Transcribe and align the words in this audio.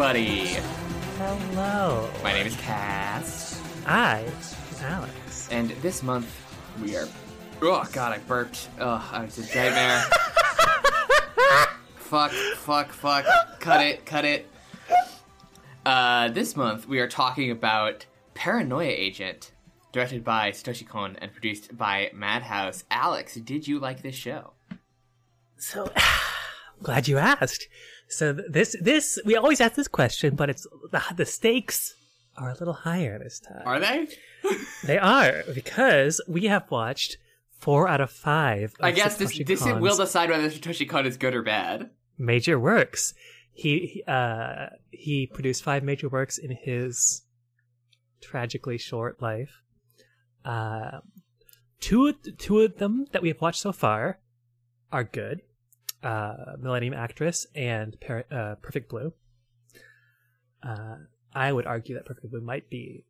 Hello, 0.00 0.08
everybody. 0.08 0.56
Hello. 1.18 2.08
My 2.22 2.32
name 2.32 2.46
is 2.46 2.56
Cass, 2.56 3.60
I, 3.84 4.20
am 4.78 4.92
Alex. 4.92 5.46
and 5.50 5.68
this 5.82 6.02
month 6.02 6.26
we 6.82 6.96
are. 6.96 7.06
Oh 7.60 7.86
God, 7.92 8.14
I 8.14 8.18
burped. 8.20 8.70
Oh, 8.80 9.06
I 9.12 9.22
was 9.22 9.36
a 9.36 9.42
nightmare. 9.42 9.98
fuck, 11.96 12.30
fuck, 12.30 12.92
fuck. 12.92 13.26
Cut 13.60 13.84
it, 13.84 14.06
cut 14.06 14.24
it. 14.24 14.48
Uh, 15.84 16.30
this 16.30 16.56
month 16.56 16.88
we 16.88 16.98
are 16.98 17.08
talking 17.08 17.50
about 17.50 18.06
Paranoia 18.32 18.84
Agent, 18.84 19.52
directed 19.92 20.24
by 20.24 20.50
Satoshi 20.52 20.88
Kon 20.88 21.18
and 21.20 21.30
produced 21.30 21.76
by 21.76 22.10
Madhouse. 22.14 22.84
Alex, 22.90 23.34
did 23.34 23.68
you 23.68 23.78
like 23.78 24.00
this 24.00 24.14
show? 24.14 24.54
So, 25.58 25.92
I'm 25.96 26.82
glad 26.82 27.06
you 27.06 27.18
asked. 27.18 27.68
So 28.10 28.32
this, 28.32 28.76
this, 28.80 29.18
we 29.24 29.36
always 29.36 29.60
ask 29.60 29.74
this 29.74 29.88
question, 29.88 30.34
but 30.34 30.50
it's 30.50 30.66
the, 30.90 31.02
the 31.16 31.24
stakes 31.24 31.94
are 32.36 32.50
a 32.50 32.54
little 32.54 32.74
higher 32.74 33.18
this 33.18 33.40
time. 33.40 33.62
Are 33.64 33.78
they? 33.78 34.08
they 34.84 34.98
are 34.98 35.44
because 35.54 36.20
we 36.26 36.46
have 36.46 36.68
watched 36.70 37.18
four 37.58 37.86
out 37.86 38.00
of 38.00 38.10
five. 38.10 38.74
Of 38.80 38.84
I 38.84 38.90
guess 38.90 39.16
this 39.16 39.32
Satoshi 39.32 39.46
this 39.46 39.62
Kon's 39.62 39.80
will 39.80 39.96
decide 39.96 40.30
whether 40.30 40.50
Satoshi 40.50 40.88
Kon 40.88 41.06
is 41.06 41.16
good 41.16 41.34
or 41.34 41.42
bad. 41.42 41.90
major 42.18 42.58
works. 42.58 43.14
He 43.52 43.86
he, 43.86 44.04
uh, 44.04 44.70
he 44.90 45.26
produced 45.26 45.62
five 45.62 45.84
major 45.84 46.08
works 46.08 46.38
in 46.38 46.50
his 46.50 47.22
tragically 48.20 48.78
short 48.78 49.20
life. 49.22 49.62
Uh, 50.44 51.00
two 51.78 52.12
two 52.12 52.60
of 52.60 52.78
them 52.78 53.06
that 53.12 53.22
we 53.22 53.28
have 53.28 53.40
watched 53.40 53.60
so 53.60 53.72
far 53.72 54.18
are 54.90 55.04
good. 55.04 55.42
Uh, 56.02 56.56
Millennium 56.58 56.94
Actress 56.94 57.46
and 57.54 58.00
Par- 58.00 58.24
uh, 58.30 58.54
Perfect 58.62 58.88
Blue. 58.88 59.12
Uh, 60.62 60.96
I 61.34 61.52
would 61.52 61.66
argue 61.66 61.94
that 61.94 62.06
Perfect 62.06 62.30
Blue 62.30 62.40
might 62.40 62.70
be 62.70 63.04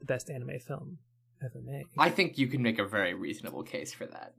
the 0.00 0.06
best 0.06 0.30
anime 0.30 0.58
film 0.58 0.98
ever 1.42 1.60
made. 1.60 1.84
I 1.98 2.10
think 2.10 2.38
you 2.38 2.46
can 2.46 2.62
make 2.62 2.78
a 2.78 2.84
very 2.86 3.14
reasonable 3.14 3.62
case 3.62 3.92
for 3.92 4.06
that. 4.06 4.34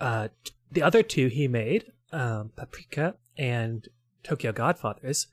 Uh, 0.00 0.28
the 0.70 0.82
other 0.82 1.02
two 1.02 1.26
he 1.28 1.48
made, 1.48 1.92
um, 2.12 2.52
Paprika 2.56 3.16
and 3.36 3.88
Tokyo 4.22 4.52
Godfathers, 4.52 5.26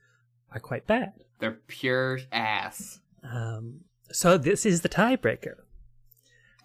are 0.52 0.60
quite 0.60 0.88
bad. 0.88 1.14
They're 1.40 1.60
pure 1.68 2.20
ass. 2.32 3.00
Um, 3.24 3.82
so 4.12 4.38
this 4.38 4.66
is 4.66 4.82
the 4.82 4.90
tiebreaker. 4.90 5.58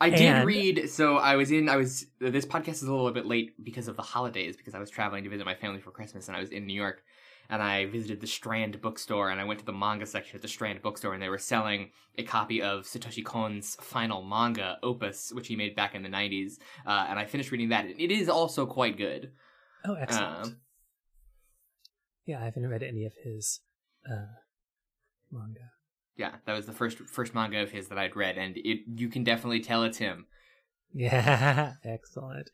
I 0.00 0.08
did 0.10 0.20
And- 0.22 0.46
read. 0.46 0.88
So 0.90 1.16
I 1.18 1.36
was 1.36 1.50
in. 1.50 1.68
I 1.68 1.76
was. 1.76 2.06
This 2.20 2.46
podcast 2.46 2.74
is 2.74 2.84
a 2.84 2.92
little 2.92 3.10
bit 3.12 3.26
late 3.26 3.62
because 3.62 3.86
of 3.88 3.96
the 3.96 4.02
holidays. 4.02 4.56
Because 4.56 4.74
I 4.74 4.78
was 4.78 4.90
traveling 4.90 5.24
to 5.24 5.30
visit 5.30 5.44
my 5.44 5.54
family 5.54 5.80
for 5.80 5.90
Christmas, 5.90 6.28
and 6.28 6.36
I 6.36 6.40
was 6.40 6.50
in 6.50 6.66
New 6.66 6.74
York, 6.74 7.02
and 7.50 7.62
I 7.62 7.86
visited 7.86 8.20
the 8.20 8.26
Strand 8.26 8.80
bookstore, 8.80 9.28
and 9.30 9.38
I 9.40 9.44
went 9.44 9.60
to 9.60 9.66
the 9.66 9.72
manga 9.74 10.06
section 10.06 10.36
at 10.36 10.42
the 10.42 10.48
Strand 10.48 10.80
bookstore, 10.80 11.12
and 11.12 11.22
they 11.22 11.28
were 11.28 11.38
selling 11.38 11.90
a 12.16 12.22
copy 12.22 12.62
of 12.62 12.84
Satoshi 12.84 13.22
Kon's 13.24 13.76
final 13.82 14.22
manga, 14.22 14.78
Opus, 14.82 15.32
which 15.32 15.48
he 15.48 15.56
made 15.56 15.76
back 15.76 15.94
in 15.94 16.02
the 16.02 16.08
'90s. 16.08 16.54
Uh, 16.86 17.06
and 17.10 17.18
I 17.18 17.26
finished 17.26 17.50
reading 17.50 17.68
that. 17.68 17.86
It 17.86 18.10
is 18.10 18.28
also 18.28 18.64
quite 18.66 18.96
good. 18.96 19.32
Oh, 19.84 19.94
excellent. 19.94 20.44
Um, 20.46 20.56
yeah, 22.26 22.40
I 22.40 22.44
haven't 22.46 22.66
read 22.68 22.82
any 22.82 23.04
of 23.04 23.12
his 23.22 23.60
uh, 24.10 24.26
manga. 25.30 25.72
Yeah, 26.20 26.36
that 26.44 26.54
was 26.54 26.66
the 26.66 26.72
first 26.72 26.98
first 26.98 27.34
manga 27.34 27.60
of 27.62 27.70
his 27.72 27.88
that 27.88 27.98
I'd 27.98 28.14
read, 28.14 28.36
and 28.38 28.56
it 28.58 28.80
you 28.94 29.08
can 29.08 29.24
definitely 29.24 29.60
tell 29.60 29.82
it's 29.82 29.98
him. 29.98 30.26
Yeah, 30.92 31.72
excellent. 31.84 32.50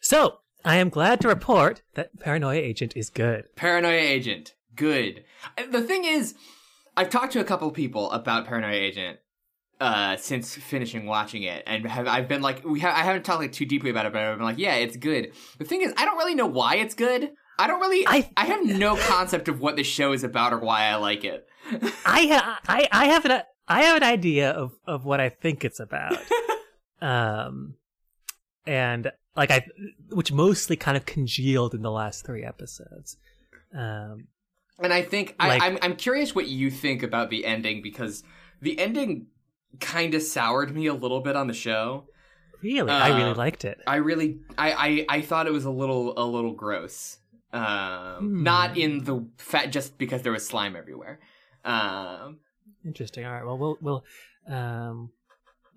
So 0.00 0.38
I 0.64 0.76
am 0.76 0.88
glad 0.90 1.20
to 1.22 1.28
report 1.28 1.82
that 1.94 2.18
Paranoia 2.20 2.60
Agent 2.60 2.96
is 2.96 3.10
good. 3.10 3.44
Paranoia 3.56 3.92
Agent, 4.00 4.54
good. 4.74 5.24
Uh, 5.56 5.66
The 5.70 5.82
thing 5.82 6.04
is, 6.04 6.34
I've 6.96 7.10
talked 7.10 7.32
to 7.32 7.40
a 7.40 7.44
couple 7.44 7.70
people 7.70 8.10
about 8.12 8.46
Paranoia 8.46 8.72
Agent 8.74 9.18
uh, 9.80 10.16
since 10.16 10.54
finishing 10.54 11.06
watching 11.06 11.42
it, 11.44 11.62
and 11.66 11.86
have, 11.86 12.06
I've 12.06 12.28
been 12.28 12.42
like, 12.42 12.64
we 12.64 12.80
ha- 12.80 12.94
I 12.96 13.02
haven't 13.04 13.24
talked 13.24 13.40
like 13.40 13.52
too 13.52 13.66
deeply 13.66 13.90
about 13.90 14.06
it, 14.06 14.12
but 14.12 14.22
I've 14.22 14.36
been 14.38 14.46
like, 14.46 14.58
yeah, 14.58 14.74
it's 14.74 14.96
good. 14.96 15.32
The 15.58 15.64
thing 15.64 15.82
is, 15.82 15.92
I 15.96 16.04
don't 16.04 16.18
really 16.18 16.34
know 16.34 16.46
why 16.46 16.76
it's 16.76 16.94
good. 16.94 17.30
I 17.58 17.66
don't 17.66 17.80
really. 17.80 18.06
I, 18.06 18.30
I- 18.36 18.46
have 18.46 18.64
no 18.66 18.96
concept 18.96 19.48
of 19.48 19.60
what 19.60 19.76
the 19.76 19.84
show 19.84 20.12
is 20.12 20.24
about 20.24 20.52
or 20.52 20.58
why 20.58 20.84
I 20.84 20.96
like 20.96 21.24
it. 21.24 21.48
I 22.04 22.56
I 22.68 22.88
I 22.92 23.04
have 23.06 23.24
an 23.24 23.42
I 23.68 23.82
have 23.82 23.96
an 23.96 24.02
idea 24.04 24.50
of 24.50 24.72
of 24.86 25.04
what 25.04 25.20
I 25.20 25.28
think 25.28 25.64
it's 25.64 25.80
about. 25.80 26.18
um, 27.00 27.74
and 28.66 29.10
like 29.36 29.50
I, 29.50 29.66
which 30.10 30.32
mostly 30.32 30.76
kind 30.76 30.96
of 30.96 31.06
congealed 31.06 31.74
in 31.74 31.82
the 31.82 31.90
last 31.90 32.24
three 32.24 32.44
episodes. 32.44 33.16
Um, 33.74 34.28
And 34.78 34.92
I 34.92 35.02
think 35.02 35.34
Like- 35.38 35.62
I, 35.62 35.66
I'm 35.66 35.78
I'm 35.82 35.96
curious 35.96 36.34
what 36.34 36.46
you 36.48 36.70
think 36.70 37.02
about 37.02 37.30
the 37.30 37.44
ending 37.44 37.82
because 37.82 38.22
the 38.60 38.78
ending 38.78 39.26
kind 39.80 40.14
of 40.14 40.22
soured 40.22 40.74
me 40.74 40.86
a 40.86 40.94
little 40.94 41.20
bit 41.20 41.36
on 41.36 41.46
the 41.48 41.54
show. 41.54 42.06
really, 42.62 42.90
I 42.90 43.08
really 43.08 43.30
Uh, 43.32 43.34
liked 43.34 43.64
it. 43.64 43.78
I 43.86 43.96
really 43.96 44.38
I, 44.56 44.72
I 45.08 45.16
I 45.18 45.20
thought 45.22 45.46
it 45.46 45.52
was 45.52 45.64
a 45.64 45.70
little 45.70 46.14
a 46.18 46.24
little 46.24 46.52
gross. 46.54 47.18
Um 47.52 48.18
Hmm. 48.18 48.42
not 48.42 48.76
in 48.76 49.04
the 49.04 49.26
fat 49.38 49.66
just 49.72 49.98
because 49.98 50.22
there 50.22 50.32
was 50.32 50.46
slime 50.46 50.76
everywhere. 50.76 51.20
Um 51.64 52.38
Interesting. 52.84 53.24
All 53.26 53.32
right. 53.32 53.44
Well, 53.44 53.58
we'll 53.58 53.78
we'll. 53.80 54.04
Um, 54.48 55.10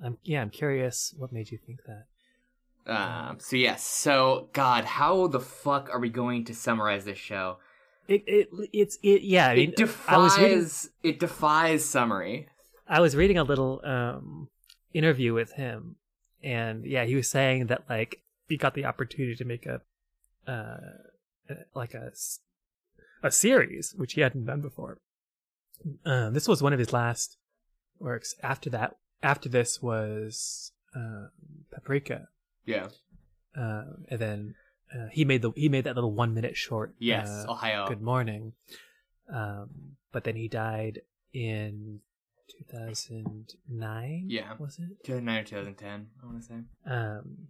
I'm 0.03 0.18
yeah. 0.24 0.41
I'm 0.41 0.50
curious. 0.52 1.13
What 1.18 1.31
made 1.34 1.50
you 1.52 1.57
think 1.57 1.80
that? 1.88 2.06
um 2.91 3.40
so 3.40 3.56
yes. 3.56 3.84
So 3.84 4.50
god, 4.53 4.85
how 4.85 5.28
the 5.28 5.40
fuck 5.40 5.90
are 5.91 6.00
we 6.00 6.09
going 6.09 6.46
to 6.46 6.53
summarize 6.56 7.06
this 7.06 7.18
show? 7.18 7.57
It 8.07 8.24
it 8.28 8.50
it's 8.74 8.97
it. 9.03 9.22
Yeah. 9.24 9.47
I 9.47 9.56
mean, 9.56 9.69
It 9.69 9.75
defies 9.75 10.38
reading. 10.40 10.66
it 11.03 11.19
defies 11.19 11.86
summary. 11.86 12.47
I 12.88 13.00
was 13.01 13.16
reading 13.16 13.38
a 13.38 13.44
little 13.44 13.81
um 13.84 14.50
interview 14.94 15.34
with 15.34 15.51
him, 15.53 15.96
and 16.44 16.86
yeah, 16.86 17.06
he 17.06 17.16
was 17.16 17.30
saying 17.30 17.68
that 17.68 17.84
like 17.90 18.22
he 18.47 18.57
got 18.57 18.74
the 18.74 18.86
opportunity 18.86 19.36
to 19.36 19.46
make 19.46 19.66
a 19.68 19.81
uh, 20.47 20.78
like 21.75 21.93
a 21.93 22.11
a 23.23 23.31
series 23.31 23.93
which 23.97 24.13
he 24.13 24.21
hadn't 24.21 24.45
done 24.45 24.61
before. 24.61 24.99
Um, 26.05 26.33
this 26.33 26.47
was 26.47 26.61
one 26.61 26.73
of 26.73 26.79
his 26.79 26.91
last 26.93 27.37
works. 27.99 28.35
After 28.43 28.69
that, 28.71 28.95
after 29.23 29.49
this 29.49 29.81
was 29.81 30.71
um, 30.95 31.29
Paprika, 31.71 32.27
Yeah. 32.65 32.88
uh, 33.57 33.83
and 34.09 34.19
then 34.19 34.55
uh, 34.93 35.07
he 35.11 35.23
made 35.25 35.41
the 35.41 35.51
he 35.55 35.69
made 35.69 35.83
that 35.85 35.95
little 35.95 36.13
one 36.13 36.33
minute 36.33 36.55
short. 36.57 36.93
Yes, 36.99 37.27
uh, 37.29 37.53
Ohayō. 37.55 37.88
Good 37.88 38.01
morning. 38.01 38.53
Um, 39.33 39.95
but 40.11 40.23
then 40.23 40.35
he 40.35 40.47
died 40.47 41.01
in 41.33 41.99
2009. 42.57 44.25
Yeah. 44.27 44.53
was 44.59 44.79
it? 44.79 45.03
2009 45.05 45.38
or 45.38 45.43
2010, 45.43 46.07
I 46.21 46.25
want 46.25 46.41
to 46.41 46.47
say. 46.47 46.55
Um, 46.85 47.47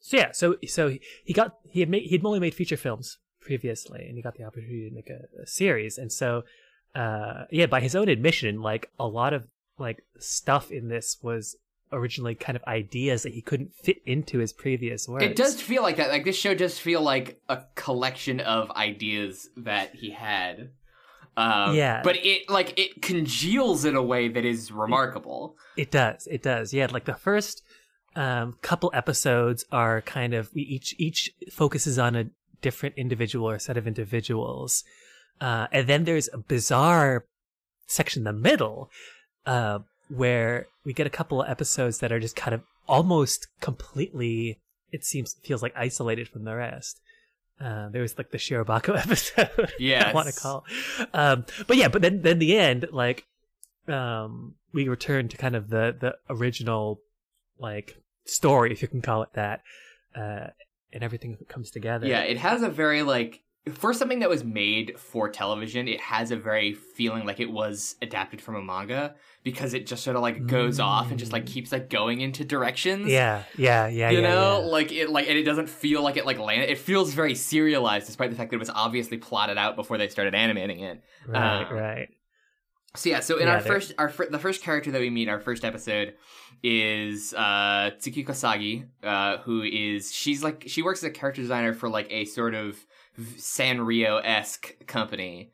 so 0.00 0.16
yeah, 0.16 0.32
so 0.32 0.56
so 0.66 0.88
he- 0.88 1.00
he 1.24 1.32
got 1.34 1.58
he 1.68 1.80
had 1.80 1.88
made 1.90 2.04
he'd 2.04 2.24
only 2.24 2.40
made 2.40 2.54
feature 2.54 2.76
films 2.76 3.18
previously, 3.40 4.06
and 4.06 4.16
he 4.16 4.22
got 4.22 4.36
the 4.36 4.44
opportunity 4.44 4.88
to 4.88 4.94
make 4.94 5.10
a, 5.10 5.42
a 5.42 5.46
series, 5.46 5.98
and 5.98 6.12
so 6.12 6.42
uh, 6.94 7.44
yeah, 7.50 7.66
by 7.66 7.80
his 7.80 7.94
own 7.94 8.08
admission, 8.08 8.60
like 8.60 8.90
a 8.98 9.06
lot 9.06 9.32
of 9.32 9.44
like 9.78 10.02
stuff 10.18 10.70
in 10.70 10.88
this 10.88 11.18
was 11.22 11.56
originally 11.92 12.34
kind 12.34 12.56
of 12.56 12.62
ideas 12.64 13.22
that 13.22 13.32
he 13.32 13.42
couldn't 13.42 13.74
fit 13.74 13.98
into 14.06 14.38
his 14.38 14.52
previous 14.52 15.08
works. 15.08 15.24
It 15.24 15.36
does 15.36 15.60
feel 15.60 15.82
like 15.82 15.96
that. 15.96 16.10
Like 16.10 16.24
this 16.24 16.36
show 16.36 16.54
does 16.54 16.78
feel 16.78 17.02
like 17.02 17.40
a 17.48 17.62
collection 17.74 18.40
of 18.40 18.70
ideas 18.72 19.48
that 19.56 19.94
he 19.94 20.10
had. 20.10 20.70
Um, 21.36 21.74
Yeah. 21.74 22.02
But 22.02 22.16
it 22.24 22.48
like 22.48 22.78
it 22.78 23.02
congeals 23.02 23.84
in 23.84 23.96
a 23.96 24.02
way 24.02 24.28
that 24.28 24.44
is 24.44 24.70
remarkable. 24.70 25.56
It 25.76 25.90
does. 25.90 26.26
It 26.30 26.42
does. 26.42 26.72
Yeah, 26.72 26.88
like 26.90 27.04
the 27.04 27.14
first 27.14 27.62
um, 28.16 28.56
couple 28.62 28.90
episodes 28.92 29.64
are 29.70 30.02
kind 30.02 30.34
of 30.34 30.50
we 30.54 30.62
each 30.62 30.94
each 30.98 31.32
focuses 31.52 31.98
on 31.98 32.16
a 32.16 32.24
different 32.60 32.96
individual 32.96 33.48
or 33.48 33.58
set 33.58 33.76
of 33.76 33.86
individuals, 33.86 34.84
uh, 35.40 35.66
and 35.72 35.86
then 35.86 36.04
there's 36.04 36.28
a 36.32 36.38
bizarre 36.38 37.24
section 37.86 38.20
in 38.20 38.24
the 38.24 38.32
middle 38.32 38.90
uh, 39.46 39.80
where 40.08 40.66
we 40.84 40.92
get 40.92 41.06
a 41.06 41.10
couple 41.10 41.42
of 41.42 41.48
episodes 41.48 41.98
that 41.98 42.12
are 42.12 42.20
just 42.20 42.36
kind 42.36 42.54
of 42.54 42.62
almost 42.86 43.48
completely. 43.60 44.58
It 44.92 45.04
seems 45.04 45.34
feels 45.42 45.62
like 45.62 45.72
isolated 45.76 46.28
from 46.28 46.44
the 46.44 46.56
rest. 46.56 47.00
Uh, 47.60 47.90
there 47.90 48.02
was 48.02 48.16
like 48.16 48.30
the 48.30 48.38
Shirobako 48.38 48.98
episode. 49.02 49.72
I 50.10 50.12
want 50.12 50.28
to 50.28 50.40
call. 50.40 50.64
Um, 51.12 51.44
but 51.66 51.76
yeah, 51.76 51.88
but 51.88 52.02
then 52.02 52.22
then 52.22 52.38
the 52.38 52.56
end, 52.56 52.88
like, 52.90 53.24
um, 53.86 54.54
we 54.72 54.88
return 54.88 55.28
to 55.28 55.36
kind 55.36 55.54
of 55.54 55.68
the 55.68 55.96
the 55.98 56.16
original, 56.28 57.00
like 57.58 57.96
story, 58.24 58.72
if 58.72 58.82
you 58.82 58.88
can 58.88 59.02
call 59.02 59.22
it 59.22 59.32
that, 59.34 59.62
uh, 60.14 60.48
and 60.92 61.02
everything 61.02 61.36
comes 61.48 61.70
together. 61.70 62.06
Yeah, 62.06 62.22
it 62.22 62.38
has 62.38 62.62
a 62.62 62.68
very 62.68 63.02
like 63.02 63.42
for 63.74 63.92
something 63.92 64.20
that 64.20 64.30
was 64.30 64.42
made 64.42 64.98
for 64.98 65.28
television, 65.28 65.86
it 65.86 66.00
has 66.00 66.30
a 66.30 66.36
very 66.36 66.72
feeling 66.72 67.26
like 67.26 67.40
it 67.40 67.50
was 67.50 67.94
adapted 68.00 68.40
from 68.40 68.54
a 68.56 68.62
manga 68.62 69.14
because 69.44 69.74
it 69.74 69.86
just 69.86 70.02
sort 70.02 70.16
of 70.16 70.22
like 70.22 70.46
goes 70.46 70.80
off 70.80 71.10
and 71.10 71.18
just 71.18 71.30
like 71.30 71.44
Mm. 71.44 71.48
keeps 71.48 71.70
like 71.70 71.90
going 71.90 72.22
into 72.22 72.42
directions. 72.42 73.08
Yeah, 73.08 73.42
yeah, 73.58 73.86
yeah, 73.86 74.08
you 74.10 74.20
yeah, 74.22 74.28
know, 74.28 74.60
yeah. 74.60 74.66
like 74.66 74.92
it, 74.92 75.10
like, 75.10 75.28
and 75.28 75.36
it 75.36 75.42
doesn't 75.44 75.68
feel 75.68 76.02
like 76.02 76.16
it 76.16 76.24
like 76.24 76.38
landed. 76.38 76.70
It 76.70 76.78
feels 76.78 77.12
very 77.12 77.34
serialized, 77.34 78.06
despite 78.06 78.30
the 78.30 78.36
fact 78.36 78.50
that 78.50 78.56
it 78.56 78.60
was 78.60 78.70
obviously 78.70 79.18
plotted 79.18 79.58
out 79.58 79.76
before 79.76 79.98
they 79.98 80.08
started 80.08 80.34
animating 80.34 80.80
it. 80.80 81.02
right, 81.28 81.62
uh, 81.70 81.74
right. 81.74 82.08
So 82.96 83.08
yeah, 83.08 83.20
so 83.20 83.36
in 83.38 83.46
Yeah, 83.46 83.54
our 83.54 83.62
they're- 83.62 83.72
first, 83.72 83.92
our 83.98 84.08
fir- 84.08 84.28
the 84.30 84.38
first 84.38 84.62
character 84.62 84.90
that 84.90 85.00
we 85.00 85.10
meet, 85.10 85.28
our 85.28 85.38
first 85.40 85.64
episode, 85.64 86.14
is 86.62 87.32
uh, 87.34 87.90
Tsukiko 87.98 88.34
Sagi, 88.34 88.84
uh, 89.04 89.38
who 89.38 89.62
is 89.62 90.12
she's 90.12 90.42
like 90.42 90.64
she 90.66 90.82
works 90.82 91.00
as 91.00 91.04
a 91.04 91.10
character 91.10 91.40
designer 91.40 91.72
for 91.72 91.88
like 91.88 92.08
a 92.10 92.24
sort 92.24 92.54
of 92.54 92.84
Sanrio 93.18 94.20
esque 94.24 94.74
company. 94.86 95.52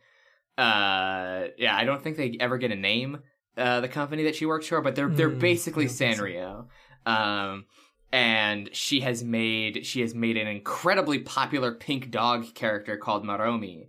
Uh, 0.57 1.49
yeah, 1.59 1.77
I 1.77 1.85
don't 1.85 2.03
think 2.03 2.17
they 2.17 2.37
ever 2.41 2.57
get 2.59 2.73
a 2.73 2.77
name. 2.77 3.19
Uh, 3.57 3.81
the 3.81 3.89
company 3.89 4.25
that 4.25 4.37
she 4.37 4.47
works 4.47 4.67
for, 4.67 4.81
but 4.81 4.95
they're 4.97 5.09
they're 5.09 5.31
Mm, 5.31 5.39
basically 5.41 5.85
I 5.85 5.89
don't 5.89 5.97
think 5.97 6.17
so. 6.17 6.23
Sanrio. 6.25 6.67
Um, 7.07 7.67
and 8.13 8.71
she 8.75 9.01
has 9.01 9.23
made 9.23 9.85
she 9.85 10.01
has 10.01 10.15
made 10.15 10.39
an 10.39 10.47
incredibly 10.47 11.19
popular 11.19 11.73
pink 11.73 12.11
dog 12.11 12.55
character 12.55 12.97
called 12.97 13.25
Maromi. 13.25 13.89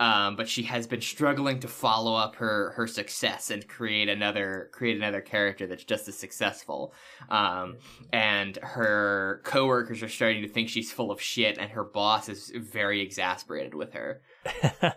Um, 0.00 0.34
but 0.34 0.48
she 0.48 0.64
has 0.64 0.88
been 0.88 1.00
struggling 1.00 1.60
to 1.60 1.68
follow 1.68 2.16
up 2.16 2.34
her 2.36 2.72
her 2.76 2.88
success 2.88 3.50
and 3.50 3.66
create 3.68 4.08
another 4.08 4.68
create 4.72 4.96
another 4.96 5.20
character 5.20 5.68
that's 5.68 5.84
just 5.84 6.08
as 6.08 6.16
successful. 6.18 6.92
Um, 7.28 7.76
and 8.12 8.56
her 8.60 9.40
coworkers 9.44 10.02
are 10.02 10.08
starting 10.08 10.42
to 10.42 10.48
think 10.48 10.68
she's 10.68 10.90
full 10.90 11.12
of 11.12 11.20
shit, 11.20 11.58
and 11.58 11.70
her 11.70 11.84
boss 11.84 12.28
is 12.28 12.50
very 12.56 13.02
exasperated 13.02 13.74
with 13.74 13.92
her. 13.92 14.20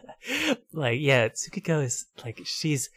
like 0.73 0.99
yeah, 0.99 1.27
Tsukiko 1.29 1.83
is 1.83 2.07
like 2.23 2.41
she's 2.45 2.89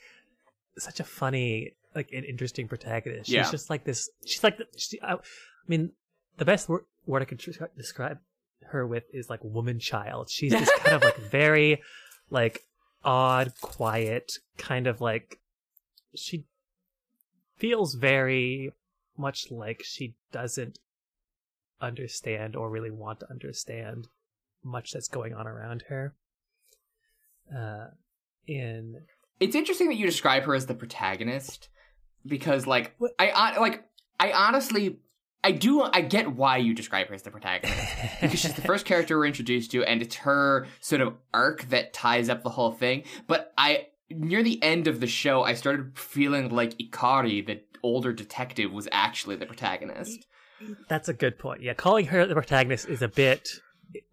such 0.78 1.00
a 1.00 1.04
funny, 1.04 1.74
like 1.94 2.08
an 2.12 2.24
interesting 2.24 2.66
protagonist. 2.66 3.26
She's 3.26 3.34
Yeah. 3.34 3.50
just 3.50 3.68
like 3.68 3.84
this. 3.84 4.08
She's 4.24 4.42
like 4.42 4.56
the- 4.56 4.66
she, 4.76 4.98
I, 5.02 5.14
I 5.14 5.18
mean, 5.68 5.92
the 6.38 6.44
best 6.46 6.68
word, 6.68 6.84
word 7.04 7.20
I 7.22 7.24
could 7.26 7.38
tr- 7.40 7.50
describe 7.76 8.18
her 8.66 8.86
with 8.86 9.04
is 9.12 9.28
like 9.30 9.42
woman 9.42 9.78
child. 9.78 10.30
She's 10.30 10.52
just 10.52 10.72
kind 10.78 10.96
of 10.96 11.02
like 11.04 11.16
very 11.16 11.82
like 12.30 12.62
odd, 13.04 13.52
quiet, 13.60 14.32
kind 14.58 14.86
of 14.86 15.00
like 15.00 15.40
she 16.14 16.44
feels 17.56 17.94
very 17.94 18.72
much 19.16 19.50
like 19.50 19.82
she 19.84 20.14
doesn't 20.32 20.78
understand 21.80 22.56
or 22.56 22.70
really 22.70 22.90
want 22.90 23.20
to 23.20 23.30
understand 23.30 24.08
much 24.62 24.92
that's 24.92 25.08
going 25.08 25.34
on 25.34 25.46
around 25.46 25.84
her. 25.88 26.14
Uh, 27.54 27.88
in 28.46 29.02
It's 29.40 29.54
interesting 29.54 29.88
that 29.88 29.96
you 29.96 30.06
describe 30.06 30.44
her 30.44 30.54
as 30.54 30.66
the 30.66 30.74
protagonist 30.74 31.68
because, 32.26 32.66
like, 32.66 32.94
What- 32.98 33.14
I 33.18 33.58
like 33.58 33.84
I 34.18 34.32
honestly. 34.32 34.98
I 35.42 35.52
do. 35.52 35.82
I 35.82 36.02
get 36.02 36.32
why 36.32 36.58
you 36.58 36.74
describe 36.74 37.08
her 37.08 37.14
as 37.14 37.22
the 37.22 37.30
protagonist 37.30 37.80
because 38.20 38.40
she's 38.40 38.54
the 38.54 38.62
first 38.62 38.84
character 38.84 39.16
we're 39.16 39.26
introduced 39.26 39.70
to, 39.72 39.84
and 39.84 40.02
it's 40.02 40.16
her 40.16 40.66
sort 40.80 41.00
of 41.00 41.14
arc 41.32 41.68
that 41.70 41.92
ties 41.92 42.28
up 42.28 42.42
the 42.42 42.50
whole 42.50 42.72
thing. 42.72 43.04
But 43.26 43.52
I, 43.56 43.86
near 44.10 44.42
the 44.42 44.62
end 44.62 44.86
of 44.86 45.00
the 45.00 45.06
show, 45.06 45.42
I 45.42 45.54
started 45.54 45.98
feeling 45.98 46.50
like 46.50 46.76
Ikari, 46.78 47.46
the 47.46 47.62
older 47.82 48.12
detective, 48.12 48.70
was 48.70 48.86
actually 48.92 49.36
the 49.36 49.46
protagonist. 49.46 50.26
That's 50.88 51.08
a 51.08 51.14
good 51.14 51.38
point. 51.38 51.62
Yeah, 51.62 51.72
calling 51.72 52.06
her 52.06 52.26
the 52.26 52.34
protagonist 52.34 52.88
is 52.88 53.00
a 53.00 53.08
bit 53.08 53.48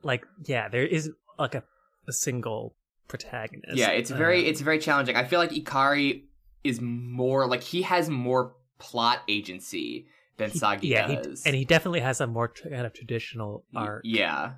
like 0.03 0.25
yeah, 0.45 0.69
there 0.69 0.85
isn't 0.85 1.15
like 1.37 1.55
a, 1.55 1.63
a 2.07 2.13
single 2.13 2.73
protagonist. 3.09 3.75
Yeah, 3.75 3.89
it's 3.89 4.11
very 4.11 4.45
Uh, 4.45 4.49
it's 4.49 4.61
very 4.61 4.79
challenging. 4.79 5.17
I 5.17 5.25
feel 5.25 5.39
like 5.39 5.51
Ikari 5.51 6.23
is 6.63 6.79
more 6.81 7.47
like 7.47 7.63
he 7.63 7.81
has 7.81 8.09
more 8.09 8.53
plot 8.79 9.23
agency 9.27 10.07
than 10.37 10.51
he- 10.51 10.59
Sagi 10.59 10.87
yeah, 10.87 11.07
he, 11.07 11.15
does. 11.15 11.43
and 11.45 11.55
he 11.55 11.65
definitely 11.65 11.99
has 12.01 12.21
a 12.21 12.27
more 12.27 12.47
kind 12.47 12.85
of 12.85 12.93
traditional 12.93 13.65
arc 13.75 14.01
Yeah. 14.05 14.53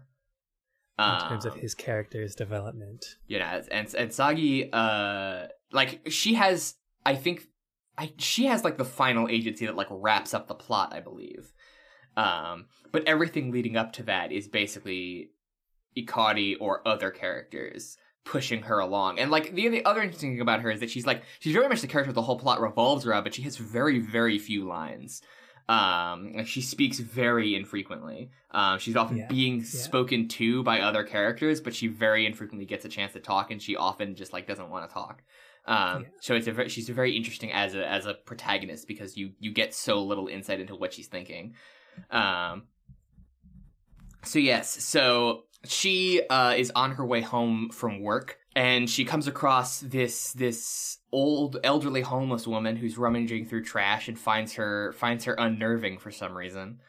in 0.99 1.19
terms 1.29 1.45
of 1.45 1.53
Um, 1.53 1.59
his 1.59 1.73
character's 1.75 2.35
development. 2.35 3.05
you 3.27 3.39
know, 3.39 3.61
and 3.71 3.93
and 3.95 4.13
Sagi, 4.13 4.71
uh, 4.71 5.47
like 5.71 6.01
she 6.09 6.33
has, 6.35 6.75
I 7.05 7.15
think, 7.15 7.43
I 7.97 8.13
she 8.17 8.45
has 8.47 8.63
like 8.63 8.77
the 8.77 8.85
final 8.85 9.27
agency 9.29 9.65
that 9.65 9.75
like 9.75 9.87
wraps 9.89 10.33
up 10.33 10.47
the 10.47 10.55
plot, 10.55 10.93
I 10.93 10.99
believe. 10.99 11.53
Um, 12.17 12.65
but 12.91 13.07
everything 13.07 13.51
leading 13.51 13.77
up 13.77 13.93
to 13.93 14.03
that 14.03 14.31
is 14.31 14.47
basically 14.47 15.29
Ikari 15.97 16.55
or 16.59 16.85
other 16.87 17.11
characters 17.11 17.97
pushing 18.25 18.63
her 18.63 18.79
along. 18.79 19.19
And 19.19 19.31
like 19.31 19.53
the 19.55 19.67
the 19.69 19.85
other 19.85 20.01
interesting 20.01 20.33
thing 20.33 20.41
about 20.41 20.61
her 20.61 20.71
is 20.71 20.79
that 20.81 20.89
she's 20.89 21.05
like 21.05 21.23
she's 21.39 21.53
very 21.53 21.69
much 21.69 21.81
the 21.81 21.87
character 21.87 22.11
the 22.11 22.21
whole 22.21 22.37
plot 22.39 22.59
revolves 22.61 23.05
around, 23.05 23.23
but 23.23 23.33
she 23.33 23.41
has 23.43 23.55
very 23.57 23.99
very 23.99 24.37
few 24.37 24.65
lines. 24.67 25.21
Um, 25.69 26.33
like 26.33 26.47
she 26.47 26.61
speaks 26.61 26.97
very 26.97 27.55
infrequently. 27.55 28.31
Um, 28.49 28.79
she's 28.79 28.95
often 28.95 29.17
Yeah, 29.17 29.27
being 29.27 29.63
spoken 29.63 30.27
to 30.29 30.63
by 30.63 30.81
other 30.81 31.03
characters, 31.03 31.61
but 31.61 31.75
she 31.75 31.85
very 31.87 32.25
infrequently 32.25 32.65
gets 32.65 32.85
a 32.85 32.89
chance 32.89 33.13
to 33.13 33.19
talk, 33.19 33.51
and 33.51 33.61
she 33.61 33.75
often 33.75 34.15
just 34.15 34.33
like 34.33 34.47
doesn't 34.47 34.71
want 34.71 34.89
to 34.89 34.93
talk. 34.93 35.21
Um, 35.67 36.01
Yeah. 36.01 36.07
so 36.21 36.33
it's 36.33 36.47
a 36.47 36.51
very, 36.53 36.69
she's 36.69 36.89
very 36.89 37.15
interesting 37.15 37.51
as 37.51 37.75
a 37.75 37.87
as 37.87 38.07
a 38.07 38.15
protagonist 38.15 38.87
because 38.87 39.15
you 39.15 39.33
you 39.39 39.53
get 39.53 39.75
so 39.75 40.01
little 40.01 40.25
insight 40.27 40.59
into 40.59 40.75
what 40.75 40.91
she's 40.91 41.05
thinking. 41.07 41.53
Um, 42.09 42.63
so 44.23 44.39
yes, 44.39 44.83
so 44.83 45.43
she 45.65 46.23
uh, 46.31 46.55
is 46.57 46.71
on 46.75 46.93
her 46.93 47.05
way 47.05 47.21
home 47.21 47.69
from 47.69 48.01
work, 48.01 48.38
and 48.55 48.89
she 48.89 49.05
comes 49.05 49.27
across 49.27 49.79
this 49.79 50.33
this 50.33 50.97
old 51.11 51.57
elderly 51.63 52.01
homeless 52.01 52.47
woman 52.47 52.75
who's 52.75 52.97
rummaging 52.97 53.45
through 53.45 53.63
trash 53.63 54.07
and 54.07 54.17
finds 54.17 54.53
her 54.53 54.93
finds 54.93 55.25
her 55.25 55.33
unnerving 55.33 55.97
for 55.99 56.11
some 56.11 56.35
reason. 56.35 56.79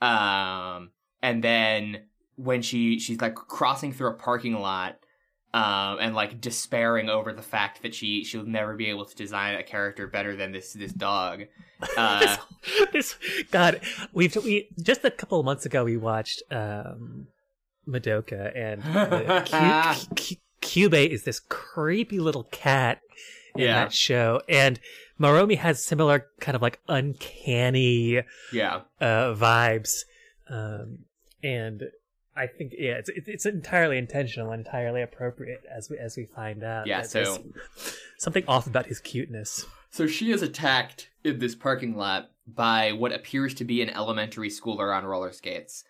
Um, 0.00 0.90
and 1.22 1.42
then 1.42 2.04
when 2.36 2.62
she 2.62 2.98
she's 2.98 3.20
like 3.20 3.34
crossing 3.34 3.92
through 3.92 4.10
a 4.10 4.14
parking 4.14 4.54
lot. 4.54 4.98
Um, 5.54 5.98
and 6.00 6.14
like 6.14 6.38
despairing 6.38 7.08
over 7.08 7.32
the 7.32 7.40
fact 7.40 7.80
that 7.80 7.94
she 7.94 8.24
she'll 8.24 8.44
never 8.44 8.76
be 8.76 8.90
able 8.90 9.06
to 9.06 9.16
design 9.16 9.54
a 9.54 9.62
character 9.62 10.06
better 10.06 10.36
than 10.36 10.52
this 10.52 10.72
this 10.72 10.92
dog. 10.92 11.44
Uh, 11.96 12.38
this, 12.90 13.16
this 13.18 13.44
God, 13.50 13.82
we've 14.14 14.34
we 14.36 14.68
just 14.80 15.04
a 15.04 15.10
couple 15.10 15.38
of 15.38 15.44
months 15.44 15.66
ago 15.66 15.84
we 15.84 15.98
watched 15.98 16.42
um 16.50 17.26
Madoka 17.86 18.50
and 18.56 18.82
the 18.82 19.42
Q, 19.44 20.14
Q, 20.16 20.36
Kyubey 20.62 21.08
is 21.08 21.24
this 21.24 21.40
creepy 21.40 22.18
little 22.20 22.44
cat 22.44 23.00
in 23.54 23.62
Yeah. 23.62 23.84
that 23.84 23.92
show, 23.92 24.42
and 24.48 24.78
Maromi 25.20 25.56
has 25.58 25.84
similar 25.84 26.26
kind 26.40 26.54
of 26.56 26.62
like 26.62 26.78
uncanny 26.88 28.22
yeah, 28.52 28.82
uh, 29.00 29.34
vibes, 29.34 30.04
um, 30.50 30.98
and 31.42 31.84
I 32.36 32.46
think 32.46 32.72
yeah, 32.78 32.94
it's 32.98 33.08
it's 33.08 33.28
it's 33.28 33.46
entirely 33.46 33.96
intentional, 33.98 34.50
and 34.52 34.64
entirely 34.66 35.02
appropriate 35.02 35.62
as 35.74 35.88
we 35.88 35.98
as 35.98 36.16
we 36.16 36.26
find 36.26 36.62
out. 36.62 36.86
Yeah, 36.86 37.02
so- 37.02 37.44
something 38.18 38.44
off 38.46 38.66
about 38.66 38.86
his 38.86 39.00
cuteness. 39.00 39.66
So 39.90 40.06
she 40.06 40.30
is 40.32 40.42
attacked 40.42 41.08
in 41.24 41.38
this 41.38 41.54
parking 41.54 41.96
lot 41.96 42.30
by 42.46 42.92
what 42.92 43.12
appears 43.12 43.54
to 43.54 43.64
be 43.64 43.80
an 43.80 43.88
elementary 43.90 44.50
schooler 44.50 44.94
on 44.94 45.04
roller 45.06 45.32
skates. 45.32 45.84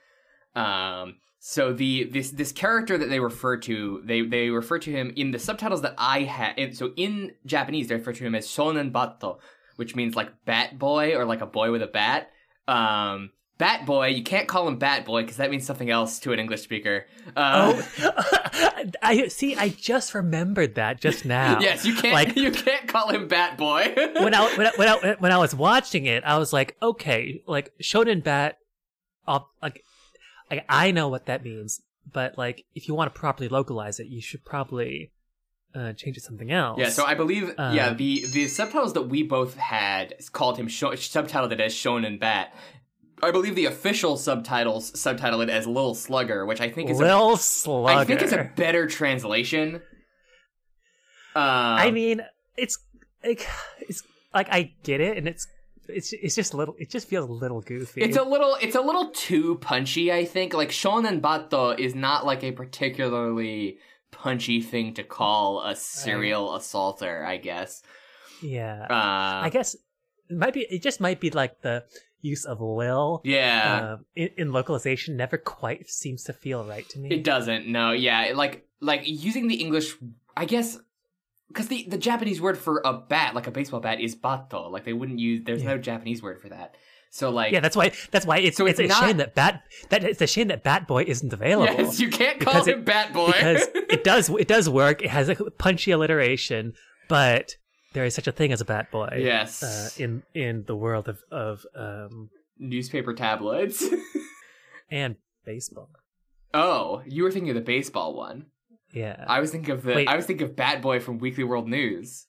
Um, 0.54 1.16
so 1.48 1.72
the 1.72 2.02
this 2.10 2.32
this 2.32 2.50
character 2.50 2.98
that 2.98 3.08
they 3.08 3.20
refer 3.20 3.56
to, 3.58 4.02
they 4.04 4.22
they 4.22 4.50
refer 4.50 4.80
to 4.80 4.90
him 4.90 5.12
in 5.14 5.30
the 5.30 5.38
subtitles 5.38 5.82
that 5.82 5.94
I 5.96 6.22
had. 6.22 6.76
So 6.76 6.90
in 6.96 7.34
Japanese, 7.46 7.86
they 7.86 7.94
refer 7.94 8.12
to 8.14 8.24
him 8.24 8.34
as 8.34 8.48
Shonen 8.48 8.90
Bato, 8.90 9.38
which 9.76 9.94
means 9.94 10.16
like 10.16 10.44
bat 10.44 10.76
boy 10.76 11.14
or 11.14 11.24
like 11.24 11.42
a 11.42 11.46
boy 11.46 11.70
with 11.70 11.82
a 11.82 11.86
bat. 11.86 12.32
Um, 12.66 13.30
bat 13.58 13.86
boy, 13.86 14.08
you 14.08 14.24
can't 14.24 14.48
call 14.48 14.66
him 14.66 14.76
bat 14.78 15.04
boy 15.04 15.22
because 15.22 15.36
that 15.36 15.52
means 15.52 15.64
something 15.64 15.88
else 15.88 16.18
to 16.18 16.32
an 16.32 16.40
English 16.40 16.62
speaker. 16.62 17.06
Uh, 17.36 17.80
Oh, 18.02 18.90
I 19.02 19.28
see. 19.28 19.54
I 19.54 19.68
just 19.68 20.14
remembered 20.14 20.74
that 20.74 21.00
just 21.00 21.24
now. 21.24 21.60
yes, 21.60 21.84
you 21.86 21.94
can't 21.94 22.12
Like- 22.12 22.34
you 22.36 22.50
can't 22.50 22.88
call 22.88 23.10
him 23.10 23.28
bat 23.28 23.56
boy. 23.56 23.94
when 23.96 24.34
I 24.34 24.52
when 24.56 24.66
I, 24.66 24.72
when 24.74 24.88
I 24.88 25.16
when 25.20 25.30
I 25.30 25.38
was 25.38 25.54
watching 25.54 26.06
it, 26.06 26.24
I 26.24 26.38
was 26.38 26.52
like, 26.52 26.76
okay, 26.82 27.44
like 27.46 27.72
Shonen 27.80 28.24
Bat, 28.24 28.58
I'll, 29.28 29.48
like, 29.62 29.84
like 30.50 30.64
I 30.68 30.90
know 30.90 31.08
what 31.08 31.26
that 31.26 31.44
means, 31.44 31.80
but 32.10 32.36
like 32.38 32.64
if 32.74 32.88
you 32.88 32.94
want 32.94 33.12
to 33.12 33.18
properly 33.18 33.48
localize 33.48 34.00
it, 34.00 34.06
you 34.06 34.20
should 34.20 34.44
probably 34.44 35.12
uh, 35.74 35.92
change 35.92 36.16
it 36.16 36.20
to 36.20 36.26
something 36.26 36.50
else. 36.50 36.78
Yeah, 36.78 36.88
so 36.88 37.04
I 37.04 37.14
believe 37.14 37.54
yeah 37.58 37.88
Um, 37.88 37.96
the 37.96 38.24
the 38.26 38.48
subtitles 38.48 38.94
that 38.94 39.02
we 39.02 39.22
both 39.22 39.56
had 39.56 40.14
called 40.32 40.58
him 40.58 40.68
sho- 40.68 40.92
subtitled 40.92 41.52
it 41.52 41.60
as 41.60 41.74
Shonen 41.74 42.18
Bat. 42.18 42.54
I 43.22 43.30
believe 43.30 43.54
the 43.54 43.64
official 43.64 44.16
subtitles 44.18 44.98
subtitle 44.98 45.40
it 45.40 45.48
as 45.48 45.66
Little 45.66 45.94
Slugger, 45.94 46.44
which 46.44 46.60
I 46.60 46.68
think 46.68 46.90
is 46.90 47.00
a, 47.00 47.36
Slugger. 47.36 47.98
I 47.98 48.04
think 48.04 48.20
is 48.22 48.32
a 48.32 48.50
better 48.56 48.86
translation. 48.86 49.76
Um, 51.34 51.42
I 51.42 51.90
mean, 51.90 52.22
it's 52.56 52.78
like 53.24 53.46
it's 53.80 54.02
like 54.34 54.48
I 54.50 54.72
get 54.82 55.00
it, 55.00 55.16
and 55.16 55.26
it's 55.26 55.46
it's 55.88 56.12
it's 56.12 56.34
just 56.34 56.54
a 56.54 56.56
little. 56.56 56.74
It 56.78 56.90
just 56.90 57.08
feels 57.08 57.28
a 57.28 57.32
little 57.32 57.60
goofy. 57.60 58.02
It's 58.02 58.16
a 58.16 58.22
little 58.22 58.56
it's 58.60 58.76
a 58.76 58.80
little 58.80 59.10
too 59.10 59.56
punchy, 59.56 60.12
I 60.12 60.24
think. 60.24 60.54
Like 60.54 60.70
shonen 60.70 61.20
bato 61.20 61.78
is 61.78 61.94
not 61.94 62.24
like 62.26 62.42
a 62.44 62.52
particularly 62.52 63.78
punchy 64.10 64.60
thing 64.62 64.94
to 64.94 65.02
call 65.02 65.62
a 65.62 65.76
serial 65.76 66.54
assaulter, 66.54 67.24
I 67.24 67.36
guess. 67.36 67.82
yeah. 68.42 68.86
Uh, 68.88 69.44
I 69.44 69.50
guess 69.52 69.74
it 70.28 70.36
might 70.36 70.54
be. 70.54 70.66
It 70.68 70.82
just 70.82 71.00
might 71.00 71.20
be 71.20 71.30
like 71.30 71.60
the 71.62 71.84
use 72.22 72.44
of 72.44 72.60
Lil. 72.60 73.20
yeah. 73.24 73.94
um, 73.94 74.04
in, 74.16 74.30
in 74.36 74.52
localization 74.52 75.16
never 75.16 75.36
quite 75.38 75.88
seems 75.88 76.24
to 76.24 76.32
feel 76.32 76.64
right 76.64 76.88
to 76.88 76.98
me. 76.98 77.10
It 77.10 77.24
doesn't. 77.24 77.66
No, 77.68 77.92
yeah, 77.92 78.32
like 78.34 78.66
like 78.80 79.02
using 79.04 79.48
the 79.48 79.56
English, 79.56 79.94
I 80.36 80.44
guess, 80.44 80.78
because 81.48 81.68
the 81.68 81.86
the 81.88 81.98
Japanese 81.98 82.40
word 82.40 82.58
for 82.58 82.80
a 82.84 82.92
bat, 82.92 83.34
like 83.34 83.46
a 83.46 83.50
baseball 83.50 83.80
bat, 83.80 84.00
is 84.00 84.14
bato. 84.16 84.70
Like 84.70 84.84
they 84.84 84.92
wouldn't 84.92 85.18
use. 85.18 85.42
There's 85.44 85.62
no 85.62 85.78
Japanese 85.78 86.22
word 86.22 86.40
for 86.40 86.48
that. 86.50 86.76
So 87.10 87.30
like, 87.30 87.52
yeah, 87.52 87.60
that's 87.60 87.76
why. 87.76 87.92
That's 88.10 88.26
why 88.26 88.38
it's 88.38 88.56
So 88.56 88.66
it's, 88.66 88.78
it's 88.78 88.92
a 88.92 88.96
shame 88.98 89.16
that 89.18 89.34
Bat 89.34 89.62
that 89.90 90.04
it's 90.04 90.20
a 90.20 90.26
shame 90.26 90.48
that 90.48 90.62
Bat 90.64 90.86
Boy 90.86 91.04
isn't 91.06 91.32
available. 91.32 91.72
yes, 91.74 91.98
you 92.00 92.10
can't 92.10 92.40
call 92.40 92.62
him 92.64 92.80
it- 92.80 92.84
Bat 92.84 93.12
Boy 93.14 93.26
because 93.32 93.66
it 93.74 94.04
does 94.04 94.28
it 94.28 94.48
does 94.48 94.68
work. 94.68 95.02
It 95.02 95.08
has 95.10 95.28
a 95.28 95.34
punchy 95.34 95.92
alliteration, 95.92 96.74
but 97.08 97.54
there 97.94 98.04
is 98.04 98.14
such 98.14 98.26
a 98.26 98.32
thing 98.32 98.52
as 98.52 98.60
a 98.60 98.64
Bat 98.66 98.90
Boy. 98.90 99.18
yes, 99.22 99.62
Uh, 99.62 99.88
in 100.02 100.22
in 100.34 100.64
the 100.66 100.76
world 100.76 101.08
of 101.08 101.22
of 101.30 101.64
um 101.74 102.28
newspaper 102.58 103.14
tabloids. 103.14 103.84
and 104.90 105.16
baseball. 105.44 105.88
oh, 106.54 107.02
you 107.06 107.22
were 107.22 107.30
thinking 107.30 107.50
of 107.50 107.54
the 107.56 107.60
baseball 107.62 108.14
one. 108.14 108.46
Yeah. 108.92 109.24
I 109.28 109.40
was 109.40 109.50
thinking 109.50 109.70
of 109.72 109.82
the. 109.82 109.94
Wait. 109.94 110.08
I 110.08 110.16
was 110.16 110.26
thinking 110.26 110.46
of 110.46 110.56
Bat 110.56 110.82
Boy 110.82 111.00
from 111.00 111.18
Weekly 111.18 111.44
World 111.44 111.68
News. 111.68 112.26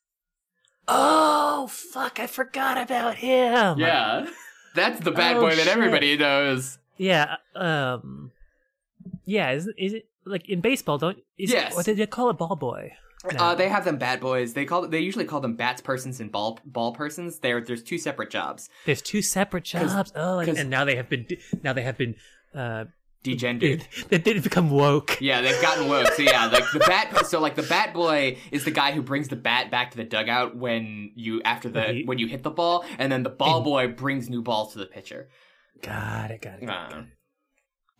oh 0.86 1.66
fuck! 1.70 2.18
I 2.20 2.26
forgot 2.26 2.78
about 2.78 3.16
him. 3.16 3.78
Yeah, 3.78 4.26
that's 4.74 5.00
the 5.00 5.10
Bat 5.10 5.36
Oh, 5.36 5.40
Boy 5.42 5.50
that 5.50 5.58
shit. 5.64 5.68
everybody 5.68 6.16
knows. 6.16 6.78
Yeah. 6.96 7.36
Um. 7.54 8.32
Yeah. 9.24 9.50
Is 9.52 9.68
is 9.78 9.92
it 9.94 10.08
like 10.24 10.48
in 10.48 10.60
baseball? 10.60 10.98
Don't 10.98 11.18
is 11.38 11.50
Yes. 11.52 11.74
What 11.74 11.84
did 11.86 11.96
they 11.96 12.06
call 12.06 12.30
it? 12.30 12.38
Ball 12.38 12.56
boy. 12.56 12.92
No. 13.32 13.38
Uh, 13.46 13.54
they 13.56 13.68
have 13.68 13.84
them 13.84 13.98
Bat 13.98 14.20
Boys. 14.20 14.54
They 14.54 14.64
call. 14.64 14.86
They 14.86 15.00
usually 15.00 15.24
call 15.24 15.40
them 15.40 15.56
bats 15.56 15.80
persons 15.80 16.20
and 16.20 16.30
ball 16.30 16.58
ball 16.64 16.92
persons. 16.94 17.40
There, 17.40 17.60
there's 17.60 17.82
two 17.82 17.98
separate 17.98 18.30
jobs. 18.30 18.68
There's 18.86 19.02
two 19.02 19.22
separate 19.22 19.64
jobs. 19.64 20.12
Oh, 20.14 20.38
and, 20.38 20.56
and 20.56 20.70
now 20.70 20.84
they 20.84 20.96
have 20.96 21.08
been 21.08 21.26
now 21.62 21.72
they 21.72 21.82
have 21.82 21.98
been 21.98 22.14
uh 22.54 22.84
Degendered. 23.24 23.82
they 24.08 24.18
did 24.18 24.42
become 24.42 24.70
woke. 24.70 25.18
Yeah, 25.20 25.40
they've 25.40 25.60
gotten 25.60 25.88
woke. 25.88 26.08
So 26.12 26.22
yeah, 26.22 26.46
like 26.46 26.64
the 26.72 26.78
bat. 26.78 27.26
So 27.26 27.40
like 27.40 27.56
the 27.56 27.62
bat 27.64 27.92
boy 27.92 28.38
is 28.52 28.64
the 28.64 28.70
guy 28.70 28.92
who 28.92 29.02
brings 29.02 29.28
the 29.28 29.36
bat 29.36 29.70
back 29.70 29.90
to 29.90 29.96
the 29.96 30.04
dugout 30.04 30.56
when 30.56 31.10
you 31.16 31.42
after 31.42 31.68
the 31.68 31.80
Right. 31.80 32.06
when 32.06 32.18
you 32.18 32.28
hit 32.28 32.42
the 32.42 32.50
ball, 32.50 32.84
and 32.98 33.10
then 33.10 33.22
the 33.24 33.30
ball 33.30 33.62
boy 33.62 33.88
brings 33.88 34.30
new 34.30 34.42
balls 34.42 34.72
to 34.74 34.78
the 34.78 34.86
pitcher. 34.86 35.28
Got 35.82 36.30
it. 36.30 36.42
Got 36.42 36.62
it. 36.62 36.66
Got 36.66 36.92
it, 36.92 36.98
it. 36.98 37.04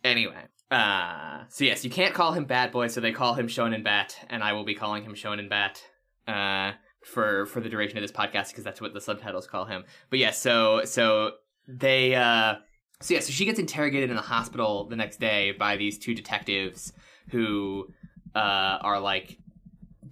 anyway, 0.03 0.43
uh, 0.71 1.43
so 1.49 1.65
yes, 1.65 1.83
you 1.83 1.89
can't 1.89 2.13
call 2.13 2.33
him 2.33 2.45
Bat 2.45 2.71
Boy, 2.71 2.87
so 2.87 3.01
they 3.01 3.11
call 3.11 3.33
him 3.33 3.47
Shonen 3.47 3.83
Bat, 3.83 4.15
and 4.29 4.43
I 4.43 4.53
will 4.53 4.65
be 4.65 4.75
calling 4.75 5.03
him 5.03 5.15
Shonen 5.15 5.49
Bat 5.49 5.81
uh, 6.27 6.73
for 7.05 7.45
for 7.45 7.59
the 7.59 7.69
duration 7.69 7.97
of 7.97 8.03
this 8.03 8.11
podcast 8.11 8.49
because 8.49 8.63
that's 8.63 8.79
what 8.81 8.93
the 8.93 9.01
subtitles 9.01 9.47
call 9.47 9.65
him. 9.65 9.83
But 10.09 10.19
yeah, 10.19 10.31
so 10.31 10.85
so 10.85 11.31
they 11.67 12.15
uh, 12.15 12.55
so 13.01 13.13
yeah, 13.13 13.19
so 13.21 13.31
she 13.31 13.45
gets 13.45 13.59
interrogated 13.59 14.09
in 14.09 14.15
the 14.15 14.21
hospital 14.21 14.85
the 14.85 14.95
next 14.95 15.19
day 15.19 15.51
by 15.51 15.77
these 15.77 15.97
two 15.97 16.13
detectives 16.13 16.91
who 17.29 17.87
uh, 18.35 18.77
are 18.81 18.99
like 18.99 19.37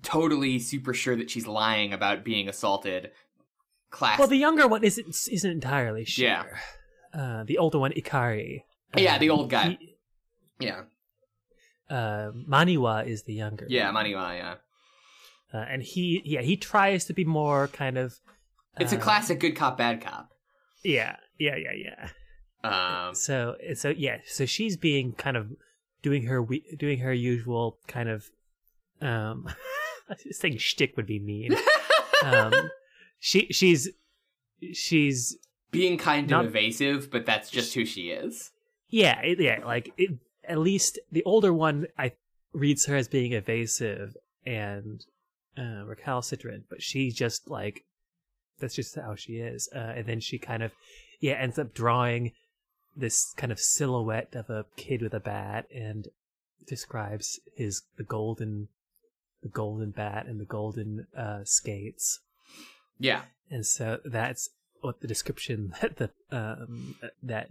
totally 0.04 0.60
super 0.60 0.94
sure 0.94 1.16
that 1.16 1.30
she's 1.30 1.48
lying 1.48 1.92
about 1.94 2.24
being 2.24 2.48
assaulted. 2.48 3.12
Class. 3.90 4.20
Well, 4.20 4.28
the 4.28 4.38
younger 4.38 4.68
one 4.68 4.84
isn't 4.84 5.08
isn't 5.32 5.50
entirely 5.52 6.06
sure. 6.06 6.26
Yeah. 6.26 6.44
Uh, 7.14 7.44
the 7.46 7.58
older 7.58 7.80
one, 7.80 7.92
Ikari. 7.94 8.64
Yeah, 8.96 9.18
the 9.18 9.30
old 9.30 9.50
guy. 9.50 9.78
he- 9.80 9.96
yeah, 10.60 10.82
uh, 11.90 12.32
Maniwa 12.50 13.06
is 13.08 13.24
the 13.24 13.34
younger. 13.34 13.66
yeah. 13.70 13.92
Maniwa, 13.92 14.36
yeah. 14.36 14.56
Uh, 15.54 15.66
and 15.70 15.82
he, 15.82 16.22
yeah, 16.26 16.42
he 16.42 16.58
tries 16.58 17.06
to 17.06 17.14
be 17.14 17.24
more 17.24 17.68
kind 17.70 17.98
of. 17.98 18.20
It's 18.80 18.92
a 18.92 18.98
uh, 18.98 19.02
classic 19.02 19.40
good 19.40 19.56
cop, 19.56 19.78
bad 19.78 20.02
cop. 20.02 20.30
Yeah, 20.84 21.16
yeah, 21.40 21.56
yeah, 21.56 21.72
yeah. 21.74 22.10
Um, 22.64 23.14
So, 23.16 23.56
so 23.76 23.90
yeah, 23.90 24.18
so 24.26 24.46
she's 24.46 24.78
being 24.78 25.14
kind 25.14 25.38
of 25.38 25.52
doing 26.02 26.24
her 26.24 26.42
we- 26.42 26.76
doing 26.78 27.00
her 27.00 27.14
usual 27.14 27.78
kind 27.88 28.10
of. 28.10 28.30
Um, 29.02 29.48
saying 30.32 30.58
shtick 30.58 30.96
would 30.98 31.06
be 31.06 31.20
mean. 31.20 31.56
um, 32.24 32.54
she 33.20 33.48
she's 33.52 33.90
she's 34.74 35.38
being 35.72 35.98
kind 35.98 36.30
Not- 36.30 36.46
of 36.46 36.56
evasive, 36.56 37.12
but 37.12 37.26
that's 37.26 37.50
just 37.50 37.74
who 37.74 37.86
she 37.86 38.10
is. 38.10 38.52
yeah 38.90 39.22
yeah 39.24 39.60
like 39.66 39.92
it, 39.98 40.12
at 40.48 40.58
least 40.60 40.98
the 41.12 41.24
older 41.26 41.54
one 41.54 41.88
I 41.98 42.14
reads 42.54 42.86
her 42.86 42.96
as 42.96 43.08
being 43.08 43.34
evasive 43.34 44.16
and 44.46 45.06
uh, 45.58 45.84
recalcitrant, 45.86 46.64
but 46.70 46.82
she 46.82 47.12
just 47.12 47.50
like 47.50 47.84
that's 48.60 48.76
just 48.76 48.96
how 48.96 49.16
she 49.16 49.34
is. 49.34 49.70
Uh, 49.76 49.80
and 49.98 50.06
then 50.08 50.20
she 50.20 50.40
kind 50.40 50.64
of 50.64 50.72
yeah 51.20 51.34
ends 51.34 51.60
up 51.60 51.74
drawing 51.74 52.32
this 52.98 53.34
kind 53.38 53.52
of 53.52 53.60
silhouette 53.60 54.34
of 54.36 54.50
a 54.50 54.66
kid 54.76 55.02
with 55.02 55.14
a 55.14 55.20
bat 55.20 55.68
and 55.74 56.08
describes 56.68 57.40
his 57.56 57.84
the 57.98 58.04
golden 58.04 58.68
the 59.44 59.50
golden 59.50 59.92
bat 59.92 60.26
and 60.26 60.40
the 60.40 60.46
golden 60.46 61.08
uh, 61.18 61.42
skates. 61.44 62.20
Yeah. 63.00 63.22
And 63.50 63.66
so 63.66 64.00
that's 64.04 64.50
what 64.82 65.02
the 65.02 65.08
description 65.08 65.74
that 65.82 65.98
the 65.98 66.10
um 66.32 66.96
that 67.24 67.50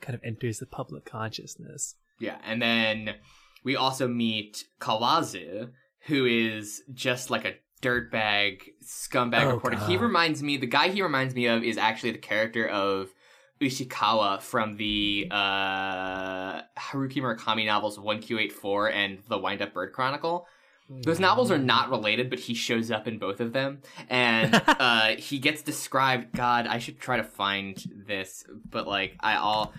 kind 0.00 0.14
of 0.14 0.22
enters 0.24 0.58
the 0.58 0.66
public 0.66 1.04
consciousness. 1.04 1.96
Yeah. 2.18 2.38
And 2.44 2.62
then 2.62 3.16
we 3.64 3.76
also 3.76 4.06
meet 4.08 4.64
Kawazu, 4.80 5.70
who 6.06 6.24
is 6.24 6.82
just 6.94 7.30
like 7.30 7.44
a 7.44 7.54
dirtbag, 7.82 8.60
scumbag 8.84 9.42
Oh, 9.42 9.54
reporter. 9.54 9.78
He 9.86 9.96
reminds 9.96 10.42
me, 10.42 10.56
the 10.56 10.66
guy 10.66 10.88
he 10.88 11.02
reminds 11.02 11.34
me 11.34 11.46
of 11.46 11.62
is 11.62 11.76
actually 11.76 12.12
the 12.12 12.18
character 12.18 12.66
of 12.66 13.10
Ushikawa 13.60 14.40
from 14.40 14.76
the 14.76 15.28
uh, 15.30 16.60
Haruki 16.78 17.16
Murakami 17.16 17.66
novels 17.66 17.98
1Q84 17.98 18.92
and 18.92 19.18
The 19.28 19.38
Wind 19.38 19.62
Up 19.62 19.72
Bird 19.72 19.92
Chronicle. 19.92 20.46
Those 20.88 21.18
novels 21.18 21.50
are 21.50 21.58
not 21.58 21.90
related, 21.90 22.30
but 22.30 22.38
he 22.38 22.54
shows 22.54 22.92
up 22.92 23.08
in 23.08 23.18
both 23.18 23.40
of 23.40 23.52
them, 23.52 23.82
and 24.08 24.54
uh, 24.68 25.16
he 25.16 25.40
gets 25.40 25.62
described. 25.62 26.32
God, 26.32 26.68
I 26.68 26.78
should 26.78 27.00
try 27.00 27.16
to 27.16 27.24
find 27.24 27.76
this, 28.06 28.44
but 28.70 28.86
like 28.86 29.16
I, 29.18 29.34
I'll, 29.34 29.72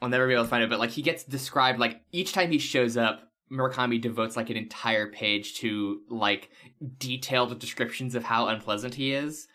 I'll 0.00 0.08
never 0.08 0.26
be 0.26 0.32
able 0.32 0.44
to 0.44 0.48
find 0.48 0.64
it. 0.64 0.70
But 0.70 0.78
like 0.78 0.90
he 0.90 1.02
gets 1.02 1.22
described 1.24 1.78
like 1.78 2.00
each 2.12 2.32
time 2.32 2.50
he 2.50 2.58
shows 2.58 2.96
up, 2.96 3.30
Murakami 3.52 4.00
devotes 4.00 4.36
like 4.36 4.48
an 4.48 4.56
entire 4.56 5.08
page 5.08 5.56
to 5.56 6.00
like 6.08 6.50
detailed 6.98 7.58
descriptions 7.58 8.14
of 8.14 8.24
how 8.24 8.48
unpleasant 8.48 8.94
he 8.94 9.12
is. 9.12 9.47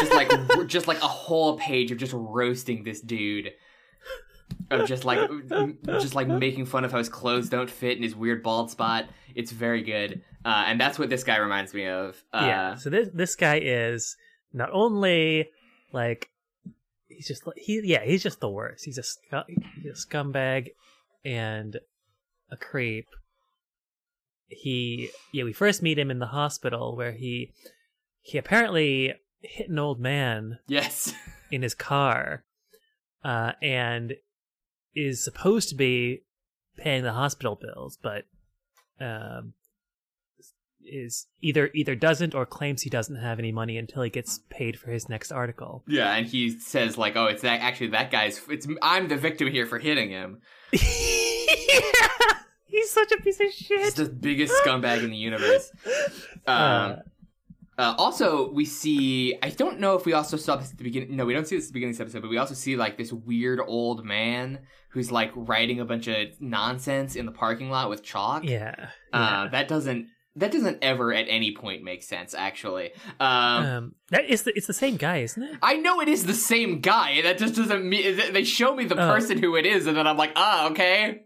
Just 0.00 0.12
like 0.12 0.66
just 0.66 0.88
like 0.88 0.98
a 0.98 1.08
whole 1.08 1.56
page 1.58 1.90
of 1.90 1.98
just 1.98 2.12
roasting 2.14 2.84
this 2.84 3.00
dude 3.00 3.52
of 4.70 4.86
just 4.86 5.04
like 5.04 5.30
just 5.86 6.14
like 6.14 6.28
making 6.28 6.66
fun 6.66 6.84
of 6.84 6.92
how 6.92 6.98
his 6.98 7.08
clothes 7.08 7.48
don't 7.48 7.70
fit 7.70 7.96
and 7.96 8.04
his 8.04 8.14
weird 8.14 8.42
bald 8.42 8.70
spot 8.70 9.06
it's 9.34 9.52
very 9.52 9.82
good 9.82 10.22
uh, 10.44 10.64
and 10.66 10.78
that's 10.78 10.98
what 10.98 11.08
this 11.08 11.24
guy 11.24 11.38
reminds 11.38 11.72
me 11.72 11.86
of 11.86 12.22
uh, 12.32 12.44
yeah. 12.44 12.74
So 12.74 12.90
this 12.90 13.08
this 13.14 13.34
guy 13.34 13.60
is 13.62 14.16
not 14.52 14.68
only 14.72 15.48
like 15.92 16.28
he's 17.08 17.26
just 17.26 17.44
he 17.56 17.80
yeah 17.82 18.04
he's 18.04 18.22
just 18.22 18.40
the 18.40 18.50
worst. 18.50 18.84
He's 18.84 18.98
a, 18.98 19.02
scu- 19.02 19.44
he's 19.82 20.04
a 20.04 20.06
scumbag 20.06 20.72
and 21.24 21.78
a 22.50 22.56
creep. 22.56 23.06
He 24.48 25.10
yeah 25.32 25.44
we 25.44 25.54
first 25.54 25.82
meet 25.82 25.98
him 25.98 26.10
in 26.10 26.18
the 26.18 26.26
hospital 26.26 26.94
where 26.94 27.12
he 27.12 27.52
he 28.20 28.36
apparently 28.36 29.14
hit 29.44 29.68
an 29.68 29.78
old 29.78 30.00
man 30.00 30.58
yes 30.66 31.12
in 31.50 31.62
his 31.62 31.74
car 31.74 32.44
uh, 33.24 33.52
and 33.62 34.14
is 34.94 35.22
supposed 35.24 35.68
to 35.68 35.74
be 35.74 36.22
paying 36.76 37.02
the 37.02 37.12
hospital 37.12 37.54
bills, 37.60 37.98
but 38.02 38.24
um, 39.00 39.54
is 40.84 41.26
either 41.40 41.70
either 41.74 41.94
doesn't 41.94 42.34
or 42.34 42.44
claims 42.44 42.82
he 42.82 42.90
doesn't 42.90 43.16
have 43.16 43.38
any 43.38 43.50
money 43.52 43.78
until 43.78 44.02
he 44.02 44.10
gets 44.10 44.40
paid 44.50 44.78
for 44.78 44.90
his 44.90 45.08
next 45.08 45.32
article. 45.32 45.82
yeah 45.88 46.14
and 46.14 46.26
he 46.26 46.50
says 46.60 46.98
like 46.98 47.16
oh 47.16 47.24
it's 47.26 47.40
that 47.42 47.60
actually 47.62 47.86
that 47.88 48.10
guy's 48.10 48.40
it's 48.50 48.66
i'm 48.82 49.08
the 49.08 49.16
victim 49.16 49.48
here 49.50 49.64
for 49.66 49.78
hitting 49.78 50.10
him 50.10 50.40
yeah, 50.72 51.80
He's 52.66 52.90
such 52.90 53.12
a 53.12 53.16
piece 53.22 53.40
of 53.40 53.50
shit. 53.52 53.80
he's 53.80 53.94
the 53.94 54.04
biggest 54.06 54.52
scumbag 54.62 55.02
in 55.02 55.10
the 55.10 55.16
universe 55.16 55.70
um, 56.46 56.54
Uh, 56.54 56.96
Uh, 57.76 57.94
also, 57.98 58.50
we 58.52 58.64
see. 58.64 59.36
I 59.42 59.50
don't 59.50 59.80
know 59.80 59.96
if 59.96 60.06
we 60.06 60.12
also 60.12 60.36
saw 60.36 60.56
this 60.56 60.70
at 60.70 60.78
the 60.78 60.84
beginning. 60.84 61.16
No, 61.16 61.24
we 61.26 61.32
don't 61.34 61.46
see 61.46 61.56
this 61.56 61.64
at 61.66 61.68
the 61.68 61.72
beginning 61.74 61.90
of 61.94 61.96
this 61.98 62.02
episode, 62.02 62.22
but 62.22 62.30
we 62.30 62.38
also 62.38 62.54
see 62.54 62.76
like 62.76 62.96
this 62.96 63.12
weird 63.12 63.60
old 63.66 64.04
man 64.04 64.60
who's 64.90 65.10
like 65.10 65.32
writing 65.34 65.80
a 65.80 65.84
bunch 65.84 66.06
of 66.06 66.28
nonsense 66.40 67.16
in 67.16 67.26
the 67.26 67.32
parking 67.32 67.70
lot 67.70 67.90
with 67.90 68.02
chalk. 68.04 68.44
yeah, 68.44 68.74
Uh, 69.12 69.18
yeah. 69.44 69.48
that 69.50 69.66
doesn't 69.68 70.06
that 70.36 70.50
doesn't 70.52 70.78
ever 70.82 71.12
at 71.12 71.26
any 71.28 71.54
point 71.54 71.82
make 71.82 72.02
sense. 72.04 72.32
Actually, 72.34 72.90
um, 73.20 73.64
Um, 73.66 73.94
that 74.10 74.24
is 74.24 74.42
the, 74.44 74.56
it's 74.56 74.66
the 74.68 74.72
same 74.72 74.96
guy, 74.96 75.18
isn't 75.18 75.42
it? 75.42 75.56
I 75.62 75.76
know 75.76 76.00
it 76.00 76.08
is 76.08 76.26
the 76.26 76.34
same 76.34 76.80
guy. 76.80 77.22
That 77.22 77.38
just 77.38 77.54
doesn't 77.56 77.88
mean 77.88 78.16
they 78.32 78.44
show 78.44 78.74
me 78.74 78.84
the 78.84 78.94
Oh. 78.94 79.12
person 79.12 79.38
who 79.38 79.56
it 79.56 79.66
is, 79.66 79.86
and 79.88 79.96
then 79.96 80.06
I'm 80.06 80.16
like, 80.16 80.32
ah, 80.36 80.70
okay. 80.70 81.22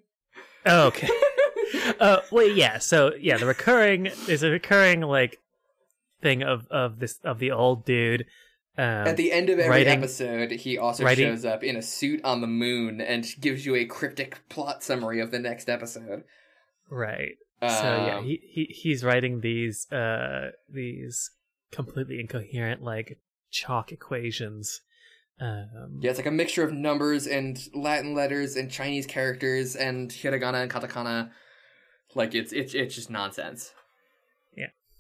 Oh, 0.66 0.86
okay. 0.88 1.08
uh, 2.00 2.18
well, 2.30 2.46
yeah. 2.48 2.78
So 2.78 3.12
yeah, 3.20 3.36
the 3.38 3.46
recurring 3.46 4.10
there's 4.26 4.42
a 4.42 4.50
recurring 4.50 5.00
like 5.02 5.38
thing 6.20 6.42
of 6.42 6.66
of 6.70 6.98
this 7.00 7.18
of 7.24 7.38
the 7.38 7.50
old 7.50 7.84
dude. 7.84 8.26
Um, 8.76 8.84
At 9.08 9.16
the 9.16 9.32
end 9.32 9.50
of 9.50 9.58
every 9.58 9.70
writing- 9.70 9.98
episode, 9.98 10.52
he 10.52 10.78
also 10.78 11.02
writing- 11.04 11.26
shows 11.28 11.44
up 11.44 11.64
in 11.64 11.74
a 11.74 11.82
suit 11.82 12.20
on 12.24 12.40
the 12.40 12.46
moon 12.46 13.00
and 13.00 13.26
gives 13.40 13.66
you 13.66 13.74
a 13.74 13.84
cryptic 13.84 14.38
plot 14.48 14.84
summary 14.84 15.18
of 15.20 15.32
the 15.32 15.38
next 15.40 15.68
episode. 15.68 16.22
right. 16.88 17.32
so 17.60 17.66
yeah, 17.66 18.18
Um, 18.18 18.24
he, 18.24 18.40
he 18.48 18.64
he's 18.66 19.02
writing 19.02 19.40
these 19.40 19.90
uh 19.90 20.52
these 20.72 21.32
completely 21.72 22.20
incoherent 22.20 22.82
like 22.82 23.18
chalk 23.50 23.90
equations. 23.90 24.80
Um, 25.40 25.98
Yeah, 26.00 26.10
it's 26.10 26.18
like 26.18 26.26
a 26.26 26.30
mixture 26.30 26.62
of 26.62 26.72
numbers 26.72 27.26
and 27.26 27.58
Latin 27.74 28.14
letters 28.14 28.54
and 28.56 28.70
Chinese 28.70 29.06
characters 29.06 29.74
and 29.74 30.08
hiragana 30.10 30.62
and 30.62 30.70
katakana. 30.70 31.30
Like 32.14 32.34
it's 32.34 32.52
it's 32.52 32.74
it's 32.74 32.94
just 32.94 33.10
nonsense. 33.10 33.72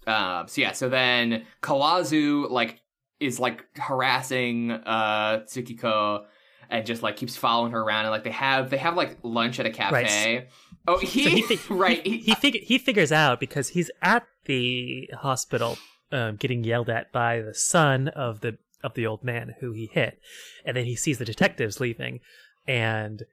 Um. 0.08 0.48
So 0.48 0.60
yeah. 0.60 0.72
So 0.72 0.88
then 0.88 1.44
Kawazu 1.62 2.50
like 2.50 2.80
is 3.20 3.38
like 3.38 3.64
harassing 3.76 4.70
uh 4.70 5.40
Tsukiko 5.46 6.24
and 6.70 6.86
just 6.86 7.02
like 7.02 7.16
keeps 7.16 7.36
following 7.36 7.72
her 7.72 7.80
around 7.80 8.04
and 8.04 8.10
like 8.10 8.24
they 8.24 8.30
have 8.30 8.70
they 8.70 8.76
have 8.76 8.96
like 8.96 9.18
lunch 9.22 9.58
at 9.60 9.66
a 9.66 9.70
cafe. 9.70 10.46
Oh, 10.86 10.98
he, 10.98 11.42
So 11.42 11.54
he 11.54 11.74
right. 11.74 12.06
He 12.06 12.18
he, 12.18 12.34
fig- 12.34 12.62
he 12.62 12.78
figures 12.78 13.12
out 13.12 13.40
because 13.40 13.70
he's 13.70 13.90
at 14.02 14.24
the 14.46 15.10
hospital, 15.18 15.78
um, 16.12 16.36
getting 16.36 16.64
yelled 16.64 16.88
at 16.88 17.12
by 17.12 17.40
the 17.40 17.54
son 17.54 18.08
of 18.08 18.40
the 18.40 18.58
of 18.82 18.94
the 18.94 19.06
old 19.06 19.24
man 19.24 19.54
who 19.60 19.72
he 19.72 19.90
hit, 19.92 20.20
and 20.64 20.76
then 20.76 20.84
he 20.84 20.96
sees 20.96 21.18
the 21.18 21.24
detectives 21.24 21.80
leaving, 21.80 22.20
and 22.66 23.24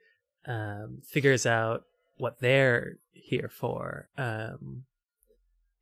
um, 0.48 1.02
figures 1.08 1.46
out 1.46 1.84
what 2.18 2.40
they're 2.40 2.98
here 3.14 3.50
for. 3.54 4.10
Um, 4.18 4.84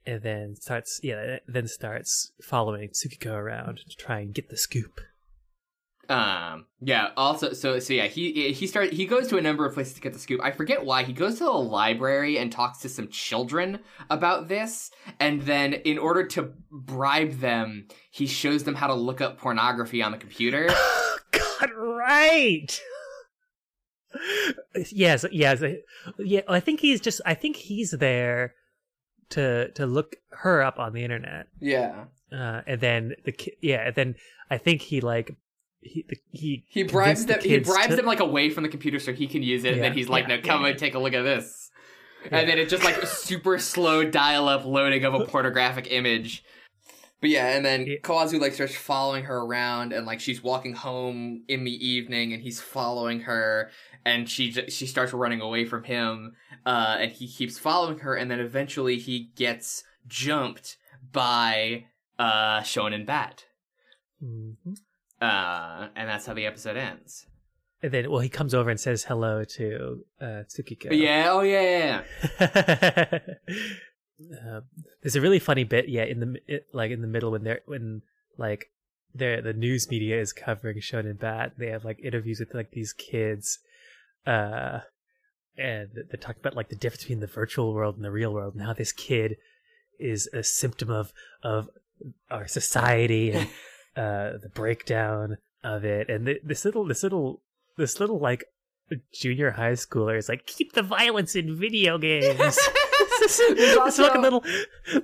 and 0.05 0.21
then 0.21 0.55
starts 0.55 0.99
yeah 1.03 1.37
then 1.47 1.67
starts 1.67 2.31
following 2.41 2.89
Tsukiko 2.89 3.33
around 3.33 3.79
to 3.89 3.95
try 3.95 4.19
and 4.19 4.33
get 4.33 4.49
the 4.49 4.57
scoop. 4.57 5.01
Um. 6.09 6.65
Yeah. 6.81 7.11
Also, 7.15 7.53
so 7.53 7.79
so 7.79 7.93
yeah, 7.93 8.07
he 8.07 8.51
he 8.51 8.67
start 8.67 8.91
he 8.91 9.05
goes 9.05 9.27
to 9.29 9.37
a 9.37 9.41
number 9.41 9.65
of 9.65 9.73
places 9.73 9.93
to 9.93 10.01
get 10.01 10.11
the 10.11 10.19
scoop. 10.19 10.41
I 10.43 10.51
forget 10.51 10.83
why. 10.83 11.03
He 11.03 11.13
goes 11.13 11.37
to 11.37 11.45
the 11.45 11.51
library 11.51 12.37
and 12.37 12.51
talks 12.51 12.79
to 12.79 12.89
some 12.89 13.07
children 13.07 13.79
about 14.09 14.49
this, 14.49 14.91
and 15.19 15.43
then 15.43 15.73
in 15.73 15.97
order 15.97 16.25
to 16.27 16.51
bribe 16.69 17.39
them, 17.39 17.87
he 18.11 18.27
shows 18.27 18.65
them 18.65 18.75
how 18.75 18.87
to 18.87 18.93
look 18.93 19.21
up 19.21 19.37
pornography 19.37 20.03
on 20.03 20.11
the 20.11 20.17
computer. 20.17 20.67
God, 21.31 21.69
right. 21.73 22.81
yes, 24.91 25.25
yes, 25.31 25.63
yeah. 26.19 26.41
I 26.49 26.59
think 26.59 26.81
he's 26.81 26.99
just. 26.99 27.21
I 27.25 27.33
think 27.33 27.55
he's 27.55 27.91
there 27.91 28.55
to 29.31 29.71
to 29.71 29.85
look 29.85 30.15
her 30.31 30.61
up 30.61 30.79
on 30.79 30.93
the 30.93 31.03
internet, 31.03 31.47
yeah. 31.59 32.05
uh, 32.31 32.61
and 32.67 32.79
then 32.81 33.15
the 33.25 33.31
ki- 33.31 33.57
yeah, 33.61 33.87
and 33.87 33.95
then 33.95 34.15
I 34.49 34.57
think 34.57 34.81
he 34.81 35.01
like 35.01 35.35
he 35.81 36.05
the, 36.07 36.15
he 36.31 36.65
He 36.69 36.83
bribes 36.83 37.21
convinced 37.21 37.43
the 37.43 37.49
them. 37.49 37.59
He 37.59 37.59
bribes 37.59 37.89
to- 37.89 37.95
them 37.95 38.05
like 38.05 38.19
away 38.19 38.49
from 38.49 38.63
the 38.63 38.69
computer 38.69 38.99
so 38.99 39.13
he 39.13 39.27
can 39.27 39.43
use 39.43 39.63
it, 39.63 39.73
and 39.73 39.83
then 39.83 39.93
he's 39.93 40.09
like, 40.09 40.27
yeah, 40.27 40.37
"No, 40.37 40.41
come 40.41 40.61
yeah, 40.63 40.69
and 40.69 40.79
take 40.79 40.95
a 40.95 40.99
look 40.99 41.13
at 41.13 41.23
this." 41.23 41.69
Yeah. 42.25 42.37
And 42.39 42.49
then 42.49 42.57
it's 42.57 42.71
just 42.71 42.85
like 42.85 43.05
super 43.05 43.59
slow 43.59 44.05
dial-up 44.09 44.63
loading 44.65 45.03
of 45.03 45.13
a 45.13 45.25
pornographic 45.25 45.91
image. 45.91 46.43
But 47.23 47.29
yeah, 47.29 47.55
and 47.55 47.63
then 47.65 47.85
Yeah. 47.87 47.95
Kawazu 48.03 48.37
like 48.41 48.53
starts 48.53 48.75
following 48.75 49.23
her 49.23 49.37
around, 49.37 49.93
and 49.93 50.05
like 50.05 50.19
she's 50.19 50.43
walking 50.43 50.73
home 50.73 51.43
in 51.47 51.63
the 51.63 51.71
evening, 51.87 52.33
and 52.33 52.43
he's 52.43 52.59
following 52.59 53.21
her, 53.21 53.71
and 54.03 54.29
she 54.29 54.51
she 54.51 54.85
starts 54.85 55.13
running 55.13 55.39
away 55.39 55.63
from 55.63 55.85
him, 55.85 56.35
uh, 56.65 56.97
and 56.99 57.11
he 57.13 57.27
keeps 57.29 57.57
following 57.57 57.99
her, 57.99 58.13
and 58.13 58.29
then 58.29 58.41
eventually 58.41 58.97
he 58.99 59.31
gets 59.37 59.85
jumped 60.05 60.75
by 61.13 61.85
uh 62.19 62.59
Shonen 62.59 63.05
Bat, 63.05 63.45
Mhm. 64.21 64.57
uh, 65.21 65.87
and 65.95 66.09
that's 66.09 66.25
how 66.25 66.33
the 66.33 66.45
episode 66.45 66.75
ends. 66.75 67.25
and 67.81 67.91
then 67.93 68.09
well 68.11 68.19
he 68.21 68.29
comes 68.29 68.53
over 68.53 68.69
and 68.69 68.79
says 68.79 69.05
hello 69.05 69.43
to 69.43 70.03
uh, 70.21 70.43
Tsukiko. 70.49 70.89
But 70.89 70.97
yeah, 70.97 71.27
oh 71.31 71.41
yeah, 71.41 71.61
yeah, 71.61 72.01
yeah. 72.39 73.19
um, 74.19 74.63
there's 75.01 75.15
a 75.15 75.21
really 75.21 75.39
funny 75.39 75.63
bit, 75.63 75.89
yeah, 75.89 76.03
in 76.03 76.19
the 76.19 76.35
it, 76.47 76.67
like 76.73 76.91
in 76.91 77.01
the 77.01 77.07
middle 77.07 77.31
when 77.31 77.43
they're 77.43 77.61
when 77.65 78.01
like 78.37 78.69
they're 79.13 79.41
the 79.41 79.53
news 79.53 79.89
media 79.89 80.19
is 80.19 80.33
covering 80.33 80.77
Shonen 80.77 81.19
Bat. 81.19 81.53
They 81.57 81.69
have 81.69 81.85
like 81.85 81.99
interviews 82.03 82.39
with 82.39 82.53
like 82.53 82.71
these 82.71 82.93
kids, 82.93 83.59
uh, 84.25 84.79
and 85.57 85.89
they 85.93 86.17
talk 86.17 86.37
about 86.37 86.55
like 86.55 86.69
the 86.69 86.75
difference 86.75 87.03
between 87.03 87.19
the 87.19 87.27
virtual 87.27 87.73
world 87.73 87.95
and 87.95 88.05
the 88.05 88.11
real 88.11 88.33
world, 88.33 88.53
and 88.55 88.63
how 88.63 88.73
this 88.73 88.91
kid 88.91 89.37
is 89.99 90.27
a 90.33 90.43
symptom 90.43 90.89
of 90.89 91.11
of 91.41 91.69
our 92.29 92.47
society 92.47 93.31
and 93.31 93.47
uh, 93.95 94.37
the 94.41 94.51
breakdown 94.53 95.37
of 95.63 95.83
it. 95.85 96.09
And 96.09 96.25
th- 96.25 96.41
this 96.43 96.65
little 96.65 96.85
this 96.85 97.03
little 97.03 97.41
this 97.77 97.99
little 97.99 98.19
like 98.19 98.45
junior 99.11 99.51
high 99.51 99.71
schooler 99.71 100.17
is 100.17 100.29
like 100.29 100.45
keep 100.45 100.73
the 100.73 100.83
violence 100.83 101.35
in 101.35 101.55
video 101.55 101.97
games. 101.97 102.59
this, 103.19 103.77
also- 103.77 104.03
fucking 104.07 104.21
little 104.21 104.43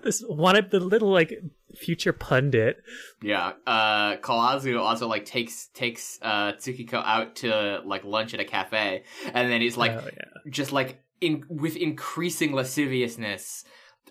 this 0.03 0.21
one 0.21 0.55
of 0.55 0.69
the 0.69 0.79
little 0.79 1.11
like 1.11 1.41
future 1.75 2.13
pundit. 2.13 2.77
Yeah, 3.21 3.53
uh, 3.67 4.17
Kawazu 4.17 4.79
also 4.79 5.07
like 5.07 5.25
takes 5.25 5.67
takes 5.67 6.19
uh 6.21 6.53
Tsukiko 6.53 7.01
out 7.03 7.37
to 7.37 7.81
like 7.85 8.03
lunch 8.03 8.33
at 8.33 8.39
a 8.39 8.45
cafe, 8.45 9.03
and 9.33 9.51
then 9.51 9.61
he's 9.61 9.77
like 9.77 9.91
oh, 9.91 10.03
yeah. 10.05 10.49
just 10.49 10.71
like 10.71 11.01
in 11.21 11.43
with 11.49 11.75
increasing 11.75 12.53
lasciviousness, 12.53 13.65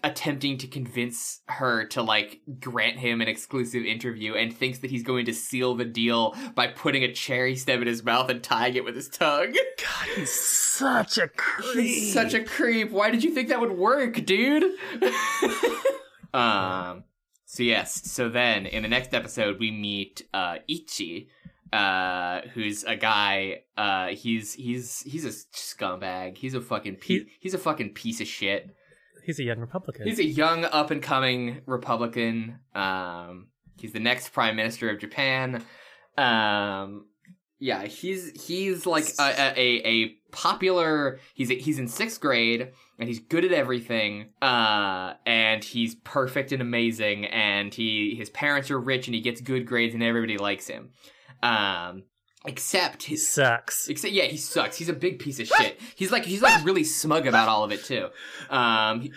attempting 0.05 0.59
to 0.59 0.67
convince 0.67 1.41
her 1.49 1.85
to 1.87 2.03
like 2.03 2.41
grant 2.61 2.99
him 2.99 3.21
an 3.21 3.29
exclusive 3.29 3.85
interview, 3.85 4.35
and 4.35 4.55
thinks 4.57 4.79
that 4.79 4.91
he's 4.91 5.03
going 5.03 5.27
to 5.27 5.35
seal 5.35 5.75
the 5.75 5.85
deal 5.85 6.35
by 6.55 6.67
putting 6.69 7.03
a 7.05 7.13
cherry 7.13 7.57
stem 7.57 7.81
in 7.83 7.89
his 7.89 8.05
mouth 8.05 8.29
and 8.31 8.43
tying 8.43 8.75
it 8.75 8.85
with 8.85 8.95
his 8.97 9.09
tongue. 9.09 9.53
God, 9.53 10.09
he's 10.17 10.31
such 10.33 11.19
a 11.19 11.29
creep. 11.29 11.77
He's 11.85 12.13
such 12.13 12.35
a 12.35 12.43
creep. 12.45 12.91
Why 12.91 13.11
did 13.11 13.23
you 13.25 13.31
think 13.33 13.49
that 13.49 13.61
would 13.61 13.73
work, 13.73 14.25
dude? 14.25 14.65
um. 16.35 17.05
So 17.47 17.63
yes. 17.63 18.11
So 18.11 18.29
then, 18.29 18.67
in 18.67 18.83
the 18.83 18.89
next 18.89 19.15
episode, 19.15 19.59
we 19.59 19.71
meet 19.71 20.29
uh, 20.35 20.57
Ichi, 20.69 21.29
uh, 21.73 22.43
who's 22.53 22.85
a 22.85 22.95
guy. 22.97 23.63
Uh, 23.77 24.09
he's 24.09 24.53
he's 24.55 25.01
he's 25.01 25.25
a 25.25 25.31
scumbag. 25.57 26.37
He's 26.37 26.55
a 26.55 26.61
fucking 26.61 26.97
pe- 26.97 27.07
He- 27.21 27.31
he's 27.41 27.55
a 27.55 27.59
fucking 27.59 27.95
piece 27.95 28.21
of 28.21 28.27
shit. 28.27 28.75
He's 29.29 29.39
a 29.41 29.45
young 29.45 29.61
Republican. 29.61 30.09
He's 30.09 30.19
a 30.19 30.25
young, 30.25 30.65
up 30.65 30.91
and 30.91 31.03
coming 31.03 31.61
Republican. 31.67 32.61
Um, 32.75 33.49
he's 33.79 33.93
the 33.93 34.01
next 34.01 34.31
prime 34.31 34.57
minister 34.57 34.89
of 34.89 34.99
Japan. 34.99 35.63
Um, 36.17 37.09
yeah, 37.59 37.85
he's 37.85 38.47
he's 38.47 38.87
like 38.87 39.05
a 39.21 39.53
a, 39.55 39.87
a 39.87 40.15
popular. 40.33 41.19
He's 41.35 41.51
he's 41.51 41.79
in 41.79 41.89
sixth 41.89 42.23
grade 42.23 42.73
and 42.99 43.07
he's 43.07 43.19
good 43.19 43.45
at 43.45 43.53
everything. 43.53 44.31
Uh, 44.41 45.13
and 45.27 45.63
he's 45.63 45.95
perfect 45.97 46.53
and 46.53 46.63
amazing. 46.63 47.27
And 47.27 47.75
he 47.75 48.15
his 48.17 48.31
parents 48.31 48.71
are 48.71 48.81
rich 48.81 49.09
and 49.09 49.15
he 49.15 49.21
gets 49.21 49.43
good 49.43 49.67
grades 49.67 49.93
and 49.93 50.03
everybody 50.03 50.39
likes 50.39 50.69
him. 50.69 50.93
Um, 51.43 52.05
except 52.45 53.05
he 53.05 53.15
his 53.15 53.29
sucks. 53.29 53.89
Except, 53.89 54.13
yeah, 54.13 54.25
he 54.25 54.37
sucks. 54.37 54.77
He's 54.77 54.89
a 54.89 54.93
big 54.95 55.19
piece 55.19 55.41
of 55.41 55.47
shit. 55.49 55.81
He's 55.95 56.11
like 56.13 56.25
he's 56.25 56.43
like 56.43 56.65
really 56.65 56.85
smug 56.85 57.27
about 57.27 57.49
all 57.49 57.65
of 57.65 57.73
it 57.73 57.85
too. 57.85 58.09
Um, 58.51 59.01
he- 59.03 59.13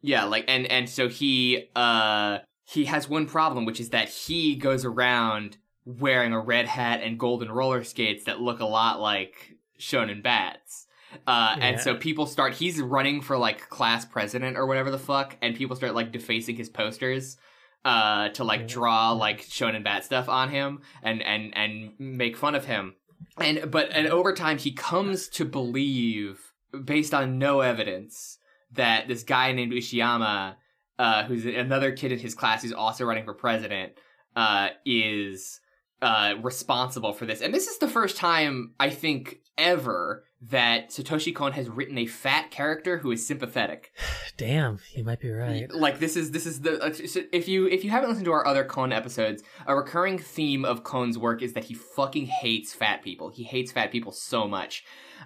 yeah, 0.00 0.24
like 0.24 0.44
and 0.48 0.66
and 0.66 0.88
so 0.88 1.08
he 1.08 1.68
uh 1.74 2.38
he 2.64 2.84
has 2.84 3.08
one 3.08 3.26
problem, 3.26 3.64
which 3.64 3.80
is 3.80 3.90
that 3.90 4.08
he 4.08 4.54
goes 4.56 4.84
around 4.84 5.56
wearing 5.84 6.32
a 6.32 6.40
red 6.40 6.66
hat 6.66 7.00
and 7.02 7.18
golden 7.18 7.50
roller 7.50 7.82
skates 7.82 8.24
that 8.24 8.40
look 8.40 8.60
a 8.60 8.66
lot 8.66 9.00
like 9.00 9.54
Shonen 9.80 10.22
Bats. 10.22 10.86
Uh, 11.26 11.56
and 11.58 11.80
so 11.80 11.94
people 11.96 12.26
start. 12.26 12.52
He's 12.52 12.78
running 12.82 13.22
for 13.22 13.38
like 13.38 13.70
class 13.70 14.04
president 14.04 14.58
or 14.58 14.66
whatever 14.66 14.90
the 14.90 14.98
fuck, 14.98 15.36
and 15.40 15.56
people 15.56 15.74
start 15.74 15.94
like 15.94 16.12
defacing 16.12 16.56
his 16.56 16.68
posters 16.68 17.38
uh 17.84 18.28
to 18.30 18.44
like 18.44 18.66
draw 18.66 19.12
like 19.12 19.42
shonen 19.42 19.84
bat 19.84 20.04
stuff 20.04 20.28
on 20.28 20.50
him 20.50 20.80
and 21.02 21.22
and 21.22 21.56
and 21.56 21.92
make 21.98 22.36
fun 22.36 22.54
of 22.54 22.64
him. 22.64 22.94
And 23.38 23.70
but 23.70 23.90
and 23.92 24.06
over 24.08 24.32
time 24.32 24.58
he 24.58 24.72
comes 24.72 25.28
to 25.30 25.44
believe 25.44 26.52
based 26.84 27.14
on 27.14 27.38
no 27.38 27.60
evidence 27.60 28.38
that 28.72 29.08
this 29.08 29.22
guy 29.22 29.52
named 29.52 29.72
Ushiyama 29.72 30.56
uh 30.98 31.24
who's 31.24 31.46
another 31.46 31.92
kid 31.92 32.12
in 32.12 32.18
his 32.18 32.34
class 32.34 32.62
who's 32.62 32.72
also 32.72 33.04
running 33.04 33.24
for 33.24 33.34
president 33.34 33.92
uh 34.36 34.68
is 34.84 35.60
uh 36.02 36.34
responsible 36.42 37.12
for 37.12 37.26
this. 37.26 37.40
And 37.40 37.54
this 37.54 37.68
is 37.68 37.78
the 37.78 37.88
first 37.88 38.16
time 38.16 38.74
i 38.78 38.90
think 38.90 39.38
ever 39.56 40.24
that 40.40 40.90
Satoshi 40.90 41.34
Kon 41.34 41.52
has 41.52 41.68
written 41.68 41.98
a 41.98 42.06
fat 42.06 42.50
character 42.50 42.98
who 42.98 43.10
is 43.10 43.26
sympathetic. 43.26 43.92
Damn, 44.36 44.78
you 44.94 45.02
might 45.02 45.20
be 45.20 45.30
right. 45.30 45.68
Like 45.70 45.98
this 45.98 46.16
is 46.16 46.30
this 46.30 46.46
is 46.46 46.60
the 46.60 47.28
if 47.32 47.48
you 47.48 47.66
if 47.66 47.84
you 47.84 47.90
haven't 47.90 48.08
listened 48.08 48.26
to 48.26 48.32
our 48.32 48.46
other 48.46 48.64
Kon 48.64 48.92
episodes, 48.92 49.42
a 49.66 49.74
recurring 49.74 50.18
theme 50.18 50.64
of 50.64 50.84
Kon's 50.84 51.18
work 51.18 51.42
is 51.42 51.54
that 51.54 51.64
he 51.64 51.74
fucking 51.74 52.26
hates 52.26 52.72
fat 52.72 53.02
people. 53.02 53.30
He 53.30 53.42
hates 53.42 53.72
fat 53.72 53.90
people 53.90 54.12
so 54.12 54.46
much. 54.46 54.84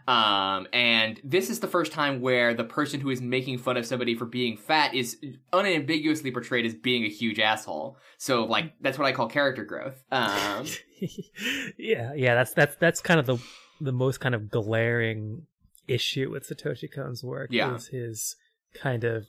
Um, 0.08 0.66
and 0.72 1.20
this 1.22 1.50
is 1.50 1.60
the 1.60 1.68
first 1.68 1.92
time 1.92 2.22
where 2.22 2.54
the 2.54 2.64
person 2.64 3.00
who 3.00 3.10
is 3.10 3.20
making 3.20 3.58
fun 3.58 3.76
of 3.76 3.84
somebody 3.84 4.14
for 4.14 4.24
being 4.24 4.56
fat 4.56 4.94
is 4.94 5.18
unambiguously 5.52 6.30
portrayed 6.30 6.64
as 6.64 6.74
being 6.74 7.04
a 7.04 7.08
huge 7.08 7.38
asshole. 7.38 7.98
So 8.16 8.44
like 8.44 8.72
that's 8.80 8.98
what 8.98 9.06
I 9.06 9.12
call 9.12 9.28
character 9.28 9.64
growth. 9.64 10.02
Um, 10.10 10.64
yeah, 11.76 12.14
yeah, 12.14 12.34
that's 12.34 12.54
that's 12.54 12.76
that's 12.76 13.00
kind 13.02 13.20
of 13.20 13.26
the 13.26 13.36
the 13.82 13.92
most 13.92 14.20
kind 14.20 14.34
of 14.34 14.50
glaring 14.50 15.46
issue 15.88 16.30
with 16.30 16.48
Satoshi 16.48 16.90
Kon's 16.92 17.22
work 17.24 17.48
Yeah. 17.50 17.74
is 17.74 17.88
his 17.88 18.36
kind 18.74 19.04
of 19.04 19.26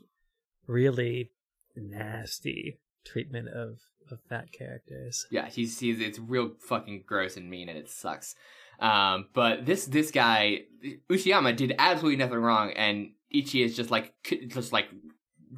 really 0.68 1.32
nasty 1.76 2.80
treatment 3.06 3.50
of 3.50 3.80
of 4.12 4.20
fat 4.30 4.52
characters. 4.52 5.26
Yeah, 5.32 5.48
he's 5.48 5.80
he's 5.80 6.00
it's 6.00 6.20
real 6.20 6.52
fucking 6.60 7.04
gross 7.08 7.38
and 7.38 7.50
mean, 7.50 7.70
and 7.70 7.78
it 7.78 7.89
sucks. 7.89 8.36
Um, 8.80 9.28
but 9.34 9.66
this 9.66 9.86
this 9.86 10.12
guy 10.12 10.63
Ushiyama 11.10 11.56
did 11.56 11.74
absolutely 11.80 12.18
nothing 12.18 12.39
wrong, 12.39 12.72
and 12.74 13.12
Ichi 13.32 13.63
is 13.63 13.76
just 13.76 13.92
like 13.92 14.13
just 14.48 14.74
like 14.74 14.88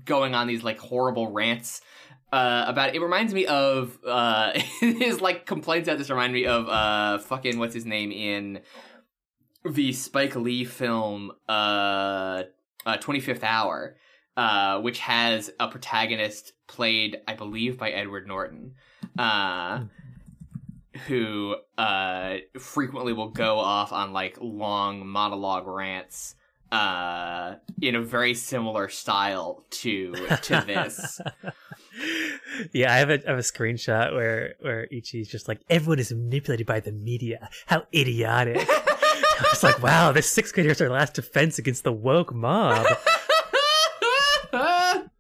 going 0.05 0.35
on 0.35 0.47
these 0.47 0.63
like 0.63 0.77
horrible 0.79 1.31
rants 1.31 1.81
uh, 2.35 2.65
about 2.67 2.89
it. 2.89 2.95
It 2.95 3.01
reminds 3.01 3.33
me 3.33 3.45
of 3.45 3.97
uh, 4.05 4.59
his 4.81 5.21
like 5.21 5.45
complaints 5.45 5.87
about 5.87 5.99
this 5.99 6.09
remind 6.09 6.33
me 6.33 6.45
of 6.45 6.67
uh 6.67 7.19
fucking 7.19 7.57
what's 7.57 7.73
his 7.73 7.85
name 7.85 8.11
in 8.11 8.59
the 9.63 9.93
Spike 9.93 10.35
Lee 10.35 10.65
film 10.65 11.31
uh, 11.47 12.43
uh 12.85 12.97
25th 12.97 13.43
Hour. 13.43 13.95
Uh, 14.37 14.81
which 14.81 14.99
has 14.99 15.49
a 15.61 15.69
protagonist 15.69 16.51
played, 16.67 17.21
I 17.25 17.35
believe, 17.35 17.77
by 17.77 17.91
Edward 17.91 18.27
Norton, 18.27 18.73
uh, 19.17 19.85
who 21.07 21.55
uh, 21.77 22.35
frequently 22.59 23.13
will 23.13 23.29
go 23.29 23.59
off 23.59 23.93
on 23.93 24.11
like 24.11 24.37
long 24.41 25.07
monologue 25.07 25.65
rants 25.67 26.35
uh, 26.71 27.55
in 27.81 27.95
a 27.95 28.01
very 28.01 28.33
similar 28.33 28.89
style 28.89 29.65
to 29.69 30.13
to 30.43 30.63
this. 30.65 31.21
yeah, 32.73 32.93
I 32.93 32.97
have 32.97 33.09
a 33.09 33.25
I 33.25 33.29
have 33.31 33.39
a 33.39 33.41
screenshot 33.41 34.13
where 34.13 34.55
where 34.61 34.87
Ichi's 34.91 35.27
just 35.27 35.47
like 35.47 35.61
everyone 35.69 35.99
is 35.99 36.11
manipulated 36.11 36.67
by 36.67 36.79
the 36.79 36.91
media. 36.91 37.49
How 37.65 37.85
idiotic! 37.93 38.67
I 38.69 39.47
was 39.51 39.63
like, 39.63 39.81
wow, 39.81 40.11
this 40.11 40.29
sixth 40.29 40.53
graders 40.53 40.81
are 40.81 40.89
last 40.89 41.13
defense 41.13 41.59
against 41.59 41.83
the 41.83 41.91
woke 41.91 42.33
mob. 42.33 42.85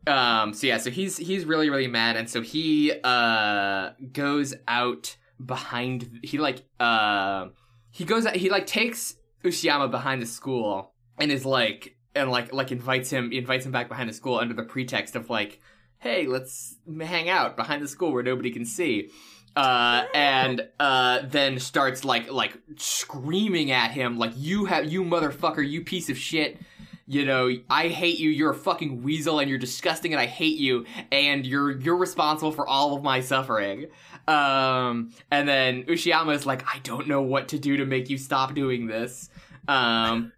um 0.07 0.53
so 0.53 0.67
yeah 0.67 0.77
so 0.77 0.89
he's 0.89 1.17
he's 1.17 1.45
really 1.45 1.69
really 1.69 1.87
mad 1.87 2.15
and 2.15 2.29
so 2.29 2.41
he 2.41 2.93
uh 3.03 3.89
goes 4.13 4.53
out 4.67 5.17
behind 5.43 6.19
he 6.23 6.37
like 6.37 6.63
uh 6.79 7.47
he 7.89 8.05
goes 8.05 8.25
out 8.25 8.35
he 8.35 8.49
like 8.49 8.67
takes 8.67 9.15
Ushiyama 9.43 9.89
behind 9.91 10.21
the 10.21 10.25
school 10.25 10.93
and 11.17 11.31
is 11.31 11.45
like 11.45 11.95
and 12.15 12.29
like 12.29 12.53
like 12.53 12.71
invites 12.71 13.09
him 13.09 13.31
invites 13.31 13.65
him 13.65 13.71
back 13.71 13.89
behind 13.89 14.09
the 14.09 14.13
school 14.13 14.37
under 14.37 14.53
the 14.53 14.63
pretext 14.63 15.15
of 15.15 15.29
like 15.29 15.59
hey 15.99 16.27
let's 16.27 16.77
hang 17.01 17.29
out 17.29 17.55
behind 17.55 17.81
the 17.81 17.87
school 17.87 18.11
where 18.11 18.23
nobody 18.23 18.51
can 18.51 18.65
see 18.65 19.09
uh 19.55 20.03
and 20.13 20.67
uh 20.79 21.21
then 21.25 21.59
starts 21.59 22.03
like 22.03 22.31
like 22.31 22.57
screaming 22.77 23.71
at 23.71 23.91
him 23.91 24.17
like 24.17 24.31
you 24.35 24.65
have 24.65 24.85
you 24.85 25.03
motherfucker 25.03 25.67
you 25.67 25.83
piece 25.83 26.09
of 26.09 26.17
shit 26.17 26.59
you 27.07 27.23
know, 27.23 27.51
I 27.69 27.89
hate 27.89 28.17
you. 28.17 28.31
You're 28.31 28.51
a 28.51 28.55
fucking 28.55 29.03
weasel, 29.03 29.39
and 29.39 29.47
you're 29.47 29.59
disgusting, 29.59 30.13
and 30.13 30.19
I 30.19 30.25
hate 30.25 30.57
you, 30.57 30.85
and 31.11 31.45
you're 31.45 31.79
you're 31.79 31.97
responsible 31.97 32.51
for 32.51 32.67
all 32.67 32.95
of 32.95 33.03
my 33.03 33.19
suffering. 33.19 33.87
Um, 34.27 35.11
and 35.29 35.47
then 35.47 35.83
Ushiyama 35.83 36.33
is 36.33 36.47
like, 36.47 36.65
I 36.65 36.79
don't 36.79 37.07
know 37.07 37.21
what 37.21 37.49
to 37.49 37.59
do 37.59 37.77
to 37.77 37.85
make 37.85 38.09
you 38.09 38.17
stop 38.17 38.55
doing 38.55 38.87
this. 38.87 39.29
Um, 39.67 40.31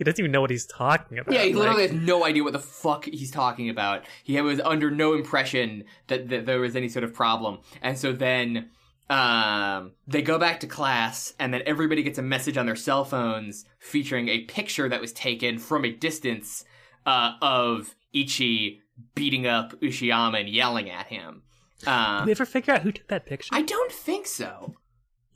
he 0.00 0.04
doesn't 0.04 0.18
even 0.18 0.32
know 0.32 0.40
what 0.40 0.48
he's 0.48 0.64
talking 0.64 1.18
about. 1.18 1.34
yeah, 1.34 1.42
he 1.42 1.52
Like, 1.52 1.58
literally 1.58 1.82
has 1.82 1.92
no 1.92 2.24
idea 2.24 2.42
what 2.42 2.54
the 2.54 2.58
fuck 2.58 3.04
he's 3.04 3.30
talking 3.30 3.68
about. 3.68 4.02
He 4.24 4.40
was 4.40 4.58
under 4.60 4.90
no 4.90 5.12
impression 5.12 5.84
that, 6.06 6.30
that 6.30 6.46
there 6.46 6.58
was 6.58 6.74
any 6.74 6.88
sort 6.88 7.04
of 7.04 7.12
problem. 7.12 7.58
And 7.82 7.98
so 7.98 8.12
then 8.14 8.70
um, 9.10 9.92
they 10.06 10.22
go 10.22 10.38
back 10.38 10.60
to 10.60 10.66
class, 10.66 11.34
and 11.38 11.52
then 11.52 11.60
everybody 11.66 12.02
gets 12.02 12.18
a 12.18 12.22
message 12.22 12.56
on 12.56 12.64
their 12.64 12.76
cell 12.76 13.04
phones 13.04 13.66
featuring 13.78 14.28
a 14.28 14.40
picture 14.44 14.88
that 14.88 15.02
was 15.02 15.12
taken 15.12 15.58
from 15.58 15.84
a 15.84 15.90
distance 15.92 16.64
uh, 17.04 17.32
of 17.42 17.94
Ichi 18.14 18.80
beating 19.14 19.46
up 19.46 19.78
Ushiyama 19.82 20.40
and 20.40 20.48
yelling 20.48 20.88
at 20.88 21.08
him. 21.08 21.42
Uh, 21.86 22.20
Did 22.20 22.26
we 22.26 22.32
ever 22.32 22.46
figure 22.46 22.72
out 22.72 22.80
who 22.82 22.92
took 22.92 23.08
that 23.08 23.26
picture? 23.26 23.50
I 23.52 23.60
don't 23.62 23.92
think 23.92 24.26
so. 24.26 24.76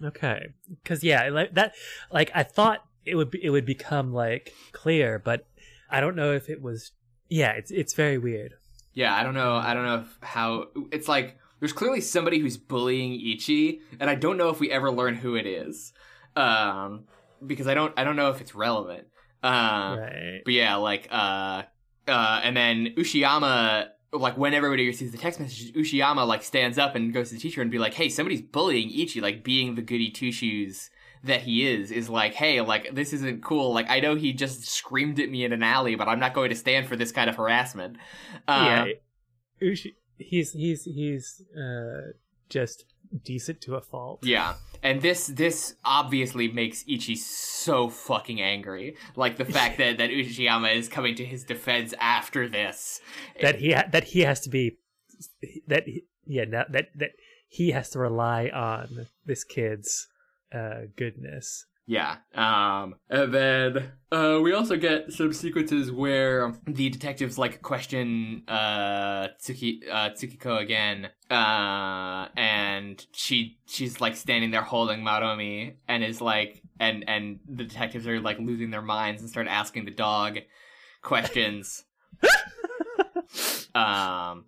Okay, 0.03 0.55
because 0.83 1.05
yeah, 1.05 1.29
like 1.29 1.55
that, 1.55 1.74
like 2.11 2.31
I 2.35 2.42
thought 2.44 2.85
it 3.05 3.14
would 3.14 3.31
be, 3.31 3.45
it 3.45 3.51
would 3.51 3.67
become 3.67 4.12
like 4.12 4.53
clear, 4.73 5.19
but 5.19 5.47
I 5.90 6.01
don't 6.01 6.17
know 6.17 6.33
if 6.33 6.49
it 6.49 6.62
was. 6.62 6.93
Yeah, 7.29 7.53
it's 7.53 7.71
it's 7.71 7.95
very 7.95 8.19
weird. 8.19 8.55
Yeah, 8.93 9.14
I 9.14 9.23
don't 9.23 9.35
know. 9.35 9.57
I 9.57 9.75
don't 9.75 9.85
know 9.85 10.01
if 10.01 10.19
how 10.23 10.69
it's 10.93 11.09
like. 11.09 11.38
There's 11.61 11.73
clearly 11.73 12.03
somebody 12.03 12.40
who's 12.40 12.59
bullying 12.59 13.14
Ichi, 13.14 13.81
and 13.99 14.11
I 14.11 14.17
don't 14.17 14.37
know 14.37 14.51
if 14.51 14.61
we 14.61 14.71
ever 14.71 14.90
learn 14.90 15.14
who 15.14 15.35
it 15.35 15.47
is, 15.47 15.95
um, 16.37 17.05
because 17.47 17.67
I 17.67 17.75
don't. 17.75 17.95
I 17.97 18.05
don't 18.05 18.17
know 18.17 18.31
if 18.31 18.40
it's 18.40 18.55
relevant. 18.55 19.07
Uh, 19.43 19.97
right. 19.99 20.40
But 20.45 20.53
yeah, 20.53 20.77
like, 20.77 21.09
uh, 21.11 21.62
uh, 22.09 22.40
and 22.43 22.57
then 22.57 22.95
Ushiyama, 22.99 23.88
like, 24.12 24.37
when 24.37 24.53
everybody 24.53 24.87
receives 24.87 25.12
the 25.12 25.19
text 25.19 25.38
message, 25.40 25.73
Ushiyama 25.75 26.27
like 26.27 26.43
stands 26.43 26.77
up 26.77 26.97
and 26.97 27.14
goes 27.14 27.29
to 27.29 27.37
the 27.37 27.40
teacher 27.40 27.62
and 27.62 27.71
be 27.71 27.79
like, 27.79 27.95
"Hey, 27.95 28.09
somebody's 28.09 28.43
bullying 28.43 28.90
Ichi, 28.90 29.21
like, 29.21 29.45
being 29.45 29.75
the 29.75 29.83
goody 29.83 30.11
two 30.11 30.33
shoes." 30.33 30.90
That 31.25 31.43
he 31.43 31.67
is 31.67 31.91
is 31.91 32.09
like, 32.09 32.35
hey, 32.35 32.61
like 32.61 32.95
this 32.95 33.13
isn't 33.13 33.43
cool. 33.43 33.73
Like 33.73 33.89
I 33.89 34.01
know 34.01 34.15
he 34.15 34.33
just 34.33 34.67
screamed 34.67 35.19
at 35.21 35.31
me 35.31 35.45
in 35.45 35.53
an 35.53 35.63
alley, 35.63 35.95
but 35.95 36.09
I'm 36.09 36.21
not 36.21 36.35
going 36.35 36.51
to 36.51 36.57
stand 36.57 36.87
for 36.87 36.97
this 36.97 37.13
kind 37.13 37.31
of 37.31 37.37
harassment. 37.37 37.97
Uh, 38.47 38.87
yeah, 38.87 38.93
Ushi, 39.63 39.95
he's 40.19 40.53
he's 40.53 40.85
he's 40.85 41.43
uh 41.57 42.13
just 42.49 42.85
decent 43.23 43.61
to 43.63 43.77
a 43.77 43.81
fault. 43.81 44.21
Yeah. 44.23 44.55
And 44.83 45.01
this 45.01 45.29
this 45.29 45.77
obviously 45.85 46.49
makes 46.49 46.85
Ichi 46.87 47.17
so 47.17 47.89
fucking 47.89 48.41
angry. 48.41 48.97
Like 49.17 49.37
the 49.37 49.45
fact 49.45 49.79
that 49.79 49.99
that 49.99 50.11
Ushiyama 50.11 50.75
is 50.77 50.89
coming 50.89 51.15
to 51.17 51.25
his 51.25 51.45
defense 51.45 51.95
after 52.01 52.49
this. 52.49 53.01
that 53.41 53.57
he 53.57 53.73
ha- 53.73 53.89
that 53.91 54.05
he 54.05 54.21
has 54.21 54.41
to 54.41 54.51
be 54.51 54.79
that 55.69 55.85
he, 55.87 56.05
yeah 56.27 56.45
that 56.51 56.73
that 56.73 56.89
that 56.97 57.11
he 57.49 57.71
has 57.71 57.91
to 57.91 57.99
rely 57.99 58.49
on 58.49 59.07
this 59.25 59.45
kid's 59.45 60.09
uh 60.55 60.87
goodness. 60.97 61.67
Yeah. 61.87 62.17
Um 62.35 62.95
and 63.11 63.35
then 63.35 63.93
uh 64.11 64.40
we 64.43 64.55
also 64.55 64.77
get 64.77 65.12
some 65.12 65.33
sequences 65.35 65.93
where 65.93 66.55
the 66.67 66.88
detectives 66.88 67.37
like 67.37 67.61
question 67.61 68.43
uh 68.49 69.29
Tsuki 69.43 69.81
uh 69.90 70.11
Tsukiko 70.11 70.61
again. 70.61 71.11
Uh 71.31 72.29
and 72.37 73.05
she 73.12 73.59
she's 73.67 74.01
like 74.01 74.17
standing 74.17 74.51
there 74.51 74.62
holding 74.62 75.01
Maromi 75.01 75.75
and 75.87 76.03
is 76.03 76.23
like 76.23 76.62
and 76.81 77.05
and 77.07 77.40
the 77.47 77.64
detectives 77.64 78.07
are 78.07 78.21
like 78.21 78.38
losing 78.38 78.71
their 78.71 78.83
minds 78.83 79.21
and 79.21 79.31
start 79.31 79.47
asking 79.47 79.85
the 79.85 79.90
dog 79.90 80.38
questions. 81.03 81.85
um 83.75 84.47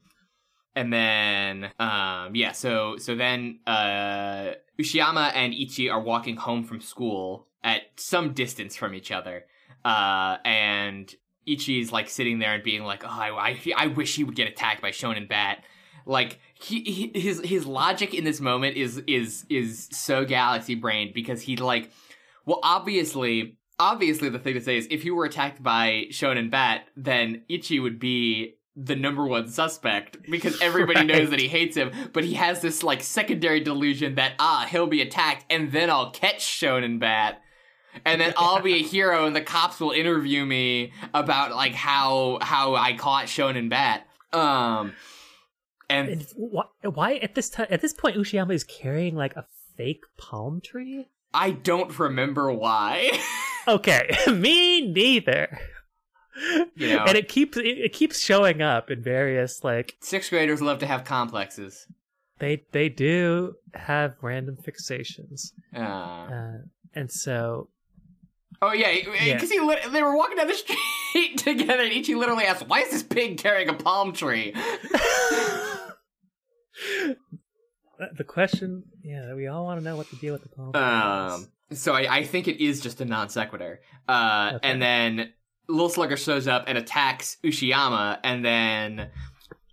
and 0.76 0.92
then 0.92 1.70
um 1.80 2.36
yeah 2.36 2.52
so 2.52 2.96
so 2.98 3.16
then 3.16 3.58
uh 3.66 4.52
Ushiyama 4.78 5.32
and 5.34 5.54
Ichi 5.54 5.88
are 5.88 6.00
walking 6.00 6.36
home 6.36 6.62
from 6.62 6.80
school 6.80 7.48
at 7.64 7.82
some 7.96 8.34
distance 8.34 8.76
from 8.76 8.94
each 8.94 9.10
other. 9.10 9.46
Uh 9.84 10.36
and 10.44 11.12
Ichi 11.46 11.80
Ichi's 11.80 11.90
like 11.90 12.10
sitting 12.10 12.38
there 12.38 12.54
and 12.54 12.62
being 12.62 12.84
like 12.84 13.02
oh 13.04 13.08
I 13.08 13.50
I, 13.50 13.60
I 13.76 13.86
wish 13.88 14.14
he 14.14 14.22
would 14.22 14.36
get 14.36 14.46
attacked 14.46 14.82
by 14.82 14.90
Shonen 14.90 15.28
Bat. 15.28 15.64
Like 16.04 16.38
he, 16.54 16.82
he 16.82 17.18
his 17.18 17.40
his 17.40 17.66
logic 17.66 18.14
in 18.14 18.24
this 18.24 18.40
moment 18.40 18.76
is 18.76 18.98
is 19.06 19.46
is 19.48 19.88
so 19.90 20.24
galaxy 20.24 20.74
brained 20.74 21.14
because 21.14 21.40
he 21.40 21.56
like 21.56 21.90
well 22.44 22.60
obviously 22.62 23.56
obviously 23.78 24.28
the 24.28 24.38
thing 24.38 24.54
to 24.54 24.60
say 24.60 24.76
is 24.76 24.86
if 24.90 25.02
he 25.02 25.10
were 25.10 25.24
attacked 25.24 25.62
by 25.62 26.04
Shonen 26.10 26.50
Bat 26.50 26.84
then 26.96 27.42
Ichi 27.48 27.80
would 27.80 27.98
be 27.98 28.55
the 28.78 28.94
number 28.94 29.26
one 29.26 29.48
suspect 29.48 30.18
because 30.30 30.60
everybody 30.60 30.98
Right. 31.06 31.06
knows 31.06 31.30
that 31.30 31.38
he 31.40 31.48
hates 31.48 31.76
him 31.76 31.90
but 32.12 32.24
he 32.24 32.34
has 32.34 32.60
this 32.60 32.82
like 32.82 33.02
secondary 33.02 33.60
delusion 33.60 34.16
that 34.16 34.34
ah 34.38 34.66
he'll 34.70 34.86
be 34.86 35.00
attacked 35.00 35.46
and 35.48 35.72
then 35.72 35.88
I'll 35.88 36.10
catch 36.10 36.40
Shonen 36.44 37.00
Bat 37.00 37.40
and 38.04 38.20
then 38.20 38.34
I'll 38.36 38.60
be 38.60 38.74
a 38.74 38.82
hero 38.82 39.26
and 39.26 39.34
the 39.34 39.40
cops 39.40 39.80
will 39.80 39.92
interview 39.92 40.44
me 40.44 40.92
about 41.14 41.54
like 41.54 41.74
how 41.74 42.38
how 42.42 42.74
I 42.74 42.92
caught 42.94 43.26
Shonen 43.26 43.70
Bat 43.70 44.06
um 44.34 44.92
and 45.88 46.08
And 46.10 46.26
why, 46.36 46.64
why 46.82 47.14
at 47.14 47.34
this 47.34 47.48
time 47.48 47.68
at 47.70 47.80
this 47.80 47.94
point 47.94 48.16
Ushiyama 48.16 48.52
is 48.52 48.64
carrying 48.64 49.14
like 49.16 49.36
a 49.36 49.46
fake 49.76 50.04
palm 50.18 50.60
tree? 50.60 51.08
I 51.32 51.50
don't 51.52 51.98
remember 51.98 52.52
why. 52.52 53.10
okay, 53.68 54.10
me 54.32 54.80
neither. 54.92 55.58
You 56.76 56.88
know. 56.96 57.04
and 57.06 57.16
it 57.16 57.28
keeps 57.28 57.56
it, 57.56 57.66
it 57.66 57.92
keeps 57.92 58.20
showing 58.20 58.60
up 58.62 58.90
in 58.90 59.02
various 59.02 59.64
like 59.64 59.96
Sixth 60.00 60.30
graders 60.30 60.60
love 60.60 60.78
to 60.80 60.86
have 60.86 61.04
complexes. 61.04 61.86
they 62.38 62.64
they 62.72 62.88
do 62.88 63.54
have 63.74 64.14
random 64.20 64.56
fixations, 64.56 65.52
Uh, 65.74 65.80
uh, 65.80 66.52
and 66.94 67.10
so 67.10 67.68
oh 68.60 68.72
yeah, 68.72 68.90
Yeah. 68.90 69.34
because 69.34 69.50
he 69.50 69.58
they 69.90 70.02
were 70.02 70.16
walking 70.16 70.36
down 70.36 70.48
the 70.48 70.54
street 70.64 71.38
together, 71.38 71.82
and 71.82 71.92
Ichi 71.92 72.14
literally 72.14 72.44
asked, 72.44 72.66
"Why 72.68 72.80
is 72.80 72.90
this 72.90 73.02
pig 73.02 73.38
carrying 73.38 73.68
a 73.70 73.74
palm 73.74 74.12
tree?" 74.12 74.52
the 78.16 78.24
question, 78.24 78.84
yeah, 79.02 79.34
we 79.34 79.46
all 79.46 79.64
want 79.64 79.80
to 79.80 79.84
know 79.84 79.96
what 79.96 80.08
to 80.10 80.16
deal 80.16 80.34
with 80.34 80.42
the 80.42 80.48
palm. 80.50 80.72
tree 80.72 80.80
Um, 80.82 81.48
so 81.72 81.94
I, 81.94 82.16
I 82.18 82.24
think 82.24 82.46
it 82.48 82.62
is 82.62 82.80
just 82.80 83.00
a 83.00 83.04
non 83.04 83.28
sequitur. 83.28 83.80
Uh, 84.08 84.52
Okay. 84.56 84.68
and 84.68 84.80
then 84.82 85.32
Little 85.68 85.88
Slugger 85.88 86.16
shows 86.16 86.46
up 86.46 86.64
and 86.66 86.78
attacks 86.78 87.38
Ushiyama, 87.42 88.18
and 88.22 88.44
then 88.44 89.10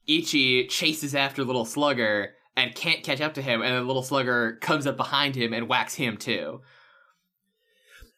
Ichi 0.08 0.68
chases 0.68 1.14
after 1.16 1.44
Little 1.44 1.66
Slugger 1.66 2.34
and 2.56 2.76
can't 2.76 3.04
catch 3.04 3.22
up 3.22 3.34
to 3.36 3.42
him, 3.42 3.62
and 3.62 3.76
then 3.76 3.88
Little 3.88 4.04
Slugger 4.04 4.58
comes 4.62 4.86
up 4.86 4.98
behind 4.98 5.36
him 5.36 5.54
and 5.54 5.68
whacks 5.68 5.96
him 5.96 6.18
too. 6.18 6.62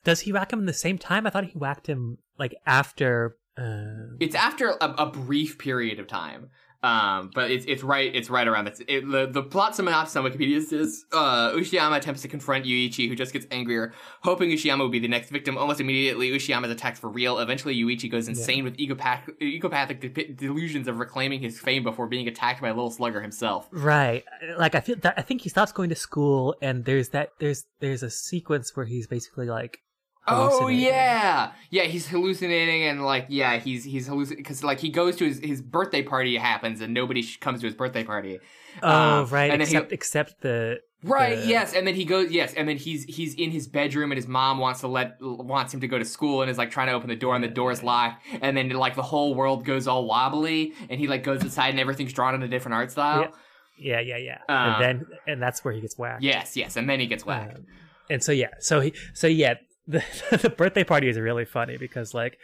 Does 0.04 0.22
he 0.22 0.32
whack 0.32 0.54
him 0.54 0.60
in 0.60 0.66
the 0.66 0.74
same 0.74 0.98
time? 0.98 1.26
I 1.26 1.30
thought 1.30 1.46
he 1.46 1.58
whacked 1.58 1.88
him 1.88 2.18
like 2.38 2.56
after. 2.66 3.38
Uh, 3.58 4.16
It's 4.20 4.36
after 4.36 4.70
a, 4.70 4.94
a 4.98 5.06
brief 5.10 5.58
period 5.58 6.00
of 6.00 6.08
time. 6.08 6.50
Um, 6.86 7.32
but 7.34 7.50
it's 7.50 7.66
it's 7.66 7.82
right 7.82 8.14
it's 8.14 8.30
right 8.30 8.48
around 8.48 8.66
this. 8.66 8.80
It, 8.88 9.10
the 9.10 9.26
the 9.26 9.42
plot 9.42 9.76
synopsis 9.76 10.16
on 10.16 10.24
Wikipedia 10.24 10.62
says 10.62 11.04
uh, 11.12 11.50
Ushiyama 11.52 11.98
attempts 11.98 12.22
to 12.22 12.28
confront 12.28 12.66
Yuichi, 12.66 13.10
who 13.10 13.16
just 13.16 13.34
gets 13.34 13.48
angrier, 13.50 13.92
hoping 14.22 14.52
Ushiyama 14.52 14.80
will 14.80 14.90
be 14.90 15.00
the 15.00 15.08
next 15.08 15.32
victim. 15.32 15.58
Almost 15.58 15.80
immediately, 15.82 16.30
Ushiyama 16.30 16.66
is 16.66 16.72
attacked 16.72 17.00
for 17.00 17.10
real. 17.10 17.40
Eventually, 17.40 17.76
Yuichi 17.76 18.12
goes 18.12 18.28
insane 18.28 18.64
with 18.64 18.78
egopath- 18.78 19.30
ecopathic 19.42 20.14
de- 20.14 20.34
delusions 20.34 20.88
of 20.88 21.00
reclaiming 21.00 21.42
his 21.42 21.60
fame 21.60 21.82
before 21.82 22.06
being 22.06 22.28
attacked 22.28 22.62
by 22.62 22.68
a 22.68 22.74
Little 22.74 22.92
Slugger 22.92 23.20
himself. 23.20 23.68
Right. 23.72 24.24
Like 24.56 24.76
I 24.76 24.80
feel 24.80 24.98
that 24.98 25.16
I 25.18 25.24
think 25.24 25.42
he 25.42 25.50
stops 25.50 25.72
going 25.72 25.90
to 25.90 25.96
school 25.96 26.56
and 26.62 26.86
there's 26.86 27.10
that 27.10 27.30
there's 27.40 27.66
there's 27.80 28.04
a 28.04 28.12
sequence 28.12 28.76
where 28.76 28.86
he's 28.86 29.08
basically 29.08 29.48
like 29.48 29.80
Oh 30.28 30.68
yeah, 30.68 31.52
yeah. 31.70 31.84
He's 31.84 32.08
hallucinating 32.08 32.84
and 32.84 33.04
like 33.06 33.26
yeah, 33.30 33.58
he's 33.58 33.84
he's 33.84 34.08
hallucinating 34.08 34.44
because 34.44 34.64
like 34.64 34.80
he 34.80 34.90
goes 34.90 35.16
to 35.18 35.26
his 35.26 35.40
his 35.40 35.62
birthday 35.62 36.02
party 36.02 36.36
happens 36.38 36.82
and 36.82 36.94
nobody 36.94 37.22
sh- 37.22 37.38
comes 37.38 37.60
to 37.62 37.68
his 37.68 37.76
birthday 37.76 38.04
party. 38.04 38.40
Oh 38.82 39.22
Um, 39.24 39.30
right, 39.30 39.52
and 39.52 39.62
then 39.62 39.68
he- 39.68 39.76
except 39.76 39.92
except 39.92 40.42
the 40.42 40.80
Right. 41.04 41.38
the- 41.38 41.46
Yes. 41.48 41.76
And 41.76 41.86
then 41.86 41.94
he 41.94 42.04
goes. 42.04 42.32
Yes. 42.32 42.56
And 42.56 42.68
then 42.68 42.78
he's 42.78 43.04
he's 43.04 43.36
in 43.36 43.52
his 43.52 43.68
bedroom, 43.68 44.12
and 44.12 44.18
his 44.18 44.28
mom 44.28 44.58
wants 44.58 44.80
to 44.80 44.88
let 44.88 45.18
wants 45.22 45.72
him 45.72 45.82
to 45.82 45.88
go 45.88 46.00
to 46.00 46.06
school, 46.06 46.42
and 46.42 46.50
is 46.50 46.58
like 46.58 46.72
trying 46.72 46.88
to 46.88 46.94
open 46.94 47.10
the 47.10 47.16
door, 47.16 47.36
and 47.36 47.44
the 47.44 47.48
door's 47.48 47.84
locked. 47.84 48.24
And 48.42 48.58
then 48.58 48.70
like 48.70 48.96
the 48.96 49.04
whole 49.04 49.36
world 49.36 49.66
goes 49.66 49.88
all 49.88 50.08
wobbly, 50.08 50.74
and 50.90 51.00
he 51.00 51.08
like 51.08 51.24
goes 51.24 51.44
inside, 51.44 51.70
and 51.70 51.80
everything's 51.80 52.12
drawn 52.14 52.34
in 52.34 52.42
a 52.42 52.48
different 52.48 52.74
art 52.74 52.90
style. 52.90 53.32
Yeah, 53.78 54.00
yeah, 54.00 54.18
yeah. 54.18 54.38
Uh, 54.50 54.54
and 54.54 54.84
then 54.84 55.06
and 55.28 55.42
that's 55.42 55.64
where 55.64 55.74
he 55.76 55.82
gets 55.82 55.96
whacked. 55.96 56.24
Yes. 56.24 56.58
Yes. 56.58 56.76
And 56.76 56.90
then 56.90 57.00
he 57.00 57.06
gets 57.06 57.24
whacked. 57.24 57.58
Um, 57.58 57.66
and 58.10 58.24
so 58.24 58.32
yeah, 58.32 58.50
so 58.60 58.80
he 58.80 58.94
so 59.14 59.28
yeah, 59.28 59.56
the 59.88 60.04
the 60.42 60.50
birthday 60.50 60.84
party 60.84 61.08
is 61.10 61.18
really 61.20 61.46
funny 61.46 61.78
because 61.78 62.14
like 62.14 62.38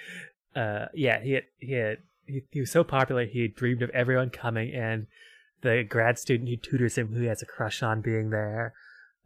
uh 0.56 0.86
yeah, 0.94 1.20
he 1.22 1.32
had, 1.34 1.44
he 1.60 1.74
had 1.74 1.98
he, 2.26 2.44
he 2.52 2.60
was 2.60 2.72
so 2.72 2.84
popular 2.84 3.26
he 3.26 3.48
dreamed 3.48 3.82
of 3.82 3.90
everyone 3.92 4.30
coming 4.30 4.74
and 4.74 5.08
the 5.62 5.84
grad 5.88 6.18
student 6.20 6.50
who 6.50 6.56
tutors 6.58 6.98
him 6.98 7.08
who 7.14 7.22
he 7.22 7.28
has 7.28 7.42
a 7.42 7.46
crush 7.46 7.82
on 7.84 8.02
being 8.02 8.30
there. 8.30 8.74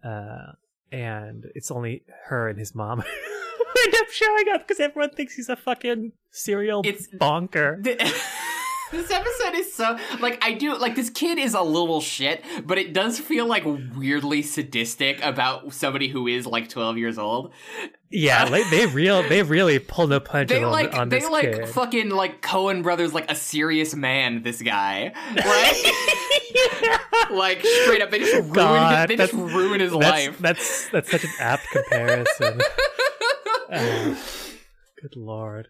Uh 0.03 0.53
and 0.91 1.45
it's 1.55 1.71
only 1.71 2.03
her 2.25 2.47
and 2.47 2.59
his 2.59 2.73
mom 2.75 3.01
who 3.01 3.81
end 3.85 3.95
up 3.95 4.09
showing 4.11 4.45
up 4.53 4.65
because 4.67 4.79
everyone 4.79 5.09
thinks 5.09 5.35
he's 5.35 5.49
a 5.49 5.55
fucking 5.55 6.11
serial 6.31 6.81
It's- 6.85 7.07
bonker. 7.11 7.79
The- 7.81 7.97
this 8.95 9.11
episode 9.11 9.55
is 9.55 9.73
so 9.73 9.97
like 10.19 10.43
I 10.43 10.53
do 10.53 10.75
like 10.77 10.95
this 10.95 11.09
kid 11.09 11.37
is 11.37 11.53
a 11.53 11.61
little 11.61 12.01
shit, 12.01 12.43
but 12.63 12.77
it 12.77 12.93
does 12.93 13.19
feel 13.19 13.45
like 13.45 13.63
weirdly 13.65 14.41
sadistic 14.41 15.23
about 15.23 15.73
somebody 15.73 16.07
who 16.07 16.27
is 16.27 16.45
like 16.45 16.69
twelve 16.69 16.97
years 16.97 17.17
old. 17.17 17.53
Yeah, 18.09 18.43
like 18.49 18.69
they 18.69 18.85
real 18.85 19.27
they 19.27 19.43
really 19.43 19.79
pull 19.79 20.07
no 20.07 20.19
punches 20.19 20.57
They 20.57 20.63
on, 20.63 20.71
like 20.71 20.95
on 20.95 21.09
they 21.09 21.27
like 21.27 21.51
kid. 21.51 21.69
fucking 21.69 22.09
like 22.09 22.41
Coen 22.41 22.83
brothers 22.83 23.13
like 23.13 23.29
a 23.29 23.35
serious 23.35 23.93
man. 23.95 24.41
This 24.43 24.61
guy, 24.61 25.13
like, 27.29 27.31
like 27.31 27.65
straight 27.65 28.01
up, 28.01 28.11
they 28.11 28.19
just 28.19 28.33
ruin 28.55 28.97
his, 28.97 29.07
they 29.07 29.15
just 29.17 29.33
ruin 29.33 29.79
his 29.79 29.91
that's, 29.91 30.03
life. 30.03 30.39
That's 30.39 30.89
that's 30.89 31.11
such 31.11 31.23
an 31.23 31.31
apt 31.39 31.67
comparison. 31.71 32.61
Uh, 33.71 34.15
good 35.01 35.15
lord. 35.15 35.69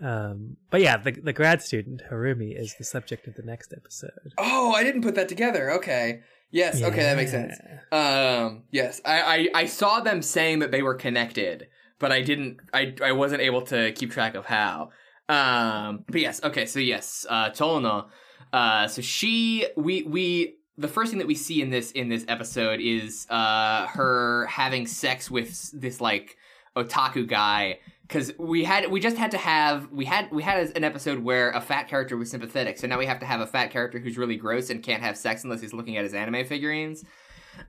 Um, 0.00 0.56
but 0.70 0.80
yeah, 0.80 0.96
the 0.96 1.12
the 1.12 1.32
grad 1.32 1.62
student 1.62 2.02
Harumi 2.10 2.58
is 2.58 2.74
the 2.76 2.84
subject 2.84 3.26
of 3.26 3.34
the 3.34 3.42
next 3.42 3.72
episode. 3.76 4.32
oh, 4.38 4.72
I 4.72 4.82
didn't 4.82 5.02
put 5.02 5.14
that 5.14 5.28
together. 5.28 5.72
Okay, 5.72 6.20
yes, 6.50 6.82
okay, 6.82 7.02
that 7.02 7.16
makes 7.16 7.30
sense. 7.30 7.54
Um, 7.92 8.64
yes, 8.70 9.00
I, 9.04 9.48
I 9.54 9.62
I 9.62 9.66
saw 9.66 10.00
them 10.00 10.22
saying 10.22 10.60
that 10.60 10.70
they 10.70 10.82
were 10.82 10.94
connected, 10.94 11.68
but 11.98 12.12
I 12.12 12.22
didn't. 12.22 12.58
I 12.72 12.94
I 13.02 13.12
wasn't 13.12 13.42
able 13.42 13.62
to 13.62 13.92
keep 13.92 14.10
track 14.10 14.34
of 14.34 14.46
how. 14.46 14.90
Um, 15.28 16.04
but 16.08 16.20
yes, 16.20 16.42
okay, 16.44 16.66
so 16.66 16.78
yes, 16.80 17.26
uh, 17.28 17.50
Chono. 17.50 18.06
Uh, 18.52 18.86
so 18.86 19.02
she, 19.02 19.66
we 19.76 20.02
we 20.02 20.56
the 20.76 20.88
first 20.88 21.10
thing 21.10 21.18
that 21.18 21.26
we 21.26 21.34
see 21.34 21.62
in 21.62 21.70
this 21.70 21.90
in 21.92 22.08
this 22.08 22.24
episode 22.28 22.80
is 22.80 23.26
uh 23.30 23.86
her 23.88 24.46
having 24.46 24.86
sex 24.86 25.30
with 25.30 25.70
this 25.72 26.00
like 26.00 26.36
otaku 26.76 27.26
guy 27.26 27.78
because 28.06 28.32
we 28.38 28.64
had 28.64 28.90
we 28.90 29.00
just 29.00 29.16
had 29.16 29.30
to 29.30 29.38
have 29.38 29.90
we 29.90 30.04
had 30.04 30.30
we 30.30 30.42
had 30.42 30.68
an 30.76 30.84
episode 30.84 31.18
where 31.20 31.50
a 31.50 31.60
fat 31.60 31.88
character 31.88 32.16
was 32.16 32.30
sympathetic 32.30 32.76
so 32.78 32.86
now 32.86 32.98
we 32.98 33.06
have 33.06 33.18
to 33.20 33.26
have 33.26 33.40
a 33.40 33.46
fat 33.46 33.70
character 33.70 33.98
who's 33.98 34.18
really 34.18 34.36
gross 34.36 34.68
and 34.70 34.82
can't 34.82 35.02
have 35.02 35.16
sex 35.16 35.42
unless 35.44 35.60
he's 35.60 35.72
looking 35.72 35.96
at 35.96 36.04
his 36.04 36.14
anime 36.14 36.44
figurines. 36.44 37.04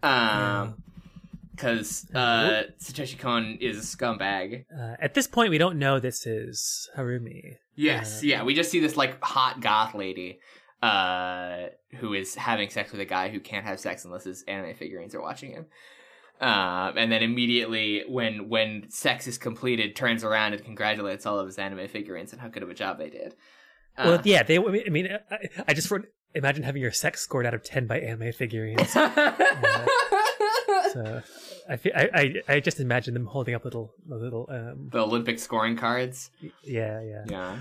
Um 0.04 0.76
because 1.52 2.06
uh 2.14 2.64
satoshi 2.82 3.18
kon 3.18 3.58
is 3.62 3.78
a 3.78 3.98
scumbag. 3.98 4.66
Uh, 4.78 4.96
at 5.00 5.14
this 5.14 5.26
point, 5.26 5.50
we 5.52 5.58
don't 5.58 5.80
know 5.80 6.00
this 6.00 6.26
is 6.26 6.90
Harumi. 6.98 7.56
yes 7.76 8.18
Uh, 8.18 8.28
yeah 8.28 8.44
we 8.44 8.54
just 8.54 8.70
see 8.72 8.80
this 8.82 8.98
like 8.98 9.24
hot 9.24 9.62
goth 9.62 9.96
lady 9.96 10.40
uh 10.84 11.68
who 11.96 12.14
is 12.14 12.36
having 12.36 12.70
sex 12.70 12.92
with 12.92 13.00
a 13.00 13.06
guy 13.06 13.30
who 13.30 13.40
can't 13.40 13.66
have 13.66 13.80
sex 13.80 14.04
unless 14.04 14.26
his 14.26 14.44
anime 14.50 14.76
figurines 14.76 15.16
are 15.16 15.22
watching 15.22 15.52
him 15.52 15.66
um, 16.42 16.98
and 16.98 17.12
then 17.12 17.22
immediately 17.24 18.04
when 18.08 18.50
when 18.50 18.90
sex 18.90 19.28
is 19.28 19.38
completed 19.38 19.96
turns 19.96 20.24
around 20.24 20.54
and 20.54 20.64
congratulates 20.64 21.26
all 21.26 21.40
of 21.40 21.46
his 21.48 21.58
anime 21.58 21.88
figurines 21.88 22.32
and 22.34 22.42
how 22.42 22.48
good 22.48 22.64
of 22.64 22.70
a 22.70 22.74
job 22.74 22.98
they 22.98 23.10
did 23.10 23.36
Uh, 23.98 24.04
Well, 24.06 24.22
yeah, 24.26 24.44
they. 24.44 24.58
I 24.58 24.90
mean, 24.90 25.08
I, 25.32 25.38
I 25.70 25.74
just 25.74 25.90
wrote, 25.90 26.06
imagine 26.34 26.64
having 26.64 26.82
your 26.82 26.92
sex 26.92 27.22
scored 27.22 27.46
out 27.46 27.54
of 27.54 27.64
ten 27.64 27.88
by 27.88 28.00
anime 28.00 28.34
figurines. 28.34 28.92
so 30.94 31.22
I, 31.70 31.78
fe- 31.78 31.92
I, 31.96 32.10
I, 32.14 32.34
I 32.56 32.60
just 32.60 32.80
imagine 32.80 33.14
them 33.14 33.26
holding 33.26 33.56
up 33.56 33.64
little, 33.66 33.94
little. 34.08 34.48
Um, 34.52 34.90
the 34.92 35.00
olympic 35.00 35.40
scoring 35.40 35.76
cards 35.78 36.30
yeah, 36.64 37.02
yeah. 37.02 37.24
yeah 37.28 37.58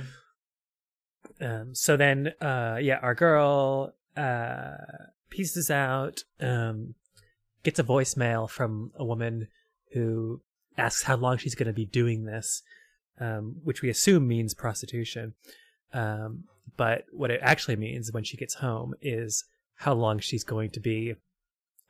Um, 1.40 1.74
so 1.74 1.96
then, 1.96 2.32
uh, 2.40 2.78
yeah, 2.80 2.98
our 3.02 3.14
girl 3.14 3.94
uh, 4.16 4.76
pieces 5.30 5.70
out, 5.70 6.20
um, 6.40 6.94
gets 7.64 7.79
a 7.79 7.85
voicemail 7.85 8.48
from 8.48 8.92
a 8.96 9.05
woman 9.05 9.48
who 9.92 10.40
asks 10.77 11.03
how 11.03 11.16
long 11.16 11.38
she's 11.38 11.55
going 11.55 11.66
to 11.66 11.72
be 11.72 11.87
doing 11.87 12.24
this, 12.24 12.62
um, 13.20 13.57
which 13.64 13.83
we 13.83 13.88
assume 13.90 14.29
means 14.29 14.55
prostitution. 14.55 15.35
Um, 15.92 16.44
but 16.77 17.05
what 17.12 17.31
it 17.31 17.40
actually 17.42 17.77
means 17.77 18.12
when 18.12 18.24
she 18.24 18.37
gets 18.37 18.55
home 18.55 18.94
is 19.00 19.44
how 19.77 19.94
long 19.94 20.18
she's 20.18 20.44
going 20.44 20.70
to 20.70 20.81
be 20.81 21.14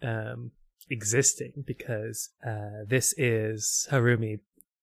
um, 0.02 0.50
existing, 0.90 1.64
because 1.66 2.30
uh, 2.46 2.84
this 2.86 3.14
is 3.16 3.88
Harumi 3.90 4.40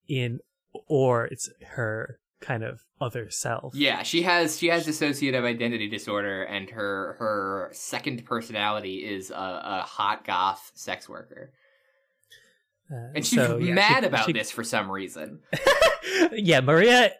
in, 0.07 0.39
or 0.87 1.25
it's 1.25 1.49
her 1.75 2.19
kind 2.41 2.63
of 2.63 2.81
other 2.99 3.29
self. 3.29 3.73
Yeah, 3.75 4.03
she 4.03 4.23
has 4.23 4.57
she 4.57 4.67
has 4.67 4.85
dissociative 4.85 5.43
identity 5.43 5.87
disorder, 5.87 6.43
and 6.43 6.69
her 6.71 7.15
her 7.19 7.69
second 7.73 8.25
personality 8.25 8.97
is 8.97 9.31
a, 9.31 9.33
a 9.35 9.83
hot 9.87 10.25
goth 10.25 10.71
sex 10.75 11.07
worker, 11.07 11.51
Uh, 12.91 13.13
and 13.15 13.25
she's 13.25 13.39
so, 13.39 13.57
yeah, 13.57 13.73
mad 13.73 14.01
she- 14.03 14.07
about 14.07 14.25
she- 14.25 14.33
this 14.33 14.51
for 14.51 14.63
some 14.63 14.91
reason. 14.91 15.39
yeah, 16.33 16.59
Maria 16.61 17.11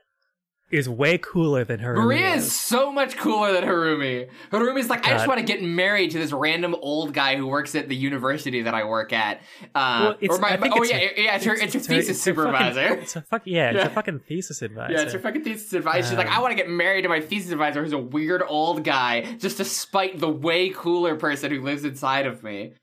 is 0.71 0.87
way 0.87 1.17
cooler 1.17 1.63
than 1.63 1.79
her. 1.79 1.95
Maria 1.95 2.35
is 2.35 2.51
so 2.55 2.91
much 2.91 3.17
cooler 3.17 3.51
than 3.53 3.63
Harumi. 3.63 4.29
Harumi's 4.51 4.89
like, 4.89 5.05
I 5.05 5.11
just 5.11 5.27
want 5.27 5.39
to 5.39 5.45
get 5.45 5.61
married 5.61 6.11
to 6.11 6.17
this 6.17 6.31
random 6.31 6.75
old 6.81 7.13
guy 7.13 7.35
who 7.35 7.45
works 7.47 7.75
at 7.75 7.89
the 7.89 7.95
university 7.95 8.61
that 8.61 8.73
I 8.73 8.83
work 8.85 9.11
at. 9.13 9.41
Uh, 9.75 9.99
Well, 10.01 10.11
it's- 10.21 10.37
or 10.37 10.41
my, 10.41 10.49
I 10.51 10.57
think 10.57 10.73
oh 10.75 10.81
it's 10.81 10.91
yeah, 10.91 10.97
her- 10.99 11.21
yeah, 11.21 11.35
it's 11.35 11.45
her, 11.45 11.53
it's 11.53 11.73
her 11.73 11.79
her- 11.79 11.85
thesis 11.85 12.25
her 12.25 12.33
fucking- 12.33 12.51
supervisor. 12.51 12.93
it's 13.01 13.15
a 13.15 13.21
fuck 13.21 13.41
yeah, 13.45 13.69
it's 13.71 13.77
Yeah. 13.79 13.85
a 13.87 13.89
fucking 13.89 14.19
thesis 14.27 14.61
advisor. 14.61 14.93
Yeah, 14.93 15.01
it's 15.01 15.13
her 15.13 15.19
fucking 15.19 15.43
thesis 15.43 15.73
advisor. 15.73 16.09
She's 16.09 16.17
like, 16.17 16.27
Um, 16.27 16.33
I 16.33 16.39
want 16.39 16.51
to 16.51 16.55
get 16.55 16.69
married 16.69 17.03
to 17.03 17.09
my 17.09 17.19
thesis 17.21 17.51
advisor, 17.51 17.83
who's 17.83 17.93
a 17.93 17.97
weird 17.97 18.41
old 18.47 18.83
guy, 18.83 19.21
just 19.39 19.57
to 19.57 19.65
spite 19.65 20.19
the 20.19 20.29
way 20.29 20.69
cooler 20.69 21.15
person 21.15 21.51
who 21.51 21.61
lives 21.61 21.83
inside 21.83 22.25
of 22.25 22.43
me. 22.43 22.73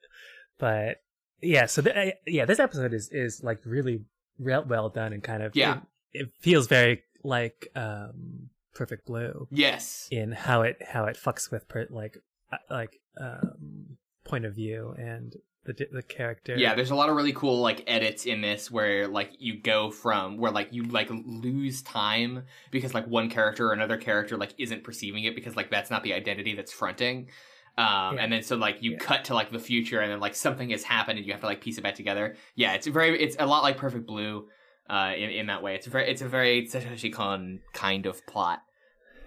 but 0.59 0.97
yeah, 1.41 1.67
so 1.67 1.83
th- 1.83 1.95
uh, 1.97 2.11
yeah, 2.27 2.45
this 2.45 2.59
episode 2.59 2.93
is 2.93 3.09
is 3.13 3.41
like 3.45 3.61
really 3.65 4.01
real 4.41 4.65
well 4.69 4.89
done 4.89 5.13
and 5.13 5.23
kind 5.23 5.43
of 5.43 5.55
Yeah. 5.55 5.79
It, 6.13 6.23
it 6.23 6.29
feels 6.41 6.67
very 6.67 7.03
like 7.23 7.69
um 7.75 8.51
Perfect 8.75 9.07
Blue 9.07 9.49
Yes. 9.51 10.09
in 10.11 10.33
how 10.33 10.63
it 10.63 10.81
how 10.87 11.05
it 11.07 11.17
fucks 11.17 11.51
with 11.51 11.69
per, 11.69 11.87
like 11.91 12.19
uh, 12.53 12.57
like 12.71 13.01
um 13.21 13.97
point 14.25 14.45
of 14.45 14.55
view 14.55 14.95
and 14.99 15.35
the 15.65 15.75
the 15.93 16.03
character. 16.03 16.55
Yeah, 16.57 16.75
there's 16.75 16.91
a 16.91 16.95
lot 16.95 17.09
of 17.11 17.17
really 17.17 17.33
cool 17.33 17.61
like 17.61 17.83
edits 17.87 18.25
in 18.25 18.41
this 18.41 18.71
where 18.71 19.07
like 19.09 19.33
you 19.39 19.61
go 19.61 19.91
from 19.91 20.39
where 20.39 20.53
like 20.53 20.69
you 20.73 20.85
like 20.85 21.09
lose 21.11 21.83
time 21.83 22.45
because 22.71 22.95
like 22.95 23.07
one 23.07 23.29
character 23.29 23.69
or 23.69 23.73
another 23.73 23.97
character 23.97 24.37
like 24.37 24.55
isn't 24.59 24.85
perceiving 24.85 25.25
it 25.25 25.35
because 25.35 25.57
like 25.57 25.71
that's 25.71 25.91
not 25.91 26.03
the 26.05 26.15
identity 26.15 26.55
that's 26.55 26.73
fronting. 26.73 27.29
Um, 27.77 28.15
Yeah. 28.17 28.23
and 28.23 28.33
then 28.33 28.43
so 28.43 28.57
like 28.57 28.83
you 28.83 28.93
Yeah. 28.93 28.99
cut 28.99 29.25
to 29.27 29.35
like 29.35 29.51
the 29.53 29.59
future 29.59 30.01
and 30.01 30.11
then 30.11 30.21
like 30.21 30.35
something 30.35 30.71
has 30.71 30.85
happened 30.85 31.19
and 31.19 31.27
you 31.27 31.33
have 31.33 31.41
to 31.43 31.47
like 31.47 31.61
piece 31.61 31.77
it 31.79 31.83
back 31.83 31.97
together. 31.97 32.37
Yeah, 32.55 32.73
it's 32.75 32.87
very 32.87 33.21
it's 33.21 33.37
a 33.39 33.45
lot 33.47 33.63
like 33.63 33.77
Perfect 33.77 34.07
Blue 34.07 34.49
uh 34.89 35.13
in, 35.17 35.31
in 35.31 35.47
that 35.47 35.63
way. 35.63 35.75
It's 35.75 35.87
a 35.87 35.91
very 35.91 36.11
it's 36.11 36.23
a 36.23 36.29
very 36.29 36.67
Satoshi 36.67 37.13
Kon 37.13 37.61
kind 37.73 38.07
of 38.07 38.27
plot. 38.27 38.61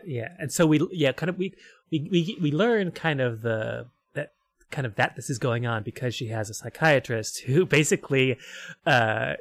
yeah 0.06 0.30
and 0.39 0.52
so 0.52 0.65
we 0.65 0.80
yeah 0.91 1.12
kind 1.12 1.30
of 1.30 1.38
we 1.38 1.54
we 1.91 2.08
we, 2.12 2.38
we 2.41 2.52
learn 2.52 2.91
kind 2.91 3.21
of 3.21 3.41
the 3.41 3.86
that 4.15 4.32
kind 4.71 4.88
of 4.88 4.95
that 4.95 5.15
this 5.15 5.30
is 5.30 5.38
going 5.38 5.65
on 5.67 5.84
because 5.84 6.15
she 6.15 6.28
has 6.28 6.50
a 6.50 6.54
psychiatrist 6.54 7.41
who 7.41 7.65
basically 7.78 8.38
uh 8.86 9.34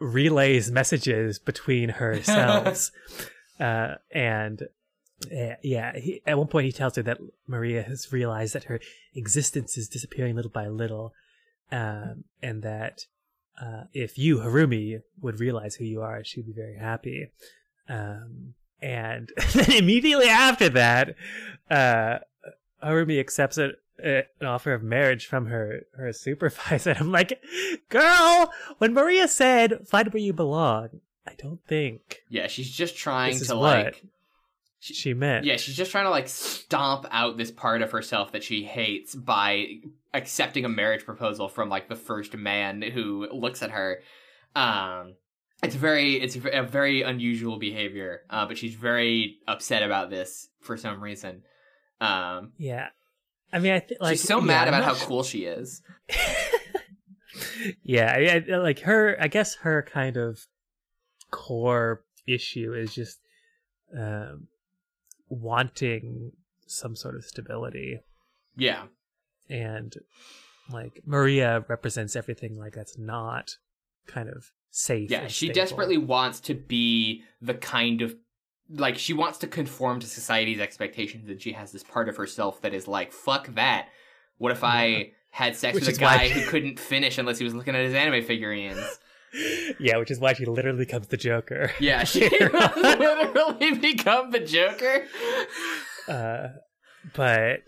relays 0.00 0.70
messages 0.70 1.38
between 1.38 1.88
herself 1.90 2.90
uh 3.60 3.94
and 4.12 4.62
uh, 5.32 5.54
yeah 5.62 5.92
he, 5.96 6.22
at 6.26 6.38
one 6.38 6.46
point 6.46 6.64
he 6.66 6.72
tells 6.72 6.94
her 6.96 7.02
that 7.02 7.18
maria 7.46 7.82
has 7.82 8.12
realized 8.12 8.54
that 8.54 8.64
her 8.64 8.78
existence 9.14 9.76
is 9.76 9.88
disappearing 9.88 10.34
little 10.36 10.50
by 10.50 10.66
little 10.68 11.12
um 11.72 12.24
and 12.42 12.62
that 12.62 13.06
uh 13.60 13.84
if 13.92 14.18
you 14.18 14.38
harumi 14.38 15.00
would 15.20 15.40
realize 15.40 15.76
who 15.76 15.84
you 15.84 16.00
are 16.02 16.22
she'd 16.24 16.46
be 16.46 16.52
very 16.52 16.76
happy 16.76 17.28
um 17.88 18.54
and 18.80 19.32
then 19.54 19.72
immediately 19.72 20.28
after 20.28 20.68
that, 20.70 21.14
uh, 21.70 22.18
Harumi 22.82 23.18
accepts 23.18 23.58
a, 23.58 23.72
a, 24.02 24.24
an 24.40 24.46
offer 24.46 24.72
of 24.72 24.82
marriage 24.82 25.26
from 25.26 25.46
her 25.46 25.82
her 25.96 26.12
supervisor. 26.12 26.96
I'm 27.00 27.12
like, 27.12 27.42
girl, 27.88 28.52
when 28.78 28.94
Maria 28.94 29.28
said 29.28 29.86
"find 29.86 30.12
where 30.12 30.22
you 30.22 30.32
belong," 30.32 31.00
I 31.26 31.34
don't 31.36 31.64
think 31.66 32.22
Yeah, 32.28 32.46
she's 32.46 32.70
just 32.70 32.96
trying 32.96 33.38
to 33.38 33.54
like 33.54 34.04
she 34.80 35.12
meant. 35.12 35.44
Yeah, 35.44 35.56
she's 35.56 35.76
just 35.76 35.90
trying 35.90 36.04
to 36.04 36.10
like 36.10 36.28
stomp 36.28 37.06
out 37.10 37.36
this 37.36 37.50
part 37.50 37.82
of 37.82 37.90
herself 37.90 38.32
that 38.32 38.44
she 38.44 38.62
hates 38.62 39.14
by 39.14 39.80
accepting 40.14 40.64
a 40.64 40.68
marriage 40.68 41.04
proposal 41.04 41.48
from 41.48 41.68
like 41.68 41.88
the 41.88 41.96
first 41.96 42.34
man 42.36 42.82
who 42.82 43.28
looks 43.32 43.62
at 43.62 43.70
her. 43.70 44.00
Um, 44.56 45.14
it's 45.62 45.74
very, 45.74 46.14
it's 46.14 46.36
a 46.36 46.62
very 46.62 47.02
unusual 47.02 47.58
behavior, 47.58 48.22
uh, 48.30 48.46
but 48.46 48.56
she's 48.56 48.74
very 48.74 49.38
upset 49.46 49.82
about 49.82 50.10
this 50.10 50.48
for 50.60 50.76
some 50.76 51.02
reason. 51.02 51.42
Um, 52.00 52.52
yeah. 52.58 52.88
I 53.52 53.58
mean, 53.58 53.72
I 53.72 53.80
think 53.80 54.00
like 54.00 54.12
she's 54.12 54.24
so 54.24 54.38
yeah, 54.38 54.44
mad 54.44 54.68
about 54.68 54.84
how 54.84 54.92
not 54.92 55.00
cool 55.00 55.22
she 55.22 55.44
is. 55.44 55.82
yeah, 57.82 58.14
I, 58.14 58.44
I, 58.52 58.56
like 58.58 58.80
her. 58.80 59.16
I 59.18 59.28
guess 59.28 59.56
her 59.56 59.82
kind 59.82 60.16
of 60.16 60.46
core 61.30 62.04
issue 62.26 62.74
is 62.74 62.94
just 62.94 63.18
um, 63.96 64.48
wanting 65.28 66.32
some 66.66 66.94
sort 66.94 67.16
of 67.16 67.24
stability. 67.24 68.00
Yeah, 68.56 68.84
and 69.48 69.94
like 70.70 71.00
Maria 71.06 71.64
represents 71.68 72.14
everything 72.16 72.58
like 72.58 72.74
that's 72.74 72.98
not 72.98 73.52
kind 74.06 74.28
of 74.28 74.50
safe. 74.70 75.10
yeah. 75.10 75.26
She 75.28 75.46
stable. 75.46 75.54
desperately 75.54 75.98
wants 75.98 76.40
to 76.40 76.54
be 76.54 77.22
the 77.40 77.54
kind 77.54 78.02
of 78.02 78.14
like 78.70 78.98
she 78.98 79.14
wants 79.14 79.38
to 79.38 79.46
conform 79.46 80.00
to 80.00 80.06
society's 80.06 80.60
expectations, 80.60 81.28
and 81.28 81.40
she 81.40 81.52
has 81.52 81.72
this 81.72 81.82
part 81.82 82.08
of 82.08 82.16
herself 82.16 82.60
that 82.62 82.74
is 82.74 82.86
like, 82.86 83.12
"Fuck 83.12 83.48
that." 83.54 83.88
What 84.36 84.52
if 84.52 84.60
Yeah. 84.60 84.68
I 84.68 85.12
had 85.30 85.56
sex 85.56 85.74
Which 85.74 85.82
with 85.82 85.88
a 85.88 85.92
is 85.92 86.00
why- 86.00 86.16
guy 86.16 86.28
who 86.28 86.46
couldn't 86.50 86.78
finish 86.78 87.16
unless 87.18 87.38
he 87.38 87.44
was 87.44 87.54
looking 87.54 87.74
at 87.74 87.84
his 87.84 87.94
anime 87.94 88.22
figurines? 88.24 88.98
yeah, 89.80 89.96
which 89.98 90.10
is 90.10 90.18
why 90.20 90.32
she 90.34 90.44
literally 90.46 90.78
becomes 90.78 91.06
the 91.08 91.16
Joker. 91.16 91.70
Yeah, 91.80 92.04
she 92.04 92.20
literally 92.30 93.72
become 93.74 94.30
the 94.30 94.40
Joker. 94.40 95.04
uh, 96.08 96.48
but 97.14 97.60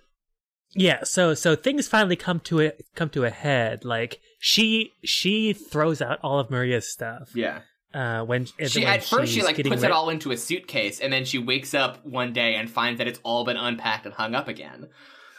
yeah, 0.75 1.05
so 1.05 1.35
so 1.35 1.57
things 1.57 1.89
finally 1.89 2.17
come 2.17 2.41
to 2.41 2.61
a 2.61 2.73
come 2.95 3.09
to 3.11 3.25
a 3.25 3.31
head. 3.31 3.85
Like 3.85 4.21
she 4.39 4.93
she 5.03 5.53
throws 5.53 6.01
out 6.01 6.19
all 6.23 6.39
of 6.39 6.51
Maria's 6.51 6.89
stuff. 6.91 7.31
Yeah, 7.35 7.61
Uh, 7.93 8.25
when 8.25 8.47
she 8.47 8.81
when 8.85 8.89
at 8.89 9.05
first 9.05 9.33
she 9.33 9.43
like 9.43 9.57
puts 9.57 9.83
it 9.83 9.91
all 9.91 10.11
into 10.11 10.31
a 10.31 10.37
suitcase, 10.37 11.01
and 11.01 11.13
then 11.13 11.25
she 11.25 11.39
wakes 11.39 11.75
up 11.75 12.05
one 12.07 12.33
day 12.33 12.55
and 12.55 12.71
finds 12.71 12.99
that 12.99 13.09
it's 13.09 13.21
all 13.23 13.45
been 13.45 13.57
unpacked 13.57 14.07
and 14.07 14.15
hung 14.15 14.35
up 14.35 14.49
again. 14.49 14.89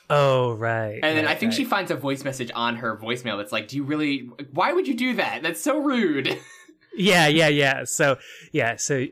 Oh 0.10 0.52
right. 0.54 1.00
And 1.02 1.18
then 1.18 1.26
right, 1.26 1.36
I 1.38 1.40
think 1.40 1.54
she 1.54 1.64
finds 1.64 1.90
a 1.90 1.96
voice 1.96 2.26
message 2.26 2.52
on 2.54 2.76
her 2.78 2.98
voicemail 2.98 3.38
that's 3.38 3.54
like, 3.54 3.70
"Do 3.70 3.78
you 3.78 3.84
really? 3.86 4.30
Why 4.52 4.74
would 4.74 4.86
you 4.88 4.94
do 4.96 5.14
that? 5.16 5.42
That's 5.44 5.62
so 5.62 5.80
rude." 5.80 6.38
Yeah, 6.94 7.28
yeah, 7.30 7.48
yeah. 7.48 7.86
So 7.86 8.18
yeah, 8.52 8.76
so 8.76 9.06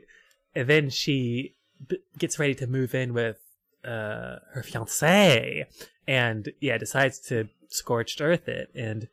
and 0.54 0.68
then 0.68 0.90
she 0.90 1.54
b- 1.88 1.96
gets 2.18 2.38
ready 2.38 2.54
to 2.56 2.66
move 2.66 2.94
in 2.94 3.14
with 3.14 3.38
uh 3.84 4.36
her 4.52 4.62
fiance, 4.64 5.66
and 6.06 6.52
yeah, 6.60 6.78
decides 6.78 7.18
to 7.28 7.48
scorched 7.68 8.20
earth 8.20 8.48
it 8.48 8.70
and 8.74 9.08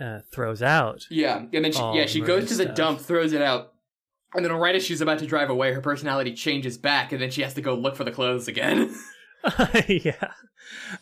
uh 0.00 0.20
throws 0.32 0.62
out. 0.62 1.04
Yeah, 1.10 1.44
and 1.52 1.64
then 1.64 1.72
she, 1.72 1.82
yeah, 1.94 2.06
she 2.06 2.20
goes 2.20 2.48
to 2.48 2.54
the 2.54 2.64
stuff. 2.64 2.76
dump, 2.76 3.00
throws 3.00 3.32
it 3.32 3.42
out, 3.42 3.72
and 4.34 4.44
then 4.44 4.52
right 4.52 4.74
as 4.74 4.84
she's 4.84 5.00
about 5.00 5.18
to 5.20 5.26
drive 5.26 5.50
away, 5.50 5.72
her 5.72 5.80
personality 5.80 6.34
changes 6.34 6.78
back, 6.78 7.12
and 7.12 7.20
then 7.20 7.30
she 7.30 7.42
has 7.42 7.54
to 7.54 7.60
go 7.60 7.74
look 7.74 7.96
for 7.96 8.04
the 8.04 8.12
clothes 8.12 8.48
again. 8.48 8.94
yeah. 9.88 10.32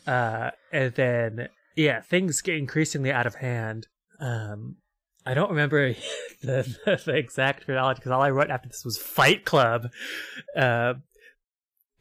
Uh, 0.06 0.50
and 0.72 0.94
then 0.94 1.48
yeah, 1.76 2.00
things 2.00 2.40
get 2.40 2.56
increasingly 2.56 3.12
out 3.12 3.26
of 3.26 3.36
hand. 3.36 3.86
Um, 4.18 4.76
I 5.24 5.34
don't 5.34 5.50
remember 5.50 5.94
the, 6.42 6.76
the, 6.84 7.02
the 7.04 7.16
exact 7.16 7.66
chronology 7.66 7.98
because 7.98 8.12
all 8.12 8.22
I 8.22 8.30
wrote 8.30 8.50
after 8.50 8.68
this 8.68 8.84
was 8.84 8.98
Fight 8.98 9.44
Club. 9.44 9.88
Uh, 10.56 10.94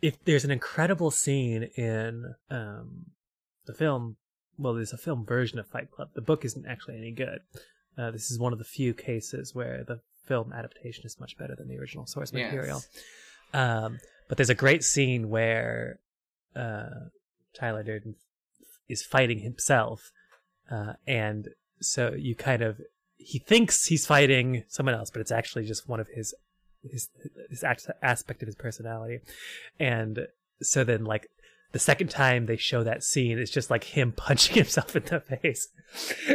if 0.05 0.23
there's 0.25 0.45
an 0.45 0.51
incredible 0.51 1.09
scene 1.09 1.63
in 1.75 2.35
um, 2.51 3.07
the 3.65 3.73
film, 3.73 4.17
well, 4.57 4.73
there's 4.75 4.93
a 4.93 4.97
film 4.97 5.25
version 5.25 5.57
of 5.57 5.67
Fight 5.67 5.89
Club. 5.89 6.09
The 6.13 6.21
book 6.21 6.45
isn't 6.45 6.67
actually 6.67 6.97
any 6.97 7.11
good. 7.11 7.39
Uh, 7.97 8.11
this 8.11 8.29
is 8.29 8.37
one 8.37 8.53
of 8.53 8.59
the 8.59 8.65
few 8.65 8.93
cases 8.93 9.55
where 9.55 9.83
the 9.83 10.01
film 10.27 10.53
adaptation 10.53 11.05
is 11.05 11.19
much 11.19 11.37
better 11.37 11.55
than 11.55 11.67
the 11.67 11.79
original 11.79 12.05
source 12.05 12.31
Yes. 12.31 12.43
material. 12.51 12.83
Um, 13.53 13.99
but 14.27 14.37
there's 14.37 14.49
a 14.51 14.55
great 14.55 14.83
scene 14.83 15.29
where 15.29 15.99
uh, 16.55 17.09
Tyler 17.55 17.81
Durden 17.83 18.15
is 18.87 19.01
fighting 19.01 19.39
himself, 19.39 20.11
uh, 20.69 20.93
and 21.07 21.49
so 21.81 22.13
you 22.13 22.35
kind 22.35 22.61
of 22.61 22.79
he 23.17 23.39
thinks 23.39 23.85
he's 23.85 24.05
fighting 24.05 24.65
someone 24.67 24.93
else, 24.93 25.09
but 25.09 25.19
it's 25.21 25.31
actually 25.31 25.65
just 25.65 25.89
one 25.89 25.99
of 25.99 26.07
his 26.09 26.35
his 26.91 27.09
aspect 28.01 28.41
of 28.41 28.47
his 28.47 28.55
personality, 28.55 29.19
and 29.79 30.27
so 30.61 30.83
then 30.83 31.05
like 31.05 31.29
the 31.71 31.79
second 31.79 32.09
time 32.09 32.45
they 32.45 32.57
show 32.57 32.83
that 32.83 33.03
scene, 33.03 33.37
it's 33.37 33.51
just 33.51 33.69
like 33.69 33.83
him 33.83 34.11
punching 34.15 34.55
himself 34.55 34.95
in 34.95 35.03
the 35.03 35.19
face, 35.19 35.69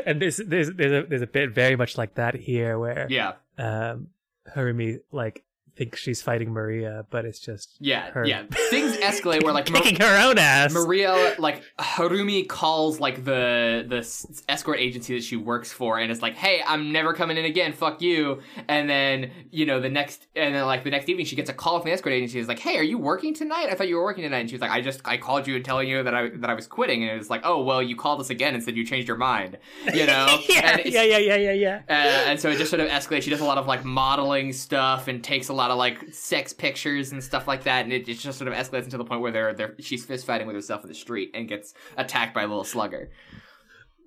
and 0.07 0.21
there's 0.21 0.37
there's 0.39 0.71
there's 0.73 1.05
a, 1.05 1.09
there's 1.09 1.23
a 1.23 1.27
bit 1.27 1.51
very 1.51 1.77
much 1.77 1.97
like 1.97 2.15
that 2.15 2.35
here 2.35 2.79
where 2.79 3.07
yeah, 3.11 3.35
um 3.59 4.09
Harumi 4.55 4.99
like 5.13 5.45
thinks 5.77 5.99
she's 5.99 6.23
fighting 6.23 6.53
Maria, 6.53 7.05
but 7.11 7.25
it's 7.25 7.39
just 7.39 7.77
yeah, 7.81 8.11
her 8.11 8.25
yeah. 8.25 8.45
Things 8.71 8.97
escalate 8.99 9.43
where 9.43 9.53
like 9.53 9.71
Mar- 9.73 9.83
kicking 9.83 10.01
her 10.01 10.29
own 10.29 10.39
ass. 10.39 10.73
Maria, 10.73 11.35
like 11.39 11.63
Harumi, 11.79 12.49
calls 12.49 13.01
like 13.01 13.25
the 13.25 13.85
the 13.89 13.99
s- 13.99 14.43
escort 14.49 14.79
agency 14.79 15.15
that 15.15 15.25
she 15.25 15.37
works 15.37 15.73
for, 15.73 15.99
and 15.99 16.11
it's 16.11 16.23
like, 16.23 16.35
"Hey, 16.37 16.63
I'm 16.67 16.93
never 16.93 17.13
coming 17.15 17.37
in 17.37 17.45
again. 17.45 17.73
Fuck 17.73 18.03
you." 18.03 18.41
And 18.69 18.89
then 18.89 19.31
you 19.51 19.67
know 19.67 19.81
the 19.81 19.89
next, 19.89 20.27
and 20.37 20.55
then 20.55 20.65
like 20.67 20.85
the 20.85 20.91
next 20.91 21.09
evening, 21.09 21.27
she 21.27 21.37
gets 21.37 21.51
a 21.51 21.55
call 21.55 21.79
from 21.81 21.89
the 21.89 21.93
escort 21.93 22.13
agency. 22.15 22.39
Is 22.39 22.49
like, 22.49 22.59
"Hey, 22.59 22.77
are 22.79 22.83
you 22.83 22.99
working 22.99 23.35
tonight? 23.35 23.69
I 23.71 23.75
thought 23.75 23.89
you 23.89 23.97
were 23.97 24.05
working 24.05 24.25
tonight." 24.25 24.41
And 24.41 24.51
she 24.51 24.55
was 24.55 24.63
like, 24.63 24.71
"I 24.71 24.81
just 24.81 25.01
I 25.05 25.17
called 25.17 25.47
you 25.47 25.57
and 25.57 25.65
telling 25.65 25.89
you 25.89 26.03
that 26.03 26.15
I 26.15 26.29
that 26.31 26.51
I 26.51 26.55
was 26.55 26.67
quitting." 26.67 27.03
And 27.03 27.13
it 27.13 27.19
was 27.19 27.31
like, 27.31 27.43
"Oh 27.45 27.63
well, 27.63 27.83
you 27.83 27.97
called 27.97 28.21
us 28.21 28.31
again 28.31 28.55
and 28.55 28.63
said 28.63 28.77
you 28.77 28.85
changed 28.85 29.09
your 29.09 29.17
mind." 29.17 29.59
You 29.93 30.07
know? 30.07 30.39
yeah, 30.49 30.79
yeah, 30.85 31.03
yeah, 31.03 31.19
yeah, 31.19 31.37
yeah, 31.37 31.53
yeah. 31.53 31.83
Uh, 31.89 32.29
and 32.31 32.41
so 32.41 32.49
it 32.49 32.59
just 32.59 32.71
sort 32.71 32.81
of 32.81 32.89
escalates. 32.89 33.23
She 33.23 33.31
does 33.31 33.41
a 33.41 33.45
lot 33.45 33.59
of 33.59 33.67
like 33.67 33.85
modeling 33.85 34.53
stuff 34.53 35.09
and 35.09 35.23
takes 35.23 35.49
a 35.49 35.53
lot 35.53 35.60
of 35.69 35.77
like 35.77 36.15
sex 36.15 36.53
pictures 36.53 37.13
and 37.13 37.23
stuff 37.23 37.47
like 37.47 37.65
that. 37.65 37.85
And 37.85 37.93
it, 37.93 38.09
it 38.09 38.15
just 38.15 38.39
sort 38.39 38.49
of 38.49 38.55
escalates 38.55 38.85
until 38.85 38.99
the 38.99 39.05
point 39.05 39.21
where 39.21 39.33
they're, 39.33 39.53
they're 39.53 39.75
she's 39.81 40.05
fist 40.05 40.25
fighting 40.27 40.47
with 40.47 40.57
herself 40.57 40.83
in 40.83 40.89
the 40.89 40.95
street 40.95 41.33
and 41.35 41.49
gets 41.49 41.75
attacked 41.99 42.33
by 42.35 42.43
a 42.45 42.47
little 42.47 42.65
slugger. 42.65 43.11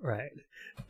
Right. 0.02 0.30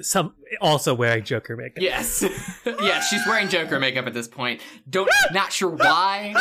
Some 0.00 0.34
also 0.62 0.94
wearing 0.94 1.24
Joker 1.24 1.56
makeup. 1.56 1.82
Yes, 1.82 2.24
yes, 2.64 3.08
she's 3.08 3.20
wearing 3.26 3.48
Joker 3.48 3.78
makeup 3.78 4.06
at 4.06 4.14
this 4.14 4.26
point. 4.28 4.62
Don't 4.88 5.10
not 5.32 5.52
sure 5.52 5.68
why. 5.68 6.34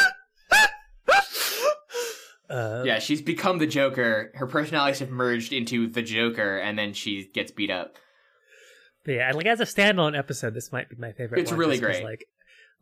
Uh, 2.49 2.83
Yeah, 2.85 2.99
she's 2.99 3.21
become 3.21 3.57
the 3.57 3.67
Joker. 3.67 4.31
Her 4.35 4.47
personalities 4.47 4.99
have 4.99 5.09
merged 5.09 5.53
into 5.53 5.87
the 5.87 6.01
Joker, 6.01 6.57
and 6.57 6.77
then 6.77 6.93
she 6.93 7.29
gets 7.33 7.51
beat 7.51 7.71
up. 7.71 7.97
but 9.05 9.13
yeah, 9.13 9.31
like 9.33 9.45
as 9.45 9.59
a 9.59 9.65
standalone 9.65 10.17
episode, 10.17 10.53
this 10.53 10.71
might 10.71 10.89
be 10.89 10.95
my 10.97 11.11
favorite. 11.13 11.41
It's 11.41 11.51
one, 11.51 11.59
really 11.59 11.79
great. 11.79 12.03
Like, 12.03 12.25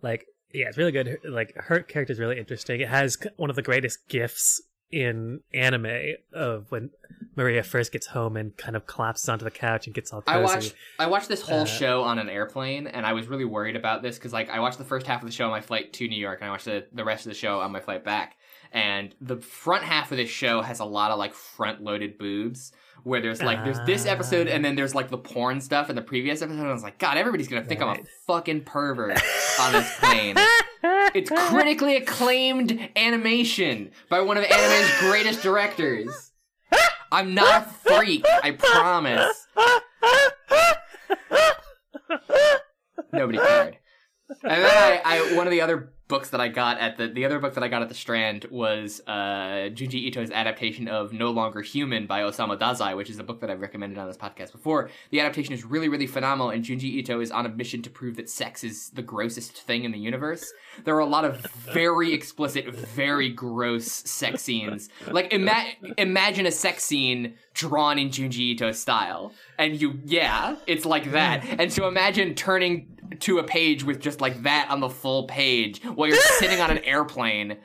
Like, 0.01 0.25
yeah, 0.53 0.67
it's 0.67 0.77
really 0.77 0.91
good. 0.91 1.19
Like, 1.23 1.53
her 1.55 1.81
character 1.81 2.13
is 2.13 2.19
really 2.19 2.39
interesting. 2.39 2.81
It 2.81 2.89
has 2.89 3.17
one 3.37 3.49
of 3.49 3.55
the 3.55 3.61
greatest 3.61 4.07
gifs 4.07 4.61
in 4.91 5.39
anime 5.53 6.15
of 6.33 6.69
when 6.69 6.89
Maria 7.37 7.63
first 7.63 7.93
gets 7.93 8.07
home 8.07 8.35
and 8.35 8.57
kind 8.57 8.75
of 8.75 8.85
collapses 8.85 9.29
onto 9.29 9.45
the 9.45 9.51
couch 9.51 9.87
and 9.87 9.95
gets 9.95 10.11
all 10.11 10.21
cozy. 10.21 10.37
I 10.37 10.41
watched 10.43 10.75
I 10.99 11.07
watched 11.07 11.29
this 11.29 11.41
whole 11.41 11.61
Uh, 11.61 11.65
show 11.65 12.03
on 12.03 12.19
an 12.19 12.27
airplane, 12.27 12.87
and 12.87 13.05
I 13.05 13.13
was 13.13 13.27
really 13.27 13.45
worried 13.45 13.77
about 13.77 14.01
this 14.01 14.17
because 14.17 14.33
like 14.33 14.49
I 14.49 14.59
watched 14.59 14.77
the 14.77 14.83
first 14.83 15.07
half 15.07 15.21
of 15.21 15.29
the 15.29 15.33
show 15.33 15.45
on 15.45 15.51
my 15.51 15.61
flight 15.61 15.93
to 15.93 16.07
New 16.07 16.19
York, 16.19 16.39
and 16.41 16.49
I 16.49 16.51
watched 16.51 16.65
the, 16.65 16.85
the 16.91 17.05
rest 17.05 17.25
of 17.25 17.31
the 17.31 17.37
show 17.37 17.61
on 17.61 17.71
my 17.71 17.79
flight 17.79 18.03
back. 18.03 18.35
And 18.73 19.15
the 19.21 19.37
front 19.37 19.83
half 19.83 20.11
of 20.11 20.17
this 20.17 20.29
show 20.29 20.61
has 20.61 20.79
a 20.79 20.85
lot 20.85 21.11
of 21.11 21.19
like 21.19 21.33
front 21.33 21.81
loaded 21.81 22.17
boobs, 22.17 22.73
where 23.03 23.21
there's 23.21 23.41
like 23.41 23.63
there's 23.63 23.79
this 23.85 24.05
episode, 24.05 24.47
and 24.47 24.63
then 24.63 24.75
there's 24.75 24.95
like 24.95 25.09
the 25.09 25.17
porn 25.17 25.61
stuff 25.61 25.89
in 25.89 25.95
the 25.95 26.01
previous 26.01 26.41
episode. 26.41 26.59
And 26.59 26.67
I 26.67 26.73
was 26.73 26.83
like, 26.83 26.97
God, 26.97 27.17
everybody's 27.17 27.47
gonna 27.47 27.63
think 27.63 27.81
I'm 27.81 27.99
a 27.99 28.03
fucking 28.27 28.63
pervert 28.63 29.19
on 29.61 29.73
this 29.73 29.97
plane. 29.99 30.35
It's 31.13 31.29
critically 31.49 31.97
acclaimed 31.97 32.89
animation 32.95 33.91
by 34.09 34.21
one 34.21 34.37
of 34.37 34.43
anime's 34.43 34.99
greatest 34.99 35.41
directors. 35.43 36.31
I'm 37.11 37.33
not 37.33 37.67
a 37.67 37.69
freak, 37.69 38.25
I 38.25 38.51
promise. 38.51 39.47
Nobody 43.11 43.37
cared. 43.37 43.77
And 44.43 44.63
then 44.63 44.65
I, 44.65 45.01
I 45.03 45.35
one 45.35 45.45
of 45.45 45.51
the 45.51 45.61
other 45.61 45.93
books 46.11 46.29
that 46.31 46.41
I 46.41 46.49
got 46.49 46.77
at 46.77 46.97
the 46.97 47.07
the 47.07 47.23
other 47.23 47.39
book 47.39 47.53
that 47.53 47.63
I 47.63 47.69
got 47.69 47.81
at 47.81 47.87
the 47.87 47.95
Strand 47.95 48.45
was 48.51 49.01
uh 49.07 49.71
Junji 49.71 50.07
Ito's 50.07 50.29
adaptation 50.29 50.89
of 50.89 51.13
No 51.13 51.31
Longer 51.31 51.61
Human 51.61 52.05
by 52.05 52.19
Osamu 52.19 52.59
Dazai, 52.59 52.97
which 52.97 53.09
is 53.09 53.17
a 53.17 53.23
book 53.23 53.39
that 53.39 53.49
I've 53.49 53.61
recommended 53.61 53.97
on 53.97 54.07
this 54.07 54.17
podcast 54.17 54.51
before. 54.51 54.89
The 55.11 55.21
adaptation 55.21 55.53
is 55.53 55.63
really, 55.63 55.87
really 55.87 56.07
phenomenal, 56.07 56.49
and 56.49 56.65
Junji 56.65 56.83
Ito 56.99 57.21
is 57.21 57.31
on 57.31 57.45
a 57.45 57.49
mission 57.49 57.81
to 57.83 57.89
prove 57.89 58.17
that 58.17 58.29
sex 58.29 58.61
is 58.65 58.89
the 58.89 59.01
grossest 59.01 59.53
thing 59.53 59.85
in 59.85 59.93
the 59.93 59.99
universe. 59.99 60.51
There 60.83 60.95
are 60.95 60.99
a 60.99 61.05
lot 61.05 61.23
of 61.23 61.39
very 61.73 62.13
explicit, 62.13 62.75
very 62.75 63.29
gross 63.29 63.85
sex 63.85 64.41
scenes. 64.41 64.89
Like 65.09 65.31
ima- 65.31 65.75
imagine 65.97 66.45
a 66.45 66.51
sex 66.51 66.83
scene 66.83 67.35
drawn 67.53 67.97
in 67.97 68.09
Junji 68.09 68.51
Ito 68.51 68.73
style. 68.73 69.31
And 69.57 69.79
you 69.81 69.99
yeah, 70.05 70.57
it's 70.67 70.85
like 70.85 71.11
that. 71.11 71.45
And 71.57 71.71
so 71.71 71.87
imagine 71.87 72.35
turning 72.35 72.90
to 73.19 73.39
a 73.39 73.43
page 73.43 73.83
with 73.83 73.99
just 73.99 74.21
like 74.21 74.43
that 74.43 74.69
on 74.69 74.79
the 74.79 74.89
full 74.89 75.27
page 75.27 75.83
while 75.83 76.07
you're 76.07 76.17
sitting 76.39 76.59
on 76.59 76.71
an 76.71 76.79
airplane. 76.79 77.57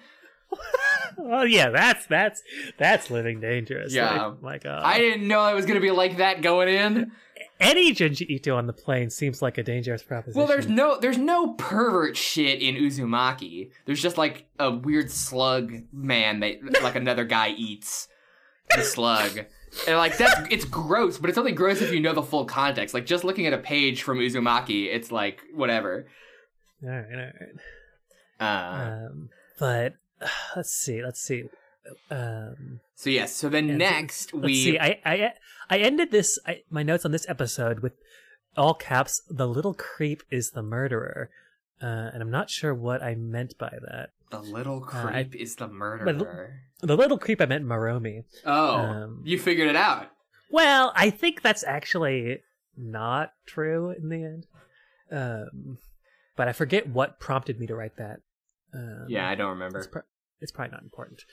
Oh 1.19 1.43
yeah, 1.43 1.71
that's 1.71 2.07
that's 2.07 2.43
that's 2.79 3.11
living 3.11 3.41
dangerous. 3.41 3.93
Yeah. 3.93 4.27
Like, 4.27 4.43
my 4.43 4.59
God. 4.59 4.83
I 4.85 4.99
didn't 4.99 5.27
know 5.27 5.47
it 5.47 5.55
was 5.55 5.67
gonna 5.67 5.81
be 5.81 5.91
like 5.91 6.19
that 6.19 6.43
going 6.43 6.69
in. 6.69 7.13
Any 7.59 7.95
Junji 7.95 8.29
Ito 8.29 8.55
on 8.55 8.67
the 8.67 8.75
plane 8.75 9.09
seems 9.09 9.41
like 9.41 9.57
a 9.57 9.63
dangerous 9.63 10.03
proposition. 10.03 10.39
Well, 10.39 10.47
there's 10.47 10.69
no 10.69 10.99
there's 11.01 11.17
no 11.17 11.55
pervert 11.55 12.17
shit 12.17 12.61
in 12.61 12.75
Uzumaki. 12.75 13.71
There's 13.87 14.03
just 14.03 14.19
like 14.19 14.47
a 14.59 14.71
weird 14.71 15.11
slug 15.11 15.73
man 15.93 16.41
that 16.41 16.83
like 16.83 16.97
another 16.97 17.25
guy 17.25 17.51
eats 17.51 18.09
the 18.75 18.83
slug. 18.83 19.47
And 19.87 19.97
like 19.97 20.17
that's 20.17 20.35
it's 20.51 20.65
gross, 20.65 21.19
but 21.19 21.29
it's 21.31 21.39
only 21.39 21.53
gross 21.53 21.81
if 21.83 21.93
you 21.93 22.01
know 22.01 22.13
the 22.15 22.23
full 22.23 22.45
context. 22.45 22.95
Like 22.95 23.07
just 23.07 23.25
looking 23.25 23.47
at 23.47 23.53
a 23.53 23.59
page 23.59 24.03
from 24.03 24.19
Uzumaki, 24.19 24.87
it's 24.93 25.13
like 25.13 25.41
whatever. 25.55 26.07
All 26.83 26.89
right, 26.91 27.05
all 27.13 27.19
right. 27.19 27.55
Uh, 28.41 29.07
Um, 29.11 29.29
but 29.59 29.95
let's 30.57 30.71
see, 30.71 31.03
let's 31.03 31.21
see. 31.21 31.45
Um, 32.11 32.81
so 32.95 33.11
yes, 33.11 33.35
so 33.35 33.49
then 33.49 33.69
and 33.71 33.79
next 33.79 34.35
let's 34.35 34.47
we 34.47 34.55
see. 34.55 34.79
I 34.79 35.01
I 35.05 35.33
I 35.71 35.79
ended 35.79 36.11
this 36.11 36.39
I, 36.47 36.63
my 36.71 36.83
notes 36.83 37.05
on 37.05 37.13
this 37.13 37.29
episode 37.29 37.81
with 37.81 37.93
all 38.57 38.75
caps. 38.75 39.23
The 39.29 39.47
little 39.47 39.75
creep 39.75 40.23
is 40.31 40.51
the 40.51 40.63
murderer, 40.63 41.31
uh, 41.83 42.11
and 42.13 42.23
I'm 42.23 42.31
not 42.31 42.51
sure 42.51 42.75
what 42.75 43.03
I 43.03 43.15
meant 43.15 43.57
by 43.59 43.79
that. 43.83 44.11
The 44.31 44.41
little 44.41 44.85
Uh, 44.93 45.07
I- 45.07 45.13
creep 45.25 45.35
is 45.37 45.57
the 45.57 45.69
murderer. 45.69 46.61
The 46.81 46.97
little 46.97 47.19
creep 47.19 47.41
I 47.41 47.47
meant 47.47 47.65
Maromi. 47.65 48.25
Oh, 48.45 48.77
um, 48.77 49.23
you 49.25 49.39
figured 49.39 49.69
it 49.69 49.77
out. 49.77 50.11
Well, 50.51 50.93
I 50.95 51.11
think 51.11 51.43
that's 51.43 51.65
actually 51.65 52.43
not 52.77 53.33
true 53.47 53.91
in 53.91 54.09
the 54.11 54.23
end. 54.25 54.47
Um, 55.11 55.79
but 56.37 56.49
I 56.49 56.53
forget 56.53 56.89
what 56.89 57.19
prompted 57.19 57.59
me 57.59 57.67
to 57.67 57.75
write 57.75 57.97
that. 57.97 58.21
Um, 58.75 59.07
Yeah, 59.09 59.29
I 59.29 59.35
don't 59.35 59.51
remember. 59.51 59.79
it's, 59.79 59.87
pro- 59.87 60.03
it's 60.41 60.53
probably 60.53 60.73
not 60.73 60.83
important. 60.83 61.25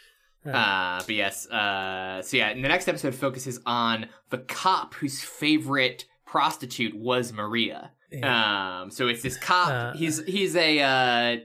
Uh, 0.45 0.49
Uh, 0.51 0.99
but 1.05 1.15
yes, 1.15 1.47
uh, 1.49 2.21
so 2.21 2.37
yeah, 2.37 2.49
and 2.49 2.63
the 2.63 2.67
next 2.69 2.87
episode 2.87 3.15
focuses 3.15 3.59
on 3.65 4.07
the 4.29 4.37
cop 4.39 4.93
whose 4.95 5.21
favorite 5.21 6.05
prostitute 6.25 6.95
was 6.95 7.33
Maria. 7.33 7.91
yeah. 8.11 8.81
Um, 8.81 8.91
so 8.91 9.07
it's 9.07 9.21
this 9.23 9.37
cop. 9.37 9.69
Uh. 9.69 9.93
he's 9.97 10.23
he's 10.25 10.55
a 10.55 10.79
uh, 10.79 11.37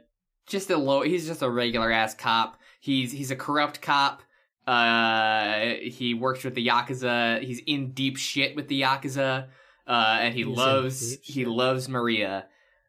just 0.49 0.71
a 0.71 0.77
low. 0.77 1.03
He's 1.03 1.27
just 1.27 1.43
a 1.43 1.51
regular 1.51 1.91
ass 1.91 2.15
cop. 2.15 2.59
He's 2.81 3.13
he's 3.13 3.31
a 3.31 3.37
corrupt 3.37 3.81
cop. 3.83 4.23
Uh, 4.67 5.75
he 5.83 6.15
works 6.15 6.45
with 6.45 6.55
the 6.55 6.67
yakuza. 6.67 7.43
He's 7.43 7.61
in 7.67 7.93
deep 7.93 8.17
shit 8.17 8.55
with 8.57 8.69
the 8.69 8.83
yakuza. 8.83 9.47
Uh, 9.87 10.19
and 10.21 10.35
he 10.35 10.45
He's 10.45 10.57
loves 10.57 11.17
he 11.23 11.45
loves 11.47 11.89
Maria. 11.89 12.47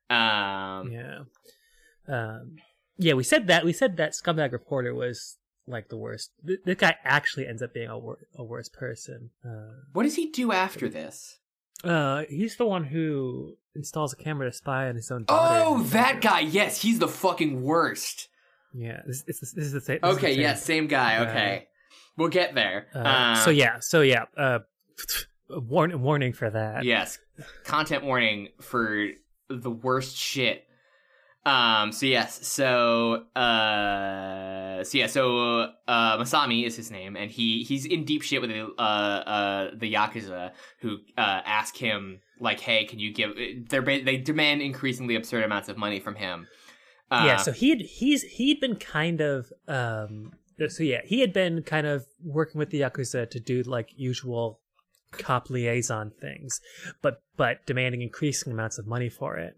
Um, 0.10 0.92
yeah. 0.92 1.20
Um, 2.08 2.58
yeah, 2.98 3.14
we 3.14 3.24
said 3.24 3.48
that. 3.48 3.64
We 3.64 3.72
said 3.74 3.96
that 3.98 4.12
scumbag 4.12 4.52
reporter 4.52 4.94
was 4.94 5.38
like 5.68 5.88
the 5.90 5.98
worst. 5.98 6.32
Th- 6.46 6.60
This 6.66 6.76
guy 6.76 6.96
actually 7.06 7.48
ends 7.48 7.62
up 7.62 7.74
being 7.74 7.88
a, 7.88 7.98
wor- 7.98 8.18
a 8.36 8.44
worse 8.44 8.68
person. 8.68 9.30
Uh, 9.46 9.72
what 9.94 10.04
does 10.04 10.16
he 10.16 10.30
do 10.30 10.52
after 10.52 10.90
this? 10.90 11.38
Uh, 11.84 12.24
he's 12.30 12.56
the 12.58 12.66
one 12.66 12.84
who 12.86 13.56
installs 13.76 14.14
a 14.14 14.16
camera 14.16 14.50
to 14.50 14.56
spy 14.56 14.90
on 14.90 14.96
his 14.96 15.10
own 15.12 15.26
daughter. 15.26 15.64
Oh, 15.66 15.84
that 15.84 16.22
guy. 16.22 16.42
Yes, 16.42 16.82
he's 16.82 17.00
the 17.00 17.08
fucking 17.08 17.62
worst. 17.62 18.28
Yeah, 18.74 19.02
this, 19.08 19.24
this, 19.24 19.40
this 19.40 19.54
is 19.66 19.72
the 19.72 19.82
same. 19.82 20.00
this 20.02 20.10
is 20.12 20.16
the 20.18 20.20
Okay, 20.26 20.34
same. 20.34 20.42
yes, 20.42 20.64
same 20.64 20.88
guy. 20.88 21.28
Okay, 21.30 21.68
we'll 22.18 22.28
get 22.30 22.54
there. 22.56 22.88
Uh, 22.94 23.00
Uh, 23.00 23.36
so 23.36 23.50
yeah, 23.50 23.80
so 23.80 24.02
yeah. 24.02 24.26
Uh, 24.38 24.60
warn, 25.50 26.02
warning 26.02 26.34
for 26.34 26.50
that. 26.50 26.84
yes, 26.84 27.18
content 27.64 28.04
warning 28.04 28.50
for 28.62 29.08
the 29.50 29.72
worst 29.72 30.16
shit. 30.16 30.66
Um. 31.50 31.92
So 31.92 32.06
yes. 32.06 32.46
So 32.48 33.26
uh. 33.36 34.84
So 34.84 34.98
yeah. 34.98 35.08
So 35.08 35.72
uh. 35.88 36.18
Masami 36.18 36.66
is 36.66 36.76
his 36.76 36.92
name, 36.92 37.16
and 37.16 37.32
he 37.32 37.64
he's 37.64 37.86
in 37.86 38.06
deep 38.06 38.22
shit 38.22 38.42
with 38.42 38.50
the 38.50 38.68
uh 38.78 38.82
uh 38.82 39.72
the 39.76 39.94
yakuza 39.94 40.52
who 40.82 40.98
uh 41.18 41.42
ask 41.46 41.76
him 41.76 42.20
like, 42.40 42.60
hey, 42.60 42.86
can 42.86 43.00
you 43.00 43.14
give? 43.14 43.32
They're 43.70 43.82
they 43.82 44.18
demand 44.18 44.62
increasingly 44.62 45.16
absurd 45.16 45.44
amounts 45.44 45.70
of 45.70 45.78
money 45.78 46.00
from 46.00 46.16
him. 46.16 46.48
Uh, 47.12 47.24
yeah 47.26 47.38
so 47.38 47.52
he'd 47.52 47.82
he's 47.82 48.22
he'd 48.22 48.60
been 48.60 48.76
kind 48.76 49.20
of 49.20 49.52
um 49.68 50.32
so 50.68 50.84
yeah 50.84 51.02
he 51.04 51.22
had 51.22 51.34
been 51.34 51.64
kind 51.64 51.88
of 51.88 52.06
working 52.24 52.60
with 52.60 52.70
the 52.70 52.82
yakuza 52.82 53.28
to 53.28 53.40
do 53.40 53.64
like 53.64 53.90
usual 53.96 54.60
cop 55.12 55.50
liaison 55.50 56.12
things 56.22 56.62
but 57.02 57.24
but 57.36 57.66
demanding 57.66 58.04
increasing 58.04 58.54
amounts 58.54 58.78
of 58.78 58.86
money 58.86 59.10
for 59.10 59.38
it 59.38 59.56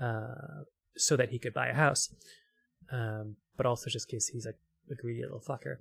uh 0.00 0.64
so 0.96 1.16
that 1.16 1.30
he 1.30 1.38
could 1.38 1.54
buy 1.54 1.68
a 1.68 1.74
house 1.74 2.08
um 2.92 3.36
but 3.56 3.66
also 3.66 3.90
just 3.90 4.08
because 4.08 4.28
he's 4.28 4.46
like 4.46 4.58
a 4.90 4.94
greedy 4.94 5.22
little 5.22 5.40
fucker 5.40 5.76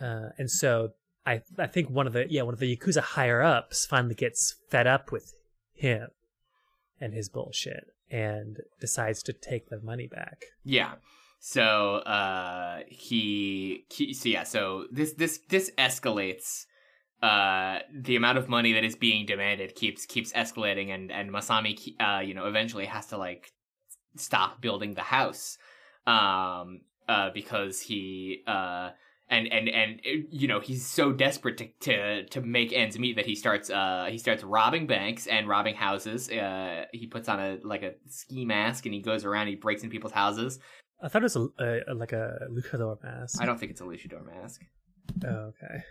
uh 0.00 0.30
and 0.38 0.50
so 0.50 0.90
i 1.26 1.40
i 1.58 1.66
think 1.66 1.90
one 1.90 2.06
of 2.06 2.12
the 2.12 2.26
yeah 2.30 2.42
one 2.42 2.54
of 2.54 2.60
the 2.60 2.76
yakuza 2.76 3.00
higher 3.00 3.42
ups 3.42 3.86
finally 3.86 4.14
gets 4.14 4.56
fed 4.70 4.86
up 4.86 5.10
with 5.10 5.34
him 5.74 6.08
and 7.00 7.14
his 7.14 7.28
bullshit 7.28 7.88
and 8.10 8.58
decides 8.80 9.22
to 9.24 9.32
take 9.32 9.68
the 9.68 9.80
money 9.80 10.06
back. 10.06 10.44
Yeah. 10.64 10.94
So 11.38 11.96
uh 11.96 12.80
he, 12.88 13.84
he 13.90 14.14
so 14.14 14.28
yeah, 14.28 14.44
so 14.44 14.86
this 14.90 15.12
this 15.12 15.40
this 15.48 15.70
escalates 15.78 16.64
uh 17.22 17.80
the 17.94 18.16
amount 18.16 18.38
of 18.38 18.48
money 18.48 18.72
that 18.72 18.84
is 18.84 18.96
being 18.96 19.26
demanded 19.26 19.74
keeps 19.74 20.06
keeps 20.06 20.32
escalating 20.32 20.90
and 20.94 21.12
and 21.12 21.30
Masami 21.30 21.76
uh 22.00 22.20
you 22.20 22.34
know 22.34 22.46
eventually 22.46 22.86
has 22.86 23.06
to 23.08 23.18
like 23.18 23.52
stop 24.20 24.60
building 24.60 24.94
the 24.94 25.02
house 25.02 25.58
um 26.06 26.80
uh 27.08 27.30
because 27.30 27.80
he 27.80 28.42
uh 28.46 28.90
and 29.28 29.52
and 29.52 29.68
and 29.68 30.00
you 30.30 30.46
know 30.46 30.60
he's 30.60 30.86
so 30.86 31.12
desperate 31.12 31.56
to 31.58 31.66
to 31.80 32.24
to 32.26 32.40
make 32.40 32.72
ends 32.72 32.98
meet 32.98 33.16
that 33.16 33.26
he 33.26 33.34
starts 33.34 33.70
uh 33.70 34.06
he 34.10 34.18
starts 34.18 34.44
robbing 34.44 34.86
banks 34.86 35.26
and 35.26 35.48
robbing 35.48 35.74
houses 35.74 36.30
uh 36.30 36.84
he 36.92 37.06
puts 37.06 37.28
on 37.28 37.40
a 37.40 37.58
like 37.64 37.82
a 37.82 37.92
ski 38.08 38.44
mask 38.44 38.86
and 38.86 38.94
he 38.94 39.00
goes 39.00 39.24
around 39.24 39.48
he 39.48 39.56
breaks 39.56 39.82
in 39.82 39.90
people's 39.90 40.12
houses 40.12 40.58
I 41.02 41.08
thought 41.08 41.22
it 41.22 41.24
was 41.24 41.36
a, 41.36 41.80
a 41.88 41.94
like 41.94 42.12
a 42.12 42.38
luchador 42.50 43.02
mask. 43.02 43.42
i 43.42 43.46
don't 43.46 43.58
think 43.58 43.70
it's 43.72 43.80
a 43.80 43.84
luchador 43.84 44.24
mask 44.24 44.62
Oh, 45.24 45.52
okay. 45.54 45.82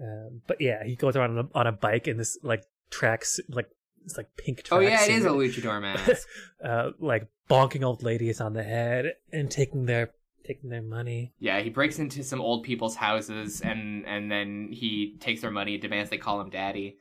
Um, 0.00 0.42
but 0.46 0.60
yeah, 0.60 0.84
he 0.84 0.96
goes 0.96 1.16
around 1.16 1.38
on 1.38 1.48
a, 1.54 1.58
on 1.58 1.66
a 1.66 1.72
bike 1.72 2.08
in 2.08 2.16
this 2.16 2.38
like 2.42 2.64
tracks 2.90 3.40
like 3.48 3.68
it's 4.04 4.16
like 4.16 4.28
pink. 4.36 4.62
oh 4.70 4.78
yeah 4.80 5.02
it 5.04 5.08
tracksuit, 5.10 5.16
is 5.18 5.24
a 5.24 5.28
luchador 5.28 5.80
mask 5.80 6.26
uh, 6.64 6.90
like 6.98 7.28
bonking 7.48 7.84
old 7.84 8.02
ladies 8.02 8.40
on 8.40 8.52
the 8.52 8.62
head 8.62 9.12
and 9.32 9.50
taking 9.50 9.86
their 9.86 10.10
taking 10.46 10.70
their 10.70 10.82
money. 10.82 11.32
yeah 11.38 11.60
he 11.60 11.70
breaks 11.70 11.98
into 11.98 12.22
some 12.24 12.40
old 12.40 12.64
people's 12.64 12.96
houses 12.96 13.60
and 13.60 14.04
and 14.06 14.30
then 14.30 14.68
he 14.72 15.16
takes 15.20 15.40
their 15.40 15.50
money 15.50 15.74
and 15.74 15.82
demands 15.82 16.10
they 16.10 16.18
call 16.18 16.40
him 16.40 16.50
daddy 16.50 16.98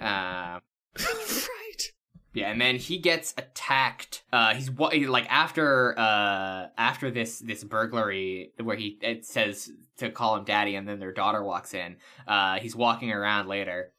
uh 0.00 0.58
right. 0.98 1.92
Yeah, 2.34 2.50
and 2.50 2.60
then 2.60 2.76
he 2.76 2.98
gets 2.98 3.32
attacked. 3.38 4.24
Uh, 4.32 4.54
he's 4.54 4.68
wa- 4.68 4.90
like 5.06 5.26
after 5.30 5.96
uh 5.96 6.66
after 6.76 7.10
this 7.12 7.38
this 7.38 7.62
burglary 7.62 8.50
where 8.60 8.74
he 8.76 8.98
it 9.02 9.24
says 9.24 9.70
to 9.98 10.10
call 10.10 10.34
him 10.36 10.44
daddy, 10.44 10.74
and 10.74 10.88
then 10.88 10.98
their 10.98 11.12
daughter 11.12 11.44
walks 11.44 11.74
in. 11.74 11.96
Uh, 12.26 12.58
he's 12.58 12.74
walking 12.74 13.12
around 13.12 13.46
later, 13.48 13.92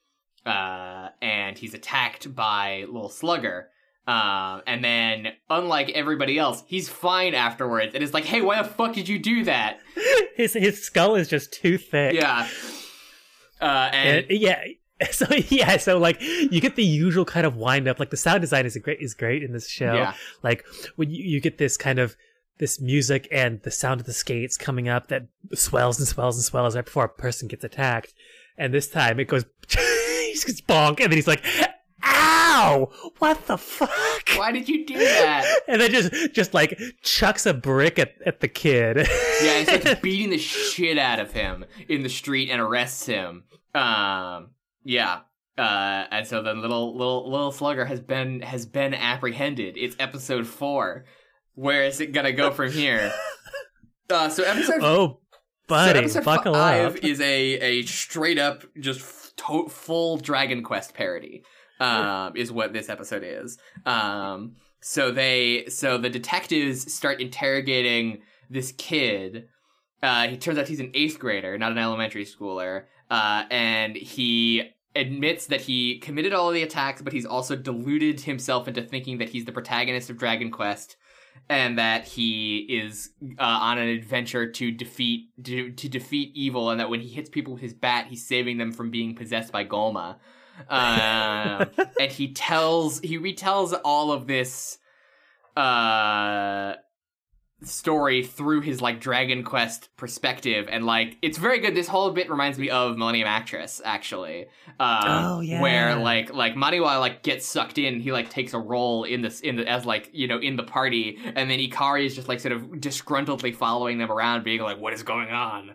uh, 0.45 1.09
and 1.21 1.57
he's 1.57 1.73
attacked 1.73 2.33
by 2.35 2.85
little 2.87 3.09
slugger. 3.09 3.69
Um, 4.07 4.61
and 4.67 4.83
then 4.83 5.29
unlike 5.49 5.89
everybody 5.89 6.37
else, 6.37 6.63
he's 6.67 6.87
fine 6.87 7.33
afterwards, 7.33 7.95
and 7.95 8.03
it's 8.03 8.13
like, 8.13 8.25
hey, 8.25 8.41
why 8.41 8.61
the 8.61 8.67
fuck 8.67 8.93
did 8.93 9.09
you 9.09 9.17
do 9.17 9.43
that? 9.45 9.79
his 10.35 10.53
his 10.53 10.83
skull 10.83 11.15
is 11.15 11.27
just 11.27 11.51
too 11.51 11.77
thick. 11.77 12.13
Yeah. 12.13 12.47
Uh, 13.59 13.89
and 13.91 14.25
And, 14.29 14.39
yeah. 14.39 14.63
So 15.11 15.25
yeah, 15.49 15.75
so 15.75 15.97
like 15.97 16.21
you 16.21 16.61
get 16.61 16.77
the 16.77 16.85
usual 16.85 17.25
kind 17.25 17.45
of 17.45 17.57
wind 17.57 17.85
up. 17.89 17.99
Like 17.99 18.11
the 18.11 18.17
sound 18.17 18.39
design 18.39 18.65
is 18.65 18.77
a 18.77 18.79
great 18.79 19.01
is 19.01 19.13
great 19.13 19.43
in 19.43 19.51
this 19.51 19.67
show. 19.67 19.93
Yeah. 19.93 20.13
Like 20.41 20.63
when 20.95 21.09
you, 21.09 21.21
you 21.21 21.41
get 21.41 21.57
this 21.57 21.75
kind 21.75 21.99
of 21.99 22.15
this 22.59 22.79
music 22.79 23.27
and 23.29 23.61
the 23.63 23.71
sound 23.71 23.99
of 23.99 24.05
the 24.05 24.13
skates 24.13 24.55
coming 24.55 24.87
up 24.87 25.07
that 25.07 25.27
swells 25.53 25.99
and 25.99 26.07
swells 26.07 26.37
and 26.37 26.45
swells 26.45 26.77
right 26.77 26.85
before 26.85 27.03
a 27.03 27.09
person 27.09 27.49
gets 27.49 27.65
attacked. 27.65 28.13
And 28.57 28.73
this 28.73 28.87
time 28.87 29.19
it 29.19 29.27
goes 29.27 29.43
just 30.35 30.47
gets 30.47 30.61
bonk 30.61 30.99
and 31.01 31.11
then 31.11 31.13
he's 31.13 31.27
like, 31.27 31.43
Ow! 32.03 32.91
What 33.19 33.47
the 33.47 33.57
fuck? 33.57 33.89
why 34.35 34.51
did 34.51 34.69
you 34.69 34.85
do 34.85 34.97
that? 34.97 35.45
And 35.67 35.81
then 35.81 35.91
just 35.91 36.33
just 36.33 36.53
like 36.53 36.79
chucks 37.01 37.45
a 37.45 37.53
brick 37.53 37.97
at, 37.97 38.13
at 38.25 38.39
the 38.39 38.47
kid. 38.47 39.07
Yeah, 39.41 39.65
and 39.67 39.85
like 39.85 40.01
beating 40.03 40.29
the 40.29 40.37
shit 40.37 40.97
out 40.97 41.19
of 41.19 41.31
him 41.31 41.65
in 41.89 42.03
the 42.03 42.09
street 42.09 42.49
and 42.49 42.61
arrests 42.61 43.05
him. 43.05 43.45
Um, 43.73 44.51
yeah. 44.83 45.21
Uh, 45.57 46.05
and 46.11 46.27
so 46.27 46.43
the 46.43 46.53
little 46.53 46.95
little 46.95 47.31
little 47.31 47.51
slugger 47.51 47.85
has 47.85 47.99
been 47.99 48.41
has 48.41 48.65
been 48.65 48.93
apprehended. 48.93 49.75
It's 49.77 49.95
episode 49.99 50.45
four. 50.45 51.05
Where 51.55 51.83
is 51.85 51.99
it 52.01 52.11
gonna 52.11 52.33
go 52.33 52.51
from 52.51 52.71
here? 52.71 53.11
Uh, 54.07 54.29
so 54.29 54.43
episode 54.43 54.83
oh, 54.83 55.19
so 55.67 55.75
episode 55.75 56.23
buckle 56.23 56.53
five 56.53 56.95
up. 56.95 57.03
is 57.03 57.19
a 57.21 57.53
a 57.59 57.81
straight 57.87 58.37
up 58.37 58.63
just 58.79 59.01
to- 59.47 59.67
full 59.69 60.17
Dragon 60.17 60.63
Quest 60.63 60.93
parody. 60.93 61.43
Um, 61.77 62.37
is 62.37 62.53
what 62.53 62.71
this 62.71 62.87
episode 62.87 63.23
is. 63.25 63.57
Um, 63.85 64.55
so 64.79 65.11
they 65.11 65.65
so 65.67 65.97
the 65.97 66.09
detectives 66.09 66.93
start 66.93 67.19
interrogating 67.19 68.21
this 68.49 68.71
kid. 68.71 69.49
Uh, 70.01 70.27
he 70.27 70.37
turns 70.37 70.57
out 70.57 70.69
he's 70.69 70.79
an 70.79 70.91
eighth 70.93 71.19
grader, 71.19 71.57
not 71.57 71.73
an 71.73 71.77
elementary 71.77 72.25
schooler. 72.25 72.83
Uh, 73.09 73.43
and 73.51 73.95
he 73.95 74.71
admits 74.95 75.47
that 75.47 75.61
he 75.61 75.99
committed 75.99 76.33
all 76.33 76.47
of 76.47 76.53
the 76.53 76.63
attacks, 76.63 77.01
but 77.01 77.11
he's 77.11 77.25
also 77.25 77.55
deluded 77.55 78.21
himself 78.21 78.67
into 78.67 78.81
thinking 78.81 79.17
that 79.17 79.29
he's 79.29 79.45
the 79.45 79.51
protagonist 79.51 80.09
of 80.09 80.17
Dragon 80.17 80.51
Quest, 80.51 80.95
and 81.49 81.77
that 81.77 82.05
he 82.05 82.59
is 82.59 83.11
uh, 83.37 83.43
on 83.43 83.77
an 83.77 83.87
adventure 83.87 84.49
to 84.51 84.71
defeat 84.71 85.29
to, 85.43 85.71
to 85.71 85.89
defeat 85.89 86.31
evil, 86.35 86.69
and 86.69 86.79
that 86.79 86.89
when 86.89 87.01
he 87.01 87.09
hits 87.09 87.29
people 87.29 87.53
with 87.53 87.61
his 87.61 87.73
bat, 87.73 88.07
he's 88.09 88.25
saving 88.25 88.57
them 88.57 88.71
from 88.71 88.89
being 88.89 89.15
possessed 89.15 89.51
by 89.51 89.65
Golma. 89.65 90.17
Um, 90.69 91.69
and 91.99 92.11
he 92.11 92.33
tells 92.33 92.99
he 92.99 93.19
retells 93.19 93.79
all 93.83 94.11
of 94.11 94.27
this 94.27 94.77
uh 95.55 96.75
story 97.63 98.23
through 98.23 98.61
his 98.61 98.81
like 98.81 98.99
Dragon 98.99 99.43
Quest 99.43 99.89
perspective, 99.97 100.67
and 100.69 100.85
like 100.85 101.17
it's 101.21 101.37
very 101.37 101.59
good. 101.59 101.75
This 101.75 101.87
whole 101.87 102.11
bit 102.11 102.29
reminds 102.29 102.57
me 102.59 102.69
of 102.69 102.97
Millennium 102.97 103.27
Actress, 103.27 103.81
actually. 103.83 104.47
Um, 104.79 104.99
Oh, 105.05 105.39
yeah. 105.39 105.61
Where 105.61 105.95
like 105.95 106.33
like 106.33 106.55
Maniwa 106.55 106.99
like 106.99 107.23
gets 107.23 107.45
sucked 107.45 107.77
in, 107.77 107.99
he 107.99 108.11
like 108.11 108.29
takes 108.29 108.53
a 108.53 108.59
role 108.59 109.03
in 109.03 109.21
this 109.21 109.39
in 109.39 109.55
the 109.55 109.67
as 109.67 109.85
like 109.85 110.09
you 110.13 110.27
know 110.27 110.37
in 110.39 110.55
the 110.57 110.63
party, 110.63 111.17
and 111.23 111.49
then 111.49 111.59
Ikari 111.59 112.05
is 112.05 112.15
just 112.15 112.27
like 112.27 112.39
sort 112.39 112.51
of 112.51 112.61
disgruntledly 112.63 113.55
following 113.55 113.97
them 113.97 114.11
around, 114.11 114.43
being 114.43 114.61
like, 114.61 114.77
"What 114.79 114.93
is 114.93 115.03
going 115.03 115.29
on?" 115.29 115.71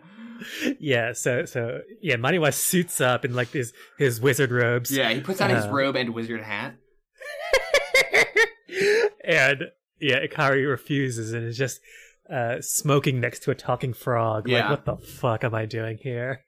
Yeah, 0.79 1.13
so 1.13 1.45
so 1.45 1.81
yeah, 2.01 2.15
Maniwa 2.15 2.53
suits 2.53 2.99
up 3.01 3.25
in 3.25 3.33
like 3.35 3.49
his 3.49 3.73
his 3.97 4.21
wizard 4.21 4.51
robes. 4.51 4.89
Yeah, 4.95 5.09
he 5.11 5.21
puts 5.21 5.41
on 5.41 5.49
his 5.49 5.65
Uh, 5.65 5.71
robe 5.71 5.95
and 5.95 6.11
wizard 6.15 6.41
hat. 6.41 6.75
and 9.23 9.63
yeah, 10.01 10.25
Ikari 10.25 10.67
refuses 10.67 11.33
and 11.33 11.45
is 11.45 11.57
just 11.57 11.79
uh, 12.29 12.57
smoking 12.61 13.19
next 13.19 13.43
to 13.43 13.51
a 13.51 13.55
talking 13.55 13.93
frog. 13.93 14.47
Yeah. 14.47 14.61
Like, 14.61 14.69
what 14.69 14.85
the 14.85 15.05
fuck 15.05 15.43
am 15.43 15.55
I 15.55 15.65
doing 15.65 15.97
here? 16.01 16.43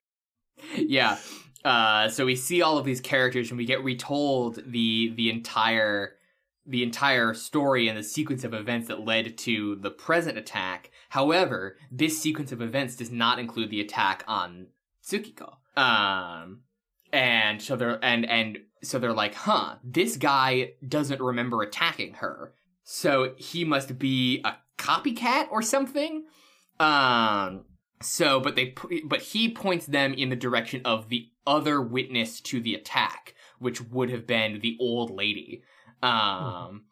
yeah. 0.76 1.18
Uh, 1.64 2.10
so 2.10 2.26
we 2.26 2.36
see 2.36 2.62
all 2.62 2.78
of 2.78 2.86
these 2.86 2.99
characters 2.99 3.49
and 3.49 3.58
we 3.58 3.66
get 3.66 3.84
retold 3.84 4.62
the 4.66 5.14
the 5.16 5.30
entire 5.30 6.16
the 6.66 6.84
entire 6.84 7.34
story 7.34 7.88
and 7.88 7.97
the 7.97 8.04
sequence 8.04 8.43
of 8.43 8.54
events 8.54 8.88
that 8.88 9.06
led 9.06 9.38
to 9.38 9.76
the 9.76 9.91
present 9.91 10.38
attack. 10.38 10.91
However, 11.10 11.78
this 11.91 12.22
sequence 12.22 12.51
of 12.51 12.62
events 12.62 12.95
does 12.95 13.12
not 13.12 13.39
include 13.39 13.70
the 13.70 13.82
attack 13.82 14.24
on 14.28 14.68
Tsukiko. 15.06 15.56
Um, 15.76 16.62
and 17.12 17.62
so 17.62 17.76
they're 17.76 17.99
and 18.04 18.26
and 18.26 18.60
so 18.82 18.99
they're 18.99 19.14
like, 19.14 19.36
huh, 19.36 19.76
this 19.84 20.18
guy 20.18 20.74
doesn't 20.88 21.22
remember 21.22 21.62
attacking 21.62 22.16
her, 22.16 22.54
so 22.84 23.34
he 23.38 23.64
must 23.64 23.98
be 23.98 24.42
a 24.44 24.56
copycat 24.78 25.48
or 25.52 25.62
something. 25.62 26.26
Um, 26.80 27.66
so, 28.02 28.40
but 28.40 28.56
they, 28.56 28.76
but 29.06 29.22
he 29.22 29.50
points 29.50 29.86
them 29.86 30.14
in 30.14 30.30
the 30.30 30.36
direction 30.36 30.82
of 30.84 31.10
the 31.10 31.30
other 31.48 31.82
witness 31.82 32.42
to 32.42 32.60
the 32.60 32.76
attack, 32.76 33.36
which 33.60 33.82
would 33.82 34.10
have 34.10 34.28
been 34.28 34.60
the 34.60 34.78
old 34.80 35.10
lady, 35.10 35.64
um, 36.02 36.84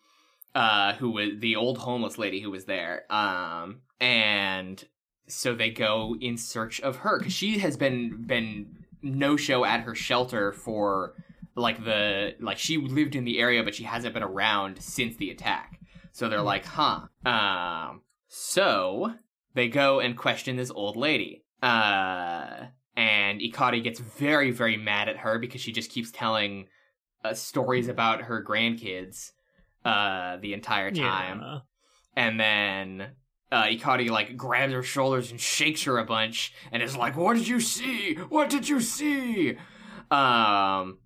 uh, 0.56 0.94
who 0.94 1.12
was 1.12 1.32
the 1.40 1.56
old 1.56 1.80
homeless 1.80 2.18
lady 2.18 2.40
who 2.40 2.52
was 2.52 2.66
there. 2.66 3.04
Um, 3.12 3.82
and 4.00 4.84
so 5.28 5.54
they 5.54 5.70
go 5.70 6.16
in 6.20 6.38
search 6.38 6.80
of 6.82 6.98
her 6.98 7.20
because 7.20 7.34
she 7.34 7.60
has 7.60 7.78
been 7.78 8.24
been 8.24 8.86
no 9.02 9.36
show 9.36 9.66
at 9.66 9.82
her 9.82 9.96
shelter 9.96 10.52
for 10.52 11.16
like 11.56 11.84
the 11.84 12.36
like 12.40 12.58
she 12.58 12.78
lived 12.78 13.16
in 13.16 13.26
the 13.26 13.40
area, 13.40 13.64
but 13.64 13.76
she 13.76 13.84
hasn't 13.84 14.14
been 14.14 14.24
around 14.24 14.82
since 14.82 15.18
the 15.18 15.30
attack. 15.30 15.81
So 16.12 16.30
they're 16.30 16.42
like, 16.42 16.66
huh. 16.66 17.02
Um, 17.26 18.02
so 18.28 19.14
they 19.54 19.68
go 19.68 20.00
and 20.00 20.18
question 20.18 20.56
this 20.56 20.72
old 20.72 20.96
lady. 20.96 21.44
Uh, 21.62 22.66
and 22.96 23.40
Ikari 23.40 23.84
gets 23.84 24.00
very, 24.00 24.52
very 24.52 24.78
mad 24.78 25.10
at 25.10 25.18
her 25.18 25.40
because 25.40 25.62
she 25.62 25.72
just 25.72 25.92
keeps 25.92 26.12
telling 26.12 26.68
uh, 27.24 27.34
stories 27.34 27.88
about 27.88 28.24
her 28.24 28.44
grandkids 28.44 29.32
uh, 29.86 30.38
the 30.38 30.54
entire 30.54 30.92
time. 30.92 31.42
Yeah. 31.42 31.60
And 32.16 32.40
then 32.40 33.12
uh, 33.52 33.64
Ikari 33.66 34.10
like 34.10 34.36
grabs 34.36 34.74
her 34.74 34.84
shoulders 34.84 35.32
and 35.32 35.40
shakes 35.40 35.84
her 35.84 35.98
a 35.98 36.06
bunch 36.06 36.54
and 36.72 36.84
is 36.84 36.96
like, 36.96 37.16
"What 37.16 37.38
did 37.38 37.48
you 37.48 37.60
see? 37.60 38.16
What 38.16 38.50
did 38.50 38.68
you 38.68 38.82
see?" 38.82 39.58
Um, 40.10 41.00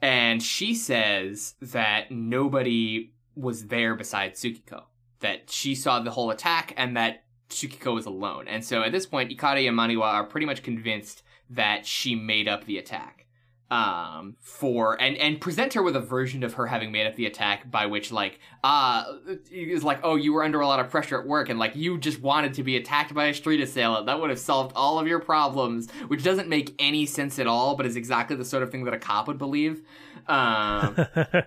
and 0.00 0.42
she 0.42 0.74
says 0.74 1.54
that 1.60 2.10
nobody 2.10 3.12
was 3.34 3.66
there 3.66 3.94
besides 3.94 4.40
Tsukiko. 4.40 4.84
That 5.20 5.50
she 5.50 5.74
saw 5.74 6.00
the 6.00 6.10
whole 6.10 6.30
attack 6.30 6.74
and 6.76 6.96
that 6.96 7.24
Tsukiko 7.48 7.94
was 7.94 8.06
alone. 8.06 8.48
And 8.48 8.64
so 8.64 8.82
at 8.82 8.92
this 8.92 9.06
point, 9.06 9.30
Ikari 9.30 9.68
and 9.68 9.78
Maniwa 9.78 10.02
are 10.02 10.24
pretty 10.24 10.46
much 10.46 10.62
convinced 10.62 11.22
that 11.50 11.86
she 11.86 12.14
made 12.14 12.48
up 12.48 12.64
the 12.64 12.78
attack. 12.78 13.26
Um, 13.70 14.36
for 14.38 15.00
and 15.00 15.16
and 15.16 15.40
present 15.40 15.72
her 15.72 15.82
with 15.82 15.96
a 15.96 16.00
version 16.00 16.42
of 16.42 16.52
her 16.54 16.66
having 16.66 16.92
made 16.92 17.06
up 17.06 17.16
the 17.16 17.24
attack 17.24 17.70
by 17.70 17.86
which 17.86 18.12
like 18.12 18.38
uh 18.62 19.04
is 19.50 19.82
like 19.82 20.00
oh 20.02 20.14
you 20.14 20.34
were 20.34 20.44
under 20.44 20.60
a 20.60 20.66
lot 20.66 20.78
of 20.78 20.90
pressure 20.90 21.18
at 21.18 21.26
work 21.26 21.48
and 21.48 21.58
like 21.58 21.74
you 21.74 21.96
just 21.96 22.20
wanted 22.20 22.52
to 22.52 22.62
be 22.62 22.76
attacked 22.76 23.14
by 23.14 23.28
a 23.28 23.32
street 23.32 23.62
assailant 23.62 24.04
that 24.04 24.20
would 24.20 24.28
have 24.28 24.38
solved 24.38 24.72
all 24.76 24.98
of 24.98 25.06
your 25.06 25.20
problems 25.20 25.90
which 26.08 26.22
doesn't 26.22 26.50
make 26.50 26.74
any 26.78 27.06
sense 27.06 27.38
at 27.38 27.46
all 27.46 27.74
but 27.74 27.86
is 27.86 27.96
exactly 27.96 28.36
the 28.36 28.44
sort 28.44 28.62
of 28.62 28.70
thing 28.70 28.84
that 28.84 28.92
a 28.92 28.98
cop 28.98 29.26
would 29.26 29.38
believe 29.38 29.80
um 30.28 30.94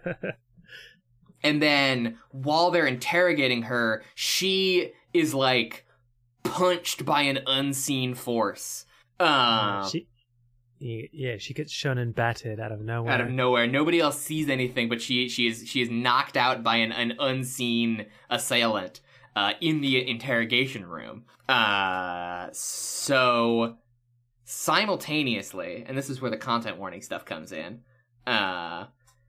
and 1.46 1.62
then 1.62 2.18
while 2.32 2.72
they're 2.72 2.88
interrogating 2.88 3.62
her, 3.64 4.04
she 4.16 4.94
is 5.14 5.36
like 5.36 5.86
punched 6.44 7.06
by 7.06 7.22
an 7.22 7.40
unseen 7.46 8.16
force. 8.16 8.88
Um, 9.20 9.88
she, 9.88 10.08
yeah, 10.80 11.38
she 11.38 11.54
gets 11.54 11.72
shun 11.72 12.00
and 12.00 12.16
battered 12.16 12.60
out 12.60 12.72
of 12.72 12.82
nowhere. 12.82 13.14
out 13.14 13.22
of 13.22 13.30
nowhere. 13.30 13.68
Nobody 13.68 14.00
else 14.00 14.20
sees 14.20 14.50
anything, 14.50 14.90
but 14.90 15.04
she 15.04 15.30
she 15.30 15.46
is 15.46 15.68
she 15.68 15.84
is 15.84 15.90
knocked 15.92 16.36
out 16.36 16.64
by 16.64 16.78
an, 16.78 16.92
an 16.92 17.14
unseen 17.20 18.08
assailant 18.28 19.02
uh, 19.36 19.54
in 19.62 19.82
the 19.82 20.10
interrogation 20.10 20.84
room. 20.84 21.26
Uh, 21.48 22.48
so 22.54 23.78
simultaneously, 24.46 25.86
and 25.88 25.96
this 25.96 26.10
is 26.10 26.22
where 26.22 26.32
the 26.32 26.38
content 26.38 26.78
warning 26.78 27.04
stuff 27.04 27.24
comes 27.24 27.52
in. 27.52 27.82
Uh, 28.26 28.86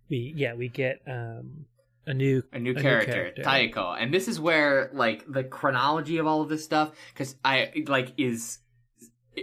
we 0.09 0.33
yeah 0.35 0.55
we 0.55 0.69
get 0.71 1.03
um 1.07 1.67
a 2.07 2.15
new 2.15 2.43
a 2.53 2.59
new 2.59 2.75
new 2.75 2.81
character, 2.81 3.13
character. 3.13 3.43
Taiko, 3.43 3.93
and 3.93 4.13
this 4.13 4.29
is 4.29 4.41
where 4.41 4.91
like 4.93 5.25
the 5.29 5.45
chronology 5.45 6.19
of 6.19 6.27
all 6.27 6.43
of 6.43 6.49
this 6.49 6.65
stuff, 6.65 6.93
because 7.13 7.37
I 7.45 7.85
like 7.87 8.13
is 8.17 8.59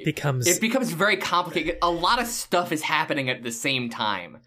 becomes 0.06 0.48
it 0.48 0.62
becomes 0.62 0.92
very 0.92 1.18
complicated. 1.18 1.78
A 1.82 1.92
lot 1.92 2.22
of 2.22 2.28
stuff 2.28 2.72
is 2.72 2.82
happening 2.82 3.30
at 3.30 3.44
the 3.44 3.52
same 3.52 3.90
time, 3.90 4.38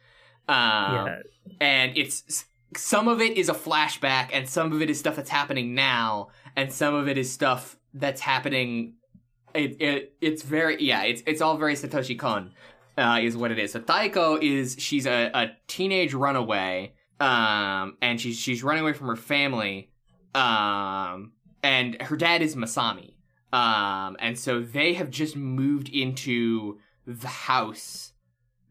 um, 0.48 1.06
yeah 1.06 1.18
and 1.60 1.96
it's 1.96 2.44
some 2.76 3.08
of 3.08 3.20
it 3.20 3.36
is 3.36 3.48
a 3.48 3.54
flashback 3.54 4.30
and 4.32 4.48
some 4.48 4.72
of 4.72 4.82
it 4.82 4.90
is 4.90 4.98
stuff 4.98 5.16
that's 5.16 5.30
happening 5.30 5.74
now 5.74 6.28
and 6.56 6.72
some 6.72 6.94
of 6.94 7.08
it 7.08 7.16
is 7.16 7.32
stuff 7.32 7.78
that's 7.94 8.20
happening 8.20 8.94
it, 9.54 9.80
it 9.80 10.14
it's 10.20 10.42
very 10.42 10.82
yeah 10.82 11.02
it's 11.04 11.22
it's 11.26 11.40
all 11.40 11.56
very 11.56 11.74
satoshi 11.74 12.18
kon 12.18 12.52
uh, 12.98 13.18
is 13.22 13.36
what 13.36 13.50
it 13.50 13.58
is 13.58 13.72
so 13.72 13.80
taiko 13.80 14.38
is 14.40 14.76
she's 14.78 15.06
a, 15.06 15.30
a 15.32 15.48
teenage 15.68 16.14
runaway 16.14 16.92
um 17.20 17.96
and 18.02 18.20
she's 18.20 18.38
she's 18.38 18.62
running 18.62 18.82
away 18.82 18.92
from 18.92 19.08
her 19.08 19.16
family. 19.16 19.90
Um 20.34 21.32
and 21.62 22.00
her 22.02 22.16
dad 22.16 22.42
is 22.42 22.54
masami. 22.56 23.14
Um 23.52 24.16
and 24.18 24.38
so 24.38 24.60
they 24.60 24.94
have 24.94 25.10
just 25.10 25.36
moved 25.36 25.88
into 25.88 26.78
the 27.06 27.28
house 27.28 28.12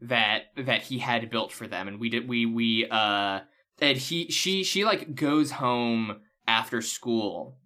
that 0.02 0.46
that 0.58 0.84
he 0.84 1.00
had 1.00 1.30
built 1.30 1.52
for 1.52 1.68
them. 1.68 1.88
And 1.88 2.00
we 2.00 2.10
did 2.10 2.28
we 2.28 2.46
we 2.46 2.88
uh 2.90 3.42
and 3.82 3.98
he 3.98 4.30
she 4.30 4.64
she 4.64 4.86
like 4.86 5.16
goes 5.16 5.52
home 5.52 6.22
after 6.48 6.82
school 6.82 7.58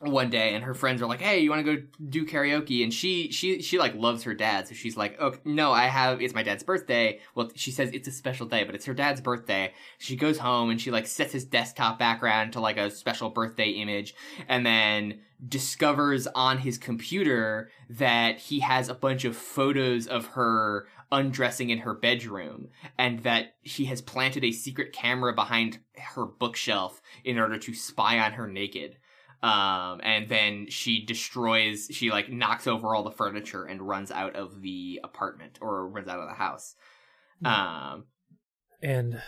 one 0.00 0.30
day 0.30 0.54
and 0.54 0.62
her 0.62 0.74
friends 0.74 1.02
are 1.02 1.06
like 1.06 1.20
hey 1.20 1.40
you 1.40 1.50
want 1.50 1.64
to 1.64 1.76
go 1.76 1.82
do 2.08 2.24
karaoke? 2.24 2.82
And 2.82 2.94
she 2.94 3.30
she 3.32 3.60
she 3.62 3.78
like 3.78 3.94
loves 3.94 4.22
her 4.22 4.34
dad 4.34 4.68
so 4.68 4.74
she's 4.74 4.96
like 4.96 5.16
oh 5.20 5.34
no 5.44 5.72
i 5.72 5.86
have 5.86 6.22
it's 6.22 6.34
my 6.34 6.42
dad's 6.42 6.62
birthday. 6.62 7.20
Well 7.34 7.50
she 7.54 7.70
says 7.70 7.90
it's 7.92 8.08
a 8.08 8.12
special 8.12 8.46
day 8.46 8.64
but 8.64 8.74
it's 8.74 8.86
her 8.86 8.94
dad's 8.94 9.20
birthday. 9.20 9.72
She 9.98 10.16
goes 10.16 10.38
home 10.38 10.70
and 10.70 10.80
she 10.80 10.90
like 10.90 11.06
sets 11.06 11.32
his 11.32 11.44
desktop 11.44 11.98
background 11.98 12.52
to 12.52 12.60
like 12.60 12.76
a 12.76 12.90
special 12.90 13.30
birthday 13.30 13.70
image 13.70 14.14
and 14.48 14.64
then 14.64 15.20
discovers 15.46 16.26
on 16.34 16.58
his 16.58 16.78
computer 16.78 17.70
that 17.88 18.38
he 18.38 18.60
has 18.60 18.88
a 18.88 18.94
bunch 18.94 19.24
of 19.24 19.36
photos 19.36 20.06
of 20.06 20.26
her 20.26 20.88
undressing 21.10 21.70
in 21.70 21.78
her 21.78 21.94
bedroom 21.94 22.68
and 22.98 23.20
that 23.20 23.54
he 23.62 23.86
has 23.86 24.02
planted 24.02 24.44
a 24.44 24.52
secret 24.52 24.92
camera 24.92 25.32
behind 25.32 25.78
her 25.96 26.26
bookshelf 26.26 27.00
in 27.24 27.38
order 27.38 27.56
to 27.56 27.72
spy 27.72 28.18
on 28.18 28.32
her 28.32 28.46
naked 28.46 28.96
um 29.42 30.00
and 30.02 30.28
then 30.28 30.66
she 30.68 31.04
destroys 31.04 31.88
she 31.92 32.10
like 32.10 32.28
knocks 32.30 32.66
over 32.66 32.94
all 32.94 33.04
the 33.04 33.10
furniture 33.10 33.64
and 33.64 33.80
runs 33.80 34.10
out 34.10 34.34
of 34.34 34.62
the 34.62 35.00
apartment 35.04 35.58
or 35.60 35.86
runs 35.88 36.08
out 36.08 36.18
of 36.18 36.28
the 36.28 36.34
house. 36.34 36.74
Um 37.44 38.04
And 38.82 39.22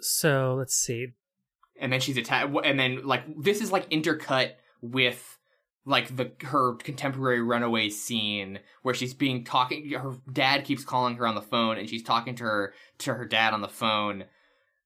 so 0.00 0.54
let's 0.58 0.74
see. 0.74 1.08
and 1.80 1.92
then 1.92 2.00
she's 2.00 2.16
attacked 2.16 2.54
and 2.64 2.78
then 2.78 3.06
like 3.06 3.22
this 3.42 3.60
is 3.62 3.72
like 3.72 3.88
intercut 3.90 4.52
with 4.82 5.38
like 5.84 6.14
the 6.16 6.30
her 6.42 6.74
contemporary 6.74 7.40
runaway 7.42 7.88
scene 7.88 8.58
where 8.82 8.94
she's 8.94 9.14
being 9.14 9.44
talking 9.44 9.90
her 9.92 10.12
dad 10.32 10.64
keeps 10.64 10.84
calling 10.84 11.16
her 11.16 11.26
on 11.26 11.34
the 11.34 11.42
phone 11.42 11.78
and 11.78 11.88
she's 11.88 12.02
talking 12.02 12.34
to 12.36 12.44
her 12.44 12.74
to 12.98 13.14
her 13.14 13.24
dad 13.24 13.52
on 13.54 13.62
the 13.62 13.68
phone. 13.68 14.24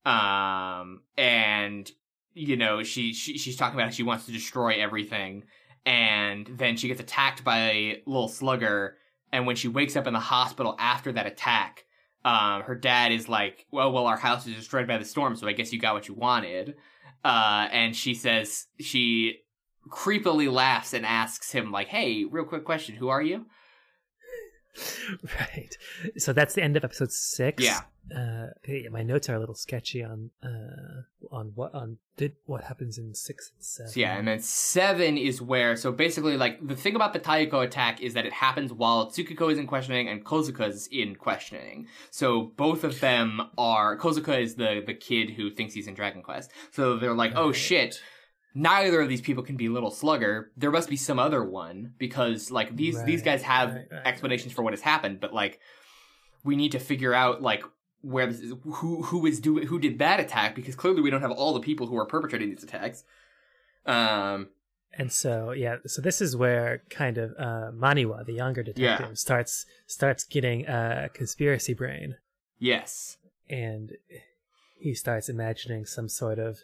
Um 0.04 1.02
and 1.18 1.90
you 2.36 2.56
know 2.56 2.82
she, 2.82 3.14
she 3.14 3.38
she's 3.38 3.56
talking 3.56 3.74
about 3.74 3.86
how 3.86 3.90
she 3.90 4.02
wants 4.02 4.26
to 4.26 4.32
destroy 4.32 4.74
everything 4.74 5.44
and 5.86 6.46
then 6.58 6.76
she 6.76 6.86
gets 6.86 7.00
attacked 7.00 7.42
by 7.42 7.58
a 7.58 8.02
little 8.06 8.28
slugger 8.28 8.98
and 9.32 9.46
when 9.46 9.56
she 9.56 9.68
wakes 9.68 9.96
up 9.96 10.06
in 10.06 10.12
the 10.12 10.20
hospital 10.20 10.76
after 10.78 11.12
that 11.12 11.26
attack 11.26 11.86
um 12.26 12.60
her 12.62 12.74
dad 12.74 13.10
is 13.10 13.26
like 13.26 13.66
well 13.72 13.90
well 13.90 14.06
our 14.06 14.18
house 14.18 14.46
is 14.46 14.54
destroyed 14.54 14.86
by 14.86 14.98
the 14.98 15.04
storm 15.04 15.34
so 15.34 15.48
i 15.48 15.52
guess 15.52 15.72
you 15.72 15.80
got 15.80 15.94
what 15.94 16.08
you 16.08 16.14
wanted. 16.14 16.74
Uh 17.24 17.66
and 17.72 17.96
she 17.96 18.14
says 18.14 18.66
she 18.78 19.38
creepily 19.88 20.52
laughs 20.52 20.92
and 20.92 21.06
asks 21.06 21.50
him 21.50 21.72
like 21.72 21.88
hey 21.88 22.24
real 22.24 22.44
quick 22.44 22.64
question 22.64 22.94
who 22.94 23.08
are 23.08 23.22
you 23.22 23.46
Right. 25.40 25.76
So 26.18 26.32
that's 26.32 26.54
the 26.54 26.62
end 26.62 26.76
of 26.76 26.84
episode 26.84 27.12
six. 27.12 27.62
Yeah. 27.62 27.82
Uh, 28.14 28.46
my 28.90 29.02
notes 29.02 29.28
are 29.28 29.34
a 29.34 29.40
little 29.40 29.56
sketchy 29.56 30.04
on 30.04 30.30
uh 30.40 31.02
on 31.32 31.50
what 31.56 31.74
on 31.74 31.98
did 32.16 32.34
what 32.44 32.62
happens 32.62 32.98
in 32.98 33.14
six 33.14 33.50
and 33.52 33.64
seven. 33.64 33.92
So 33.92 34.00
yeah, 34.00 34.16
and 34.16 34.28
then 34.28 34.38
seven 34.38 35.18
is 35.18 35.42
where 35.42 35.74
so 35.74 35.90
basically 35.90 36.36
like 36.36 36.64
the 36.64 36.76
thing 36.76 36.94
about 36.94 37.12
the 37.14 37.18
Taiko 37.18 37.60
attack 37.60 38.00
is 38.00 38.14
that 38.14 38.24
it 38.24 38.32
happens 38.32 38.72
while 38.72 39.10
Tsukiko 39.10 39.50
is 39.50 39.58
in 39.58 39.66
questioning 39.66 40.08
and 40.08 40.24
Kozuka 40.24 40.68
is 40.68 40.86
in 40.92 41.16
questioning. 41.16 41.88
So 42.10 42.52
both 42.56 42.84
of 42.84 43.00
them 43.00 43.42
are 43.58 43.98
Kozuka 43.98 44.40
is 44.40 44.54
the 44.54 44.82
the 44.86 44.94
kid 44.94 45.30
who 45.30 45.50
thinks 45.50 45.74
he's 45.74 45.88
in 45.88 45.94
Dragon 45.94 46.22
Quest. 46.22 46.52
So 46.70 46.96
they're 46.98 47.14
like, 47.14 47.32
oh 47.34 47.50
shit. 47.50 48.00
Neither 48.58 49.02
of 49.02 49.08
these 49.10 49.20
people 49.20 49.42
can 49.42 49.56
be 49.56 49.68
Little 49.68 49.90
Slugger. 49.90 50.50
There 50.56 50.70
must 50.70 50.88
be 50.88 50.96
some 50.96 51.18
other 51.18 51.44
one 51.44 51.92
because 51.98 52.50
like 52.50 52.74
these 52.74 53.02
these 53.04 53.20
guys 53.20 53.42
have 53.42 53.74
right, 53.74 53.86
right, 53.92 54.06
explanations 54.06 54.54
for 54.54 54.62
what 54.62 54.72
has 54.72 54.80
happened, 54.80 55.20
but 55.20 55.34
like 55.34 55.60
we 56.42 56.56
need 56.56 56.72
to 56.72 56.78
figure 56.78 57.12
out 57.12 57.42
like 57.42 57.62
where 58.00 58.26
this 58.26 58.40
is, 58.40 58.54
who 58.64 59.02
who 59.02 59.26
is 59.26 59.40
doing 59.40 59.66
who 59.66 59.78
did 59.78 59.98
that 59.98 60.20
attack 60.20 60.54
because 60.54 60.74
clearly 60.74 61.02
we 61.02 61.10
don't 61.10 61.20
have 61.20 61.32
all 61.32 61.52
the 61.52 61.60
people 61.60 61.86
who 61.86 61.98
are 61.98 62.06
perpetrating 62.06 62.48
these 62.48 62.64
attacks. 62.64 63.04
Um, 63.84 64.48
And 64.98 65.12
so 65.12 65.52
yeah, 65.52 65.76
so 65.86 66.00
this 66.00 66.22
is 66.22 66.34
where 66.34 66.82
kind 66.88 67.18
of 67.18 67.32
uh 67.38 67.70
Maniwa, 67.72 68.24
the 68.24 68.32
younger 68.32 68.62
detective, 68.62 69.08
Yeah. 69.10 69.14
starts 69.14 69.66
starts 69.86 70.24
getting 70.24 70.66
a 70.66 71.10
conspiracy 71.12 71.74
brain 71.74 72.16
yes, 72.58 73.18
and 73.50 73.92
he 74.78 74.94
starts 74.94 75.28
imagining 75.28 75.84
some 75.84 76.08
sort 76.08 76.38
of 76.38 76.60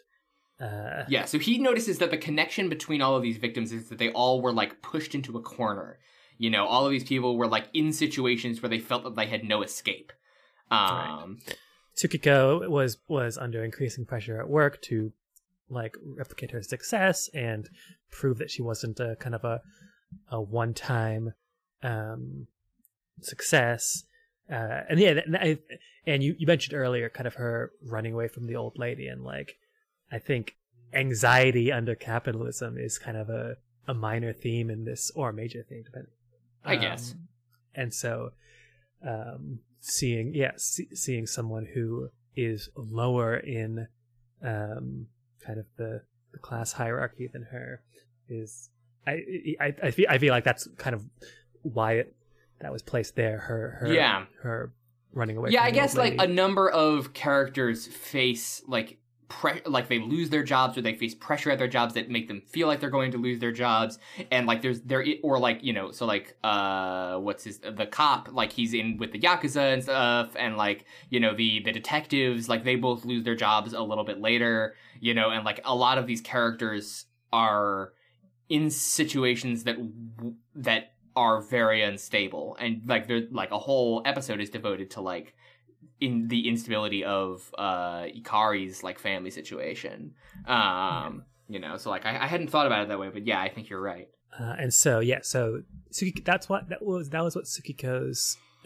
uh 0.63 1.03
yeah. 1.07 1.25
So 1.25 1.39
he 1.39 1.57
notices 1.57 1.97
that 1.99 2.11
the 2.11 2.17
connection 2.17 2.69
between 2.69 3.01
all 3.01 3.15
of 3.15 3.23
these 3.23 3.37
victims 3.37 3.71
is 3.71 3.89
that 3.89 3.97
they 3.97 4.11
all 4.11 4.41
were 4.41 4.51
like 4.53 4.81
pushed 4.81 5.13
into 5.15 5.37
a 5.37 5.41
corner. 5.41 5.99
You 6.37 6.49
know, 6.49 6.65
all 6.65 6.85
of 6.85 6.91
these 6.91 7.03
people 7.03 7.37
were 7.37 7.47
like 7.47 7.67
in 7.73 7.93
situations 7.93 8.61
where 8.61 8.69
they 8.69 8.79
felt 8.79 9.03
that 9.03 9.15
they 9.15 9.27
had 9.27 9.43
no 9.43 9.61
escape. 9.61 10.11
Um, 10.71 11.39
Tsukiko 11.95 12.67
was 12.69 12.97
was 13.07 13.37
under 13.37 13.63
increasing 13.63 14.05
pressure 14.05 14.39
at 14.39 14.49
work 14.49 14.81
to 14.83 15.11
like 15.69 15.95
replicate 16.03 16.51
her 16.51 16.61
success 16.61 17.29
and 17.33 17.69
prove 18.11 18.37
that 18.37 18.49
she 18.49 18.61
wasn't 18.61 18.99
a 18.99 19.15
kind 19.19 19.35
of 19.35 19.43
a 19.43 19.61
a 20.31 20.41
one 20.41 20.73
time 20.73 21.33
um 21.81 22.47
success. 23.21 24.03
Uh, 24.51 24.81
and 24.89 24.99
yeah, 24.99 25.21
and, 25.25 25.37
I, 25.37 25.57
and 26.05 26.21
you, 26.21 26.35
you 26.37 26.45
mentioned 26.45 26.75
earlier 26.75 27.09
kind 27.09 27.27
of 27.27 27.35
her 27.35 27.71
running 27.81 28.13
away 28.13 28.27
from 28.27 28.45
the 28.47 28.55
old 28.55 28.77
lady 28.77 29.07
and 29.07 29.23
like 29.23 29.55
I 30.13 30.19
think 30.19 30.55
anxiety 30.93 31.71
under 31.71 31.95
capitalism 31.95 32.77
is 32.77 32.99
kind 32.99 33.17
of 33.17 33.29
a, 33.29 33.57
a 33.87 33.93
minor 33.93 34.31
theme 34.31 34.69
in 34.69 34.85
this 34.85 35.11
or 35.15 35.29
a 35.29 35.33
major 35.33 35.65
theme 35.67 35.83
depending. 35.83 36.13
I 36.63 36.75
guess. 36.77 37.13
Um, 37.13 37.27
and 37.75 37.93
so 37.93 38.31
um 39.05 39.59
seeing 39.81 40.33
yeah 40.33 40.51
see, 40.55 40.87
seeing 40.93 41.25
someone 41.27 41.65
who 41.73 42.09
is 42.35 42.69
lower 42.75 43.35
in 43.37 43.87
um 44.43 45.07
kind 45.45 45.59
of 45.59 45.65
the, 45.77 46.01
the 46.31 46.39
class 46.39 46.71
hierarchy 46.71 47.27
than 47.27 47.43
her 47.51 47.81
is 48.29 48.69
I, 49.05 49.23
I 49.59 49.73
I 49.83 49.91
feel 49.91 50.05
I 50.09 50.17
feel 50.19 50.31
like 50.33 50.45
that's 50.45 50.67
kind 50.77 50.95
of 50.95 51.03
why 51.63 51.93
it, 51.93 52.15
that 52.61 52.71
was 52.71 52.81
placed 52.81 53.15
there 53.15 53.39
her 53.39 53.77
her 53.81 53.93
Yeah. 53.93 54.25
her 54.43 54.71
running 55.11 55.37
away 55.37 55.49
yeah, 55.51 55.63
from 55.65 55.67
I 55.67 55.71
guess 55.71 55.97
like 55.97 56.15
a 56.19 56.27
number 56.27 56.69
of 56.69 57.13
characters 57.13 57.87
face 57.87 58.61
like 58.67 58.97
pre- 59.39 59.61
like 59.65 59.87
they 59.87 59.99
lose 59.99 60.29
their 60.29 60.43
jobs 60.43 60.77
or 60.77 60.81
they 60.81 60.93
face 60.93 61.15
pressure 61.15 61.51
at 61.51 61.57
their 61.57 61.67
jobs 61.67 61.93
that 61.95 62.09
make 62.09 62.27
them 62.27 62.41
feel 62.47 62.67
like 62.67 62.79
they're 62.79 62.89
going 62.89 63.11
to 63.11 63.17
lose 63.17 63.39
their 63.39 63.51
jobs. 63.51 63.97
And 64.31 64.45
like 64.45 64.61
there's 64.61 64.81
there 64.81 65.03
or 65.23 65.39
like 65.39 65.63
you 65.63 65.73
know 65.73 65.91
so 65.91 66.05
like 66.05 66.35
uh 66.43 67.17
what's 67.17 67.43
his 67.43 67.59
the 67.59 67.85
cop 67.85 68.29
like 68.31 68.51
he's 68.51 68.73
in 68.73 68.97
with 68.97 69.11
the 69.11 69.19
yakuza 69.19 69.73
and 69.73 69.83
stuff 69.83 70.31
and 70.35 70.57
like 70.57 70.85
you 71.09 71.19
know 71.19 71.33
the 71.33 71.61
the 71.63 71.71
detectives 71.71 72.47
like 72.47 72.63
they 72.63 72.75
both 72.75 73.05
lose 73.05 73.23
their 73.23 73.35
jobs 73.35 73.73
a 73.73 73.81
little 73.81 74.03
bit 74.03 74.19
later 74.19 74.75
you 74.99 75.13
know 75.13 75.29
and 75.29 75.43
like 75.45 75.59
a 75.65 75.75
lot 75.75 75.97
of 75.97 76.07
these 76.07 76.21
characters 76.21 77.05
are 77.31 77.93
in 78.49 78.69
situations 78.69 79.63
that 79.63 79.77
that 80.55 80.93
are 81.15 81.41
very 81.41 81.81
unstable. 81.81 82.57
And 82.59 82.81
like 82.85 83.07
there's 83.07 83.31
like 83.31 83.51
a 83.51 83.59
whole 83.59 84.01
episode 84.05 84.39
is 84.39 84.49
devoted 84.49 84.91
to 84.91 85.01
like 85.01 85.35
in 86.05 86.27
the 86.33 86.41
instability 86.51 87.03
of 87.19 87.31
uh 87.57 88.03
Ikari's 88.19 88.77
like 88.87 88.97
family 88.99 89.31
situation 89.39 89.97
um 90.47 91.23
you 91.53 91.59
know 91.63 91.73
so 91.77 91.89
like 91.95 92.05
I, 92.05 92.13
I 92.25 92.27
hadn't 92.33 92.49
thought 92.53 92.67
about 92.67 92.81
it 92.83 92.87
that 92.89 92.99
way 92.99 93.09
but 93.15 93.23
yeah 93.25 93.39
I 93.47 93.49
think 93.53 93.69
you're 93.69 93.85
right 93.93 94.09
Uh, 94.41 94.55
and 94.63 94.71
so 94.83 94.93
yeah, 95.11 95.21
so 95.21 95.41
Tsuki, 95.93 96.21
that's 96.25 96.47
what 96.51 96.61
that 96.69 96.81
was. 96.91 97.09
That 97.13 97.23
was 97.27 97.35
what 97.37 97.45
Tsukiko's 97.45 98.21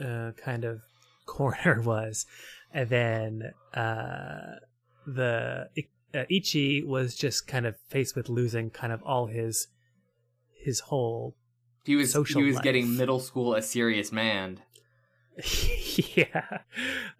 uh, 0.07 0.31
kind 0.47 0.63
of 0.71 0.75
corner 1.35 1.75
was, 1.93 2.25
and 2.71 2.87
then 2.97 3.29
uh, 3.73 4.63
the 5.05 5.67
uh, 6.15 6.23
Ichi 6.37 6.83
was 6.95 7.07
just 7.23 7.39
kind 7.53 7.65
of 7.69 7.75
faced 7.93 8.15
with 8.15 8.29
losing 8.29 8.69
kind 8.81 8.93
of 8.95 8.99
all 9.03 9.25
his 9.27 9.67
his 10.67 10.79
whole 10.87 11.35
he 11.83 11.95
was 11.99 12.13
he 12.13 12.43
was 12.43 12.55
life. 12.55 12.63
getting 12.63 12.95
middle 12.95 13.19
school 13.19 13.49
a 13.53 13.61
serious 13.61 14.09
man 14.11 14.47
yeah. 16.15 16.59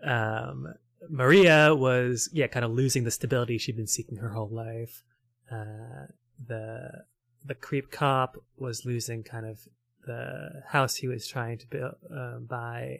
Um, 0.03 0.73
Maria 1.09 1.73
was 1.75 2.29
yeah 2.33 2.47
kind 2.47 2.65
of 2.65 2.71
losing 2.71 3.03
the 3.03 3.11
stability 3.11 3.57
she'd 3.57 3.77
been 3.77 3.87
seeking 3.87 4.17
her 4.17 4.29
whole 4.29 4.49
life. 4.49 5.03
Uh, 5.51 6.07
the 6.45 7.03
the 7.45 7.55
creep 7.55 7.91
cop 7.91 8.37
was 8.57 8.85
losing 8.85 9.23
kind 9.23 9.45
of 9.45 9.59
the 10.05 10.63
house 10.67 10.95
he 10.95 11.07
was 11.07 11.27
trying 11.27 11.57
to 11.57 11.67
build, 11.67 11.95
uh, 12.13 12.39
buy, 12.39 12.99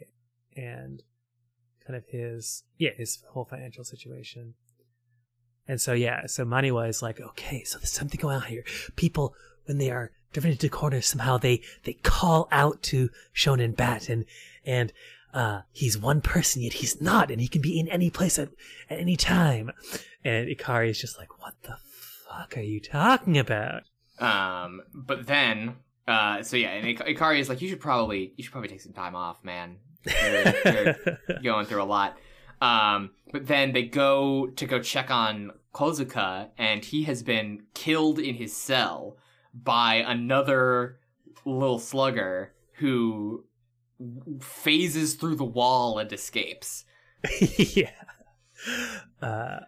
and 0.56 1.02
kind 1.86 1.96
of 1.96 2.04
his 2.06 2.64
yeah 2.78 2.90
his 2.96 3.22
whole 3.30 3.44
financial 3.44 3.84
situation. 3.84 4.54
And 5.66 5.80
so 5.80 5.92
yeah, 5.92 6.26
so 6.26 6.44
Maniwa 6.44 6.88
is 6.88 7.02
like, 7.02 7.20
okay, 7.20 7.62
so 7.64 7.78
there's 7.78 7.92
something 7.92 8.20
going 8.20 8.36
on 8.36 8.42
here. 8.42 8.64
People 8.96 9.34
when 9.66 9.78
they 9.78 9.90
are 9.90 10.12
driven 10.32 10.52
into 10.52 10.68
corners, 10.68 11.06
somehow 11.06 11.36
they 11.36 11.62
they 11.84 11.94
call 11.94 12.48
out 12.50 12.82
to 12.84 13.10
Shonen 13.34 13.76
Bat, 13.76 14.08
and 14.08 14.24
and 14.64 14.92
uh, 15.34 15.62
he's 15.72 15.98
one 15.98 16.20
person 16.20 16.62
yet 16.62 16.74
he's 16.74 17.00
not, 17.00 17.30
and 17.30 17.40
he 17.40 17.48
can 17.48 17.62
be 17.62 17.78
in 17.78 17.88
any 17.88 18.10
place 18.10 18.38
at 18.38 18.50
at 18.90 18.98
any 18.98 19.16
time. 19.16 19.70
And 20.24 20.48
Ikari 20.48 20.90
is 20.90 21.00
just 21.00 21.18
like, 21.18 21.38
what 21.40 21.54
the 21.62 21.76
fuck 22.28 22.56
are 22.56 22.62
you 22.62 22.80
talking 22.80 23.38
about? 23.38 23.82
Um, 24.18 24.82
but 24.92 25.26
then, 25.26 25.76
uh, 26.06 26.42
so 26.42 26.56
yeah, 26.56 26.70
and 26.70 26.86
Ik- 26.88 27.16
Ikari 27.18 27.38
is 27.38 27.48
like, 27.48 27.60
you 27.62 27.68
should 27.68 27.80
probably, 27.80 28.32
you 28.36 28.42
should 28.42 28.52
probably 28.52 28.68
take 28.68 28.80
some 28.80 28.92
time 28.92 29.14
off, 29.14 29.42
man. 29.44 29.76
You're, 30.04 30.54
you're 30.64 30.96
going 31.42 31.66
through 31.66 31.82
a 31.82 31.84
lot. 31.84 32.16
Um, 32.60 33.10
but 33.32 33.46
then 33.46 33.72
they 33.72 33.84
go 33.84 34.48
to 34.48 34.66
go 34.66 34.80
check 34.80 35.10
on 35.10 35.52
Kozuka, 35.72 36.48
and 36.58 36.84
he 36.84 37.04
has 37.04 37.22
been 37.22 37.62
killed 37.74 38.18
in 38.18 38.34
his 38.34 38.56
cell 38.56 39.16
by 39.54 39.96
another 39.96 40.98
little 41.44 41.78
slugger 41.78 42.52
who 42.74 43.44
phases 44.40 45.14
through 45.14 45.36
the 45.36 45.44
wall 45.44 45.98
and 45.98 46.12
escapes. 46.12 46.84
yeah. 47.58 47.90
Uh, 49.20 49.60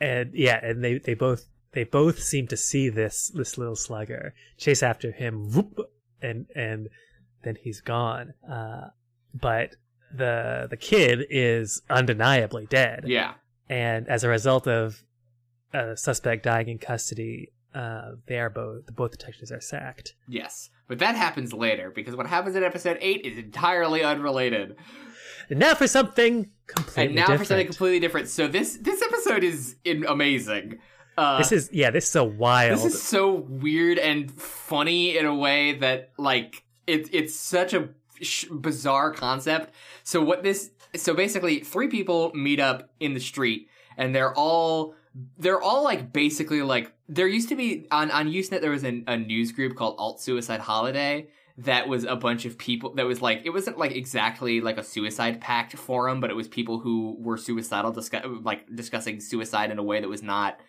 and 0.00 0.32
yeah, 0.34 0.58
and 0.64 0.82
they, 0.84 0.98
they 0.98 1.14
both 1.14 1.46
they 1.72 1.84
both 1.84 2.18
seem 2.20 2.46
to 2.48 2.56
see 2.56 2.88
this 2.88 3.30
this 3.34 3.58
little 3.58 3.76
slugger 3.76 4.34
chase 4.56 4.82
after 4.82 5.12
him, 5.12 5.50
whoop, 5.52 5.78
and 6.22 6.46
and 6.54 6.88
then 7.42 7.56
he's 7.60 7.80
gone. 7.80 8.34
Uh, 8.50 8.88
but 9.34 9.74
the 10.14 10.66
the 10.70 10.76
kid 10.76 11.26
is 11.30 11.82
undeniably 11.90 12.66
dead, 12.66 13.04
Yeah. 13.06 13.34
and 13.68 14.08
as 14.08 14.24
a 14.24 14.28
result 14.28 14.66
of 14.66 15.02
a 15.74 15.96
suspect 15.96 16.44
dying 16.44 16.68
in 16.68 16.78
custody, 16.78 17.52
uh, 17.74 18.12
they 18.26 18.38
are 18.38 18.48
both 18.50 18.86
both 18.94 19.10
detectives 19.12 19.52
are 19.52 19.60
sacked. 19.60 20.14
Yes. 20.26 20.70
But 20.88 20.98
that 21.00 21.14
happens 21.14 21.52
later 21.52 21.92
because 21.94 22.16
what 22.16 22.26
happens 22.26 22.56
in 22.56 22.64
episode 22.64 22.98
8 23.00 23.24
is 23.24 23.38
entirely 23.38 24.02
unrelated. 24.02 24.76
And 25.50 25.58
now 25.58 25.74
for 25.74 25.86
something 25.86 26.50
completely 26.66 27.04
and 27.04 27.14
now 27.14 27.22
different. 27.22 27.40
for 27.40 27.44
something 27.44 27.66
completely 27.66 28.00
different. 28.00 28.28
So 28.28 28.48
this 28.48 28.78
this 28.80 29.02
episode 29.02 29.44
is 29.44 29.76
in, 29.84 30.04
amazing. 30.06 30.78
Uh, 31.16 31.38
this 31.38 31.52
is 31.52 31.70
yeah, 31.72 31.90
this 31.90 32.04
is 32.04 32.10
so 32.10 32.24
wild. 32.24 32.78
this 32.78 32.94
is 32.94 33.02
so 33.02 33.34
weird 33.34 33.98
and 33.98 34.30
funny 34.30 35.16
in 35.16 35.26
a 35.26 35.34
way 35.34 35.74
that 35.78 36.12
like 36.18 36.64
it, 36.86 37.08
it's 37.12 37.34
such 37.34 37.74
a 37.74 37.90
sh- 38.20 38.46
bizarre 38.50 39.12
concept. 39.12 39.74
So 40.04 40.22
what 40.22 40.42
this 40.42 40.70
so 40.96 41.14
basically 41.14 41.60
three 41.60 41.88
people 41.88 42.32
meet 42.34 42.60
up 42.60 42.90
in 43.00 43.14
the 43.14 43.20
street 43.20 43.68
and 43.96 44.14
they're 44.14 44.34
all 44.34 44.94
they're 45.38 45.60
all 45.60 45.82
like 45.82 46.12
basically 46.12 46.62
like 46.62 46.92
there 47.08 47.26
used 47.26 47.48
to 47.48 47.56
be 47.56 47.86
on 47.90 48.10
on 48.10 48.28
Usenet 48.28 48.60
there 48.60 48.70
was 48.70 48.84
a, 48.84 49.02
a 49.06 49.16
news 49.16 49.52
group 49.52 49.76
called 49.76 49.96
Alt 49.98 50.20
Suicide 50.20 50.60
Holiday 50.60 51.28
that 51.58 51.88
was 51.88 52.04
a 52.04 52.14
bunch 52.14 52.44
of 52.44 52.56
people 52.56 52.94
that 52.94 53.06
was 53.06 53.20
like 53.20 53.42
it 53.44 53.50
wasn't 53.50 53.78
like 53.78 53.92
exactly 53.92 54.60
like 54.60 54.78
a 54.78 54.84
suicide 54.84 55.40
pact 55.40 55.76
forum 55.76 56.20
but 56.20 56.30
it 56.30 56.36
was 56.36 56.46
people 56.46 56.78
who 56.78 57.16
were 57.18 57.36
suicidal 57.36 57.90
discuss 57.90 58.24
like 58.42 58.64
discussing 58.74 59.20
suicide 59.20 59.70
in 59.70 59.78
a 59.78 59.82
way 59.82 60.00
that 60.00 60.08
was 60.08 60.22
not 60.22 60.60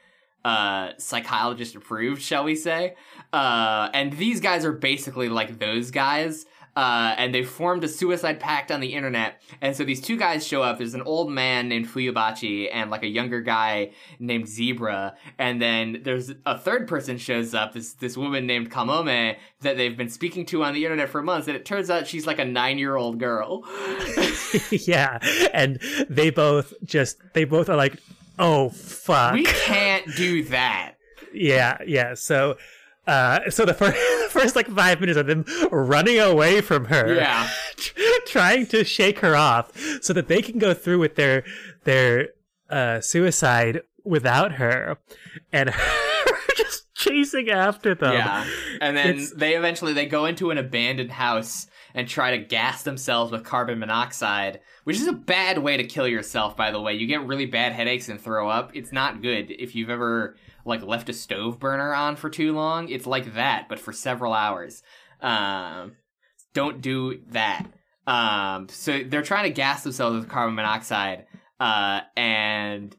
uh 0.45 0.91
psychologist 0.97 1.75
approved 1.75 2.21
shall 2.21 2.43
we 2.43 2.55
say? 2.55 2.95
Uh 3.31 3.89
and 3.93 4.13
these 4.13 4.39
guys 4.39 4.65
are 4.65 4.71
basically 4.71 5.29
like 5.29 5.59
those 5.59 5.91
guys 5.91 6.45
uh, 6.79 7.13
and 7.17 7.35
they 7.35 7.43
formed 7.43 7.83
a 7.83 7.89
suicide 7.89 8.39
pact 8.39 8.71
on 8.71 8.79
the 8.79 8.93
internet. 8.93 9.41
And 9.59 9.75
so 9.75 9.83
these 9.83 9.99
two 9.99 10.15
guys 10.15 10.47
show 10.47 10.63
up. 10.63 10.77
There's 10.77 10.93
an 10.93 11.01
old 11.01 11.29
man 11.29 11.67
named 11.67 11.89
Fuyubachi 11.89 12.69
and 12.71 12.89
like 12.89 13.03
a 13.03 13.07
younger 13.07 13.41
guy 13.41 13.91
named 14.17 14.47
Zebra. 14.47 15.17
And 15.37 15.61
then 15.61 15.99
there's 16.03 16.31
a 16.45 16.57
third 16.57 16.87
person 16.87 17.17
shows 17.17 17.53
up, 17.53 17.73
this 17.73 17.95
this 17.95 18.15
woman 18.15 18.47
named 18.47 18.71
Kamome 18.71 19.35
that 19.59 19.75
they've 19.75 19.97
been 19.97 20.07
speaking 20.07 20.45
to 20.45 20.63
on 20.63 20.73
the 20.73 20.85
internet 20.85 21.09
for 21.09 21.21
months. 21.21 21.49
And 21.49 21.57
it 21.57 21.65
turns 21.65 21.89
out 21.89 22.07
she's 22.07 22.25
like 22.25 22.39
a 22.39 22.45
nine 22.45 22.77
year 22.77 22.95
old 22.95 23.19
girl. 23.19 23.65
yeah, 24.71 25.19
and 25.53 25.81
they 26.09 26.29
both 26.29 26.73
just 26.85 27.17
they 27.33 27.43
both 27.43 27.67
are 27.67 27.75
like, 27.75 27.97
oh 28.37 28.69
fuck, 28.69 29.33
we 29.33 29.43
can't 29.43 30.05
do 30.15 30.45
that. 30.45 30.93
yeah, 31.33 31.79
yeah. 31.85 32.13
So, 32.13 32.55
uh, 33.09 33.49
so 33.49 33.65
the 33.65 33.73
first 33.73 33.97
first 34.31 34.55
like 34.55 34.67
five 34.67 34.99
minutes 35.01 35.17
of 35.17 35.27
them 35.27 35.43
running 35.71 36.19
away 36.19 36.61
from 36.61 36.85
her, 36.85 37.13
Yeah. 37.15 37.49
trying 38.27 38.65
to 38.67 38.83
shake 38.83 39.19
her 39.19 39.35
off 39.35 39.71
so 40.01 40.13
that 40.13 40.27
they 40.27 40.41
can 40.41 40.59
go 40.59 40.73
through 40.73 40.99
with 40.99 41.15
their 41.15 41.43
their 41.83 42.29
uh, 42.69 43.01
suicide 43.01 43.81
without 44.03 44.53
her, 44.53 44.97
and 45.51 45.69
her 45.71 46.35
just 46.55 46.93
chasing 46.95 47.49
after 47.49 47.95
them. 47.95 48.13
Yeah. 48.13 48.45
And 48.81 48.95
then 48.95 49.07
It's- 49.09 49.33
they 49.35 49.55
eventually 49.55 49.93
they 49.93 50.05
go 50.05 50.25
into 50.25 50.51
an 50.51 50.57
abandoned 50.57 51.11
house 51.11 51.67
and 51.95 52.07
try 52.07 52.31
to 52.31 52.37
gas 52.37 52.83
themselves 52.83 53.31
with 53.31 53.43
carbon 53.43 53.79
monoxide, 53.79 54.59
which 54.83 54.97
is 54.97 55.07
a 55.07 55.11
bad 55.13 55.57
way 55.57 55.75
to 55.77 55.83
kill 55.83 56.07
yourself 56.07 56.55
by 56.55 56.69
the 56.71 56.79
way. 56.79 56.93
You 56.93 57.07
get 57.07 57.25
really 57.25 57.47
bad 57.47 57.73
headaches 57.73 58.09
and 58.09 58.21
throw 58.21 58.47
up. 58.49 58.71
It's 58.75 58.91
not 58.91 59.21
good 59.23 59.49
if 59.49 59.73
you've 59.75 59.89
ever 59.89 60.35
like 60.65 60.81
left 60.81 61.09
a 61.09 61.13
stove 61.13 61.59
burner 61.59 61.93
on 61.93 62.15
for 62.15 62.29
too 62.29 62.53
long. 62.53 62.89
It's 62.89 63.07
like 63.07 63.33
that 63.35 63.67
but 63.69 63.79
for 63.79 63.93
several 63.93 64.33
hours. 64.33 64.83
Um 65.21 65.95
don't 66.53 66.81
do 66.81 67.21
that. 67.29 67.65
Um 68.07 68.67
so 68.69 69.03
they're 69.03 69.21
trying 69.21 69.45
to 69.45 69.51
gas 69.51 69.83
themselves 69.83 70.19
with 70.19 70.29
carbon 70.29 70.55
monoxide 70.55 71.25
uh 71.59 72.01
and 72.15 72.95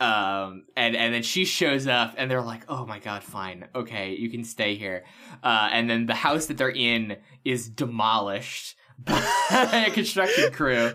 um 0.00 0.64
and 0.76 0.96
and 0.96 1.14
then 1.14 1.22
she 1.22 1.44
shows 1.44 1.86
up 1.86 2.14
and 2.18 2.28
they're 2.28 2.42
like 2.42 2.64
oh 2.68 2.84
my 2.84 2.98
god 2.98 3.22
fine 3.22 3.68
okay 3.74 4.14
you 4.16 4.28
can 4.30 4.42
stay 4.42 4.74
here 4.74 5.04
uh 5.44 5.68
and 5.70 5.88
then 5.88 6.06
the 6.06 6.14
house 6.14 6.46
that 6.46 6.56
they're 6.56 6.70
in 6.70 7.16
is 7.44 7.68
demolished 7.68 8.74
by 8.98 9.84
a 9.86 9.90
construction 9.92 10.52
crew 10.52 10.92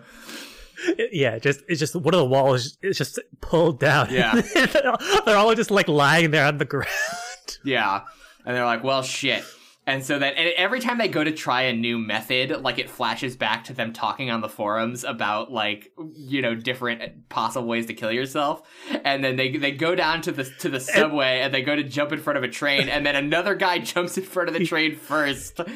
Yeah, 1.12 1.40
just 1.40 1.62
it's 1.68 1.80
just 1.80 1.96
one 1.96 2.14
of 2.14 2.20
the 2.20 2.26
walls 2.26 2.78
is 2.82 2.98
just 2.98 3.20
pulled 3.42 3.80
down. 3.80 4.08
Yeah. 4.12 4.42
they're 5.26 5.38
all 5.38 5.56
just 5.56 5.72
like 5.72 5.88
lying 5.88 6.32
there 6.32 6.46
on 6.46 6.58
the 6.58 6.66
ground. 6.66 6.88
yeah 7.64 8.02
and 8.46 8.56
they're 8.56 8.66
like 8.66 8.84
well 8.84 9.04
shit 9.04 9.44
and 9.86 10.04
so 10.04 10.20
then 10.20 10.34
and 10.34 10.50
every 10.58 10.80
time 10.80 10.98
they 10.98 11.08
go 11.08 11.24
to 11.24 11.32
try 11.32 11.64
a 11.64 11.74
new 11.74 11.98
method 11.98 12.62
like 12.62 12.80
it 12.80 12.90
flashes 12.90 13.36
back 13.36 13.64
to 13.66 13.74
them 13.74 13.94
talking 13.94 14.30
on 14.30 14.42
the 14.42 14.50
forums 14.50 15.04
about 15.04 15.52
like 15.52 15.92
you 16.14 16.42
know 16.42 16.56
different 16.56 17.30
possible 17.30 17.68
ways 17.68 17.86
to 17.86 17.94
kill 17.94 18.12
yourself 18.12 18.62
and 19.04 19.24
then 19.24 19.36
they 19.36 19.56
they 19.58 19.72
go 19.72 19.96
down 19.96 20.22
to 20.22 20.32
the 20.32 20.44
to 20.60 20.70
the 20.70 20.80
subway 20.80 21.40
and 21.42 21.54
they 21.54 21.62
go 21.62 21.76
to 21.76 21.84
jump 21.84 22.12
in 22.12 22.20
front 22.20 22.38
of 22.38 22.44
a 22.44 22.48
train 22.48 22.90
and 22.90 23.06
then 23.06 23.16
another 23.16 23.56
guy 23.56 23.80
jumps 23.80 24.18
in 24.18 24.24
front 24.24 24.50
of 24.50 24.56
the 24.56 24.66
train 24.66 24.96
first 24.96 25.60
um 25.60 25.68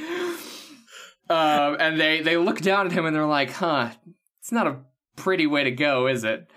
and 1.30 2.00
they 2.00 2.22
they 2.22 2.38
look 2.38 2.60
down 2.62 2.86
at 2.86 2.92
him 2.92 3.06
and 3.06 3.16
they're 3.16 3.26
like 3.26 3.52
huh 3.52 3.90
it's 4.40 4.52
not 4.52 4.68
a 4.68 4.78
pretty 5.24 5.48
way 5.48 5.64
to 5.64 5.72
go 5.72 6.08
is 6.08 6.24
it 6.24 6.50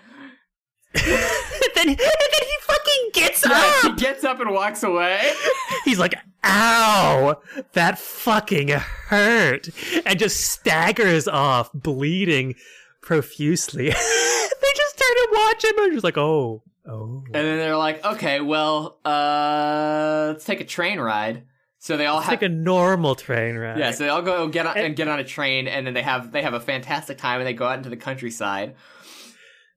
then, 0.93 1.89
and 1.89 1.97
then 1.97 1.97
he 1.97 2.57
fucking 2.61 3.09
gets 3.13 3.45
yeah, 3.49 3.81
he 3.81 3.89
up. 3.89 3.97
gets 3.97 4.23
up 4.23 4.39
and 4.39 4.51
walks 4.51 4.81
away 4.83 5.31
He's 5.85 5.99
like, 5.99 6.15
"Ow, 6.43 7.39
that 7.73 7.99
fucking 7.99 8.69
hurt," 8.69 9.69
and 10.05 10.17
just 10.17 10.39
staggers 10.41 11.27
off, 11.27 11.69
bleeding 11.73 12.55
profusely. 13.01 13.85
they 13.89 13.91
just 13.93 14.97
turn 14.97 15.17
and 15.23 15.31
watch 15.31 15.63
him, 15.63 15.77
and 15.77 15.93
just 15.93 16.03
like, 16.03 16.17
"Oh, 16.17 16.63
oh." 16.87 17.23
And 17.27 17.33
then 17.35 17.59
they're 17.59 17.77
like, 17.77 18.03
okay, 18.03 18.39
well, 18.41 18.99
uh, 19.05 20.29
let's 20.31 20.45
take 20.45 20.61
a 20.61 20.65
train 20.65 20.99
ride. 20.99 21.43
So 21.85 21.97
they 21.97 22.07
all 22.07 22.17
It's 22.17 22.25
have, 22.25 22.33
like 22.33 22.41
a 22.41 22.49
normal 22.49 23.13
train 23.13 23.55
ride. 23.57 23.77
yeah. 23.77 23.91
So 23.91 24.05
they 24.05 24.09
all 24.09 24.23
go 24.23 24.47
get 24.47 24.65
on 24.65 24.75
and 24.75 24.95
get 24.95 25.07
on 25.07 25.19
a 25.19 25.23
train, 25.23 25.67
and 25.67 25.85
then 25.85 25.93
they 25.93 26.01
have 26.01 26.31
they 26.31 26.41
have 26.41 26.55
a 26.55 26.59
fantastic 26.59 27.19
time, 27.19 27.41
and 27.41 27.47
they 27.47 27.53
go 27.53 27.67
out 27.67 27.77
into 27.77 27.91
the 27.91 27.95
countryside. 27.97 28.73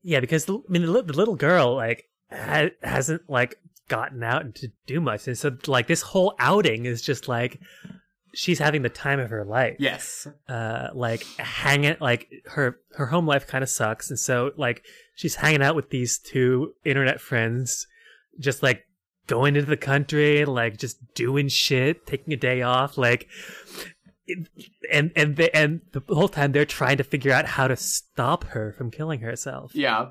Yeah, 0.02 0.20
because 0.20 0.46
the, 0.46 0.54
I 0.56 0.70
mean, 0.70 0.86
the, 0.86 1.02
the 1.02 1.12
little 1.12 1.36
girl 1.36 1.74
like 1.76 2.08
ha- 2.32 2.70
hasn't 2.82 3.28
like 3.28 3.56
gotten 3.88 4.22
out 4.22 4.54
to 4.54 4.68
do 4.86 5.02
much, 5.02 5.26
and 5.28 5.36
so 5.36 5.54
like 5.66 5.86
this 5.86 6.00
whole 6.00 6.34
outing 6.38 6.86
is 6.86 7.02
just 7.02 7.28
like 7.28 7.60
she's 8.34 8.58
having 8.58 8.80
the 8.80 8.88
time 8.88 9.20
of 9.20 9.28
her 9.28 9.44
life. 9.44 9.76
Yes, 9.78 10.26
Uh, 10.48 10.88
like 10.94 11.24
hanging 11.36 11.96
like 12.00 12.26
her 12.46 12.78
her 12.96 13.04
home 13.04 13.26
life 13.26 13.46
kind 13.46 13.62
of 13.62 13.68
sucks, 13.68 14.08
and 14.08 14.18
so 14.18 14.52
like 14.56 14.82
she's 15.14 15.34
hanging 15.34 15.60
out 15.62 15.76
with 15.76 15.90
these 15.90 16.18
two 16.18 16.72
internet 16.86 17.20
friends, 17.20 17.86
just 18.38 18.62
like 18.62 18.84
going 19.28 19.54
into 19.54 19.68
the 19.68 19.76
country 19.76 20.44
like 20.44 20.76
just 20.76 20.98
doing 21.14 21.46
shit, 21.46 22.06
taking 22.06 22.34
a 22.34 22.36
day 22.36 22.62
off, 22.62 22.98
like. 22.98 23.28
and 24.92 25.10
and 25.16 25.36
they, 25.36 25.48
and 25.50 25.80
the 25.92 26.02
whole 26.14 26.28
time 26.28 26.52
they're 26.52 26.66
trying 26.66 26.98
to 26.98 27.04
figure 27.04 27.32
out 27.32 27.46
how 27.46 27.66
to 27.66 27.76
stop 27.76 28.44
her 28.44 28.72
from 28.72 28.90
killing 28.90 29.20
herself. 29.20 29.74
Yeah. 29.74 30.10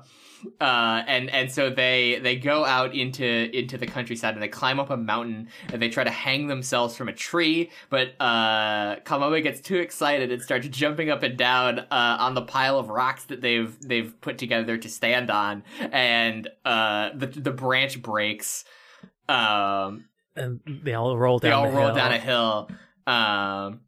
Uh, 0.60 1.02
and 1.06 1.30
and 1.30 1.50
so 1.50 1.70
they 1.70 2.20
they 2.22 2.36
go 2.36 2.64
out 2.64 2.94
into 2.94 3.24
into 3.56 3.76
the 3.76 3.86
countryside 3.86 4.34
and 4.34 4.42
they 4.42 4.48
climb 4.48 4.78
up 4.78 4.90
a 4.90 4.96
mountain 4.96 5.48
and 5.72 5.82
they 5.82 5.88
try 5.88 6.04
to 6.04 6.10
hang 6.10 6.46
themselves 6.46 6.96
from 6.96 7.08
a 7.08 7.12
tree, 7.12 7.70
but 7.90 8.14
uh, 8.20 8.96
Kamome 9.00 9.42
gets 9.42 9.60
too 9.60 9.76
excited 9.76 10.30
and 10.30 10.42
starts 10.42 10.68
jumping 10.68 11.10
up 11.10 11.22
and 11.22 11.36
down 11.36 11.80
uh, 11.80 12.16
on 12.20 12.34
the 12.34 12.42
pile 12.42 12.78
of 12.78 12.88
rocks 12.88 13.24
that 13.26 13.40
they've 13.40 13.76
they've 13.80 14.20
put 14.20 14.38
together 14.38 14.76
to 14.78 14.88
stand 14.88 15.30
on, 15.30 15.64
and 15.92 16.48
uh, 16.64 17.10
the 17.14 17.26
the 17.26 17.52
branch 17.52 18.00
breaks. 18.00 18.64
Um, 19.28 20.04
And 20.36 20.60
they 20.66 20.94
all 20.94 21.16
roll 21.16 21.38
down. 21.38 21.50
they 21.50 21.54
all 21.54 21.70
the 21.70 21.76
roll 21.76 21.86
hill. 21.86 21.94
down 21.96 22.12
a 22.12 22.18
hill. 22.18 22.70
Um, 23.06 23.80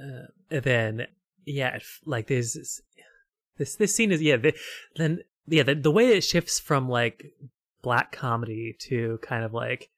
uh, 0.00 0.26
and 0.50 0.62
then 0.62 1.06
yeah 1.44 1.78
like 2.04 2.28
there's 2.28 2.54
this 2.54 2.80
this, 3.58 3.76
this 3.76 3.94
scene 3.94 4.12
is 4.12 4.22
yeah 4.22 4.36
the, 4.36 4.54
then 4.96 5.20
yeah 5.46 5.62
the, 5.62 5.74
the 5.74 5.90
way 5.90 6.08
it 6.16 6.22
shifts 6.22 6.60
from 6.60 6.88
like 6.88 7.24
black 7.82 8.12
comedy 8.12 8.76
to 8.78 9.18
kind 9.22 9.44
of 9.44 9.52
like 9.52 9.90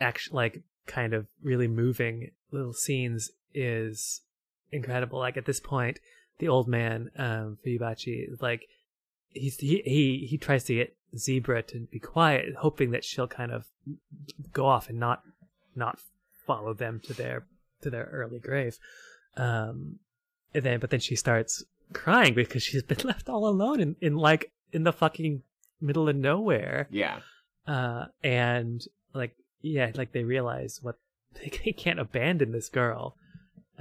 action 0.00 0.34
like 0.34 0.62
kind 0.86 1.14
of 1.14 1.26
really 1.42 1.68
moving 1.68 2.30
little 2.50 2.72
scenes 2.74 3.30
is 3.54 4.20
incredible 4.70 5.18
like 5.18 5.36
at 5.36 5.46
this 5.46 5.60
point 5.60 5.98
the 6.38 6.48
old 6.48 6.68
man 6.68 7.10
um 7.16 7.58
Fuyubachi 7.64 8.26
like 8.40 8.66
he's 9.30 9.56
he 9.58 9.82
he, 9.84 10.26
he 10.28 10.36
tries 10.38 10.64
to 10.64 10.74
get 10.74 10.96
zebra 11.16 11.62
to 11.62 11.80
be 11.90 11.98
quiet 11.98 12.54
hoping 12.58 12.90
that 12.90 13.04
she'll 13.04 13.28
kind 13.28 13.52
of 13.52 13.66
go 14.52 14.66
off 14.66 14.88
and 14.88 14.98
not 14.98 15.22
not 15.74 15.98
follow 16.46 16.74
them 16.74 17.00
to 17.04 17.12
their 17.14 17.44
to 17.82 17.90
their 17.90 18.08
early 18.12 18.38
grave. 18.38 18.78
Um 19.36 19.98
and 20.54 20.64
then 20.64 20.80
but 20.80 20.90
then 20.90 21.00
she 21.00 21.16
starts 21.16 21.64
crying 21.92 22.34
because 22.34 22.62
she's 22.62 22.82
been 22.82 22.98
left 23.04 23.28
all 23.28 23.46
alone 23.46 23.80
in, 23.80 23.96
in 24.00 24.16
like 24.16 24.50
in 24.72 24.84
the 24.84 24.92
fucking 24.92 25.42
middle 25.80 26.08
of 26.08 26.16
nowhere. 26.16 26.88
Yeah. 26.90 27.20
uh 27.66 28.06
and 28.22 28.82
like 29.14 29.34
yeah 29.60 29.90
like 29.94 30.12
they 30.12 30.24
realize 30.24 30.80
what 30.82 30.98
they 31.42 31.72
can't 31.72 32.00
abandon 32.00 32.52
this 32.52 32.68
girl. 32.68 33.16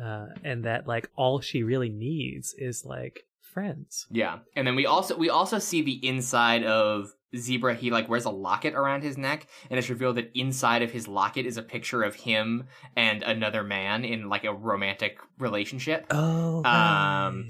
Uh 0.01 0.27
and 0.43 0.63
that 0.65 0.87
like 0.87 1.09
all 1.15 1.39
she 1.41 1.63
really 1.63 1.89
needs 1.89 2.53
is 2.57 2.85
like 2.85 3.25
friends. 3.41 4.07
Yeah, 4.09 4.39
and 4.55 4.65
then 4.65 4.75
we 4.75 4.85
also 4.85 5.15
we 5.17 5.29
also 5.29 5.59
see 5.59 5.81
the 5.81 6.05
inside 6.07 6.63
of 6.63 7.11
Zebra. 7.35 7.75
He 7.75 7.91
like 7.91 8.09
wears 8.09 8.25
a 8.25 8.29
locket 8.29 8.73
around 8.73 9.03
his 9.03 9.17
neck, 9.17 9.47
and 9.69 9.77
it's 9.77 9.89
revealed 9.89 10.17
that 10.17 10.31
inside 10.33 10.81
of 10.81 10.91
his 10.91 11.07
locket 11.07 11.45
is 11.45 11.57
a 11.57 11.61
picture 11.61 12.03
of 12.03 12.15
him 12.15 12.67
and 12.95 13.23
another 13.23 13.63
man 13.63 14.03
in 14.05 14.29
like 14.29 14.43
a 14.43 14.53
romantic 14.53 15.17
relationship. 15.39 16.07
oh 16.09 16.63
Um. 16.63 17.49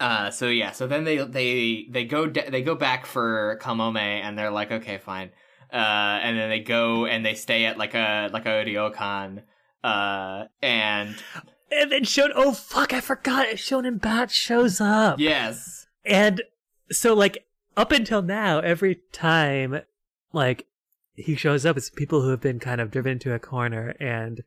Uh, 0.00 0.28
so 0.30 0.48
yeah, 0.48 0.72
so 0.72 0.86
then 0.86 1.04
they 1.04 1.18
they 1.18 1.86
they 1.88 2.04
go 2.04 2.26
de- 2.26 2.50
they 2.50 2.62
go 2.62 2.74
back 2.74 3.06
for 3.06 3.58
Kamome, 3.62 3.96
and 3.96 4.36
they're 4.36 4.50
like, 4.50 4.72
okay, 4.72 4.98
fine. 4.98 5.30
Uh, 5.72 6.20
and 6.22 6.38
then 6.38 6.50
they 6.50 6.60
go 6.60 7.06
and 7.06 7.24
they 7.24 7.34
stay 7.34 7.64
at 7.64 7.78
like 7.78 7.94
a 7.94 8.28
like 8.32 8.46
a 8.46 8.64
ryokan. 8.64 9.42
Uh, 9.82 10.44
and 10.62 11.14
and 11.70 11.92
then 11.92 12.04
Shon 12.04 12.30
oh 12.34 12.52
fuck 12.52 12.92
i 12.92 13.00
forgot 13.00 13.48
shonen 13.56 14.00
bat 14.00 14.30
shows 14.30 14.80
up 14.80 15.18
yes, 15.18 15.86
And 16.04 16.42
so, 16.90 17.14
like, 17.14 17.46
up 17.76 17.92
until 17.92 18.22
now, 18.22 18.60
every 18.60 19.00
time, 19.12 19.80
like, 20.32 20.66
he 21.14 21.34
shows 21.36 21.64
up, 21.64 21.76
it's 21.76 21.90
people 21.90 22.22
who 22.22 22.30
have 22.30 22.40
been 22.40 22.58
kind 22.58 22.80
of 22.80 22.90
driven 22.90 23.12
into 23.12 23.32
a 23.32 23.38
corner, 23.38 23.94
and 24.00 24.42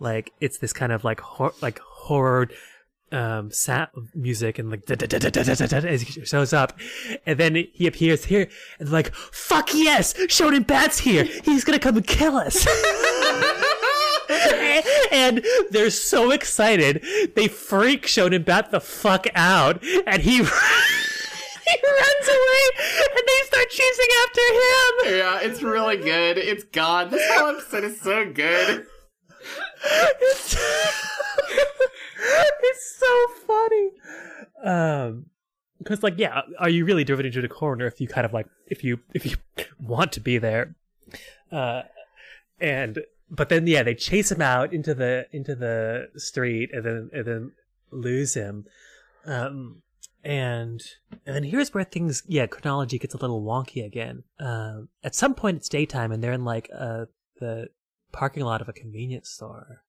like, 0.00 0.32
it's 0.40 0.58
this 0.58 0.72
kind 0.72 0.92
of 0.92 1.04
like, 1.04 1.20
hor- 1.20 1.54
like 1.62 1.78
horror, 1.80 2.48
um, 3.12 3.50
sat 3.50 3.90
music, 4.14 4.58
and 4.58 4.70
like, 4.70 4.84
da- 4.86 4.94
da- 4.96 5.06
da- 5.06 5.18
da- 5.18 5.30
da- 5.30 5.42
da- 5.42 5.54
da- 5.54 5.80
da- 5.80 5.88
as 5.88 6.02
he 6.02 6.24
shows 6.24 6.52
up, 6.52 6.78
and 7.26 7.38
then 7.38 7.66
he 7.72 7.86
appears 7.86 8.24
here, 8.26 8.48
and 8.78 8.90
like, 8.90 9.14
fuck 9.14 9.72
yes, 9.74 10.12
Shonen 10.14 10.66
Bat's 10.66 10.98
here, 11.00 11.24
he's 11.44 11.64
gonna 11.64 11.78
come 11.78 11.96
and 11.96 12.06
kill 12.06 12.36
us. 12.36 12.66
and 15.10 15.42
they're 15.70 15.90
so 15.90 16.30
excited, 16.32 17.04
they 17.34 17.48
freak 17.48 18.06
Shonen 18.06 18.44
Bat 18.44 18.70
the 18.72 18.80
fuck 18.80 19.26
out, 19.34 19.82
and 20.06 20.22
he 20.22 20.42
he 21.68 21.78
runs 21.86 22.28
away, 22.28 22.62
and 23.16 23.24
they 23.26 23.46
start 23.46 23.68
chasing 23.70 24.10
after 24.22 24.40
him. 24.52 25.18
yeah, 25.18 25.40
it's 25.40 25.62
really 25.62 25.96
good. 25.96 26.38
It's 26.38 26.64
God. 26.64 27.10
This 27.10 27.22
whole 27.32 27.50
episode 27.50 27.84
is 27.84 28.00
so 28.00 28.30
good. 28.32 28.86
It's, 30.20 30.56
it's 32.62 32.98
so 32.98 33.26
funny. 33.46 33.90
Um, 34.64 35.26
because 35.78 36.02
like, 36.02 36.18
yeah, 36.18 36.42
are 36.58 36.68
you 36.68 36.84
really 36.84 37.04
driven 37.04 37.26
into 37.26 37.40
the 37.40 37.48
corner 37.48 37.86
if 37.86 38.00
you 38.00 38.08
kind 38.08 38.24
of 38.24 38.32
like 38.32 38.46
if 38.66 38.82
you 38.82 38.98
if 39.14 39.24
you 39.24 39.36
want 39.80 40.12
to 40.12 40.20
be 40.20 40.38
there? 40.38 40.74
Uh, 41.50 41.82
and 42.60 43.00
but 43.30 43.48
then 43.48 43.66
yeah, 43.66 43.82
they 43.82 43.94
chase 43.94 44.30
him 44.32 44.42
out 44.42 44.72
into 44.72 44.94
the 44.94 45.26
into 45.32 45.54
the 45.54 46.08
street 46.16 46.70
and 46.72 46.84
then 46.84 47.10
and 47.12 47.24
then 47.24 47.52
lose 47.90 48.34
him. 48.34 48.66
Um, 49.24 49.82
and 50.28 50.80
and 51.26 51.34
then 51.36 51.42
here's 51.42 51.72
where 51.74 51.84
things 51.84 52.22
yeah 52.26 52.46
chronology 52.46 52.98
gets 52.98 53.14
a 53.14 53.18
little 53.18 53.42
wonky 53.42 53.84
again. 53.84 54.24
Um, 54.38 54.88
at 55.02 55.14
some 55.14 55.34
point 55.34 55.56
it's 55.56 55.68
daytime 55.68 56.12
and 56.12 56.22
they're 56.22 56.32
in 56.32 56.44
like 56.44 56.68
uh 56.76 57.06
the 57.40 57.68
parking 58.12 58.44
lot 58.44 58.60
of 58.60 58.68
a 58.68 58.72
convenience 58.72 59.30
store. 59.30 59.82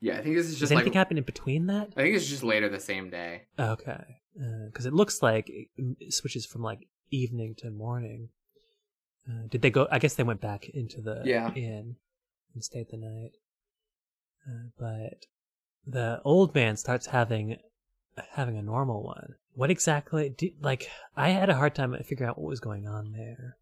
Yeah, 0.00 0.18
I 0.18 0.22
think 0.22 0.34
this 0.36 0.46
is 0.46 0.52
just 0.52 0.60
Does 0.60 0.72
anything 0.72 0.92
like. 0.92 0.96
happen 0.98 1.16
in 1.18 1.24
between 1.24 1.66
that? 1.68 1.88
I 1.96 2.02
think 2.02 2.16
it's 2.16 2.26
just 2.28 2.42
later 2.42 2.68
the 2.68 2.80
same 2.80 3.08
day. 3.10 3.44
Okay, 3.58 4.04
because 4.66 4.84
it 4.86 4.92
looks 4.92 5.22
like 5.22 5.46
it 5.48 6.12
switches 6.12 6.44
from 6.44 6.62
like 6.62 6.80
evening 7.10 7.54
to 7.58 7.70
morning. 7.70 8.28
Uh, 9.26 9.46
did 9.48 9.62
they 9.62 9.70
go? 9.70 9.88
I 9.90 9.98
guess 9.98 10.14
they 10.14 10.22
went 10.22 10.42
back 10.42 10.68
into 10.68 11.00
the 11.00 11.22
Yeah. 11.24 11.50
inn 11.54 11.96
and 12.52 12.62
stayed 12.62 12.88
the 12.90 12.98
night. 12.98 13.30
Uh, 14.46 14.68
but 14.78 15.24
the 15.86 16.20
old 16.24 16.54
man 16.54 16.76
starts 16.76 17.06
having 17.06 17.56
having 18.32 18.58
a 18.58 18.62
normal 18.62 19.02
one. 19.02 19.36
What 19.54 19.70
exactly? 19.70 20.30
Do, 20.30 20.50
like, 20.60 20.90
I 21.16 21.30
had 21.30 21.48
a 21.50 21.54
hard 21.54 21.74
time 21.74 21.96
figuring 22.04 22.28
out 22.30 22.38
what 22.38 22.48
was 22.48 22.60
going 22.60 22.86
on 22.88 23.12
there. 23.12 23.56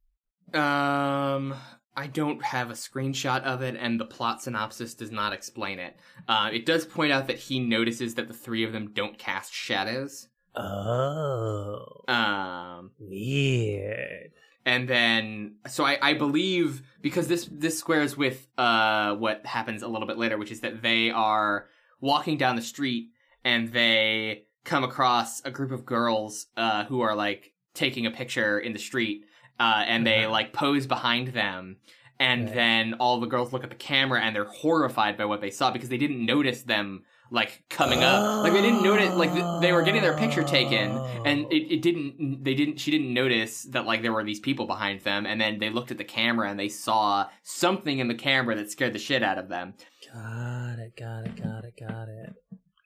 Um, 0.61 1.55
I 1.97 2.07
don't 2.07 2.43
have 2.45 2.71
a 2.71 2.75
screenshot 2.75 3.43
of 3.43 3.63
it, 3.63 3.77
and 3.79 4.01
the 4.01 4.05
plot 4.07 4.43
synopsis 4.43 4.95
does 4.95 5.11
not 5.11 5.33
explain 5.33 5.79
it. 5.79 5.97
Uh, 6.29 6.51
it 6.53 6.65
does 6.67 6.87
point 6.87 7.13
out 7.13 7.27
that 7.27 7.39
he 7.39 7.61
notices 7.61 8.15
that 8.15 8.29
the 8.29 8.35
three 8.35 8.65
of 8.65 8.73
them 8.73 8.93
don't 8.95 9.19
cast 9.19 9.53
shadows. 9.53 10.29
Oh, 10.55 12.03
Um, 12.09 12.91
weird. 12.99 14.33
and 14.67 14.89
then 14.89 15.57
so 15.67 15.85
I, 15.85 15.99
I 16.03 16.15
believe 16.15 16.83
because 17.01 17.27
this 17.29 17.49
this 17.51 17.79
squares 17.79 18.17
with 18.17 18.47
uh 18.59 19.15
what 19.15 19.45
happens 19.47 19.83
a 19.83 19.89
little 19.89 20.07
bit 20.07 20.19
later, 20.19 20.37
which 20.39 20.51
is 20.53 20.61
that 20.61 20.83
they 20.83 21.11
are 21.11 21.69
walking 22.01 22.37
down 22.37 22.57
the 22.57 22.63
street 22.63 23.09
and 23.45 23.73
they 23.73 24.45
come 24.65 24.85
across 24.85 25.41
a 25.45 25.51
group 25.51 25.71
of 25.73 25.85
girls 25.85 26.47
uh 26.57 26.85
who 26.85 27.01
are 27.01 27.15
like 27.17 27.53
taking 27.75 28.07
a 28.07 28.11
picture 28.11 28.59
in 28.59 28.73
the 28.73 28.79
street 28.79 29.23
uh 29.61 29.83
and 29.87 30.07
they 30.07 30.25
Uh-huh. 30.25 30.31
like 30.31 30.53
pose 30.53 30.87
behind 30.87 31.29
them 31.29 31.77
and 32.21 32.49
then 32.49 32.95
all 32.95 33.19
the 33.21 33.27
girls 33.27 33.53
look 33.53 33.65
at 33.65 33.71
the 33.71 33.77
camera 33.77 34.21
and 34.21 34.37
they're 34.37 34.45
horrified 34.45 35.17
by 35.17 35.25
what 35.25 35.41
they 35.41 35.51
saw 35.51 35.71
because 35.73 35.89
they 35.89 35.97
didn't 35.97 36.25
notice 36.25 36.63
them 36.63 37.03
like 37.33 37.65
coming 37.71 38.03
up 38.05 38.45
like 38.45 38.53
they 38.53 38.61
didn't 38.61 38.83
notice 38.83 39.13
like 39.15 39.33
they 39.63 39.73
were 39.73 39.83
getting 39.83 40.03
their 40.03 40.17
picture 40.17 40.43
taken 40.45 40.91
and 41.25 41.51
it, 41.51 41.75
it 41.77 41.83
didn't 41.83 42.45
they 42.45 42.55
didn't 42.55 42.79
she 42.79 42.91
didn't 42.91 43.13
notice 43.15 43.63
that 43.65 43.87
like 43.87 44.03
there 44.03 44.13
were 44.13 44.23
these 44.23 44.39
people 44.39 44.67
behind 44.67 45.01
them 45.01 45.25
and 45.25 45.41
then 45.41 45.59
they 45.59 45.71
looked 45.71 45.91
at 45.91 45.97
the 45.99 46.05
camera 46.05 46.49
and 46.51 46.61
they 46.61 46.69
saw 46.69 47.27
something 47.43 47.99
in 47.99 48.07
the 48.09 48.15
camera 48.15 48.55
that 48.55 48.71
scared 48.71 48.93
the 48.93 48.99
shit 48.99 49.23
out 49.23 49.39
of 49.39 49.49
them 49.49 49.75
Got 50.13 50.79
it. 50.79 50.95
Got 50.95 51.25
it. 51.25 51.43
Got 51.43 51.65
it. 51.65 51.75
Got 51.81 52.09
it. 52.09 52.35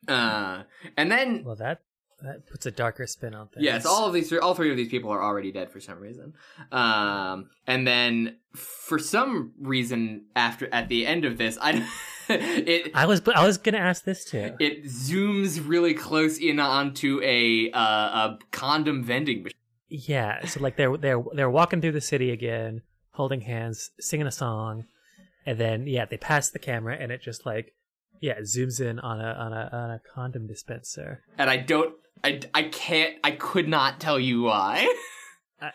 Uh 0.08 0.62
and 0.96 1.10
then 1.10 1.42
Well, 1.44 1.56
that 1.56 1.80
that 2.22 2.46
puts 2.50 2.64
a 2.64 2.70
darker 2.70 3.06
spin 3.06 3.34
on 3.34 3.48
things. 3.48 3.62
yes 3.64 3.84
all 3.84 4.06
of 4.06 4.12
these 4.14 4.32
all 4.32 4.54
three 4.54 4.70
of 4.70 4.76
these 4.76 4.88
people 4.88 5.10
are 5.10 5.22
already 5.22 5.52
dead 5.52 5.70
for 5.70 5.80
some 5.80 5.98
reason 5.98 6.32
um 6.72 7.50
and 7.66 7.86
then 7.86 8.36
for 8.54 8.98
some 8.98 9.52
reason 9.60 10.24
after 10.34 10.66
at 10.72 10.88
the 10.88 11.06
end 11.06 11.24
of 11.26 11.36
this 11.38 11.58
i 11.60 11.86
it 12.28 12.90
I 12.94 13.06
was 13.06 13.22
I 13.34 13.46
was 13.46 13.58
gonna 13.58 13.78
ask 13.78 14.02
this 14.04 14.24
too. 14.24 14.56
it 14.58 14.84
zooms 14.84 15.62
really 15.66 15.94
close 15.94 16.38
in 16.38 16.58
onto 16.58 17.20
a 17.22 17.70
uh, 17.72 17.78
a 17.80 18.38
condom 18.50 19.04
vending 19.04 19.42
machine 19.44 19.58
Yeah, 19.88 20.44
so 20.46 20.58
like 20.60 20.76
they're 20.76 20.96
they're 20.96 21.22
they're 21.34 21.50
walking 21.50 21.80
through 21.80 21.92
the 21.92 22.00
city 22.00 22.30
again, 22.32 22.82
holding 23.12 23.42
hands, 23.42 23.90
singing 24.00 24.26
a 24.26 24.32
song, 24.32 24.86
and 25.46 25.56
then 25.60 25.86
yeah, 25.86 26.04
they 26.06 26.16
pass 26.16 26.50
the 26.50 26.58
camera 26.58 26.96
and 26.98 27.12
it 27.12 27.22
just 27.22 27.46
like 27.46 27.74
yeah 28.20 28.38
zooms 28.40 28.80
in 28.80 28.98
on 29.00 29.20
a 29.20 29.32
on 29.32 29.52
a 29.52 29.70
on 29.72 29.90
a 29.90 30.00
condom 30.14 30.46
dispenser. 30.46 31.22
and 31.38 31.48
i 31.50 31.56
don't 31.56 31.94
i 32.24 32.40
i 32.54 32.62
can't 32.64 33.16
i 33.24 33.30
could 33.30 33.68
not 33.68 34.00
tell 34.00 34.18
you 34.18 34.42
why 34.42 34.86
I, 35.60 35.72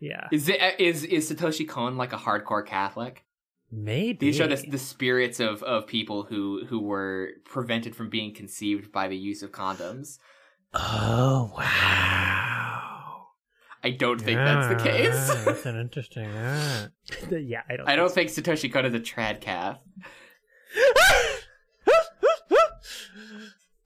yeah, 0.00 0.28
Is 0.32 0.48
it 0.48 0.58
is 0.80 1.04
is 1.04 1.30
Satoshi 1.30 1.68
Kon 1.68 1.98
like 1.98 2.14
a 2.14 2.16
hardcore 2.16 2.66
Catholic? 2.66 3.24
Maybe 3.70 4.26
These 4.26 4.40
are 4.40 4.48
the, 4.48 4.56
the 4.56 4.78
spirits 4.78 5.38
of, 5.38 5.62
of 5.62 5.86
people 5.86 6.24
who, 6.24 6.64
who 6.66 6.80
were 6.80 7.28
prevented 7.44 7.94
from 7.94 8.08
being 8.08 8.34
conceived 8.34 8.90
by 8.90 9.06
the 9.06 9.16
use 9.16 9.44
of 9.44 9.52
condoms. 9.52 10.18
Oh 10.74 11.52
wow! 11.56 13.26
I 13.84 13.90
don't 13.90 14.20
think 14.20 14.38
that's 14.38 14.68
the 14.68 14.90
case. 14.90 15.44
That's 15.44 15.66
an 15.66 15.78
interesting. 15.80 16.24
yeah, 16.24 16.86
uh, 17.30 17.36
yeah 17.36 17.62
I 17.68 17.76
don't. 17.76 17.88
I 17.88 17.96
don't 17.96 18.10
think 18.10 18.30
Satoshi 18.30 18.72
Kon 18.72 18.86
is 18.86 18.94
a 18.94 19.00
trad 19.00 19.40
cath. 19.40 19.78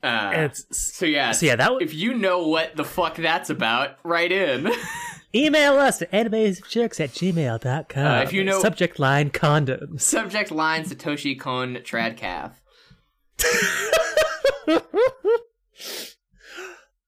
Uh, 0.05 0.31
It's 0.35 0.67
so 0.71 1.07
yeah, 1.07 1.33
so 1.33 1.47
yeah. 1.47 1.57
That 1.57 1.73
was, 1.73 1.83
if 1.83 1.95
you 1.95 2.13
know 2.15 2.47
what 2.49 2.77
the 2.77 2.85
fuck 2.85 3.17
that's 3.17 3.49
about, 3.51 3.97
write 4.05 4.33
in. 4.33 4.71
email 5.35 5.75
us 5.79 6.03
at 6.03 6.13
animejokes 6.13 7.01
at 7.01 7.11
gmail.com. 7.11 8.07
Uh, 8.07 8.23
if 8.23 8.33
you 8.33 8.45
know- 8.45 8.61
subject 8.61 8.99
line 8.99 9.31
condoms. 9.31 10.03
Subject 10.03 10.51
line 10.51 10.85
Satoshi 10.85 11.39
Kon 11.41 11.77
trad 11.77 12.17
cath. 12.17 12.61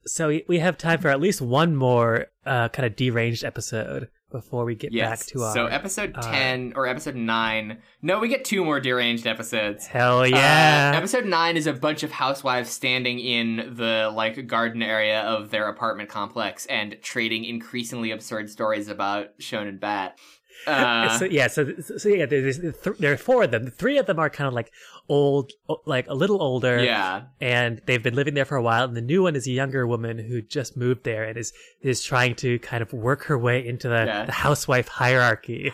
So 0.08 0.28
we- 0.28 0.44
we 0.46 0.60
have 0.60 0.78
time 0.78 1.00
for 1.00 1.08
at 1.08 1.20
least 1.20 1.40
one 1.42 1.74
more 1.74 2.26
uh, 2.44 2.68
kind 2.68 2.86
of 2.86 2.94
deranged 2.94 3.44
episode 3.44 4.08
before 4.30 4.64
we 4.64 4.74
get 4.74 4.92
Yes. 4.92 5.20
back 5.20 5.26
to 5.28 5.42
our. 5.42 5.54
so 5.54 5.66
episode 5.66 6.12
uh, 6.16 6.22
ten 6.22 6.72
or 6.76 6.86
episode 6.86 7.14
nine. 7.14 7.78
No, 8.02 8.18
we 8.18 8.28
get 8.28 8.44
two 8.44 8.64
more 8.64 8.80
deranged 8.80 9.26
episodes. 9.26 9.86
Hell 9.86 10.26
yeah! 10.26 10.92
Uh, 10.94 10.96
episode 10.96 11.24
nine 11.26 11.56
is 11.56 11.66
a 11.66 11.72
bunch 11.72 12.02
of 12.02 12.10
housewives 12.12 12.70
standing 12.70 13.18
in 13.18 13.74
the 13.76 14.10
like 14.14 14.46
garden 14.46 14.82
area 14.82 15.20
of 15.22 15.50
their 15.50 15.68
apartment 15.68 16.08
complex 16.08 16.66
and 16.66 16.96
trading 17.02 17.44
increasingly 17.44 18.10
absurd 18.10 18.50
stories 18.50 18.88
about 18.88 19.38
Shonen 19.38 19.78
Bat. 19.80 20.18
Uh, 20.66 21.16
so 21.18 21.26
yeah, 21.26 21.46
so 21.46 21.70
so 21.80 22.08
yeah, 22.08 22.24
there's, 22.24 22.58
there's 22.58 22.74
th- 22.82 22.96
there 22.98 23.12
are 23.12 23.16
four 23.18 23.44
of 23.44 23.50
them. 23.50 23.66
Three 23.70 23.98
of 23.98 24.06
them 24.06 24.18
are 24.18 24.30
kind 24.30 24.48
of 24.48 24.54
like 24.54 24.72
old, 25.08 25.52
like 25.86 26.06
a 26.08 26.14
little 26.14 26.42
older, 26.42 26.82
yeah, 26.82 27.24
and 27.40 27.80
they've 27.86 28.02
been 28.02 28.14
living 28.14 28.34
there 28.34 28.44
for 28.44 28.56
a 28.56 28.62
while. 28.62 28.84
And 28.84 28.96
the 28.96 29.00
new 29.02 29.22
one 29.22 29.36
is 29.36 29.46
a 29.46 29.50
younger 29.52 29.86
woman 29.86 30.18
who 30.18 30.42
just 30.42 30.76
moved 30.76 31.04
there 31.04 31.24
and 31.24 31.36
is 31.38 31.52
is 31.82 32.02
trying 32.02 32.34
to 32.36 32.58
kind 32.60 32.82
of 32.82 32.92
work 32.92 33.24
her 33.24 33.38
way 33.38 33.66
into 33.66 33.88
the, 33.88 34.04
Yeah. 34.06 34.24
the 34.24 34.32
housewife 34.32 34.88
hierarchy. 34.88 35.72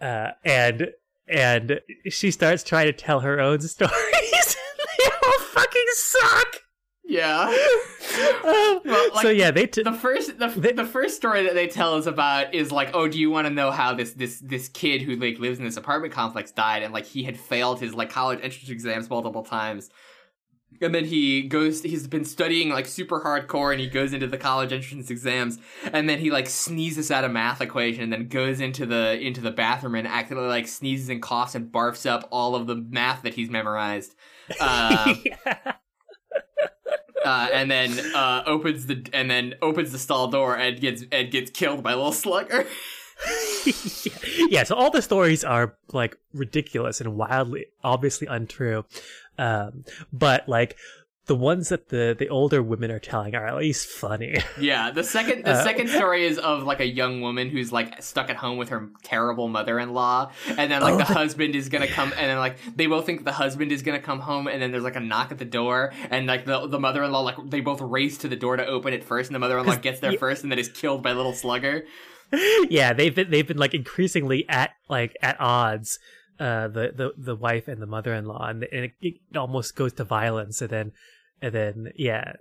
Uh, 0.00 0.30
and 0.44 0.90
and 1.28 1.80
she 2.08 2.30
starts 2.30 2.62
trying 2.62 2.86
to 2.86 2.92
tell 2.92 3.20
her 3.20 3.40
own 3.40 3.60
stories. 3.76 3.92
they 4.98 5.04
all 5.22 5.38
fucking 5.40 5.84
suck. 5.94 6.56
Yeah. 7.10 7.42
Um, 8.44 8.80
Well, 8.84 9.14
like, 9.14 9.22
so 9.22 9.28
yeah, 9.30 9.50
they 9.50 9.66
t- 9.66 9.82
the 9.82 9.92
first 9.92 10.38
the, 10.38 10.48
They- 10.48 10.72
the 10.72 10.84
first 10.86 11.16
story 11.16 11.42
that 11.44 11.54
they 11.54 11.66
tell 11.66 11.94
us 11.94 12.06
about 12.06 12.54
is 12.54 12.72
like 12.72 12.90
oh 12.94 13.08
do 13.08 13.18
you 13.18 13.30
want 13.30 13.46
to 13.46 13.52
know 13.52 13.70
how 13.70 13.94
this 13.94 14.12
this 14.12 14.40
this 14.40 14.68
kid 14.68 15.02
who 15.02 15.16
like 15.16 15.38
lives 15.38 15.58
in 15.58 15.64
this 15.64 15.76
apartment 15.76 16.12
complex 16.14 16.50
died 16.52 16.82
and 16.82 16.92
like 16.94 17.04
he 17.06 17.22
had 17.24 17.38
failed 17.38 17.80
his 17.80 17.92
like 17.94 18.10
college 18.10 18.38
entrance 18.42 18.70
exams 18.70 19.10
multiple 19.10 19.42
times? 19.42 19.90
And 20.80 20.94
then 20.94 21.04
he 21.04 21.42
goes 21.42 21.82
he's 21.82 22.06
been 22.06 22.24
studying 22.24 22.70
like 22.70 22.86
super 22.86 23.20
hardcore 23.20 23.72
and 23.72 23.80
he 23.80 23.88
goes 23.88 24.12
into 24.12 24.26
the 24.26 24.38
college 24.38 24.72
entrance 24.72 25.10
exams 25.10 25.58
and 25.92 26.08
then 26.08 26.18
he 26.20 26.30
like 26.30 26.48
sneezes 26.48 27.10
out 27.10 27.24
a 27.24 27.28
math 27.28 27.60
equation 27.60 28.04
and 28.04 28.12
then 28.12 28.28
goes 28.28 28.60
into 28.60 28.86
the 28.86 29.20
into 29.20 29.40
the 29.40 29.50
bathroom 29.50 29.94
and 29.96 30.06
accidentally 30.08 30.48
like 30.48 30.68
sneezes 30.68 31.08
and 31.08 31.20
coughs 31.20 31.54
and 31.54 31.70
barfs 31.72 32.08
up 32.08 32.26
all 32.30 32.54
of 32.54 32.66
the 32.66 32.76
math 32.76 33.22
that 33.22 33.34
he's 33.34 33.50
memorized. 33.50 34.14
Uh, 34.58 35.14
uh, 37.24 37.48
and 37.52 37.70
then 37.70 37.98
uh, 38.14 38.42
opens 38.46 38.86
the 38.86 39.06
and 39.12 39.30
then 39.30 39.54
opens 39.62 39.92
the 39.92 39.98
stall 39.98 40.28
door 40.28 40.56
and 40.56 40.80
gets 40.80 41.04
and 41.12 41.30
gets 41.30 41.50
killed 41.50 41.82
by 41.82 41.92
a 41.92 41.96
little 41.96 42.12
slugger. 42.12 42.66
yeah, 44.48 44.62
so 44.64 44.74
all 44.74 44.90
the 44.90 45.02
stories 45.02 45.44
are 45.44 45.76
like 45.92 46.16
ridiculous 46.32 47.00
and 47.00 47.16
wildly, 47.16 47.66
obviously 47.84 48.26
untrue. 48.26 48.84
Um, 49.38 49.84
but 50.12 50.48
like 50.48 50.76
the 51.26 51.34
ones 51.36 51.68
that 51.68 51.90
the 51.90 52.16
the 52.18 52.28
older 52.28 52.62
women 52.62 52.90
are 52.90 52.98
telling 52.98 53.34
are 53.36 53.46
at 53.46 53.56
least 53.56 53.86
funny. 53.88 54.36
yeah, 54.60 54.90
the 54.90 55.04
second 55.04 55.44
the 55.44 55.52
Uh, 55.52 55.62
second 55.62 55.88
story 55.88 56.24
is 56.26 56.38
of 56.38 56.64
like 56.64 56.80
a 56.80 56.86
young 56.86 57.20
woman 57.20 57.50
who's 57.50 57.70
like 57.72 58.02
stuck 58.02 58.30
at 58.30 58.36
home 58.36 58.56
with 58.58 58.70
her 58.70 58.88
terrible 59.04 59.46
mother-in-law, 59.46 60.32
and 60.56 60.70
then 60.72 60.80
like 60.82 60.94
Oh, 60.94 60.98
the 60.98 61.04
the- 61.04 61.14
husband 61.14 61.54
is 61.54 61.68
gonna 61.68 61.86
come, 61.86 62.12
and 62.16 62.26
then 62.30 62.38
like 62.38 62.56
they 62.74 62.86
both 62.86 63.06
think 63.06 63.24
the 63.24 63.32
husband 63.32 63.70
is 63.70 63.82
gonna 63.82 64.00
come 64.00 64.20
home, 64.20 64.48
and 64.48 64.60
then 64.60 64.72
there's 64.72 64.82
like 64.84 64.96
a 64.96 65.00
knock 65.00 65.30
at 65.30 65.38
the 65.38 65.44
door, 65.44 65.92
and 66.10 66.26
like 66.26 66.46
the 66.46 66.66
the 66.66 66.80
mother-in-law 66.80 67.20
like 67.20 67.36
they 67.44 67.60
both 67.60 67.80
race 67.80 68.18
to 68.18 68.28
the 68.28 68.36
door 68.36 68.56
to 68.56 68.66
open 68.66 68.92
it 68.92 69.04
first, 69.04 69.28
and 69.30 69.34
the 69.34 69.38
mother-in-law 69.40 69.76
gets 69.76 70.00
there 70.00 70.10
y- 70.12 70.16
first, 70.16 70.42
and 70.42 70.50
then 70.50 70.58
is 70.58 70.68
killed 70.68 71.02
by 71.02 71.10
a 71.10 71.14
little 71.14 71.32
slugger. 71.34 71.84
yeah, 72.70 72.92
they've 72.92 73.14
been 73.14 73.30
they've 73.30 73.46
been 73.46 73.56
like 73.58 73.74
increasingly 73.74 74.48
at 74.48 74.70
like 74.88 75.16
at 75.22 75.36
odds. 75.40 75.98
Uh, 76.40 76.68
the 76.68 76.90
the 76.96 77.12
the 77.18 77.36
wife 77.36 77.68
and 77.68 77.82
the 77.82 77.86
mother 77.86 78.14
in 78.14 78.24
law, 78.24 78.46
and, 78.46 78.64
and 78.72 78.86
it, 78.86 78.92
it 79.02 79.36
almost 79.36 79.76
goes 79.76 79.92
to 79.92 80.04
violence, 80.04 80.62
and 80.62 80.70
then 80.70 80.92
and 81.42 81.54
then 81.54 81.92
yeah, 81.96 82.32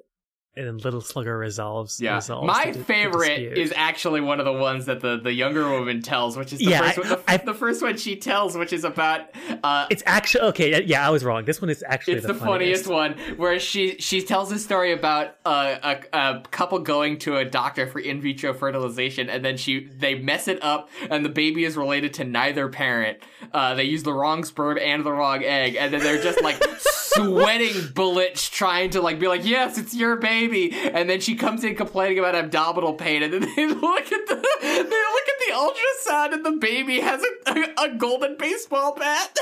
and 0.60 0.68
then 0.68 0.78
little 0.78 1.02
slugger 1.02 1.38
resolves. 1.38 2.00
Yeah, 2.02 2.16
resolves 2.16 2.46
my 2.48 2.72
the- 2.72 2.78
the 2.80 2.84
favorite 2.84 3.28
dispute. 3.30 3.58
is 3.58 3.74
actually 3.76 4.22
one 4.22 4.40
of 4.40 4.46
the 4.46 4.54
ones 4.54 4.86
that 4.88 5.00
the, 5.00 5.18
the 5.18 5.34
younger 5.34 5.70
woman 5.70 6.02
tells, 6.02 6.38
which 6.38 6.52
is 6.54 6.60
the 6.60 6.66
Yeah, 6.66 6.82
first 6.92 6.98
I- 6.98 7.02
one. 7.02 7.10
The, 7.10 7.32
I- 7.32 7.38
the 7.38 7.54
first 7.54 7.82
one 7.82 7.98
she 7.98 8.16
tells, 8.18 8.58
which 8.58 8.74
is 8.74 8.84
about 8.84 9.22
uh, 9.64 9.88
It's 9.90 10.04
actually 10.06 10.42
okay. 10.50 10.84
Yeah, 10.84 11.08
I 11.08 11.10
was 11.10 11.24
wrong. 11.24 11.46
This 11.46 11.62
one 11.62 11.70
is 11.70 11.84
actually 11.88 12.16
it's 12.18 12.28
the, 12.28 12.34
funniest 12.34 12.88
one 12.88 13.14
where 13.38 13.60
she 13.60 13.96
she 14.00 14.22
tells 14.22 14.52
a 14.52 14.60
story 14.60 14.92
about 14.92 15.36
uh, 15.46 15.76
a 16.14 16.18
a 16.18 16.44
couple 16.52 16.80
going 16.80 17.18
to 17.20 17.38
a 17.38 17.46
doctor 17.46 17.88
for 17.88 18.00
in 18.00 18.22
vitro 18.22 18.54
fertilization 18.54 19.30
and 19.30 19.44
then 19.46 19.56
she 19.58 19.86
they 19.86 20.16
mess 20.16 20.48
it 20.48 20.62
up 20.64 20.90
and 21.10 21.24
the 21.24 21.30
baby 21.30 21.64
is 21.64 21.78
related 21.78 22.14
to 22.16 22.24
neither 22.26 22.68
parent. 22.70 23.18
Uh, 23.54 23.74
they 23.76 23.84
use 23.86 24.04
the 24.04 24.14
wrong 24.14 24.44
sperm 24.44 24.78
and 24.82 25.06
the 25.06 25.12
wrong 25.12 25.44
egg 25.44 25.76
and 25.76 25.94
then 25.94 26.02
they're 26.02 26.22
just 26.22 26.42
like 26.44 26.62
sweating 27.26 27.92
bullets 27.94 28.50
trying 28.50 28.90
to 28.90 29.02
like 29.02 29.20
be 29.20 29.28
like 29.28 29.46
yes 29.46 29.78
it's 29.78 29.94
your 29.96 30.16
baby 30.18 30.72
and 30.74 31.10
then 31.10 31.20
she 31.20 31.36
comes 31.36 31.64
in 31.64 31.76
complaining 31.76 32.20
about 32.20 32.36
abdominal 32.36 32.94
pain 32.94 33.24
and 33.24 33.34
then 33.34 33.42
they 33.42 33.68
look 33.68 34.12
at 34.12 34.28
the 34.28 34.36
they 34.62 34.82
look 34.84 35.28
at 35.28 35.40
the 35.40 35.54
ultrasound 35.54 36.34
and 36.34 36.46
the 36.46 36.52
baby 36.60 37.00
has 37.00 37.24
a, 37.24 37.52
a, 37.52 37.86
a 37.86 37.96
golden 37.98 38.38
baseball 38.38 38.94
bat. 38.96 39.38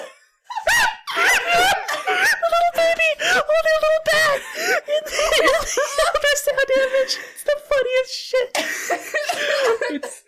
A 1.16 1.22
little 1.22 2.74
baby 2.76 3.10
holding 3.22 3.76
a 3.76 3.82
little 3.86 4.04
bat 4.06 4.42
in 4.88 5.02
the, 5.06 5.12
in 5.38 5.46
the 5.46 6.06
ultrasound 6.14 6.70
image. 6.78 7.14
It's 7.34 7.44
the 7.44 7.58
funniest 7.70 8.14
shit. 8.14 8.50
It's, 9.90 10.24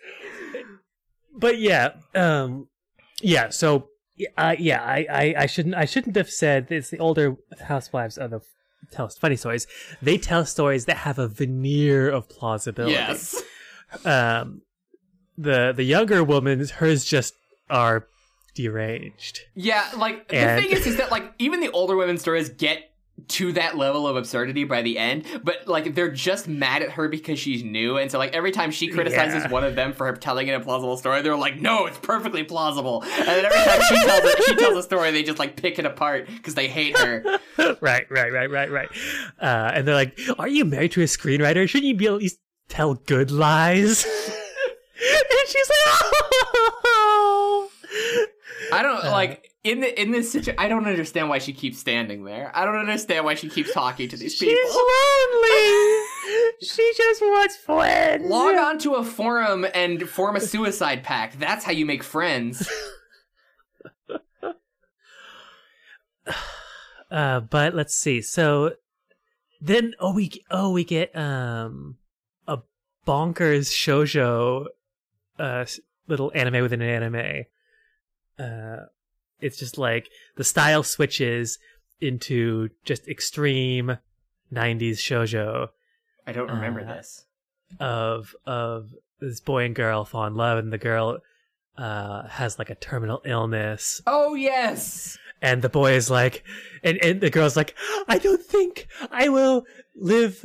but 1.36 1.58
yeah, 1.58 1.90
um, 2.14 2.68
yeah. 3.20 3.50
So, 3.50 3.89
uh, 4.36 4.56
yeah, 4.58 4.82
I, 4.82 5.06
I, 5.10 5.34
I 5.38 5.46
shouldn't, 5.46 5.74
I 5.74 5.84
shouldn't 5.84 6.16
have 6.16 6.30
said 6.30 6.68
it's 6.70 6.90
the 6.90 6.98
older 6.98 7.36
housewives 7.62 8.18
of 8.18 8.30
the 8.30 8.40
tell 8.90 9.08
funny 9.08 9.36
stories. 9.36 9.66
They 10.02 10.18
tell 10.18 10.44
stories 10.44 10.86
that 10.86 10.98
have 10.98 11.18
a 11.18 11.28
veneer 11.28 12.10
of 12.10 12.28
plausibility. 12.28 12.94
Yes. 12.94 13.40
Um, 14.04 14.62
the 15.36 15.72
the 15.74 15.84
younger 15.84 16.22
woman, 16.22 16.64
hers 16.76 17.04
just 17.04 17.34
are 17.68 18.06
deranged. 18.54 19.40
Yeah, 19.54 19.88
like 19.96 20.32
And- 20.32 20.58
the 20.58 20.62
thing 20.62 20.76
is, 20.76 20.86
is 20.86 20.96
that 20.96 21.10
like 21.10 21.32
even 21.38 21.60
the 21.60 21.70
older 21.70 21.96
women's 21.96 22.20
stories 22.20 22.48
get 22.48 22.89
to 23.28 23.52
that 23.52 23.76
level 23.76 24.06
of 24.08 24.16
absurdity 24.16 24.64
by 24.64 24.82
the 24.82 24.98
end, 24.98 25.24
but 25.42 25.66
like 25.66 25.94
they're 25.94 26.10
just 26.10 26.48
mad 26.48 26.82
at 26.82 26.90
her 26.92 27.08
because 27.08 27.38
she's 27.38 27.62
new, 27.62 27.96
and 27.98 28.10
so 28.10 28.18
like 28.18 28.34
every 28.34 28.50
time 28.52 28.70
she 28.70 28.88
criticizes 28.88 29.44
Yeah. 29.44 29.50
one 29.50 29.64
of 29.64 29.74
them 29.76 29.92
for 29.92 30.12
telling 30.16 30.48
an 30.50 30.60
implausible 30.60 30.98
story, 30.98 31.22
they're 31.22 31.36
like, 31.36 31.60
"No, 31.60 31.86
it's 31.86 31.98
perfectly 31.98 32.42
plausible," 32.44 33.02
and 33.02 33.26
then 33.28 33.44
every 33.44 33.58
time 33.58 33.80
she 33.88 33.94
tells 33.96 34.20
it, 34.24 34.44
she 34.44 34.54
tells 34.56 34.76
a 34.78 34.82
story, 34.82 35.10
they 35.10 35.22
just 35.22 35.38
like 35.38 35.56
pick 35.56 35.78
it 35.78 35.84
apart 35.84 36.26
because 36.26 36.54
they 36.54 36.68
hate 36.68 36.96
her. 36.98 37.22
right, 37.80 38.06
right, 38.10 38.32
right, 38.32 38.50
right, 38.50 38.70
right. 38.70 38.88
Uh, 39.40 39.70
and 39.74 39.86
they're 39.86 39.94
like, 39.94 40.18
"Are 40.38 40.48
you 40.48 40.64
married 40.64 40.92
to 40.92 41.02
a 41.02 41.06
screenwriter? 41.06 41.68
Shouldn't 41.68 41.88
you 41.88 41.96
be 41.96 42.06
at 42.06 42.14
least 42.14 42.38
tell 42.68 42.94
good 42.94 43.30
lies?" 43.30 44.04
and 45.00 45.48
she's 45.48 45.68
like, 45.68 46.12
"Oh." 46.84 47.70
I 48.72 48.82
don't 48.82 49.04
Uh. 49.04 49.10
like 49.10 49.49
in 49.64 49.80
the 49.80 50.00
in 50.00 50.10
this 50.10 50.32
situation. 50.32 50.58
I 50.58 50.68
don't 50.68 50.86
understand 50.86 51.28
why 51.28 51.38
she 51.38 51.52
keeps 51.52 51.78
standing 51.78 52.24
there. 52.24 52.50
I 52.54 52.64
don't 52.64 52.76
understand 52.76 53.24
why 53.24 53.34
she 53.34 53.48
keeps 53.48 53.72
talking 53.72 54.08
to 54.08 54.16
these 54.16 54.32
She's 54.36 54.48
people. 54.48 54.70
lonely. 54.70 56.04
she 56.62 56.92
just 56.96 57.20
wants 57.20 57.56
friends. 57.56 58.28
Log 58.28 58.56
on 58.56 58.78
to 58.80 58.94
a 58.94 59.04
forum 59.04 59.66
and 59.74 60.08
form 60.08 60.36
a 60.36 60.40
suicide 60.40 61.02
pact. 61.02 61.38
That's 61.38 61.64
how 61.64 61.72
you 61.72 61.86
make 61.86 62.02
friends. 62.02 62.68
Uh, 67.10 67.40
but 67.40 67.74
let's 67.74 67.94
see. 67.94 68.22
So 68.22 68.74
then, 69.60 69.94
oh, 69.98 70.14
we 70.14 70.30
oh 70.50 70.70
we 70.70 70.84
get 70.84 71.14
um 71.16 71.96
a 72.46 72.58
bonkers 73.06 73.68
shojo 73.72 74.66
uh 75.38 75.64
little 76.06 76.30
anime 76.36 76.62
within 76.62 76.80
an 76.82 76.88
anime. 77.02 77.44
Uh, 78.38 78.84
it's 79.40 79.58
just 79.58 79.78
like 79.78 80.08
the 80.36 80.44
style 80.44 80.82
switches 80.82 81.58
into 82.00 82.70
just 82.84 83.06
extreme 83.08 83.98
'90s 84.52 84.98
shojo 84.98 85.68
I 86.26 86.32
don't 86.32 86.48
remember 86.50 86.80
Uh, 86.80 86.94
this. 86.94 87.24
of 87.78 88.34
of 88.46 88.94
this 89.20 89.40
boy 89.40 89.64
and 89.64 89.74
girl 89.74 90.04
fall 90.04 90.26
in 90.26 90.34
love, 90.34 90.58
and 90.58 90.72
the 90.72 90.78
girl 90.78 91.18
uh, 91.76 92.26
has 92.28 92.58
like 92.58 92.70
a 92.70 92.74
terminal 92.74 93.22
illness, 93.24 94.00
Oh 94.06 94.34
yes. 94.34 95.18
and 95.42 95.62
the 95.62 95.68
boy 95.68 95.92
is 95.92 96.10
like, 96.10 96.44
and 96.82 96.98
and 97.04 97.20
the 97.20 97.30
girl's 97.30 97.56
like, 97.56 97.74
I 98.08 98.18
don't 98.18 98.42
think 98.42 98.86
I 99.10 99.28
will 99.28 99.64
live. 99.94 100.44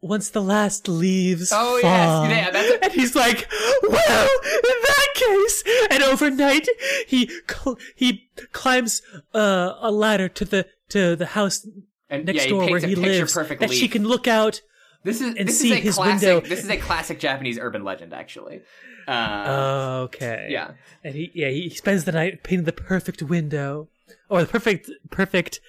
Once 0.00 0.30
the 0.30 0.40
last 0.42 0.86
leaves 0.88 1.50
Oh, 1.52 1.76
yes. 1.82 1.82
fall. 1.82 2.28
Yeah, 2.28 2.50
that's- 2.50 2.78
and 2.82 2.92
he's 2.92 3.16
like, 3.16 3.50
"Well, 3.82 4.28
in 4.44 4.76
that 4.88 5.08
case," 5.14 5.64
and 5.90 6.02
overnight 6.04 6.68
he 7.08 7.28
cl- 7.50 7.78
he 7.96 8.28
climbs 8.52 9.02
uh, 9.34 9.74
a 9.80 9.90
ladder 9.90 10.28
to 10.28 10.44
the 10.44 10.66
to 10.90 11.16
the 11.16 11.26
house 11.26 11.66
And 12.08 12.24
next 12.26 12.44
yeah, 12.44 12.50
door 12.50 12.70
where 12.70 12.78
he 12.80 12.94
lives 12.94 13.34
perfect 13.34 13.60
that 13.60 13.72
she 13.72 13.88
can 13.88 14.04
look 14.06 14.28
out. 14.28 14.60
This 15.04 15.20
is 15.20 15.34
and 15.36 15.48
this 15.48 15.60
see 15.60 15.72
is 15.72 15.78
a 15.78 15.80
his 15.80 15.94
classic. 15.96 16.28
window. 16.28 16.48
This 16.48 16.62
is 16.64 16.70
a 16.70 16.76
classic 16.76 17.18
Japanese 17.20 17.58
urban 17.58 17.82
legend, 17.84 18.12
actually. 18.14 18.62
Uh, 19.06 19.44
Oh, 19.48 20.00
okay. 20.04 20.48
yeah. 20.50 20.72
and 21.02 21.14
he 21.14 21.30
yeah 21.34 21.48
he 21.48 21.70
spends 21.70 22.04
the 22.04 22.12
night 22.12 22.42
painting 22.44 22.64
the 22.66 22.72
perfect 22.72 23.22
window 23.22 23.88
or 24.28 24.42
the 24.42 24.46
perfect 24.48 24.90
perfect 25.10 25.60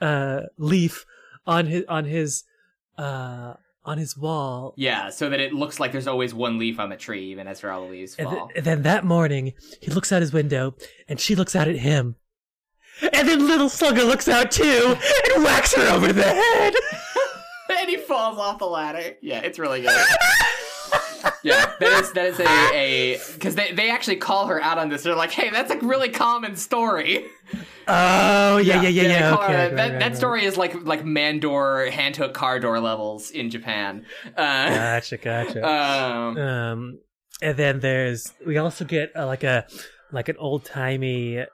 uh 0.00 0.42
leaf 0.58 1.06
on 1.46 1.66
his 1.66 1.84
on 1.88 2.04
his 2.04 2.44
uh 2.98 3.54
on 3.88 3.98
his 3.98 4.16
wall. 4.16 4.74
Yeah, 4.76 5.10
so 5.10 5.28
that 5.30 5.40
it 5.40 5.52
looks 5.52 5.80
like 5.80 5.92
there's 5.92 6.06
always 6.06 6.34
one 6.34 6.58
leaf 6.58 6.78
on 6.78 6.88
the 6.90 6.96
tree, 6.96 7.30
even 7.30 7.46
after 7.48 7.70
all 7.70 7.84
the 7.86 7.90
leaves 7.90 8.14
And, 8.18 8.28
th- 8.28 8.38
fall. 8.38 8.50
and 8.54 8.64
then 8.64 8.82
that 8.82 9.04
morning, 9.04 9.54
he 9.80 9.90
looks 9.90 10.12
out 10.12 10.20
his 10.20 10.32
window, 10.32 10.74
and 11.08 11.18
she 11.18 11.34
looks 11.34 11.56
out 11.56 11.68
at 11.68 11.76
him. 11.76 12.16
And 13.12 13.28
then 13.28 13.46
little 13.46 13.68
Slugger 13.68 14.04
looks 14.04 14.28
out 14.28 14.50
too, 14.50 14.96
and 15.34 15.44
whacks 15.44 15.74
her 15.74 15.88
over 15.94 16.12
the 16.12 16.22
head. 16.22 16.74
and 17.80 17.88
he 17.88 17.96
falls 17.96 18.38
off 18.38 18.58
the 18.58 18.66
ladder. 18.66 19.16
Yeah, 19.22 19.38
it's 19.40 19.58
really 19.58 19.82
good. 19.82 19.90
yeah, 21.42 21.72
that 21.80 22.02
is 22.02 22.12
that 22.12 22.26
is 22.26 22.40
a 22.40 23.18
because 23.34 23.54
they 23.54 23.72
they 23.72 23.90
actually 23.90 24.16
call 24.16 24.46
her 24.46 24.62
out 24.62 24.78
on 24.78 24.88
this. 24.88 25.02
They're 25.02 25.14
like, 25.14 25.32
hey, 25.32 25.50
that's 25.50 25.70
a 25.70 25.78
really 25.78 26.08
common 26.08 26.56
story. 26.56 27.26
Oh 27.86 28.58
yeah, 28.58 28.82
yeah, 28.82 28.88
yeah, 28.88 29.02
yeah. 29.02 29.30
her 29.30 29.42
okay, 29.42 29.52
that. 29.52 29.58
right, 29.58 29.76
that, 29.76 29.90
right, 29.92 29.98
that 29.98 30.08
right. 30.08 30.16
story 30.16 30.44
is 30.44 30.56
like 30.56 30.74
like 30.84 31.04
man 31.04 31.40
door 31.40 31.86
hand 31.86 32.16
hook 32.16 32.34
car 32.34 32.60
door 32.60 32.80
levels 32.80 33.30
in 33.30 33.50
Japan. 33.50 34.04
Uh, 34.36 34.68
Gotcha, 34.68 35.16
gotcha. 35.16 35.66
um, 35.66 36.36
Um, 36.36 36.98
and 37.40 37.56
then 37.56 37.80
there's 37.80 38.32
we 38.46 38.58
also 38.58 38.84
get 38.84 39.12
uh, 39.16 39.26
like 39.26 39.44
a 39.44 39.66
like 40.12 40.28
an 40.28 40.36
old 40.38 40.64
timey, 40.64 41.44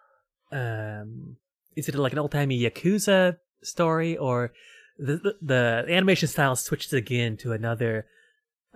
um, 0.52 1.36
is 1.76 1.88
it 1.88 1.94
like 1.94 2.12
an 2.12 2.18
old 2.18 2.32
timey 2.32 2.60
yakuza 2.60 3.36
story 3.62 4.16
or 4.16 4.52
the, 4.98 5.16
the 5.16 5.84
the 5.86 5.94
animation 5.94 6.28
style 6.28 6.56
switches 6.56 6.92
again 6.92 7.36
to 7.38 7.52
another 7.52 8.06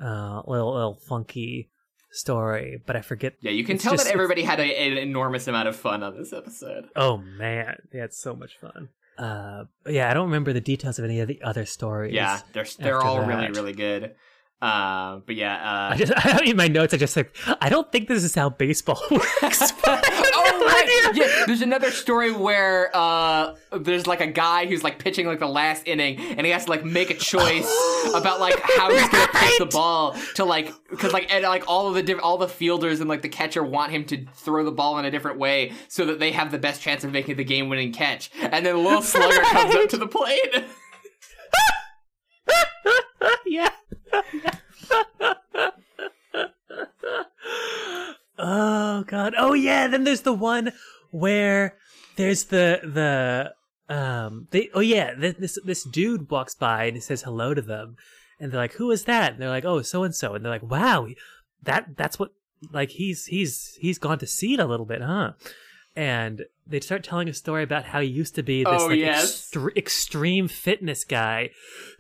uh 0.03 0.43
little 0.47 0.73
little 0.75 0.95
funky 1.09 1.71
story, 2.11 2.81
but 2.87 2.97
I 2.97 3.03
forget. 3.03 3.35
yeah, 3.41 3.51
you 3.51 3.65
can 3.65 3.75
it's 3.77 3.85
tell 3.85 3.93
just- 3.95 4.07
that 4.07 4.13
everybody 4.13 4.43
had 4.43 4.61
a, 4.61 4.65
an 4.65 4.97
enormous 4.99 5.47
amount 5.47 5.69
of 5.69 5.77
fun 5.77 6.03
on 6.03 6.17
this 6.17 6.33
episode. 6.33 6.87
Oh 6.97 7.19
man, 7.19 7.77
yeah, 7.93 8.05
it's 8.05 8.19
so 8.21 8.35
much 8.35 8.57
fun. 8.59 8.89
Uh, 9.19 9.65
yeah, 9.87 10.09
I 10.11 10.15
don't 10.15 10.27
remember 10.27 10.53
the 10.53 10.61
details 10.61 10.99
of 10.99 11.05
any 11.05 11.19
of 11.21 11.27
the 11.29 11.43
other 11.43 11.67
stories. 11.67 12.15
Yeah, 12.15 12.41
they're 12.53 12.67
they're 12.79 13.01
all 13.01 13.21
really 13.27 13.47
that. 13.49 13.57
really 13.57 13.73
good. 13.73 14.15
Uh, 14.63 15.21
but 15.27 15.37
yeah, 15.37 15.55
uh, 15.55 15.95
I 15.95 15.97
just 15.97 16.13
I, 16.17 16.41
in 16.45 16.57
my 16.57 16.67
notes 16.69 16.93
I 16.95 16.97
just 16.97 17.17
like 17.17 17.37
I 17.61 17.69
don't 17.69 17.91
think 17.93 18.09
this 18.09 18.25
is 18.25 18.35
how 18.35 18.49
baseball 18.51 19.01
works. 19.11 19.73
right, 20.67 21.11
yeah. 21.15 21.45
There's 21.47 21.63
another 21.63 21.91
story 21.91 22.33
where 22.33 22.91
uh, 22.95 23.55
there's 23.73 24.07
like 24.07 24.21
a 24.21 24.27
guy 24.27 24.67
who's 24.67 24.83
like 24.83 24.99
pitching 24.99 25.27
like 25.27 25.39
the 25.39 25.47
last 25.49 25.87
inning, 25.87 26.19
and 26.19 26.47
he 26.47 26.53
has 26.53 26.65
to 26.65 26.71
like 26.71 26.85
make 26.85 27.11
a 27.11 27.15
choice 27.15 27.71
about 28.15 28.41
like 28.41 28.59
how 28.77 28.91
he's 28.91 29.09
gonna 29.09 29.29
pitch 29.33 29.59
the 29.59 29.67
ball 29.67 30.17
to 30.35 30.45
like 30.45 30.73
because 30.91 31.13
like 31.13 31.33
and 31.33 31.45
like 31.45 31.65
all 31.69 31.89
of 31.89 31.95
the 31.95 32.03
diff- 32.03 32.21
all 32.23 32.39
the 32.39 32.49
fielders 32.49 33.01
and 33.01 33.09
like 33.09 33.23
the 33.23 33.29
catcher 33.29 33.63
want 33.63 33.93
him 33.93 34.05
to 34.05 34.27
throw 34.35 34.65
the 34.65 34.73
ball 34.73 34.99
in 34.99 35.05
a 35.05 35.11
different 35.11 35.39
way 35.39 35.73
so 35.89 36.05
that 36.07 36.19
they 36.19 36.33
have 36.33 36.51
the 36.51 36.59
best 36.59 36.83
chance 36.83 37.05
of 37.05 37.13
making 37.13 37.37
the 37.37 37.45
game 37.45 37.69
winning 37.69 37.93
catch, 37.93 38.31
and 38.41 38.65
then 38.65 38.75
a 38.75 38.79
little 38.79 39.03
Slugger 39.03 39.43
comes 39.43 39.75
up 39.75 39.89
to 39.91 39.97
the 39.97 40.09
plate. 40.09 40.65
yeah. 43.47 43.71
God. 49.09 49.35
Oh 49.37 49.55
yeah. 49.55 49.87
Then 49.89 50.05
there's 50.05 50.23
the 50.23 50.33
one 50.33 50.73
where 51.11 51.77
there's 52.17 52.45
the 52.45 52.81
the 52.85 53.55
um. 53.95 54.49
They 54.51 54.69
oh 54.75 54.81
yeah. 54.81 55.15
This 55.15 55.35
this, 55.39 55.59
this 55.65 55.85
dude 55.85 56.31
walks 56.31 56.55
by 56.55 56.85
and 56.85 56.97
he 56.97 57.01
says 57.01 57.23
hello 57.23 57.55
to 57.55 57.63
them, 57.63 57.97
and 58.39 58.53
they're 58.53 58.61
like, 58.61 58.75
"Who 58.75 58.91
is 58.91 59.05
that?" 59.05 59.33
And 59.33 59.43
they're 59.43 59.49
like, 59.49 59.65
"Oh, 59.65 59.83
so 59.83 60.03
and 60.05 60.15
so." 60.15 60.35
And 60.35 60.45
they're 60.45 60.53
like, 60.53 60.63
"Wow, 60.63 61.09
that 61.63 61.97
that's 61.97 62.19
what 62.19 62.31
like 62.73 62.91
he's 62.91 63.27
he's 63.27 63.77
he's 63.81 63.99
gone 63.99 64.19
to 64.19 64.27
seed 64.27 64.61
a 64.61 64.67
little 64.67 64.87
bit, 64.87 65.03
huh?" 65.03 65.33
And 65.97 66.45
they 66.67 66.81
start 66.81 67.03
telling 67.03 67.29
a 67.29 67.35
story 67.35 67.65
about 67.65 67.87
how 67.87 68.01
he 68.01 68.07
used 68.09 68.35
to 68.37 68.43
be 68.43 68.63
this 68.63 68.83
Oh, 68.83 68.87
like 68.87 68.99
yes. 69.01 69.51
extre- 69.51 69.77
extreme 69.77 70.47
fitness 70.47 71.03
guy 71.03 71.51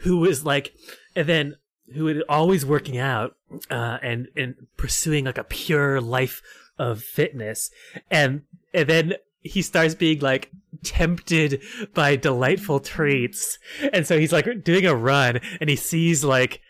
who 0.00 0.18
was 0.18 0.44
like 0.44 0.72
and 1.16 1.26
then 1.28 1.56
who 1.94 2.04
was 2.04 2.18
always 2.28 2.64
working 2.66 2.98
out 2.98 3.34
uh, 3.70 3.98
and 4.02 4.28
and 4.36 4.54
pursuing 4.76 5.24
like 5.24 5.38
a 5.38 5.42
pure 5.44 6.00
life 6.00 6.42
of 6.78 7.02
fitness 7.02 7.70
and 8.10 8.42
and 8.74 8.88
then 8.88 9.14
he 9.42 9.62
starts 9.62 9.94
being 9.94 10.20
like 10.20 10.50
tempted 10.84 11.60
by 11.94 12.16
delightful 12.16 12.80
treats 12.80 13.58
and 13.92 14.06
so 14.06 14.18
he's 14.18 14.32
like 14.32 14.46
doing 14.62 14.86
a 14.86 14.94
run 14.94 15.40
and 15.60 15.68
he 15.70 15.76
sees 15.76 16.22
like 16.24 16.60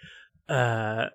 uh 0.48 1.06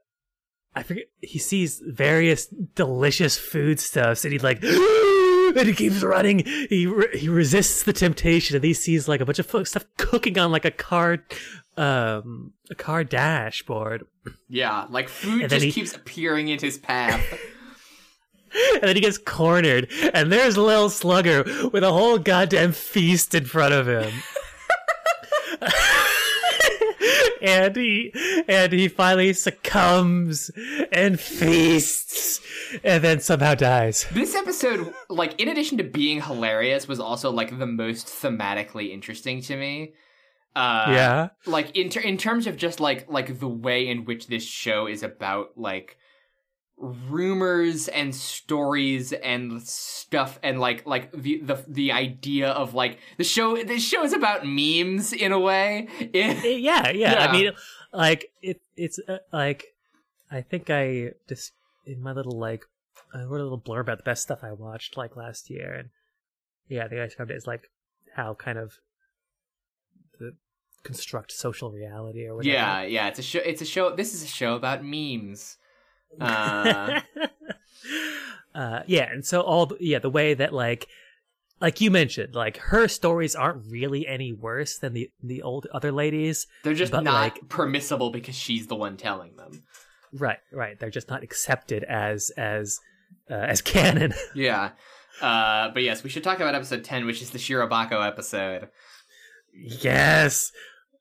I 0.75 0.81
forget. 0.81 1.03
He 1.21 1.37
sees 1.37 1.79
various 1.85 2.47
delicious 2.47 3.37
foodstuffs, 3.37 4.25
and 4.25 4.33
he 4.33 4.39
like, 4.39 4.63
and 4.63 5.67
he 5.67 5.73
keeps 5.75 6.01
running. 6.01 6.39
He 6.67 6.87
re- 6.87 7.15
he 7.15 7.29
resists 7.29 7.83
the 7.83 7.93
temptation, 7.93 8.55
and 8.55 8.65
he 8.65 8.73
sees 8.73 9.07
like 9.07 9.21
a 9.21 9.25
bunch 9.25 9.37
of 9.37 9.67
stuff 9.67 9.85
cooking 9.97 10.39
on 10.39 10.51
like 10.51 10.65
a 10.65 10.71
car, 10.71 11.19
um, 11.77 12.53
a 12.71 12.75
car 12.75 13.03
dashboard. 13.03 14.07
yeah, 14.49 14.87
like 14.89 15.09
food 15.09 15.41
And 15.41 15.49
just 15.51 15.63
he- 15.63 15.71
keeps 15.71 15.93
appearing 15.95 16.47
in 16.47 16.57
his 16.57 16.79
path. 16.79 17.21
And 18.73 18.83
then 18.83 18.95
he 18.95 19.01
gets 19.01 19.17
cornered, 19.17 19.89
and 20.13 20.31
there's 20.31 20.57
Lil 20.57 20.89
Slugger 20.89 21.43
with 21.71 21.83
a 21.83 21.91
whole 21.91 22.17
goddamn 22.17 22.71
feast 22.71 23.33
in 23.33 23.45
front 23.45 23.73
of 23.73 23.87
him. 23.87 24.11
and 27.41 27.75
he 27.75 28.11
and 28.47 28.71
he 28.71 28.87
finally 28.87 29.33
succumbs 29.33 30.49
and 30.91 31.19
feasts, 31.19 32.39
and 32.83 33.03
then 33.03 33.19
somehow 33.19 33.53
dies. 33.53 34.05
This 34.11 34.35
episode, 34.35 34.93
like, 35.09 35.39
in 35.39 35.49
addition 35.49 35.77
to 35.79 35.83
being 35.83 36.21
hilarious, 36.21 36.87
was 36.87 36.99
also 36.99 37.31
like 37.31 37.59
the 37.59 37.67
most 37.67 38.07
thematically 38.07 38.91
interesting 38.91 39.41
to 39.41 39.57
me. 39.57 39.93
Uh, 40.55 40.85
yeah, 40.89 41.29
like 41.45 41.75
in 41.75 41.89
ter- 41.89 42.01
in 42.01 42.17
terms 42.17 42.47
of 42.47 42.57
just 42.57 42.79
like 42.79 43.09
like 43.09 43.39
the 43.39 43.47
way 43.47 43.87
in 43.87 44.05
which 44.05 44.27
this 44.27 44.45
show 44.45 44.87
is 44.87 45.01
about 45.03 45.57
like 45.57 45.97
rumors 46.83 47.87
and 47.87 48.13
stories 48.13 49.13
and 49.13 49.61
stuff 49.63 50.37
and 50.43 50.59
like 50.59 50.85
like 50.85 51.11
the 51.13 51.39
the 51.41 51.63
the 51.67 51.91
idea 51.91 52.49
of 52.49 52.73
like 52.73 52.99
the 53.17 53.23
show 53.23 53.55
this 53.63 53.83
show 53.83 54.03
is 54.03 54.11
about 54.11 54.45
memes 54.45 55.13
in 55.13 55.31
a 55.31 55.39
way. 55.39 55.87
It- 55.99 56.59
yeah, 56.61 56.89
yeah. 56.89 57.13
Yeah. 57.13 57.27
I 57.27 57.31
mean, 57.31 57.51
like 57.93 58.31
it. 58.41 58.61
It's 58.75 58.99
uh, 59.07 59.19
like 59.31 59.75
I 60.29 60.41
think 60.41 60.69
I 60.69 61.11
just 61.29 61.53
in 61.85 62.01
my 62.01 62.11
little 62.11 62.37
like 62.37 62.65
I 63.13 63.23
wrote 63.23 63.39
a 63.39 63.43
little 63.43 63.61
blurb 63.61 63.81
about 63.81 63.99
the 63.99 64.03
best 64.03 64.23
stuff 64.23 64.39
I 64.43 64.51
watched 64.51 64.97
like 64.97 65.15
last 65.15 65.49
year, 65.49 65.73
and 65.73 65.89
yeah, 66.67 66.83
I 66.85 66.87
think 66.89 66.99
I 67.01 67.05
described 67.05 67.31
it 67.31 67.35
as 67.35 67.47
like 67.47 67.69
how 68.15 68.33
kind 68.33 68.57
of 68.57 68.73
the 70.19 70.35
construct 70.83 71.31
social 71.31 71.71
reality 71.71 72.25
or 72.25 72.35
whatever. 72.35 72.53
yeah, 72.53 72.81
yeah, 72.83 73.07
it's 73.07 73.19
a 73.19 73.23
show 73.23 73.39
it's 73.39 73.61
a 73.61 73.65
show 73.65 73.95
this 73.95 74.13
is 74.13 74.23
a 74.23 74.27
show 74.27 74.55
about 74.55 74.83
memes. 74.83 75.57
Uh 76.21 77.01
uh, 78.55 78.79
yeah, 78.87 79.11
and 79.11 79.25
so 79.25 79.41
all 79.41 79.65
the, 79.67 79.77
yeah, 79.79 79.99
the 79.99 80.09
way 80.09 80.33
that 80.33 80.53
like 80.53 80.87
like 81.61 81.79
you 81.81 81.89
mentioned, 81.91 82.35
like 82.35 82.57
her 82.57 82.87
stories 82.87 83.35
aren't 83.35 83.65
really 83.69 84.05
any 84.07 84.33
worse 84.33 84.77
than 84.77 84.93
the 84.93 85.09
the 85.21 85.41
old 85.41 85.67
other 85.73 85.91
ladies. 85.91 86.45
they're 86.63 86.73
just 86.73 86.91
But, 86.91 87.03
not 87.03 87.13
like- 87.13 87.49
permissible 87.49 88.09
because 88.11 88.35
she's 88.35 88.67
the 88.67 88.75
one 88.75 88.97
telling 88.97 89.35
them. 89.37 89.63
Right, 90.11 90.37
right. 90.51 90.79
They're 90.79 90.91
just 90.91 91.09
not 91.09 91.23
accepted 91.23 91.83
as 91.83 92.31
as 92.37 92.79
uh, 93.31 93.33
as 93.35 93.61
canon. 93.73 94.13
Yeah. 94.35 94.71
Uh, 95.21 95.69
but 95.73 95.83
yes, 95.83 96.03
we 96.03 96.09
should 96.09 96.23
talk 96.23 96.37
about 96.39 96.55
episode 96.55 96.83
10, 96.83 97.05
which 97.05 97.21
is 97.21 97.29
the 97.29 97.37
Shirobako 97.39 98.05
episode. 98.05 98.69
yes. 99.53 100.51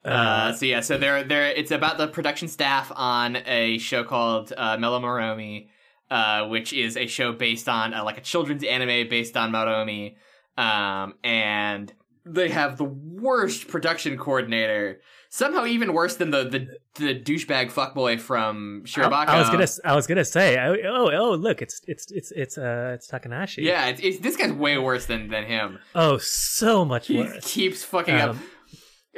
Uh, 0.04 0.52
so 0.52 0.66
yeah, 0.66 0.80
so 0.80 0.98
they're, 0.98 1.22
they're, 1.24 1.50
it's 1.50 1.70
about 1.70 1.98
the 1.98 2.08
production 2.08 2.48
staff 2.48 2.90
on 2.94 3.36
a 3.46 3.78
show 3.78 4.04
called 4.04 4.52
uh, 4.56 4.76
Mellow 4.76 5.00
Maromi, 5.00 5.68
uh, 6.10 6.46
which 6.48 6.72
is 6.72 6.96
a 6.96 7.06
show 7.06 7.32
based 7.32 7.68
on, 7.68 7.94
uh, 7.94 8.04
like 8.04 8.18
a 8.18 8.22
children's 8.22 8.64
anime 8.64 9.08
based 9.08 9.36
on 9.36 9.52
Maromi. 9.52 10.16
Um, 10.58 11.14
and 11.22 11.92
they 12.24 12.48
have 12.50 12.78
the 12.78 12.84
worst 12.84 13.68
production 13.68 14.16
coordinator 14.16 15.00
somehow 15.28 15.64
even 15.64 15.92
worse 15.92 16.16
than 16.16 16.30
the 16.30 16.44
the, 16.44 16.68
the 16.96 17.18
douchebag 17.18 17.72
fuckboy 17.72 18.20
from 18.20 18.82
Shirobako. 18.84 19.28
I, 19.28 19.36
I 19.36 19.40
was 19.40 19.50
gonna 19.50 19.92
I 19.92 19.96
was 19.96 20.06
gonna 20.06 20.24
say 20.24 20.58
oh 20.58 20.76
oh, 20.84 21.10
oh 21.12 21.34
look 21.34 21.62
it's 21.62 21.80
it's 21.86 22.10
it's 22.12 22.30
it's 22.32 22.58
uh 22.58 22.92
it's 22.94 23.10
Takanashi 23.10 23.64
Yeah, 23.64 23.86
it's, 23.86 24.00
it's, 24.00 24.18
this 24.18 24.36
guy's 24.36 24.52
way 24.52 24.78
worse 24.78 25.06
than 25.06 25.28
than 25.28 25.44
him. 25.44 25.78
oh 25.94 26.18
so 26.18 26.84
much 26.84 27.08
He 27.08 27.18
worse 27.18 27.44
keeps 27.44 27.82
fucking 27.82 28.14
up. 28.14 28.36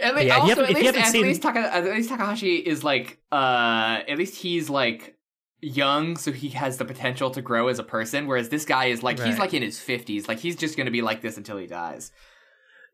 At 0.00 0.14
least, 0.16 0.26
yeah, 0.26 0.36
also, 0.38 0.62
at 0.64 0.70
least, 0.74 0.96
at, 0.96 1.06
seen- 1.12 1.22
least 1.22 1.42
Taka, 1.42 1.60
at 1.74 1.84
least 1.84 2.10
Takanashi 2.10 2.60
is 2.62 2.82
like, 2.82 3.18
uh, 3.30 4.00
at 4.08 4.18
least 4.18 4.34
he's 4.36 4.68
like 4.68 5.16
young, 5.60 6.16
so 6.16 6.32
he 6.32 6.48
has 6.50 6.78
the 6.78 6.84
potential 6.84 7.30
to 7.30 7.40
grow 7.40 7.68
as 7.68 7.78
a 7.78 7.84
person. 7.84 8.26
Whereas 8.26 8.48
this 8.48 8.64
guy 8.64 8.86
is 8.86 9.02
like, 9.02 9.20
he's 9.20 9.38
like 9.38 9.54
in 9.54 9.62
his 9.62 9.78
fifties. 9.78 10.26
Like 10.28 10.38
he's 10.40 10.56
just 10.56 10.76
gonna 10.76 10.90
be 10.90 11.00
like 11.02 11.22
this 11.22 11.36
until 11.36 11.56
he 11.58 11.66
dies. 11.66 12.10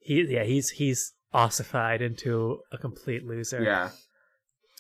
he 0.01 0.23
yeah 0.29 0.45
he's 0.45 0.71
he's 0.71 1.13
ossified 1.33 2.03
into 2.03 2.59
a 2.73 2.77
complete 2.79 3.25
loser 3.27 3.63
Yeah, 3.63 3.91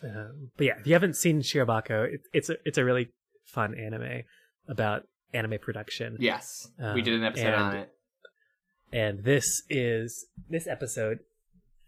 Um, 0.02 0.50
but 0.56 0.66
yeah, 0.66 0.78
if 0.78 0.86
you 0.86 0.92
haven't 0.94 1.16
seen 1.16 1.40
Shirobako, 1.42 2.14
it, 2.14 2.20
it's 2.32 2.50
a 2.50 2.56
it's 2.64 2.76
a 2.78 2.84
really 2.84 3.08
fun 3.46 3.74
anime 3.78 4.22
about 4.68 5.04
anime 5.32 5.58
production. 5.60 6.16
yes, 6.20 6.68
we 6.78 6.84
Um, 6.84 7.02
did 7.02 7.14
an 7.14 7.24
episode 7.24 7.46
and- 7.46 7.62
on 7.62 7.76
it. 7.76 7.90
And 8.92 9.22
this 9.24 9.62
is 9.70 10.26
this 10.48 10.66
episode 10.66 11.20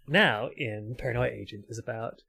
now 0.07 0.51
in 0.57 0.95
Paranoia 0.99 1.29
Agent 1.29 1.65
is 1.69 1.79
about 1.79 2.23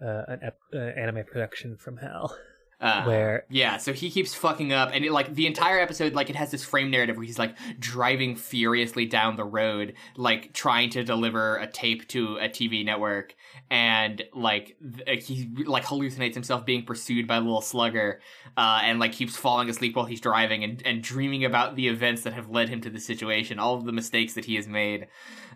uh, 0.00 0.24
an 0.28 0.40
ep- 0.42 0.58
uh, 0.74 0.78
anime 0.78 1.24
production 1.24 1.76
from 1.76 1.98
hell. 1.98 2.36
Uh, 2.80 3.04
where 3.04 3.44
Yeah, 3.48 3.78
so 3.78 3.92
he 3.92 4.10
keeps 4.10 4.34
fucking 4.34 4.72
up, 4.72 4.90
and 4.92 5.04
it, 5.04 5.12
like 5.12 5.34
the 5.34 5.46
entire 5.46 5.78
episode, 5.78 6.12
like 6.12 6.28
it 6.28 6.36
has 6.36 6.50
this 6.50 6.64
frame 6.64 6.90
narrative 6.90 7.16
where 7.16 7.24
he's 7.24 7.38
like 7.38 7.56
driving 7.78 8.36
furiously 8.36 9.06
down 9.06 9.36
the 9.36 9.44
road, 9.44 9.94
like 10.16 10.52
trying 10.52 10.90
to 10.90 11.04
deliver 11.04 11.56
a 11.56 11.66
tape 11.66 12.06
to 12.08 12.36
a 12.36 12.48
TV 12.48 12.84
network, 12.84 13.34
and 13.70 14.22
like 14.34 14.76
th- 15.06 15.24
he 15.26 15.48
like 15.66 15.84
hallucinates 15.84 16.34
himself 16.34 16.64
being 16.66 16.84
pursued 16.84 17.26
by 17.26 17.36
a 17.36 17.40
little 17.40 17.60
slugger, 17.60 18.20
uh, 18.56 18.80
and 18.84 18.98
like 18.98 19.12
keeps 19.12 19.36
falling 19.36 19.68
asleep 19.70 19.96
while 19.96 20.04
he's 20.04 20.20
driving 20.20 20.62
and 20.64 20.82
and 20.86 21.02
dreaming 21.02 21.44
about 21.44 21.74
the 21.76 21.88
events 21.88 22.22
that 22.22 22.32
have 22.34 22.50
led 22.50 22.68
him 22.68 22.80
to 22.82 22.90
the 22.90 23.00
situation, 23.00 23.58
all 23.58 23.74
of 23.74 23.84
the 23.84 23.92
mistakes 23.92 24.34
that 24.34 24.44
he 24.44 24.56
has 24.56 24.68
made. 24.68 25.06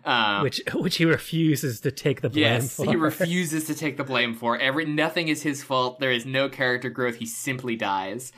Um, 0.05 0.43
which 0.43 0.61
which 0.73 0.95
he 0.97 1.05
refuses 1.05 1.81
to 1.81 1.91
take 1.91 2.21
the 2.21 2.29
blame 2.29 2.41
Yes, 2.43 2.75
for. 2.77 2.85
he 2.85 2.95
refuses 2.95 3.65
to 3.65 3.75
take 3.75 3.97
the 3.97 4.03
blame 4.11 4.33
for 4.33 4.57
every. 4.57 4.85
Nothing 4.85 5.27
is 5.27 5.43
his 5.43 5.61
fault. 5.61 5.99
There 5.99 6.11
is 6.11 6.25
no 6.25 6.49
character 6.49 6.89
growth. 6.89 7.15
He 7.15 7.25
simply 7.25 7.75
dies. 7.75 8.31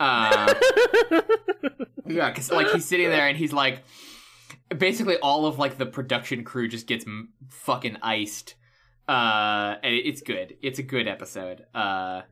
Uh, 0.00 0.54
yeah, 2.06 2.30
because 2.30 2.50
like 2.50 2.70
he's 2.70 2.84
sitting 2.84 3.08
there 3.10 3.26
and 3.28 3.36
he's 3.36 3.52
like, 3.52 3.82
basically 4.76 5.16
all 5.18 5.46
of 5.46 5.58
like 5.58 5.76
the 5.78 5.86
production 5.86 6.44
crew 6.44 6.68
just 6.68 6.86
gets 6.86 7.04
m- 7.06 7.30
fucking 7.48 7.96
iced. 8.02 8.54
Uh, 9.08 9.76
and 9.82 9.94
it's 9.94 10.20
good. 10.20 10.56
It's 10.62 10.78
a 10.78 10.82
good 10.82 11.08
episode. 11.08 11.64
Uh, 11.74 12.22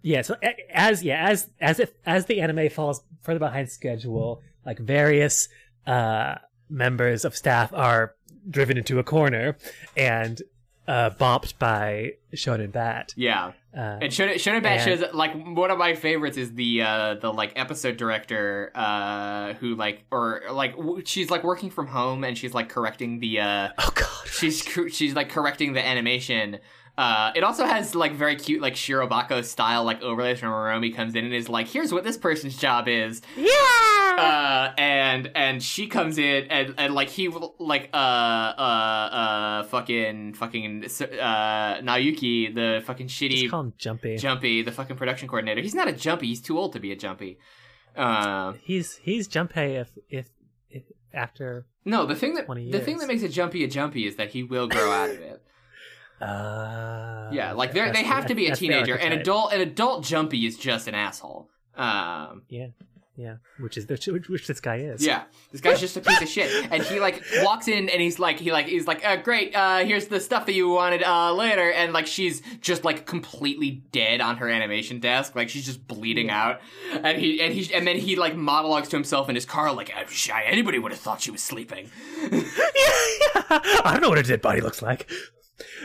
yeah, 0.00 0.22
so 0.22 0.34
as 0.72 1.04
yeah 1.04 1.28
as 1.28 1.50
as 1.60 1.78
if 1.78 1.92
as 2.04 2.26
the 2.26 2.40
anime 2.40 2.70
falls 2.70 3.02
further 3.22 3.38
behind 3.38 3.70
schedule, 3.70 4.42
like 4.66 4.78
various 4.78 5.48
uh 5.86 6.36
members 6.68 7.24
of 7.24 7.36
staff 7.36 7.72
are 7.72 8.14
driven 8.48 8.76
into 8.76 8.98
a 8.98 9.04
corner 9.04 9.56
and 9.96 10.42
uh 10.88 11.10
bopped 11.10 11.58
by 11.58 12.12
Shonen 12.34 12.72
Bat. 12.72 13.14
yeah. 13.16 13.52
Uh, 13.74 13.98
And 14.02 14.12
Shonen, 14.12 14.34
Shonen 14.34 14.62
Bat 14.62 14.80
And- 14.86 15.00
shows 15.00 15.14
like 15.14 15.32
one 15.34 15.70
of 15.70 15.78
my 15.78 15.94
favorites 15.94 16.36
is 16.36 16.52
the 16.54 16.82
uh 16.82 17.14
the 17.14 17.32
like 17.32 17.52
episode 17.56 17.96
director 17.96 18.70
uh 18.74 19.54
who 19.54 19.74
like 19.76 20.04
or 20.10 20.42
like 20.50 20.76
w- 20.76 21.02
she's 21.06 21.30
like 21.30 21.42
working 21.44 21.70
from 21.70 21.86
home 21.86 22.22
and 22.24 22.36
she's 22.36 22.52
like 22.52 22.68
correcting 22.68 23.20
the 23.20 23.40
uh 23.40 23.68
oh 23.78 23.90
god. 23.94 24.28
she's 24.28 24.60
she's 24.90 25.14
like 25.14 25.30
correcting 25.30 25.72
the 25.72 25.86
animation. 25.86 26.58
Uh, 27.02 27.32
it 27.34 27.42
also 27.42 27.64
has 27.64 27.94
like 27.96 28.12
very 28.12 28.36
cute 28.36 28.60
like 28.62 28.74
Shirobako 28.74 29.44
style 29.44 29.82
like 29.84 30.00
overlays 30.02 30.38
from 30.38 30.50
Maromi 30.50 30.94
comes 30.94 31.14
in 31.16 31.24
and 31.24 31.34
is 31.34 31.48
like, 31.48 31.66
here's 31.66 31.92
what 31.92 32.04
this 32.04 32.16
person's 32.16 32.56
job 32.56 32.86
is. 32.86 33.20
Yeah. 33.36 33.48
Uh, 34.18 34.72
and 34.78 35.30
and 35.34 35.62
she 35.62 35.86
comes 35.88 36.18
in 36.18 36.44
and 36.50 36.74
and 36.78 36.94
like 36.94 37.08
he 37.08 37.26
will- 37.28 37.56
like 37.58 37.88
uh 37.92 37.96
uh 37.96 39.08
uh 39.20 39.62
fucking 39.64 40.34
fucking 40.34 40.84
uh 40.84 41.80
Naoyuki 41.80 42.54
the 42.54 42.82
fucking 42.84 43.08
shitty 43.08 43.50
call 43.50 43.60
him 43.62 43.72
Jumpy. 43.78 44.16
Jumpy 44.16 44.62
the 44.62 44.70
fucking 44.72 44.96
production 44.96 45.28
coordinator. 45.28 45.60
He's 45.60 45.74
not 45.74 45.88
a 45.88 45.92
Jumpy. 45.92 46.26
He's 46.28 46.40
too 46.40 46.56
old 46.58 46.72
to 46.74 46.78
be 46.80 46.92
a 46.92 46.96
Jumpy. 46.96 47.38
Uh, 47.96 48.52
he's 48.62 48.96
he's 49.02 49.26
Jumpy 49.26 49.60
if 49.76 49.90
if, 50.08 50.28
if 50.70 50.82
after 51.12 51.66
no, 51.84 52.06
the 52.06 52.14
thing 52.14 52.34
that 52.34 52.46
the 52.46 52.80
thing 52.80 52.98
that 52.98 53.08
makes 53.08 53.22
a 53.22 53.28
Jumpy 53.28 53.64
a 53.64 53.68
Jumpy 53.68 54.06
is 54.06 54.16
that 54.16 54.30
he 54.30 54.42
will 54.42 54.68
grow 54.68 54.90
out 54.92 55.10
of 55.10 55.20
it. 55.20 55.42
Uh 56.22 57.30
Yeah, 57.32 57.52
like 57.52 57.72
they 57.72 57.90
they 57.90 58.04
have 58.04 58.26
to 58.26 58.34
be 58.34 58.46
a 58.46 58.56
teenager. 58.56 58.94
An 58.94 59.12
adult 59.12 59.52
an 59.52 59.60
adult 59.60 60.04
Jumpy 60.04 60.46
is 60.46 60.56
just 60.56 60.88
an 60.88 60.94
asshole. 60.94 61.48
Um, 61.74 62.42
Yeah. 62.48 62.68
Yeah, 63.14 63.36
which 63.60 63.76
is 63.76 63.86
which, 63.86 64.28
which, 64.28 64.46
this 64.46 64.60
guy 64.60 64.76
is. 64.76 65.04
yeah, 65.04 65.24
this 65.50 65.60
guy's 65.60 65.80
just 65.80 65.98
a 65.98 66.00
piece 66.00 66.22
of 66.22 66.28
shit. 66.28 66.50
And 66.72 66.82
he 66.82 66.98
like 66.98 67.22
walks 67.42 67.68
in 67.68 67.90
and 67.90 68.00
he's 68.00 68.18
like 68.18 68.38
he 68.38 68.50
like 68.52 68.66
he's 68.66 68.86
like 68.86 69.04
uh, 69.04 69.16
great. 69.16 69.54
Uh, 69.54 69.80
here's 69.84 70.06
the 70.06 70.18
stuff 70.18 70.46
that 70.46 70.54
you 70.54 70.70
wanted 70.70 71.02
uh, 71.02 71.34
later. 71.34 71.70
And 71.70 71.92
like 71.92 72.06
she's 72.06 72.40
just 72.62 72.84
like 72.86 73.04
completely 73.04 73.82
dead 73.92 74.22
on 74.22 74.38
her 74.38 74.48
animation 74.48 74.98
desk. 74.98 75.36
Like 75.36 75.50
she's 75.50 75.66
just 75.66 75.86
bleeding 75.86 76.30
out. 76.30 76.62
And 77.02 77.20
he 77.20 77.42
and 77.42 77.52
he 77.52 77.72
and 77.74 77.86
then 77.86 77.98
he 77.98 78.16
like 78.16 78.34
monologues 78.34 78.88
to 78.88 78.96
himself 78.96 79.28
in 79.28 79.34
his 79.34 79.44
car 79.44 79.74
like 79.74 79.92
"I'm. 79.94 80.06
Anybody 80.46 80.78
would 80.78 80.92
have 80.92 81.00
thought 81.00 81.20
she 81.20 81.30
was 81.30 81.42
sleeping. 81.42 81.90
I 82.24 83.90
don't 83.92 84.00
know 84.00 84.08
what 84.08 84.18
a 84.18 84.22
dead 84.22 84.40
body 84.40 84.62
looks 84.62 84.80
like. 84.80 85.10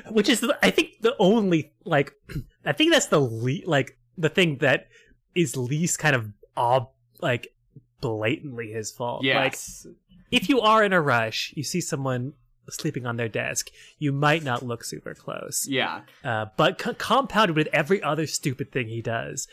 Which 0.10 0.30
is, 0.30 0.45
I 0.64 0.72
think, 0.72 1.02
the 1.02 1.15
only 1.19 1.73
like, 1.85 2.14
I 2.65 2.72
think 2.73 2.91
that's 2.91 3.07
the 3.07 3.19
le- 3.19 3.65
like 3.65 3.98
the 4.18 4.30
thing 4.30 4.57
that 4.60 4.88
is 5.35 5.56
least 5.56 5.99
kind 5.99 6.15
of 6.15 6.31
ob 6.56 6.89
like 7.22 7.49
blatantly 8.02 8.72
his 8.72 8.91
fault. 8.91 9.23
Like, 9.26 9.53
Yes. 9.53 9.85
if 10.31 10.49
you 10.49 10.61
are 10.61 10.84
in 10.84 10.94
a 10.94 11.02
rush, 11.02 11.53
you 11.56 11.64
see 11.64 11.81
someone 11.81 12.34
sleeping 12.69 13.06
on 13.06 13.15
their 13.18 13.30
desk, 13.30 13.69
you 13.98 14.11
might 14.11 14.44
not 14.44 14.61
look 14.64 14.84
super 14.84 15.14
close. 15.14 15.65
yeah. 15.69 16.02
Uh, 16.23 16.45
but 16.57 16.77
co- 16.77 16.94
compounded 16.95 17.56
with 17.56 17.68
every 17.72 18.02
other 18.03 18.27
stupid 18.27 18.72
thing 18.72 18.88
he 18.88 19.02
does 19.02 19.48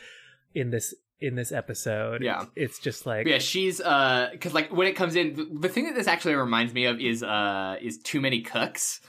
in 0.53 0.69
this 0.71 0.93
in 1.21 1.35
this 1.35 1.51
episode, 1.53 2.21
Yeah. 2.21 2.45
it's 2.57 2.77
just 2.77 3.05
like 3.05 3.25
yeah, 3.25 3.37
she's 3.37 3.79
uh, 3.79 4.27
because 4.33 4.53
like 4.53 4.69
when 4.75 4.85
it 4.87 4.93
comes 4.97 5.15
in, 5.15 5.33
the, 5.33 5.45
the 5.61 5.69
thing 5.69 5.85
that 5.85 5.95
this 5.95 6.07
actually 6.07 6.35
reminds 6.35 6.73
me 6.73 6.85
of 6.85 6.99
is 6.99 7.23
uh, 7.23 7.77
is 7.81 7.97
too 7.99 8.19
many 8.19 8.41
cooks. 8.41 8.99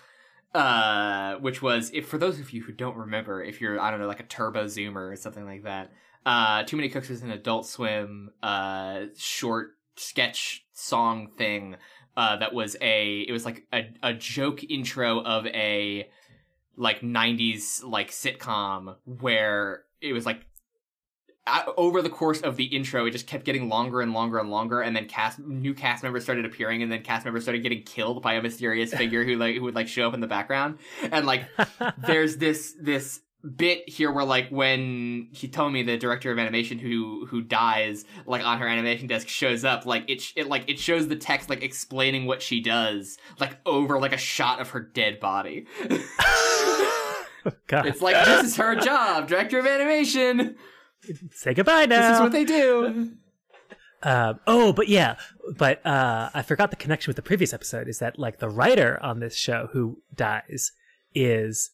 Uh, 0.56 1.36
which 1.40 1.60
was 1.60 1.90
if 1.92 2.08
for 2.08 2.16
those 2.16 2.40
of 2.40 2.50
you 2.50 2.62
who 2.62 2.72
don't 2.72 2.96
remember, 2.96 3.42
if 3.42 3.60
you're 3.60 3.78
I 3.78 3.90
don't 3.90 4.00
know 4.00 4.06
like 4.06 4.20
a 4.20 4.26
Turbo 4.26 4.64
Zoomer 4.64 5.12
or 5.12 5.16
something 5.16 5.44
like 5.44 5.64
that. 5.64 5.92
Uh, 6.24 6.62
too 6.62 6.76
many 6.76 6.88
cooks 6.88 7.10
was 7.10 7.22
an 7.22 7.30
Adult 7.30 7.66
Swim 7.66 8.30
uh 8.42 9.02
short 9.18 9.72
sketch 9.96 10.64
song 10.72 11.28
thing. 11.36 11.76
Uh, 12.16 12.36
that 12.36 12.54
was 12.54 12.74
a 12.80 13.20
it 13.28 13.32
was 13.32 13.44
like 13.44 13.66
a 13.70 13.90
a 14.02 14.14
joke 14.14 14.64
intro 14.64 15.20
of 15.20 15.46
a 15.48 16.08
like 16.74 17.00
90s 17.00 17.84
like 17.84 18.10
sitcom 18.10 18.96
where 19.04 19.84
it 20.00 20.14
was 20.14 20.24
like 20.24 20.46
over 21.76 22.02
the 22.02 22.10
course 22.10 22.40
of 22.40 22.56
the 22.56 22.64
intro, 22.64 23.06
it 23.06 23.10
just 23.10 23.26
kept 23.26 23.44
getting 23.44 23.68
longer 23.68 24.00
and 24.00 24.12
longer 24.12 24.38
and 24.38 24.50
longer, 24.50 24.80
and 24.80 24.96
then 24.96 25.06
cast 25.06 25.38
new 25.38 25.74
cast 25.74 26.02
members 26.02 26.24
started 26.24 26.44
appearing, 26.44 26.82
and 26.82 26.90
then 26.90 27.02
cast 27.02 27.24
members 27.24 27.42
started 27.44 27.62
getting 27.62 27.82
killed 27.82 28.22
by 28.22 28.34
a 28.34 28.42
mysterious 28.42 28.92
figure 28.92 29.24
who 29.24 29.36
like 29.36 29.56
who 29.56 29.62
would 29.62 29.74
like 29.74 29.88
show 29.88 30.06
up 30.06 30.14
in 30.14 30.20
the 30.20 30.26
background, 30.26 30.78
and 31.10 31.26
like 31.26 31.44
there's 31.98 32.36
this 32.36 32.74
this 32.80 33.20
bit 33.54 33.88
here 33.88 34.10
where 34.10 34.24
like 34.24 34.48
when 34.48 35.28
Hitomi, 35.32 35.86
the 35.86 35.96
director 35.96 36.32
of 36.32 36.38
animation 36.38 36.78
who 36.78 37.26
who 37.26 37.42
dies, 37.42 38.04
like 38.26 38.44
on 38.44 38.58
her 38.58 38.66
animation 38.66 39.06
desk 39.06 39.28
shows 39.28 39.64
up, 39.64 39.86
like 39.86 40.08
it 40.08 40.20
sh- 40.20 40.32
it 40.36 40.48
like 40.48 40.68
it 40.68 40.78
shows 40.78 41.08
the 41.08 41.16
text 41.16 41.48
like 41.48 41.62
explaining 41.62 42.26
what 42.26 42.42
she 42.42 42.60
does, 42.60 43.18
like 43.38 43.58
over 43.64 44.00
like 44.00 44.12
a 44.12 44.18
shot 44.18 44.60
of 44.60 44.70
her 44.70 44.80
dead 44.80 45.20
body. 45.20 45.66
God, 47.68 47.86
it's 47.86 48.02
like 48.02 48.24
this 48.24 48.44
is 48.44 48.56
her 48.56 48.74
job, 48.74 49.28
director 49.28 49.58
of 49.58 49.66
animation. 49.66 50.56
Say 51.32 51.54
goodbye 51.54 51.86
now. 51.86 52.08
This 52.08 52.16
is 52.16 52.20
what 52.22 52.32
they 52.32 52.44
do. 52.44 53.12
Um, 54.02 54.38
oh, 54.46 54.72
but 54.74 54.88
yeah, 54.88 55.16
but 55.56 55.84
uh, 55.84 56.28
I 56.34 56.42
forgot 56.42 56.70
the 56.70 56.76
connection 56.76 57.08
with 57.08 57.16
the 57.16 57.22
previous 57.22 57.52
episode 57.54 57.88
is 57.88 57.98
that 57.98 58.18
like 58.18 58.38
the 58.38 58.48
writer 58.48 59.02
on 59.02 59.20
this 59.20 59.34
show 59.36 59.68
who 59.72 60.02
dies 60.14 60.72
is 61.14 61.70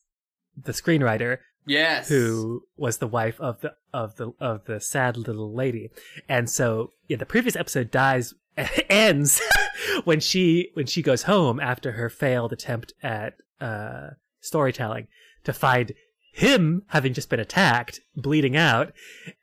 the 0.57 0.73
screenwriter 0.73 1.39
Yes. 1.67 2.09
who 2.09 2.63
was 2.77 2.99
the 2.99 3.09
wife 3.09 3.41
of 3.41 3.61
the 3.61 3.75
of 3.93 4.17
the 4.17 4.33
of 4.41 4.65
the 4.67 4.81
sad 4.81 5.17
little 5.17 5.53
lady, 5.55 5.91
and 6.29 6.49
so 6.49 6.93
yeah, 7.09 7.17
the 7.17 7.27
previous 7.27 7.57
episode 7.57 7.91
dies 7.91 8.35
ends 8.89 9.41
when 10.05 10.21
she 10.21 10.71
when 10.75 10.87
she 10.87 11.03
goes 11.03 11.25
home 11.25 11.59
after 11.61 11.93
her 11.93 12.09
failed 12.09 12.53
attempt 12.53 12.93
at 13.03 13.35
uh, 13.61 14.11
storytelling 14.41 15.09
to 15.45 15.53
find 15.53 15.93
him 16.33 16.83
having 16.89 17.13
just 17.13 17.31
been 17.31 17.39
attacked, 17.41 18.01
bleeding 18.17 18.57
out, 18.57 18.93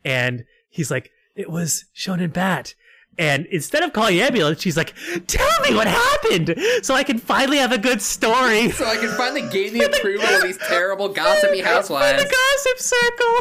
and 0.04 0.44
he's 0.70 0.92
like, 0.92 1.12
"It 1.36 1.50
was 1.50 1.86
Shonen 1.96 2.34
Bat," 2.34 2.74
And 3.20 3.46
instead 3.48 3.84
of 3.84 3.92
calling 3.92 4.22
ambulance, 4.22 4.62
she's 4.62 4.78
like, 4.78 4.94
"Tell 5.28 5.60
me 5.62 5.76
what 5.76 5.88
happened, 5.88 6.56
so 6.84 6.96
I 6.96 7.04
can 7.04 7.20
finally 7.20 7.58
have 7.58 7.74
a 7.74 7.78
good 7.78 8.02
story." 8.02 8.72
So 8.72 8.86
I 8.86 8.96
can 8.96 9.10
finally 9.18 9.42
gain 9.50 9.74
the 9.74 9.86
approval 9.92 10.26
of 10.26 10.42
these 10.42 10.58
terrible 10.58 11.10
gossipy 11.10 11.60
housewives. 11.60 12.24
the 12.24 12.30
gossip 12.30 12.80
circle. 12.80 13.36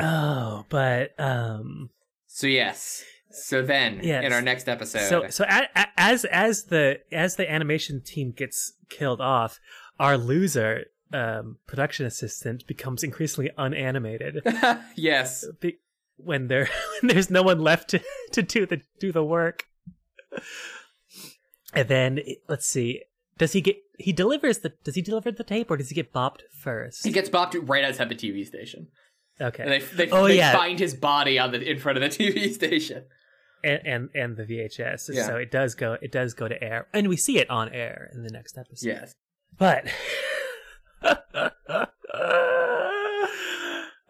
oh, 0.00 0.64
but 0.68 1.14
um, 1.20 1.90
So 2.26 2.48
yes. 2.48 3.04
So 3.44 3.62
then, 3.62 4.00
Yes. 4.02 4.24
in 4.24 4.32
our 4.32 4.42
next 4.42 4.68
episode, 4.68 5.08
so 5.08 5.28
so 5.28 5.44
a, 5.48 5.68
a, 5.76 5.86
as 5.96 6.24
as 6.26 6.64
the 6.64 7.00
as 7.12 7.36
the 7.36 7.50
animation 7.50 8.00
team 8.02 8.32
gets 8.32 8.72
killed 8.88 9.20
off, 9.20 9.58
our 9.98 10.16
loser 10.18 10.86
um, 11.12 11.56
production 11.66 12.04
assistant 12.06 12.66
becomes 12.66 13.02
increasingly 13.02 13.50
unanimated 13.56 14.42
yes, 14.96 15.46
be- 15.60 15.78
when 16.16 16.48
there 16.48 16.68
when 17.02 17.08
there's 17.14 17.30
no 17.30 17.42
one 17.42 17.60
left 17.60 17.90
to, 17.90 18.00
to 18.32 18.42
do 18.42 18.66
the 18.66 18.82
do 19.00 19.12
the 19.12 19.24
work. 19.24 19.64
And 21.74 21.88
then 21.88 22.20
let's 22.48 22.66
see, 22.66 23.02
does 23.36 23.52
he 23.52 23.60
get 23.60 23.76
he 23.98 24.12
delivers 24.12 24.58
the 24.58 24.72
does 24.84 24.94
he 24.94 25.02
deliver 25.02 25.30
the 25.30 25.44
tape 25.44 25.70
or 25.70 25.76
does 25.76 25.88
he 25.90 25.94
get 25.94 26.12
bopped 26.12 26.40
first? 26.62 27.04
he 27.04 27.12
gets 27.12 27.28
bopped 27.28 27.58
right 27.68 27.84
outside 27.84 28.08
the 28.08 28.14
TV 28.14 28.46
station, 28.46 28.88
okay, 29.40 29.62
and 29.62 29.72
they 29.72 29.78
they, 29.80 30.10
Oh, 30.10 30.26
they 30.28 30.36
yeah. 30.38 30.52
find 30.52 30.78
his 30.78 30.94
body 30.94 31.38
on 31.38 31.52
the 31.52 31.60
in 31.60 31.78
front 31.78 31.98
of 31.98 32.02
the 32.02 32.08
TV 32.24 32.52
station. 32.52 33.04
And, 33.64 33.80
and 33.86 34.10
and 34.14 34.36
the 34.36 34.44
VHS. 34.44 35.10
Yeah. 35.12 35.26
So 35.26 35.36
it 35.36 35.50
does 35.50 35.74
go 35.74 35.96
it 36.00 36.12
does 36.12 36.34
go 36.34 36.48
to 36.48 36.62
air, 36.62 36.86
and 36.92 37.08
we 37.08 37.16
see 37.16 37.38
it 37.38 37.48
on 37.50 37.68
air 37.70 38.10
in 38.14 38.22
the 38.22 38.30
next 38.30 38.58
episode. 38.58 38.88
Yes. 38.88 39.14
But 39.56 39.88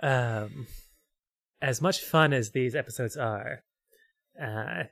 um, 0.02 0.66
as 1.62 1.80
much 1.80 2.00
fun 2.00 2.32
as 2.32 2.50
these 2.50 2.74
episodes 2.74 3.16
are, 3.16 3.62
uh, 4.40 4.84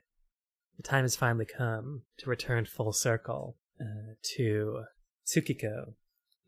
the 0.77 0.83
time 0.83 1.03
has 1.03 1.15
finally 1.15 1.45
come 1.45 2.03
to 2.17 2.29
return 2.29 2.65
full 2.65 2.93
circle 2.93 3.57
uh, 3.79 4.13
to 4.35 4.83
Tsukiko 5.25 5.93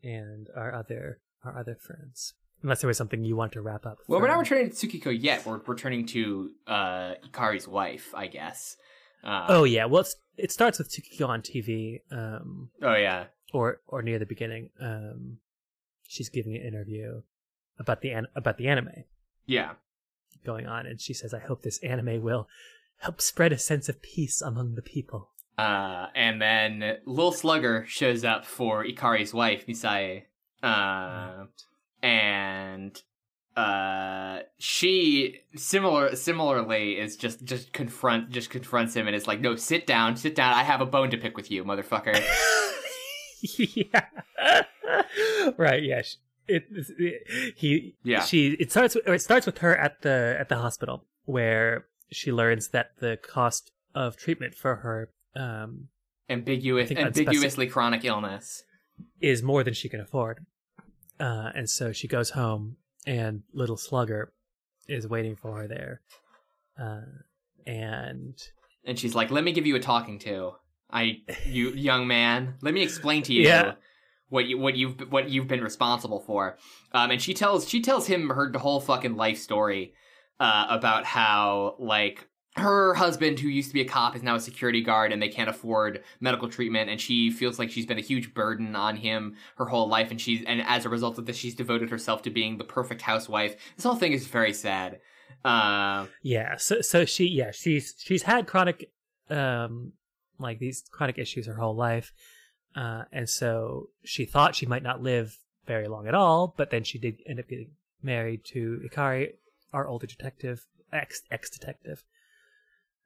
and 0.02 0.48
our 0.56 0.74
other 0.74 1.20
our 1.44 1.58
other 1.58 1.76
friends. 1.76 2.34
Unless 2.62 2.82
there 2.82 2.88
was 2.88 2.98
something 2.98 3.24
you 3.24 3.36
want 3.36 3.52
to 3.52 3.62
wrap 3.62 3.86
up. 3.86 3.98
Well, 4.06 4.20
we're 4.20 4.28
not 4.28 4.38
returning 4.38 4.70
to 4.70 4.76
Tsukiko 4.76 5.10
yet. 5.18 5.46
We're 5.46 5.58
returning 5.66 6.04
to 6.08 6.50
uh, 6.66 7.14
Ikari's 7.26 7.66
wife, 7.66 8.12
I 8.14 8.26
guess. 8.26 8.76
Uh, 9.24 9.46
Oh 9.48 9.64
yeah, 9.64 9.86
well 9.86 10.00
it's, 10.02 10.16
it 10.36 10.52
starts 10.52 10.78
with 10.78 10.90
Tsukiko 10.90 11.26
on 11.28 11.42
TV, 11.42 12.00
um, 12.10 12.70
oh 12.82 12.94
yeah. 12.94 13.24
or 13.52 13.80
or 13.86 14.02
near 14.02 14.18
the 14.18 14.26
beginning. 14.26 14.70
Um, 14.80 15.38
she's 16.06 16.28
giving 16.28 16.54
an 16.56 16.62
interview 16.62 17.22
about 17.78 18.00
the 18.02 18.10
an- 18.10 18.28
about 18.34 18.56
the 18.58 18.68
anime 18.68 19.04
Yeah. 19.46 19.72
going 20.44 20.66
on, 20.66 20.86
and 20.86 21.00
she 21.00 21.12
says, 21.14 21.32
"I 21.34 21.38
hope 21.40 21.62
this 21.62 21.78
anime 21.82 22.22
will 22.22 22.48
help 22.98 23.20
spread 23.20 23.52
a 23.52 23.58
sense 23.58 23.88
of 23.88 24.00
peace 24.02 24.40
among 24.42 24.74
the 24.74 24.82
people." 24.82 25.30
Uh, 25.58 26.06
and 26.14 26.40
then 26.40 26.98
Lil 27.04 27.32
Slugger 27.32 27.84
shows 27.86 28.24
up 28.24 28.46
for 28.46 28.82
Ikari's 28.84 29.34
wife, 29.34 29.66
Misae. 29.66 30.22
Uh, 30.62 31.44
and 32.02 33.02
uh 33.56 34.38
she 34.58 35.40
similar 35.56 36.14
similarly 36.14 36.92
is 36.92 37.16
just 37.16 37.44
just 37.44 37.72
confront 37.72 38.30
just 38.30 38.48
confronts 38.48 38.94
him 38.94 39.06
and 39.06 39.16
is 39.16 39.26
like 39.26 39.40
no 39.40 39.56
sit 39.56 39.86
down 39.86 40.16
sit 40.16 40.34
down 40.34 40.54
i 40.54 40.62
have 40.62 40.80
a 40.80 40.86
bone 40.86 41.10
to 41.10 41.16
pick 41.16 41.36
with 41.36 41.50
you 41.50 41.64
motherfucker 41.64 42.16
yeah, 43.58 44.04
right. 45.56 45.82
Yeah, 45.82 46.02
it, 46.46 46.64
it- 46.70 47.54
he 47.56 47.94
Yeah. 48.02 48.20
she 48.22 48.52
it 48.60 48.70
starts 48.70 48.94
with, 48.94 49.06
it 49.08 49.20
starts 49.22 49.46
with 49.46 49.58
her 49.58 49.76
at 49.76 50.02
the 50.02 50.36
at 50.38 50.48
the 50.48 50.56
hospital 50.56 51.04
where 51.24 51.86
she 52.10 52.32
learns 52.32 52.68
that 52.68 52.92
the 53.00 53.16
cost 53.16 53.72
of 53.94 54.16
treatment 54.16 54.54
for 54.54 54.76
her 54.76 55.10
um 55.36 55.88
ambiguous 56.28 56.90
ambiguously 56.90 57.66
chronic 57.66 58.04
illness 58.04 58.62
is 59.20 59.42
more 59.42 59.64
than 59.64 59.72
she 59.74 59.88
can 59.88 60.00
afford. 60.00 60.44
Uh, 61.20 61.50
and 61.54 61.68
so 61.68 61.92
she 61.92 62.08
goes 62.08 62.30
home, 62.30 62.76
and 63.06 63.42
little 63.52 63.76
Slugger 63.76 64.32
is 64.88 65.06
waiting 65.06 65.36
for 65.36 65.58
her 65.58 65.68
there. 65.68 66.00
Uh, 66.80 67.02
and 67.66 68.34
and 68.86 68.98
she's 68.98 69.14
like 69.14 69.30
let 69.30 69.44
me 69.44 69.52
give 69.52 69.66
you 69.66 69.76
a 69.76 69.80
talking 69.80 70.18
to 70.18 70.52
i 70.90 71.18
you 71.44 71.68
young 71.74 72.06
man 72.06 72.54
let 72.62 72.72
me 72.72 72.82
explain 72.82 73.22
to 73.22 73.34
you 73.34 73.42
Yeah. 73.42 73.74
what 74.30 74.46
you 74.46 74.56
what 74.58 74.76
you've 74.76 74.98
what 75.12 75.28
you've 75.28 75.46
been 75.46 75.62
responsible 75.62 76.20
for 76.20 76.56
um 76.92 77.10
and 77.10 77.20
she 77.20 77.34
tells 77.34 77.68
she 77.68 77.82
tells 77.82 78.06
him 78.06 78.30
her 78.30 78.50
whole 78.56 78.80
fucking 78.80 79.14
life 79.14 79.36
story 79.36 79.92
uh 80.40 80.68
about 80.70 81.04
how 81.04 81.76
like 81.78 82.26
her 82.56 82.94
husband 82.94 83.38
who 83.38 83.48
used 83.48 83.68
to 83.68 83.74
be 83.74 83.80
a 83.80 83.84
cop 83.86 84.16
is 84.16 84.22
now 84.22 84.34
a 84.34 84.40
security 84.40 84.82
guard 84.82 85.12
and 85.12 85.22
they 85.22 85.28
can't 85.28 85.48
afford 85.48 86.02
medical 86.18 86.48
treatment 86.48 86.90
and 86.90 87.00
she 87.00 87.30
feels 87.30 87.58
like 87.58 87.70
she's 87.70 87.86
been 87.86 87.98
a 87.98 88.02
huge 88.02 88.34
burden 88.34 88.74
on 88.74 88.96
him 88.96 89.36
her 89.56 89.66
whole 89.66 89.88
life 89.88 90.10
and 90.10 90.20
she's 90.20 90.42
and 90.46 90.60
as 90.62 90.84
a 90.84 90.88
result 90.88 91.16
of 91.16 91.26
this 91.26 91.36
she's 91.36 91.54
devoted 91.54 91.90
herself 91.90 92.22
to 92.22 92.30
being 92.30 92.58
the 92.58 92.64
perfect 92.64 93.02
housewife 93.02 93.54
this 93.76 93.84
whole 93.84 93.94
thing 93.94 94.12
is 94.12 94.26
very 94.26 94.52
sad 94.52 94.98
uh 95.44 96.06
yeah, 96.22 96.56
so 96.56 96.80
so 96.80 97.04
she 97.04 97.26
yeah 97.26 97.50
she's 97.50 97.94
she's 97.98 98.22
had 98.24 98.46
chronic 98.46 98.90
um 99.30 99.92
like 100.40 100.58
these 100.58 100.84
chronic 100.90 101.18
issues 101.18 101.46
her 101.46 101.54
whole 101.54 101.76
life, 101.76 102.12
uh, 102.74 103.02
and 103.12 103.28
so 103.28 103.88
she 104.04 104.24
thought 104.24 104.54
she 104.54 104.66
might 104.66 104.82
not 104.82 105.02
live 105.02 105.38
very 105.66 105.88
long 105.88 106.08
at 106.08 106.14
all, 106.14 106.54
but 106.56 106.70
then 106.70 106.82
she 106.82 106.98
did 106.98 107.20
end 107.26 107.38
up 107.38 107.48
getting 107.48 107.70
married 108.02 108.44
to 108.44 108.80
Ikari, 108.84 109.34
our 109.72 109.86
older 109.86 110.06
detective, 110.06 110.66
ex 110.92 111.22
ex 111.30 111.50
detective. 111.50 112.02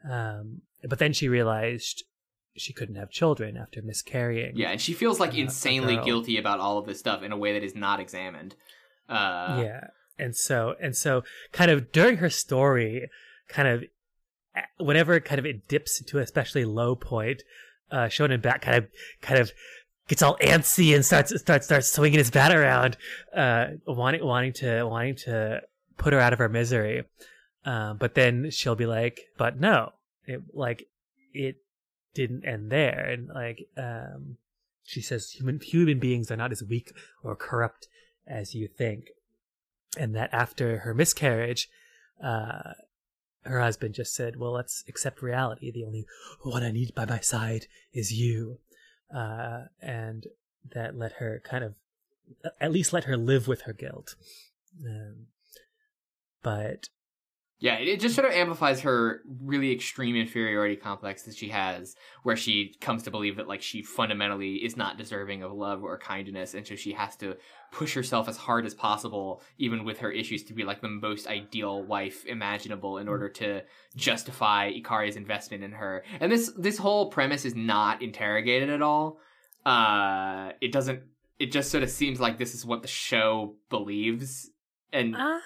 Um, 0.08 0.62
but 0.88 0.98
then 0.98 1.12
she 1.12 1.28
realized 1.28 2.04
she 2.56 2.72
couldn't 2.72 2.96
have 2.96 3.10
children 3.10 3.56
after 3.56 3.82
miscarrying. 3.82 4.52
Yeah, 4.54 4.70
and 4.70 4.80
she 4.80 4.92
feels 4.92 5.18
like 5.18 5.32
Uh, 5.32 5.38
insanely 5.38 5.96
guilty 6.04 6.36
about 6.38 6.60
all 6.60 6.78
of 6.78 6.86
this 6.86 6.98
stuff 6.98 7.22
in 7.22 7.32
a 7.32 7.36
way 7.36 7.52
that 7.52 7.64
is 7.64 7.74
not 7.74 8.00
examined. 8.00 8.54
Uh, 9.08 9.60
yeah 9.62 9.88
and 10.18 10.34
so 10.34 10.74
and 10.80 10.96
so 10.96 11.22
kind 11.52 11.70
of 11.70 11.90
during 11.92 12.18
her 12.18 12.30
story 12.30 13.10
kind 13.48 13.66
of 13.68 13.84
whenever 14.78 15.18
kind 15.20 15.38
of 15.38 15.44
it 15.44 15.66
dips 15.68 16.00
into 16.00 16.18
especially 16.18 16.64
low 16.64 16.94
point 16.94 17.42
uh 17.90 18.04
shonen 18.06 18.40
bat 18.40 18.62
kind 18.62 18.76
of 18.78 18.86
kind 19.20 19.38
of 19.40 19.52
gets 20.08 20.22
all 20.22 20.38
antsy 20.38 20.94
and 20.94 21.04
starts 21.04 21.38
starts 21.38 21.66
starts 21.66 21.90
swinging 21.92 22.18
his 22.18 22.30
bat 22.30 22.54
around 22.56 22.96
uh 23.36 23.66
wanting 23.86 24.24
wanting 24.24 24.52
to 24.52 24.84
wanting 24.84 25.16
to 25.16 25.60
put 25.98 26.12
her 26.12 26.20
out 26.20 26.32
of 26.32 26.38
her 26.38 26.48
misery 26.48 27.02
um 27.64 27.96
but 27.96 28.14
then 28.14 28.50
she'll 28.50 28.74
be 28.74 28.86
like 28.86 29.20
but 29.36 29.58
no 29.58 29.92
it 30.26 30.42
like 30.52 30.86
it 31.32 31.56
didn't 32.14 32.46
end 32.46 32.70
there. 32.70 33.06
And 33.10 33.28
like 33.28 33.68
um 33.76 34.38
she 34.84 35.00
says 35.00 35.30
human 35.30 35.60
human 35.60 35.98
beings 35.98 36.30
are 36.30 36.36
not 36.36 36.52
as 36.52 36.62
weak 36.62 36.92
or 37.22 37.34
corrupt 37.36 37.88
as 38.26 38.54
you 38.54 38.68
think. 38.68 39.08
And 39.98 40.14
that 40.14 40.30
after 40.32 40.78
her 40.78 40.94
miscarriage 40.94 41.68
uh 42.22 42.72
her 43.42 43.60
husband 43.60 43.94
just 43.94 44.14
said 44.14 44.36
well 44.36 44.52
let's 44.52 44.84
accept 44.88 45.22
reality. 45.22 45.70
The 45.70 45.84
only 45.84 46.06
one 46.42 46.62
i 46.62 46.70
need 46.70 46.94
by 46.94 47.04
my 47.04 47.20
side 47.20 47.66
is 47.92 48.12
you. 48.12 48.58
Uh 49.14 49.64
and 49.82 50.26
that 50.72 50.96
let 50.96 51.14
her 51.14 51.42
kind 51.44 51.64
of 51.64 51.74
at 52.60 52.72
least 52.72 52.92
let 52.92 53.04
her 53.04 53.16
live 53.16 53.46
with 53.46 53.62
her 53.62 53.72
guilt. 53.72 54.14
Um, 54.84 55.26
but 56.42 56.88
Yeah, 57.60 57.76
it, 57.76 58.00
just 58.00 58.14
sort 58.14 58.26
of 58.26 58.34
amplifies 58.34 58.80
her 58.80 59.22
really 59.40 59.72
extreme 59.72 60.16
inferiority 60.16 60.76
complex 60.76 61.22
that 61.22 61.36
she 61.36 61.48
has, 61.48 61.94
where 62.22 62.36
she 62.36 62.74
comes 62.80 63.04
to 63.04 63.10
believe 63.10 63.36
that 63.36 63.48
like 63.48 63.62
she 63.62 63.82
fundamentally 63.82 64.56
is 64.56 64.76
not 64.76 64.98
deserving 64.98 65.42
of 65.42 65.52
love 65.52 65.82
or 65.82 65.96
kindness, 65.96 66.54
and 66.54 66.66
so 66.66 66.74
she 66.74 66.92
has 66.92 67.16
to 67.16 67.36
push 67.70 67.94
herself 67.94 68.28
as 68.28 68.36
hard 68.36 68.66
as 68.66 68.74
possible, 68.74 69.40
even 69.56 69.84
with 69.84 69.98
her 69.98 70.10
issues, 70.10 70.42
to 70.44 70.52
be 70.52 70.64
like 70.64 70.82
the 70.82 70.88
most 70.88 71.26
ideal 71.26 71.82
wife 71.82 72.26
imaginable 72.26 72.98
in 72.98 73.08
order 73.08 73.28
to 73.28 73.62
justify 73.96 74.70
Ikari's 74.70 75.16
investment 75.16 75.62
in 75.62 75.72
her. 75.72 76.04
And 76.20 76.30
this 76.30 76.52
this 76.58 76.76
whole 76.76 77.08
premise 77.08 77.44
is 77.44 77.54
not 77.54 78.02
interrogated 78.02 78.68
at 78.68 78.82
all. 78.82 79.20
Uh, 79.64 80.50
it 80.60 80.72
doesn't. 80.72 81.02
It 81.38 81.50
just 81.50 81.70
sort 81.70 81.82
of 81.82 81.90
seems 81.90 82.20
like 82.20 82.36
this 82.36 82.54
is 82.54 82.66
what 82.66 82.82
the 82.82 82.88
show 82.88 83.54
believes, 83.70 84.50
and 84.92 85.16
Uh, 85.16 85.38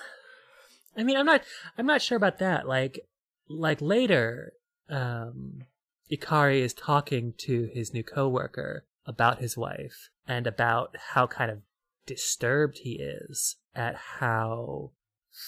I 0.98 1.04
mean, 1.04 1.16
I'm 1.16 1.26
not. 1.26 1.42
I'm 1.78 1.86
not 1.86 2.02
sure 2.02 2.16
about 2.16 2.38
that. 2.38 2.66
Like, 2.66 3.00
like 3.48 3.80
later, 3.80 4.52
um, 4.90 5.62
Ikari 6.10 6.60
is 6.60 6.74
talking 6.74 7.34
to 7.38 7.70
his 7.72 7.94
new 7.94 8.02
coworker 8.02 8.84
about 9.06 9.38
his 9.38 9.56
wife 9.56 10.10
and 10.26 10.46
about 10.46 10.96
how 11.14 11.26
kind 11.26 11.50
of 11.50 11.58
disturbed 12.06 12.78
he 12.82 12.92
is 12.94 13.56
at 13.74 13.94
how 14.18 14.90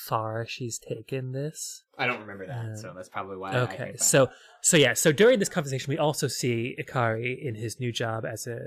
far 0.07 0.47
she's 0.47 0.79
taken 0.79 1.33
this. 1.33 1.83
I 1.99 2.07
don't 2.07 2.21
remember 2.21 2.47
that, 2.47 2.65
Uh, 2.67 2.77
so 2.77 2.93
that's 2.95 3.09
probably 3.09 3.37
why. 3.37 3.51
I 3.53 3.57
Okay, 3.63 3.95
so 3.97 4.31
so 4.63 4.77
yeah, 4.77 4.93
so 4.95 5.11
during 5.11 5.39
this 5.41 5.49
conversation, 5.49 5.91
we 5.91 5.99
also 5.99 6.29
see 6.29 6.77
Ikari 6.81 7.43
in 7.43 7.57
his 7.57 7.81
new 7.81 7.91
job 7.93 8.25
as 8.25 8.47
a 8.47 8.59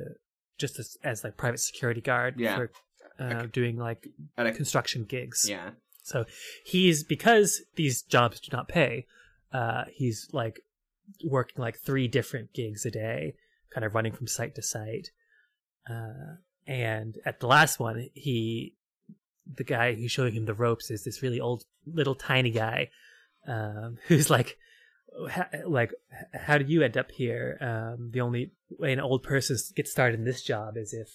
just 0.60 0.78
as, 0.80 0.98
as 1.04 1.24
like 1.24 1.38
private 1.38 1.60
security 1.60 2.02
guard 2.02 2.36
Yeah. 2.40 2.56
for 2.58 2.72
uh, 3.20 3.44
doing 3.52 3.78
like 3.78 4.08
At 4.38 4.48
a- 4.48 4.52
construction 4.52 5.06
gigs. 5.06 5.48
yeah, 5.50 5.72
So 6.04 6.26
he's 6.66 7.04
because 7.04 7.62
these 7.76 8.02
jobs 8.02 8.40
do 8.40 8.50
not 8.56 8.68
pay. 8.68 9.08
Uh, 9.52 9.86
he's 9.94 10.30
like 10.34 10.60
working 11.24 11.62
like 11.62 11.80
three 11.80 12.08
different 12.08 12.54
gigs 12.54 12.86
a 12.86 12.92
day, 12.92 13.36
kind 13.74 13.86
of 13.86 13.96
running 13.96 14.14
from 14.14 14.28
site 14.28 14.56
to 14.56 14.62
site. 14.62 15.10
Uh, 15.90 16.36
and 16.68 17.18
at 17.26 17.40
the 17.40 17.48
last 17.48 17.80
one, 17.80 18.10
he, 18.14 18.76
the 19.52 19.64
guy 19.64 19.94
who's 19.94 20.12
showing 20.12 20.34
him 20.34 20.46
the 20.46 20.54
ropes 20.54 20.92
is 20.92 21.04
this 21.04 21.22
really 21.22 21.40
old, 21.40 21.64
little 21.86 22.16
tiny 22.16 22.52
guy, 22.52 22.90
um, 23.48 23.98
who's 24.08 24.30
like, 24.30 24.58
like, 25.66 25.92
how 26.34 26.58
did 26.58 26.70
you 26.70 26.82
end 26.82 26.98
up 26.98 27.12
here? 27.12 27.58
Um, 27.62 28.10
the 28.12 28.22
only 28.22 28.52
way 28.70 28.92
an 28.92 29.00
old 29.00 29.24
person 29.24 29.58
gets 29.76 29.92
started 29.92 30.20
in 30.20 30.26
this 30.26 30.42
job 30.42 30.76
is 30.76 30.94
if 30.94 31.10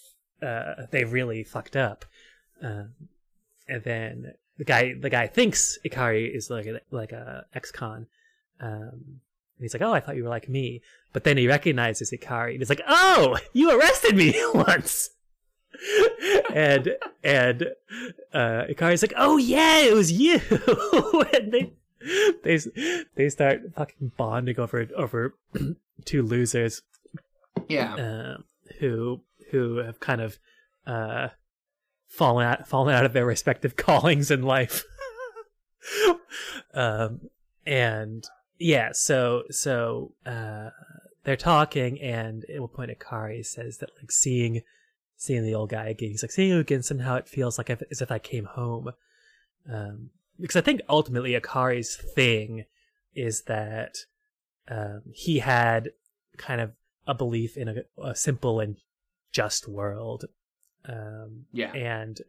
uh, 0.47 0.87
they 0.93 1.05
really 1.05 1.43
fucked 1.43 1.77
up. 1.77 2.05
Um, 2.63 2.93
and 3.67 3.83
then 3.83 4.33
the 4.59 4.65
guy, 4.65 4.95
the 4.95 5.11
guy 5.11 5.27
thinks 5.27 5.79
Ikari 5.87 6.35
is 6.35 6.51
like 6.51 6.67
a, 6.67 6.81
like 6.91 7.13
a 7.13 7.47
ex-con. 7.55 8.07
Um, 8.61 9.21
and 9.59 9.65
he's 9.65 9.73
like, 9.75 9.83
"Oh, 9.83 9.93
I 9.93 10.01
thought 10.01 10.17
you 10.17 10.25
were 10.25 10.29
like 10.29 10.49
me." 10.49 10.83
But 11.13 11.25
then 11.25 11.37
he 11.37 11.49
recognizes 11.49 12.11
Ikari, 12.13 12.51
and 12.53 12.59
he's 12.61 12.69
like, 12.69 12.83
"Oh, 12.87 13.39
you 13.53 13.71
arrested 13.71 14.17
me 14.17 14.35
once." 14.55 15.11
and 16.53 16.97
and 17.23 17.63
uh, 18.33 18.65
Ikari's 18.69 19.03
like, 19.03 19.15
"Oh 19.17 19.37
yeah, 19.37 19.81
it 19.81 19.95
was 19.95 20.11
you." 20.13 20.41
and 21.35 21.53
they 21.53 21.73
they 22.45 22.59
they 23.15 23.29
start 23.29 23.63
fucking 23.75 24.13
bonding 24.17 24.59
over 24.59 24.87
over 24.97 25.35
two 26.05 26.23
losers 26.23 26.83
Yeah. 27.69 27.95
uh, 27.95 28.37
who 28.81 29.21
who 29.51 29.77
have 29.79 30.01
kind 30.01 30.21
of 30.21 30.39
uh, 30.87 31.29
fallen 32.09 32.47
out 32.47 32.67
fallen 32.67 32.95
out 32.95 33.05
of 33.05 33.13
their 33.13 33.27
respective 33.27 33.77
callings 33.77 34.31
in 34.31 34.43
life. 34.43 34.85
um, 36.75 37.21
and 37.65 38.25
yeah, 38.59 38.91
so 38.93 39.45
so 39.51 40.13
uh, 40.27 40.71
they're 41.25 41.37
talking, 41.37 42.01
and 42.01 42.45
at 42.53 42.61
one 42.61 42.69
point, 42.71 42.91
Ikari 42.91 43.45
says 43.45 43.79
that 43.79 43.91
like 44.01 44.11
seeing 44.11 44.63
seeing 45.17 45.45
the 45.45 45.55
old 45.55 45.71
guy 45.71 45.89
again, 45.89 46.11
he's 46.11 46.23
like 46.23 46.33
seeing 46.33 46.51
you 46.51 46.59
again. 46.59 46.83
Somehow 46.83 47.17
it 47.17 47.29
feels 47.29 47.59
like 47.59 47.71
if, 47.71 47.83
as 47.91 48.01
if 48.01 48.11
I 48.11 48.19
came 48.19 48.47
home. 48.47 48.91
Um, 49.71 50.11
because 50.41 50.57
I 50.57 50.61
think 50.61 50.81
ultimately 50.89 51.33
Ikari's 51.33 51.97
thing 51.97 52.65
is 53.15 53.43
that 53.43 53.97
um, 54.69 55.03
he 55.13 55.41
had 55.41 55.91
kind 56.37 56.61
of 56.61 56.73
a 57.07 57.15
belief 57.15 57.57
in 57.57 57.69
a, 57.69 57.75
a 58.03 58.15
simple 58.15 58.61
and 58.61 58.77
just 59.33 59.69
world. 59.69 60.27
Um, 60.85 61.47
Yeah. 61.53 61.73
and 61.73 62.21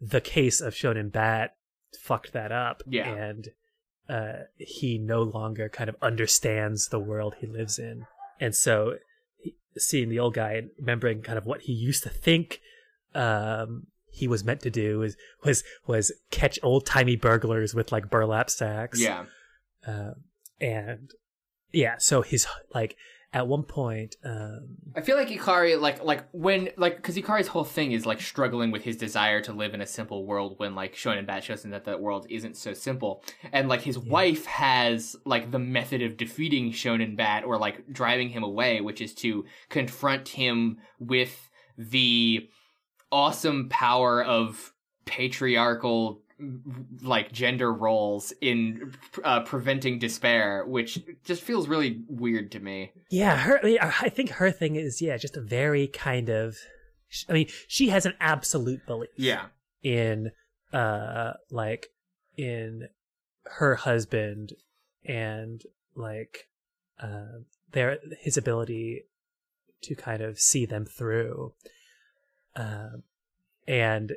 the 0.00 0.20
case 0.20 0.60
of 0.60 0.74
Shonen 0.74 1.12
Bat 1.12 1.54
fucked 1.98 2.32
that 2.32 2.52
up. 2.52 2.82
Yeah. 2.86 3.08
And 3.12 3.48
uh, 4.08 4.44
he 4.56 4.98
no 4.98 5.22
longer 5.22 5.68
kind 5.68 5.88
of 5.88 5.96
understands 6.02 6.88
the 6.88 6.98
world 6.98 7.34
he 7.38 7.46
lives 7.46 7.78
in. 7.78 8.06
And 8.40 8.54
so 8.54 8.96
he, 9.38 9.54
seeing 9.76 10.08
the 10.08 10.18
old 10.18 10.34
guy 10.34 10.54
and 10.54 10.70
remembering 10.78 11.22
kind 11.22 11.38
of 11.38 11.46
what 11.46 11.62
he 11.62 11.72
used 11.72 12.02
to 12.04 12.08
think 12.08 12.60
um, 13.14 13.86
he 14.10 14.26
was 14.26 14.42
meant 14.42 14.60
to 14.62 14.70
do 14.70 14.98
was 14.98 15.16
was 15.44 15.62
was 15.86 16.10
catch 16.30 16.58
old 16.62 16.86
timey 16.86 17.14
burglars 17.16 17.74
with 17.74 17.92
like 17.92 18.10
burlap 18.10 18.50
sacks. 18.50 19.00
Yeah. 19.00 19.26
Um, 19.86 20.14
and 20.60 21.10
yeah, 21.72 21.96
so 21.98 22.22
his 22.22 22.46
like 22.74 22.96
at 23.32 23.46
one 23.46 23.62
point, 23.62 24.16
um, 24.24 24.76
I 24.96 25.02
feel 25.02 25.16
like 25.16 25.28
Ikari, 25.28 25.80
like, 25.80 26.02
like 26.02 26.24
when, 26.32 26.70
like, 26.76 26.96
because 26.96 27.16
Ikari's 27.16 27.46
whole 27.46 27.64
thing 27.64 27.92
is 27.92 28.04
like 28.04 28.20
struggling 28.20 28.72
with 28.72 28.82
his 28.82 28.96
desire 28.96 29.40
to 29.42 29.52
live 29.52 29.72
in 29.72 29.80
a 29.80 29.86
simple 29.86 30.26
world. 30.26 30.54
When 30.58 30.74
like 30.74 30.96
Shonen 30.96 31.26
Bat 31.26 31.44
shows 31.44 31.64
him 31.64 31.70
that 31.70 31.84
that 31.84 32.00
world 32.00 32.26
isn't 32.28 32.56
so 32.56 32.74
simple, 32.74 33.22
and 33.52 33.68
like 33.68 33.82
his 33.82 33.98
wife 33.98 34.46
has 34.46 35.14
like 35.24 35.52
the 35.52 35.60
method 35.60 36.02
of 36.02 36.16
defeating 36.16 36.72
Shonen 36.72 37.16
Bat 37.16 37.44
or 37.44 37.56
like 37.56 37.92
driving 37.92 38.30
him 38.30 38.42
away, 38.42 38.80
which 38.80 39.00
is 39.00 39.14
to 39.16 39.44
confront 39.68 40.28
him 40.28 40.78
with 40.98 41.48
the 41.78 42.48
awesome 43.12 43.68
power 43.68 44.24
of 44.24 44.72
patriarchal 45.04 46.20
like 47.02 47.32
gender 47.32 47.72
roles 47.72 48.32
in 48.40 48.94
uh, 49.24 49.40
preventing 49.40 49.98
despair, 49.98 50.64
which 50.66 50.98
just 51.24 51.42
feels 51.42 51.68
really 51.68 52.02
weird 52.08 52.50
to 52.52 52.60
me. 52.60 52.92
yeah, 53.10 53.36
her. 53.36 53.58
I 53.58 53.62
mean, 53.62 53.78
I 53.80 54.08
think 54.08 54.30
her 54.30 54.50
thing 54.50 54.76
is 54.76 55.00
yeah, 55.02 55.16
just 55.16 55.36
a 55.36 55.40
very 55.40 55.86
kind 55.86 56.28
of. 56.28 56.56
I 57.28 57.32
mean, 57.32 57.48
she 57.66 57.88
has 57.88 58.06
an 58.06 58.14
absolute 58.20 58.86
belief. 58.86 59.10
Yeah. 59.16 59.46
in 59.82 60.30
uh 60.72 61.32
like 61.50 61.88
in 62.36 62.88
her 63.44 63.74
husband 63.74 64.52
and 65.04 65.62
like 65.96 66.46
uh 67.02 67.40
their 67.72 67.98
his 68.20 68.36
ability 68.36 69.02
to 69.82 69.94
kind 69.96 70.22
of 70.22 70.38
see 70.38 70.64
them 70.66 70.84
through 70.84 71.52
um 72.54 73.02
and 73.70 74.14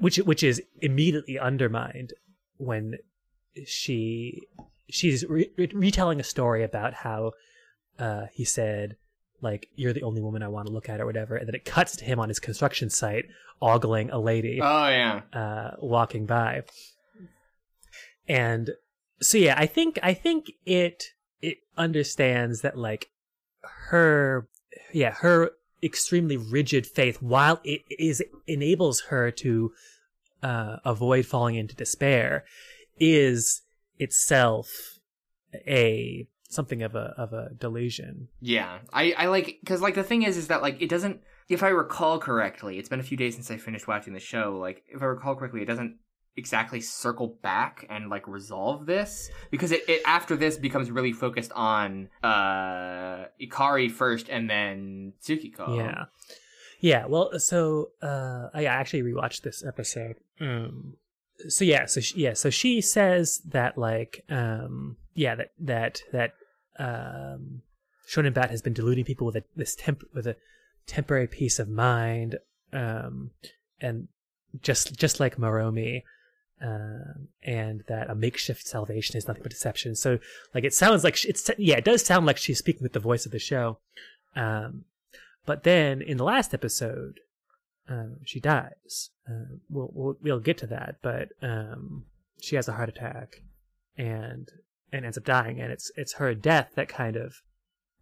which 0.00 0.16
which 0.16 0.42
is 0.42 0.60
immediately 0.82 1.38
undermined 1.38 2.12
when 2.56 2.98
she 3.64 4.42
she's 4.90 5.24
re- 5.26 5.50
re- 5.56 5.70
retelling 5.72 6.18
a 6.18 6.24
story 6.24 6.64
about 6.64 6.92
how 6.92 7.30
uh 8.00 8.22
he 8.32 8.44
said 8.44 8.96
like 9.40 9.68
you're 9.76 9.92
the 9.92 10.02
only 10.02 10.20
woman 10.20 10.42
I 10.42 10.48
want 10.48 10.66
to 10.66 10.72
look 10.72 10.88
at 10.88 11.00
or 11.00 11.06
whatever 11.06 11.36
and 11.36 11.46
then 11.46 11.54
it 11.54 11.64
cuts 11.64 11.94
to 11.96 12.04
him 12.04 12.18
on 12.18 12.28
his 12.28 12.40
construction 12.40 12.90
site 12.90 13.26
ogling 13.62 14.10
a 14.10 14.18
lady 14.18 14.58
Oh 14.60 14.88
yeah. 14.88 15.20
uh, 15.32 15.76
walking 15.78 16.26
by. 16.26 16.62
And 18.28 18.70
so 19.20 19.38
yeah, 19.38 19.54
I 19.56 19.66
think 19.66 19.98
I 20.02 20.14
think 20.14 20.50
it 20.64 21.04
it 21.40 21.58
understands 21.78 22.62
that 22.62 22.76
like 22.76 23.08
her 23.90 24.48
yeah, 24.92 25.12
her 25.12 25.52
extremely 25.82 26.36
rigid 26.36 26.86
faith 26.86 27.20
while 27.22 27.60
it 27.64 27.82
is 27.90 28.22
enables 28.46 29.02
her 29.02 29.30
to 29.30 29.72
uh, 30.42 30.76
avoid 30.84 31.26
falling 31.26 31.56
into 31.56 31.74
despair 31.74 32.44
is 32.98 33.62
itself 33.98 34.98
a 35.66 36.26
something 36.48 36.82
of 36.82 36.94
a 36.94 37.14
of 37.16 37.32
a 37.32 37.50
delusion. 37.58 38.28
Yeah, 38.40 38.78
I 38.92 39.12
I 39.12 39.26
like 39.26 39.58
because 39.60 39.80
like 39.80 39.94
the 39.94 40.02
thing 40.02 40.22
is 40.22 40.36
is 40.36 40.48
that 40.48 40.62
like 40.62 40.80
it 40.80 40.88
doesn't. 40.88 41.20
If 41.48 41.62
I 41.62 41.68
recall 41.68 42.18
correctly, 42.18 42.78
it's 42.78 42.88
been 42.88 42.98
a 42.98 43.04
few 43.04 43.16
days 43.16 43.34
since 43.34 43.50
I 43.50 43.56
finished 43.56 43.86
watching 43.86 44.14
the 44.14 44.20
show. 44.20 44.58
Like 44.60 44.82
if 44.88 45.00
I 45.00 45.04
recall 45.04 45.36
correctly, 45.36 45.62
it 45.62 45.66
doesn't 45.66 45.96
exactly 46.36 46.80
circle 46.80 47.38
back 47.42 47.86
and 47.88 48.10
like 48.10 48.28
resolve 48.28 48.86
this 48.86 49.30
because 49.50 49.72
it, 49.72 49.88
it 49.88 50.02
after 50.06 50.36
this 50.36 50.56
becomes 50.56 50.90
really 50.90 51.12
focused 51.12 51.52
on 51.52 52.08
uh 52.22 53.24
Ikari 53.40 53.90
first 53.90 54.28
and 54.28 54.48
then 54.48 55.14
Tsukiko. 55.22 55.76
Yeah. 55.76 56.04
Yeah, 56.80 57.06
well, 57.06 57.38
so 57.38 57.90
uh 58.02 58.48
I 58.52 58.64
actually 58.66 59.02
rewatched 59.02 59.42
this 59.42 59.64
episode. 59.64 60.16
Um 60.40 60.94
so 61.48 61.64
yeah, 61.64 61.86
so 61.86 62.00
she, 62.00 62.20
yeah, 62.20 62.34
so 62.34 62.50
she 62.50 62.80
says 62.80 63.40
that 63.46 63.78
like 63.78 64.24
um 64.28 64.96
yeah, 65.14 65.34
that 65.36 65.52
that 65.58 66.02
that 66.12 66.32
um 66.78 67.62
Shonen 68.08 68.34
Bat 68.34 68.50
has 68.50 68.62
been 68.62 68.74
deluding 68.74 69.04
people 69.04 69.26
with 69.26 69.36
a 69.36 69.44
this 69.56 69.74
temp 69.74 70.02
with 70.14 70.26
a 70.26 70.36
temporary 70.86 71.26
peace 71.26 71.58
of 71.58 71.68
mind 71.68 72.38
um 72.72 73.30
and 73.80 74.08
just 74.62 74.96
just 74.96 75.18
like 75.18 75.36
Maromi 75.36 76.02
um 76.62 77.28
and 77.42 77.84
that 77.88 78.08
a 78.08 78.14
makeshift 78.14 78.66
salvation 78.66 79.16
is 79.16 79.28
nothing 79.28 79.42
but 79.42 79.52
deception. 79.52 79.94
So 79.94 80.18
like 80.54 80.64
it 80.64 80.74
sounds 80.74 81.04
like 81.04 81.16
she, 81.16 81.28
it's 81.28 81.50
yeah, 81.58 81.76
it 81.76 81.84
does 81.84 82.04
sound 82.04 82.26
like 82.26 82.38
she's 82.38 82.58
speaking 82.58 82.82
with 82.82 82.92
the 82.94 83.00
voice 83.00 83.26
of 83.26 83.32
the 83.32 83.38
show. 83.38 83.78
Um 84.34 84.84
but 85.44 85.62
then 85.62 86.02
in 86.02 86.16
the 86.16 86.24
last 86.24 86.52
episode, 86.52 87.20
um, 87.88 88.16
she 88.24 88.40
dies. 88.40 89.10
Uh, 89.30 89.58
we'll, 89.70 89.90
we'll 89.94 90.16
we'll 90.20 90.40
get 90.40 90.58
to 90.58 90.66
that, 90.66 90.96
but 91.02 91.28
um, 91.40 92.04
she 92.40 92.56
has 92.56 92.66
a 92.66 92.72
heart 92.72 92.88
attack, 92.88 93.42
and 93.96 94.48
and 94.92 95.04
ends 95.04 95.16
up 95.16 95.24
dying. 95.24 95.60
And 95.60 95.70
it's 95.70 95.92
it's 95.96 96.14
her 96.14 96.34
death 96.34 96.72
that 96.74 96.88
kind 96.88 97.14
of 97.14 97.42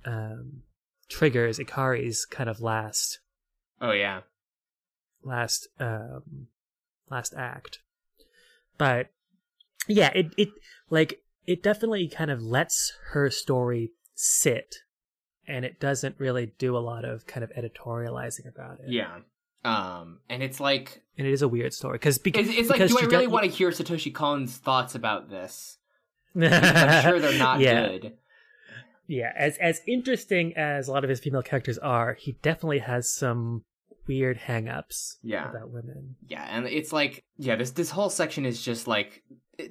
um, 0.07 0.63
triggers 1.11 1.59
Ikari's 1.59 2.25
kind 2.25 2.49
of 2.49 2.63
last 2.63 3.19
Oh 3.79 3.93
yeah. 3.93 4.23
last 5.23 5.69
um, 5.79 6.49
last 7.11 7.35
act. 7.37 7.81
But 8.79 9.09
yeah, 9.89 10.11
it 10.15 10.27
it 10.37 10.49
like 10.91 11.21
it 11.47 11.63
definitely 11.63 12.09
kind 12.09 12.31
of 12.31 12.43
lets 12.43 12.93
her 13.13 13.31
story 13.31 13.93
sit, 14.15 14.77
and 15.47 15.65
it 15.65 15.81
doesn't 15.81 16.17
really 16.19 16.53
do 16.59 16.77
a 16.77 16.79
lot 16.79 17.05
of 17.05 17.27
kind 17.27 17.45
of 17.45 17.51
editorializing 17.51 18.49
about 18.49 18.81
it. 18.81 18.91
Yeah. 18.91 19.19
Um, 19.65 20.21
and 20.29 20.43
it's 20.43 20.61
like 20.61 21.03
and 21.17 21.27
it 21.27 21.33
is 21.33 21.41
a 21.41 21.49
weird 21.49 21.73
story 21.73 21.95
because 21.95 22.19
because 22.19 22.49
it's, 22.49 22.59
it's 22.59 22.71
like, 22.71 22.87
do 22.87 22.99
I 22.99 23.05
really 23.05 23.27
want 23.27 23.45
to 23.45 23.51
hear 23.51 23.71
Satoshi 23.71 24.13
Kon's 24.13 24.57
thoughts 24.59 24.95
about 24.95 25.31
this? 25.31 25.79
I'm 26.37 27.03
sure 27.03 27.19
they're 27.19 27.39
not 27.39 27.61
yeah, 27.61 27.89
good. 27.89 28.13
Yeah, 29.07 29.33
as 29.37 29.57
as 29.59 29.81
interesting 29.87 30.55
as 30.57 30.89
a 30.89 30.93
lot 30.93 31.05
of 31.05 31.11
his 31.11 31.21
female 31.21 31.43
characters 31.43 31.79
are, 31.79 32.15
he 32.15 32.33
definitely 32.43 32.81
has 32.81 33.11
some 33.11 33.65
weird 34.07 34.37
hang-ups 34.37 35.19
Yeah. 35.23 35.51
about 35.51 35.71
women. 35.71 36.17
Yeah, 36.29 36.47
and 36.51 36.67
it's 36.67 36.93
like 36.93 37.25
yeah, 37.37 37.57
this 37.57 37.71
this 37.73 37.91
whole 37.91 38.11
section 38.11 38.47
is 38.47 38.63
just 38.63 38.87
like 38.87 39.23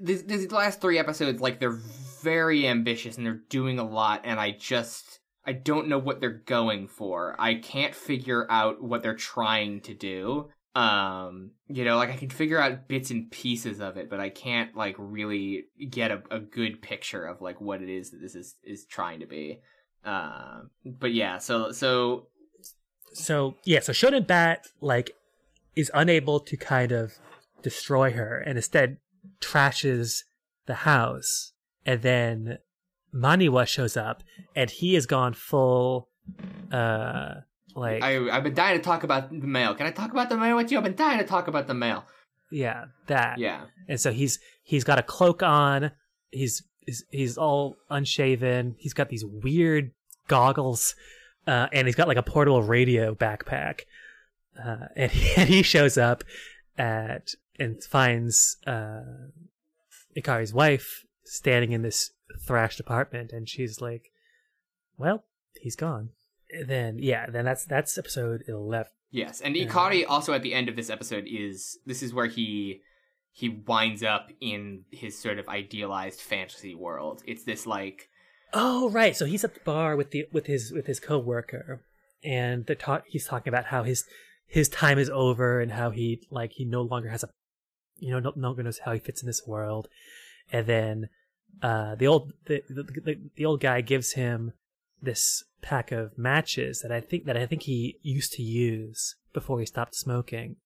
this, 0.02 0.22
these 0.24 0.52
last 0.52 0.80
three 0.82 0.98
episodes 1.00 1.42
like 1.42 1.60
they're 1.60 1.80
very 2.22 2.68
ambitious 2.68 3.18
and 3.18 3.26
they're 3.26 3.42
doing 3.50 3.80
a 3.80 3.84
lot 3.84 4.22
and 4.24 4.40
I 4.40 4.52
just 4.52 5.20
I 5.46 5.52
don't 5.52 5.90
know 5.90 5.98
what 6.00 6.22
they're 6.22 6.42
going 6.46 6.88
for. 6.88 7.36
I 7.38 7.56
can't 7.56 7.94
figure 7.94 8.48
out 8.50 8.82
what 8.82 9.04
they're 9.04 9.14
trying 9.16 9.82
to 9.82 9.94
do. 9.94 10.50
Um, 10.74 11.52
you 11.68 11.84
know, 11.84 11.98
like 11.98 12.10
I 12.10 12.16
can 12.16 12.30
figure 12.30 12.60
out 12.60 12.88
bits 12.88 13.12
and 13.12 13.30
pieces 13.30 13.80
of 13.82 13.98
it, 13.98 14.10
but 14.10 14.20
I 14.22 14.30
can't 14.30 14.76
like 14.76 14.96
really 14.98 15.66
get 15.90 16.12
a, 16.12 16.24
a 16.32 16.40
good 16.40 16.82
picture 16.82 17.26
of 17.26 17.42
like 17.42 17.60
what 17.62 17.82
it 17.82 17.90
is 17.90 18.12
that 18.12 18.22
this 18.22 18.36
is 18.36 18.56
is 18.64 18.86
trying 18.86 19.20
to 19.20 19.28
be. 19.28 19.60
Um, 20.06 20.70
but 20.86 21.14
yeah, 21.14 21.38
so 21.38 21.72
so 21.72 22.28
So 23.14 23.56
yeah, 23.64 23.80
so 23.80 23.94
Shonen 23.94 24.26
Bat 24.28 24.68
like 24.82 25.12
is 25.76 25.92
unable 25.94 26.40
to 26.40 26.58
kind 26.58 26.92
of 26.92 27.14
destroy 27.62 28.12
her 28.12 28.40
and 28.40 28.58
instead 28.58 28.98
trashes 29.42 30.24
the 30.66 30.76
house. 30.76 31.54
And 31.86 32.02
then 32.02 32.60
Maniwa 33.14 33.68
shows 33.68 33.96
up 33.98 34.24
and 34.56 34.70
he 34.70 34.94
has 34.96 35.06
gone 35.06 35.34
full 35.34 36.10
uh 36.72 37.36
like 37.76 38.02
I 38.02 38.30
I've 38.30 38.44
been 38.44 38.54
dying 38.54 38.78
to 38.78 38.84
talk 38.84 39.04
about 39.04 39.30
the 39.30 39.48
mail. 39.48 39.76
Can 39.76 39.86
I 39.88 39.92
talk 39.92 40.12
about 40.12 40.30
the 40.30 40.38
mail 40.38 40.56
with 40.56 40.72
you? 40.72 40.78
I've 40.78 40.84
been 40.84 40.96
dying 40.96 41.20
to 41.20 41.26
talk 41.26 41.48
about 41.48 41.68
the 41.68 41.74
mail. 41.74 42.06
yeah, 42.52 42.86
that. 43.08 43.40
Yeah. 43.40 43.66
And 43.88 44.00
so 44.00 44.12
he's 44.12 44.40
he's 44.64 44.84
got 44.84 45.00
a 45.00 45.04
cloak 45.04 45.44
on. 45.44 45.92
He's 46.32 46.64
he's, 46.86 47.04
he's 47.12 47.38
all 47.38 47.76
unshaven. 47.90 48.76
He's 48.78 48.94
got 48.94 49.10
these 49.10 49.26
weird 49.26 49.92
goggles, 50.28 50.96
uh, 51.48 51.68
and 51.72 51.88
he's 51.88 51.96
got 51.96 52.08
like 52.08 52.18
a 52.18 52.24
portable 52.24 52.62
radio 52.62 53.14
backpack. 53.14 53.82
Uh, 54.58 54.88
and, 54.96 55.12
he, 55.14 55.42
and 55.42 55.50
he 55.50 55.64
shows 55.64 55.98
up 55.98 56.24
at 56.78 57.34
and 57.60 57.84
finds 57.84 58.58
uh, 58.66 59.02
Ikari's 60.18 60.54
wife 60.54 61.06
standing 61.24 61.72
in 61.72 61.82
this 61.82 62.12
thrashed 62.46 62.80
apartment, 62.80 63.32
and 63.32 63.48
she's 63.48 63.82
like, 63.82 64.12
"Well, 64.98 65.24
he's 65.60 65.76
gone." 65.76 66.10
And 66.52 66.68
then 66.68 66.98
yeah, 67.00 67.30
then 67.30 67.46
that's 67.46 67.66
that's 67.66 67.98
episode 67.98 68.44
eleven. 68.48 68.92
Yes, 69.12 69.42
and. 69.42 69.56
Ikari 69.56 70.06
also 70.08 70.34
at 70.34 70.42
the 70.42 70.54
end 70.54 70.70
of 70.70 70.76
this 70.76 70.90
episode 70.90 71.26
is 71.28 71.78
this 71.86 72.02
is 72.02 72.14
where 72.14 72.28
he 72.28 72.82
he 73.32 73.50
winds 73.50 74.04
up 74.04 74.32
in 74.42 74.86
his 74.92 75.18
sort 75.18 75.40
of 75.40 75.48
idealized 75.50 76.22
fantasy 76.22 76.76
world. 76.76 77.24
It's 77.26 77.44
this 77.44 77.66
like 77.66 78.10
Oh 78.54 78.90
right, 78.90 79.16
so 79.16 79.26
he's 79.26 79.44
at 79.44 79.56
the 79.56 79.60
bar 79.62 79.96
with 79.96 80.12
the 80.12 80.28
with 80.32 80.46
his 80.46 80.72
with 80.72 80.86
his 80.86 81.00
coworker, 81.00 81.82
and 82.24 82.66
the 82.68 82.76
talk 82.76 83.06
he's 83.08 83.26
talking 83.26 83.52
about 83.52 83.66
how 83.66 83.84
his 83.84 84.06
his 84.46 84.70
time 84.70 85.00
is 85.00 85.10
over 85.10 85.60
and 85.60 85.72
how 85.72 85.90
he 85.90 86.22
like 86.30 86.54
he 86.54 86.66
no 86.66 86.84
longer 86.84 87.10
has 87.10 87.24
a 87.24 87.30
you 87.98 88.12
know 88.12 88.20
no, 88.20 88.34
longer 88.36 88.62
knows 88.62 88.80
how 88.80 88.94
he 88.94 89.00
fits 89.00 89.24
in 89.24 89.28
this 89.28 89.48
world, 89.48 89.88
and 90.52 90.68
then 90.68 91.10
uh 91.64 91.96
the 91.96 92.06
old 92.06 92.34
the, 92.46 92.64
the 92.70 93.18
the 93.36 93.46
old 93.46 93.60
guy 93.60 93.82
gives 93.82 94.14
him 94.14 94.54
this 95.02 95.44
pack 95.62 95.92
of 95.92 96.18
matches 96.18 96.82
that 96.82 96.92
I 96.92 97.02
think 97.02 97.26
that 97.26 97.38
I 97.38 97.48
think 97.48 97.64
he 97.64 97.98
used 98.04 98.34
to 98.34 98.44
use 98.44 99.16
before 99.34 99.60
he 99.60 99.66
stopped 99.66 99.96
smoking, 99.96 100.58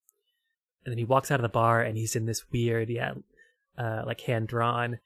and 0.83 0.91
then 0.91 0.97
he 0.97 1.05
walks 1.05 1.31
out 1.31 1.39
of 1.39 1.43
the 1.43 1.49
bar 1.49 1.81
and 1.81 1.97
he's 1.97 2.17
in 2.17 2.25
this 2.25 2.43
weird 2.51 2.89
yeah 2.89 3.13
uh 3.77 4.03
like 4.05 4.19
hand 4.21 4.49
drawn 4.49 4.99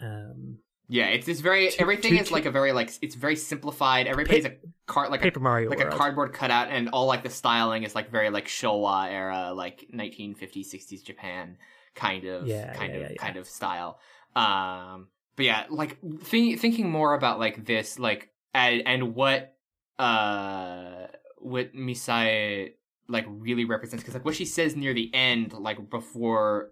um 0.00 0.58
yeah, 0.88 1.06
it's 1.08 1.26
this 1.26 1.40
very 1.40 1.70
Two- 1.70 1.80
everything 1.80 2.12
two- 2.16 2.22
is 2.22 2.30
like 2.32 2.46
a 2.46 2.50
very 2.50 2.72
like 2.72 2.90
it's 3.02 3.14
very 3.14 3.36
simplified. 3.36 4.06
Everybody's 4.06 4.46
a 4.46 4.54
card 4.86 5.10
like 5.10 5.20
a 5.20 5.24
Paper 5.24 5.40
Mario 5.40 5.68
like 5.70 5.78
world. 5.80 5.92
a 5.92 5.96
cardboard 5.96 6.32
cutout 6.32 6.68
and 6.70 6.88
all 6.90 7.06
like 7.06 7.22
the 7.22 7.30
styling 7.30 7.82
is 7.82 7.94
like 7.94 8.10
very 8.10 8.30
like 8.30 8.46
Showa 8.48 9.10
era 9.10 9.52
like 9.54 9.86
1950s 9.94 10.66
60s 10.72 11.02
Japan 11.04 11.58
kind 11.94 12.24
of 12.24 12.46
Yeah, 12.46 12.72
kind 12.72 12.94
yeah, 12.94 13.00
of 13.00 13.10
yeah, 13.10 13.16
kind 13.16 13.36
of 13.36 13.46
style 13.46 13.98
um 14.36 15.08
but 15.36 15.44
yeah 15.46 15.64
like 15.68 15.98
think, 16.22 16.58
thinking 16.60 16.88
more 16.90 17.14
about 17.14 17.38
like 17.38 17.64
this 17.66 17.98
like 17.98 18.30
and, 18.54 18.82
and 18.86 19.14
what 19.14 19.56
uh 19.98 21.06
what 21.38 21.74
Misae 21.74 22.72
like 23.08 23.24
really 23.28 23.64
represents 23.64 24.02
because 24.02 24.14
like 24.14 24.24
what 24.24 24.34
she 24.36 24.44
says 24.44 24.76
near 24.76 24.94
the 24.94 25.12
end 25.14 25.52
like 25.52 25.90
before 25.90 26.70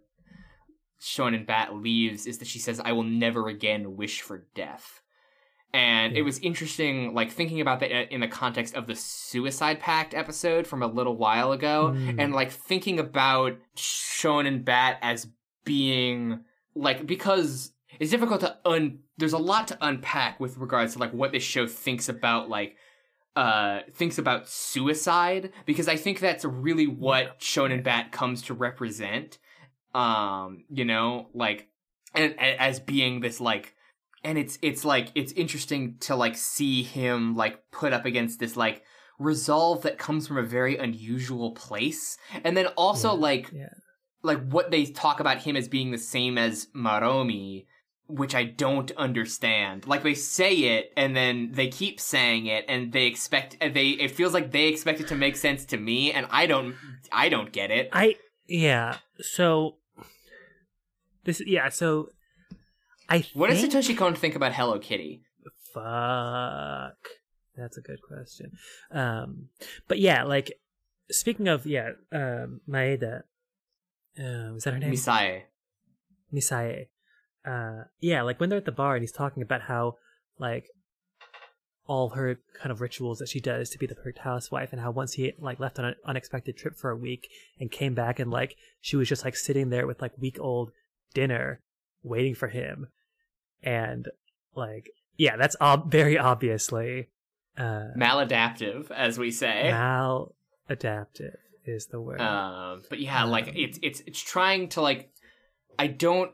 Shonen 1.01 1.47
Bat 1.47 1.77
leaves 1.77 2.27
is 2.27 2.39
that 2.39 2.49
she 2.49 2.59
says 2.59 2.81
I 2.85 2.93
will 2.93 3.03
never 3.05 3.49
again 3.49 3.97
wish 3.97 4.21
for 4.23 4.47
death 4.55 5.03
and 5.75 6.13
Yeah. 6.15 6.21
it 6.21 6.23
was 6.23 6.39
interesting 6.39 7.13
like 7.13 7.31
thinking 7.31 7.61
about 7.61 7.81
that 7.81 8.13
in 8.15 8.21
the 8.21 8.29
context 8.29 8.75
of 8.75 8.87
the 8.87 8.95
suicide 8.95 9.81
pact 9.81 10.15
episode 10.15 10.67
from 10.67 10.83
a 10.83 10.87
little 10.87 11.17
while 11.17 11.53
ago 11.53 11.93
Mm. 11.95 12.21
and 12.21 12.33
like 12.35 12.51
thinking 12.51 12.99
about 13.01 13.59
shonen 13.77 14.65
bat 14.65 14.99
as 15.03 15.27
being 15.65 16.41
like 16.75 17.07
because 17.07 17.73
it's 17.99 18.11
difficult 18.11 18.41
to 18.41 18.57
un 18.65 19.01
there's 19.19 19.33
a 19.33 19.39
lot 19.39 19.69
to 19.69 19.79
unpack 19.81 20.39
with 20.41 20.57
regards 20.59 20.93
to 20.95 20.99
like 20.99 21.13
what 21.13 21.33
this 21.33 21.43
show 21.43 21.67
thinks 21.67 22.09
about 22.09 22.49
like 22.49 22.77
uh 23.35 23.81
thinks 23.93 24.17
about 24.19 24.49
suicide 24.49 25.53
because 25.67 25.89
i 25.89 25.97
think 25.97 26.21
that's 26.21 26.45
really 26.45 26.87
what 26.87 27.39
shonen 27.41 27.83
bat 27.83 28.13
comes 28.13 28.41
to 28.43 28.55
represent 28.55 29.39
um 29.95 30.65
you 30.71 30.85
know 30.85 31.29
like 31.35 31.69
and, 32.15 32.39
as 32.39 32.81
being 32.81 33.21
this 33.21 33.41
like 33.41 33.75
and 34.25 34.39
it's 34.39 34.59
it's 34.63 34.85
like 34.85 35.09
it's 35.15 35.33
interesting 35.33 35.97
to 36.01 36.17
like 36.17 36.37
see 36.37 36.83
him 36.83 37.37
like 37.37 37.71
put 37.71 37.93
up 37.93 38.05
against 38.05 38.41
this 38.41 38.57
like 38.57 38.83
resolve 39.19 39.83
that 39.83 39.99
comes 39.99 40.27
from 40.27 40.37
a 40.37 40.43
very 40.43 40.77
unusual 40.77 41.53
place. 41.53 42.19
And 42.45 42.57
then 42.57 42.67
also 42.77 43.15
Yeah, 43.15 43.21
like 43.21 43.51
yeah. 43.53 43.69
like 44.23 44.47
what 44.49 44.71
they 44.71 44.85
talk 44.87 45.21
about 45.21 45.43
him 45.43 45.57
as 45.57 45.69
being 45.69 45.91
the 45.91 45.99
same 45.99 46.39
as 46.39 46.67
Maromi 46.75 47.67
which 48.09 48.37
I 48.37 48.45
don't 48.45 48.93
understand. 48.93 49.85
Like 49.89 50.05
they 50.05 50.15
say 50.15 50.55
it 50.55 50.93
and 50.97 51.17
then 51.17 51.51
they 51.51 51.67
keep 51.67 51.99
saying 51.99 52.47
it 52.47 52.65
and 52.69 52.93
they 52.93 53.07
expect 53.07 53.59
they 53.59 53.89
it 53.89 54.13
feels 54.13 54.33
like 54.33 54.53
they 54.53 54.69
expect 54.69 55.01
it 55.01 55.09
to 55.09 55.17
make 55.17 55.37
sense 55.37 55.65
to 55.67 55.77
me 55.77 56.13
and 56.13 56.25
I 56.31 56.47
don't 56.47 56.77
I 57.11 57.29
don't 57.29 57.51
get 57.51 57.73
it. 57.73 57.89
I 57.93 58.17
yeah. 58.49 58.99
So 59.21 59.77
this 61.25 61.43
yeah. 61.47 61.69
So 61.69 62.11
I 63.09 63.27
what 63.35 63.51
does 63.51 63.63
Satoshi 63.63 63.97
Kon 63.97 64.15
think 64.15 64.35
about 64.35 64.53
Hello 64.53 64.79
Kitty 64.79 65.23
Fuck. 65.77 66.97
That's 67.55 67.77
a 67.77 67.83
good 67.83 68.01
question. 68.03 68.53
Um, 68.91 69.49
but 69.89 69.99
yeah, 69.99 70.25
like 70.25 70.59
speaking 71.11 71.49
of 71.49 71.67
yeah, 71.67 71.91
um, 72.13 72.61
Maeda. 72.69 73.23
Uh, 74.19 74.55
was 74.55 74.65
that 74.65 74.73
her 74.73 74.79
name? 74.81 74.93
Misae 74.93 75.43
Misae. 76.33 76.87
Uh, 77.47 77.85
yeah, 78.01 78.23
like 78.23 78.41
when 78.41 78.49
they're 78.49 78.59
at 78.59 78.65
the 78.65 78.73
bar 78.73 78.95
and 78.95 79.03
he's 79.03 79.13
talking 79.13 79.43
about 79.43 79.63
how 79.63 79.97
like 80.39 80.71
all 81.87 82.11
her 82.11 82.39
kind 82.55 82.73
of 82.73 82.81
rituals 82.81 83.19
that 83.19 83.29
she 83.29 83.41
does 83.41 83.71
to 83.71 83.79
be 83.79 83.87
the 83.87 83.95
perfect 83.95 84.19
housewife 84.19 84.73
and 84.73 84.81
how 84.81 84.91
once 84.91 85.15
he 85.15 85.33
like 85.39 85.61
left 85.61 85.79
on 85.79 85.85
an 85.85 85.95
unexpected 86.05 86.57
trip 86.57 86.75
for 86.75 86.91
a 86.91 86.97
week 86.97 87.29
and 87.61 87.71
came 87.71 87.95
back 87.95 88.19
and 88.19 88.31
like 88.31 88.57
she 88.81 88.97
was 88.97 89.09
just 89.09 89.25
like 89.25 89.37
sitting 89.37 89.71
there 89.71 89.87
with 89.87 90.03
like 90.03 90.13
week 90.19 90.39
old 90.41 90.73
dinner 91.15 91.61
waiting 92.03 92.35
for 92.35 92.49
him. 92.49 92.89
And 93.63 94.09
like 94.55 94.91
yeah 95.17 95.37
that's 95.37 95.57
ob- 95.61 95.91
very 95.91 96.19
obviously 96.19 97.09
uh 97.57 97.89
maladaptive 97.97 98.91
as 98.91 99.19
we 99.19 99.31
say. 99.31 99.71
Maladaptive 100.69 101.37
is 101.65 101.87
the 101.87 102.01
word. 102.01 102.21
Um, 102.21 102.83
but 102.89 103.01
yeah, 103.01 103.25
like 103.25 103.49
Um, 103.49 103.55
it's 103.57 103.79
it's 103.83 104.01
it's 104.07 104.21
trying 104.21 104.69
to 104.71 104.81
like, 104.81 105.11
I 105.79 105.89
don't, 105.89 106.33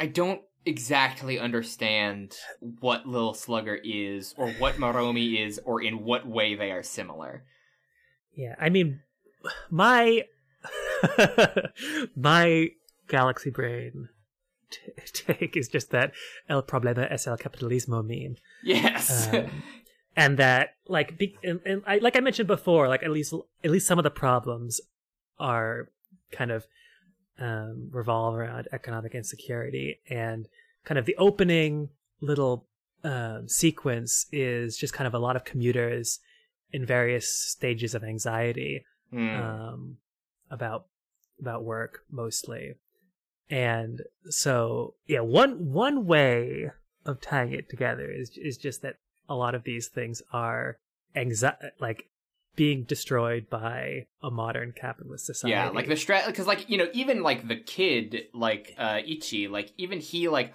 I 0.00 0.06
don't 0.06 0.40
exactly 0.64 1.38
understand 1.38 2.34
what 2.80 3.06
Lil 3.06 3.34
Slugger 3.34 3.78
is 3.82 4.34
or 4.36 4.50
what 4.52 4.76
Maromi 4.76 5.44
is 5.44 5.60
or 5.64 5.82
in 5.82 6.04
what 6.04 6.26
way 6.26 6.54
they 6.54 6.70
are 6.70 6.82
similar. 6.82 7.44
Yeah, 8.34 8.54
I 8.60 8.70
mean, 8.70 9.00
my 9.70 10.24
my 12.16 12.70
galaxy 13.08 13.50
brain 13.50 14.08
t- 14.70 14.92
take 15.12 15.56
is 15.56 15.68
just 15.68 15.90
that 15.90 16.12
el 16.48 16.62
problema 16.62 17.10
es 17.10 17.26
el 17.26 17.36
capitalismo 17.36 18.04
meme, 18.04 18.36
Yes, 18.62 19.28
um, 19.32 19.62
and 20.16 20.38
that 20.38 20.70
like 20.88 21.18
be, 21.18 21.36
and, 21.42 21.60
and 21.66 21.82
I, 21.86 21.98
like 21.98 22.16
I 22.16 22.20
mentioned 22.20 22.48
before, 22.48 22.88
like 22.88 23.02
at 23.02 23.10
least 23.10 23.34
at 23.64 23.70
least 23.70 23.86
some 23.86 23.98
of 23.98 24.04
the 24.04 24.10
problems 24.10 24.80
are 25.38 25.90
kind 26.30 26.50
of 26.50 26.66
um, 27.38 27.88
revolve 27.90 28.34
around 28.36 28.68
economic 28.72 29.14
insecurity, 29.14 30.00
and 30.08 30.48
kind 30.84 30.98
of 30.98 31.06
the 31.06 31.16
opening 31.16 31.88
little 32.20 32.66
um, 33.04 33.48
sequence 33.48 34.26
is 34.32 34.76
just 34.76 34.92
kind 34.94 35.06
of 35.06 35.14
a 35.14 35.18
lot 35.18 35.34
of 35.36 35.44
commuters 35.44 36.20
in 36.72 36.86
various 36.86 37.30
stages 37.30 37.94
of 37.94 38.04
anxiety 38.04 38.84
Hmm. 39.10 39.34
um, 39.34 39.96
about 40.50 40.86
about 41.40 41.64
work 41.64 42.04
mostly, 42.10 42.74
and 43.50 44.00
so 44.30 44.94
yeah, 45.06 45.20
one 45.20 45.72
one 45.72 46.06
way 46.06 46.70
of 47.04 47.20
tying 47.20 47.52
it 47.52 47.68
together 47.68 48.10
is 48.10 48.30
is 48.36 48.56
just 48.56 48.80
that 48.82 48.96
a 49.28 49.34
lot 49.34 49.54
of 49.54 49.64
these 49.64 49.88
things 49.88 50.22
are 50.32 50.78
anxi- 51.16 51.56
like 51.80 52.08
being 52.54 52.84
destroyed 52.84 53.48
by 53.48 54.06
a 54.22 54.30
modern 54.30 54.72
capitalist 54.72 55.26
society. 55.26 55.52
Yeah, 55.52 55.68
like 55.70 55.86
the 55.88 55.94
strat, 55.94 56.26
because 56.26 56.46
like 56.46 56.68
you 56.68 56.76
know, 56.78 56.88
even 56.92 57.22
like 57.22 57.48
the 57.48 57.56
kid, 57.56 58.24
like 58.34 58.74
uh 58.78 59.00
Ichi, 59.06 59.48
like 59.48 59.72
even 59.78 60.00
he, 60.00 60.28
like 60.28 60.54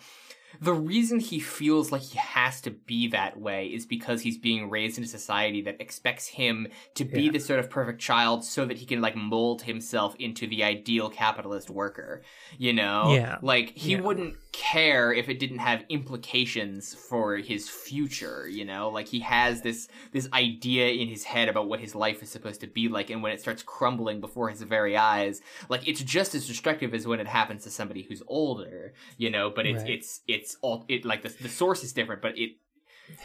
the 0.62 0.74
reason 0.74 1.20
he 1.20 1.40
feels 1.40 1.92
like 1.92 2.02
he 2.02 2.18
has 2.18 2.62
to 2.62 2.72
be 2.72 3.10
that 3.10 3.38
way 3.40 3.68
is 3.68 3.86
because 3.86 4.22
he's 4.22 4.38
being 4.38 4.70
raised 4.70 4.98
in 4.98 5.04
a 5.04 5.08
society 5.08 5.62
that 5.64 5.80
expects 5.82 6.26
him 6.28 6.68
to 6.96 7.04
be 7.04 7.24
Yeah. 7.24 7.32
this 7.34 7.46
sort 7.46 7.60
of 7.60 7.70
perfect 7.70 8.00
child 8.00 8.44
so 8.46 8.66
that 8.66 8.78
he 8.78 8.86
can 8.86 9.02
like 9.02 9.16
mold 9.16 9.62
himself 9.64 10.16
into 10.18 10.48
the 10.48 10.64
ideal 10.64 11.10
capitalist 11.10 11.70
worker. 11.70 12.24
You 12.58 12.74
know, 12.74 13.14
Yeah. 13.14 13.38
like 13.42 13.72
he 13.72 13.92
Yeah. 13.94 14.02
wouldn't 14.02 14.36
care 14.58 15.14
if 15.14 15.30
it 15.30 15.40
didn't 15.40 15.60
have 15.60 15.86
implications 15.90 16.94
for 16.96 17.38
his 17.38 17.70
future. 17.70 18.48
You 18.50 18.66
know, 18.66 18.90
like 18.90 19.08
he 19.08 19.20
has 19.20 19.62
this 19.62 19.88
this 20.12 20.28
idea 20.34 20.88
in 20.90 21.08
his 21.08 21.24
head 21.24 21.48
about 21.48 21.70
what 21.70 21.80
his 21.80 21.94
life 21.96 22.24
is 22.24 22.30
supposed 22.30 22.62
to 22.62 22.68
be 22.68 22.88
like, 22.90 23.10
and 23.12 23.22
when 23.22 23.32
it 23.32 23.40
starts 23.40 23.62
crumbling 23.64 24.20
before 24.20 24.50
his 24.50 24.62
very 24.64 24.98
eyes, 24.98 25.42
like 25.70 25.88
it's 25.88 26.02
just 26.02 26.34
as 26.36 26.48
destructive 26.48 26.94
as 26.94 27.06
when 27.06 27.20
it 27.20 27.28
happens 27.28 27.64
to 27.64 27.70
somebody 27.70 28.02
who's 28.02 28.24
older, 28.28 28.94
you 29.18 29.30
know. 29.30 29.52
But 29.56 29.66
it's 29.68 29.84
Right. 29.84 29.92
it's 29.92 30.22
it's 30.28 30.58
all 30.62 30.86
it 30.90 31.06
like 31.06 31.22
the 31.22 31.30
the 31.42 31.50
source 31.50 31.84
is 31.84 31.94
different, 31.94 32.22
but 32.22 32.38
it 32.38 32.52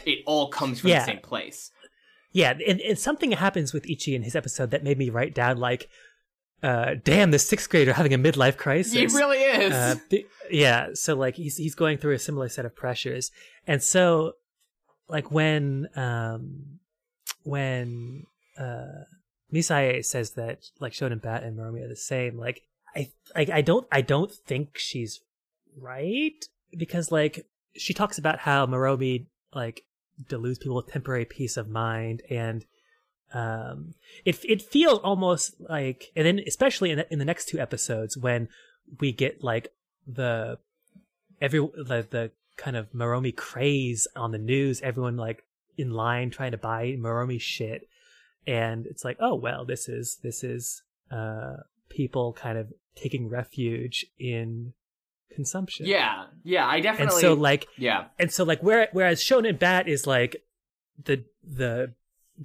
it 0.05 0.19
all 0.25 0.49
comes 0.49 0.79
from 0.79 0.91
Yeah. 0.91 0.99
the 0.99 1.05
same 1.05 1.19
place. 1.19 1.71
Yeah, 2.35 2.53
and, 2.67 2.81
and 2.81 2.97
something 2.97 3.31
happens 3.31 3.73
with 3.73 3.87
Ichi 3.87 4.15
in 4.15 4.23
his 4.23 4.35
episode 4.35 4.71
that 4.71 4.83
made 4.83 4.97
me 4.97 5.11
write 5.11 5.35
down 5.35 5.57
like, 5.57 5.87
uh, 6.63 6.95
"Damn, 7.03 7.31
this 7.31 7.45
sixth 7.45 7.69
grader 7.69 7.93
having 7.93 8.13
a 8.13 8.17
midlife 8.17 8.57
crisis." 8.57 8.93
He 8.93 9.05
really 9.07 9.37
is. 9.37 9.73
Uh, 9.73 9.95
yeah, 10.49 10.89
so 10.93 11.15
like 11.15 11.35
he's 11.35 11.57
he's 11.57 11.75
going 11.75 11.97
through 11.97 12.13
a 12.13 12.19
similar 12.19 12.49
set 12.49 12.65
of 12.65 12.75
pressures, 12.75 13.31
and 13.67 13.83
so 13.83 14.33
like 15.07 15.31
when 15.31 15.89
um 15.95 16.79
when 17.43 18.25
uh 18.57 19.03
Misae 19.53 20.03
says 20.03 20.31
that 20.31 20.65
like 20.79 20.93
Shonen 20.93 21.21
Bat 21.21 21.43
and 21.43 21.57
Maromi 21.57 21.83
are 21.83 21.89
the 21.89 21.95
same, 21.95 22.37
like 22.37 22.63
I 22.95 23.11
I, 23.35 23.47
I 23.53 23.61
don't 23.61 23.87
I 23.91 24.01
don't 24.01 24.31
think 24.31 24.77
she's 24.77 25.19
right 25.77 26.45
because 26.75 27.11
like 27.11 27.45
she 27.75 27.93
talks 27.93 28.17
about 28.17 28.39
how 28.39 28.65
Maromi 28.65 29.25
like 29.53 29.83
deludes 30.27 30.59
people 30.59 30.75
with 30.75 30.87
temporary 30.87 31.25
peace 31.25 31.57
of 31.57 31.67
mind 31.67 32.21
and 32.29 32.65
um 33.33 33.93
it 34.25 34.37
it 34.43 34.61
feels 34.61 34.99
almost 34.99 35.55
like 35.59 36.11
and 36.15 36.25
then 36.25 36.39
especially 36.45 36.91
in 36.91 36.97
the, 36.99 37.13
in 37.13 37.19
the 37.19 37.25
next 37.25 37.47
two 37.47 37.59
episodes 37.59 38.15
when 38.15 38.47
we 38.99 39.11
get 39.11 39.43
like 39.43 39.73
the 40.05 40.57
every 41.41 41.59
the, 41.59 42.05
the 42.09 42.31
kind 42.57 42.77
of 42.77 42.91
Maromi 42.93 43.35
craze 43.35 44.07
on 44.15 44.31
the 44.31 44.37
news 44.37 44.81
everyone 44.81 45.17
like 45.17 45.43
in 45.77 45.91
line 45.91 46.29
trying 46.29 46.51
to 46.51 46.57
buy 46.57 46.95
Maromi 46.99 47.39
shit. 47.39 47.87
And 48.45 48.85
it's 48.85 49.05
like 49.05 49.17
oh 49.19 49.35
well 49.35 49.65
this 49.65 49.87
is 49.87 50.17
this 50.21 50.43
is 50.43 50.83
uh 51.11 51.57
people 51.89 52.33
kind 52.33 52.57
of 52.57 52.73
taking 52.95 53.29
refuge 53.29 54.05
in 54.19 54.73
consumption. 55.33 55.85
Yeah, 55.85 56.25
yeah, 56.43 56.67
I 56.67 56.75
and 56.75 56.83
definitely. 56.83 57.21
so 57.21 57.33
like 57.33 57.67
yeah, 57.77 58.05
and 58.19 58.31
so 58.31 58.43
like 58.43 58.61
where, 58.61 58.89
whereas 58.91 59.23
shonen 59.23 59.57
bat 59.57 59.87
is 59.87 60.05
like 60.05 60.43
the 61.03 61.23
the 61.43 61.93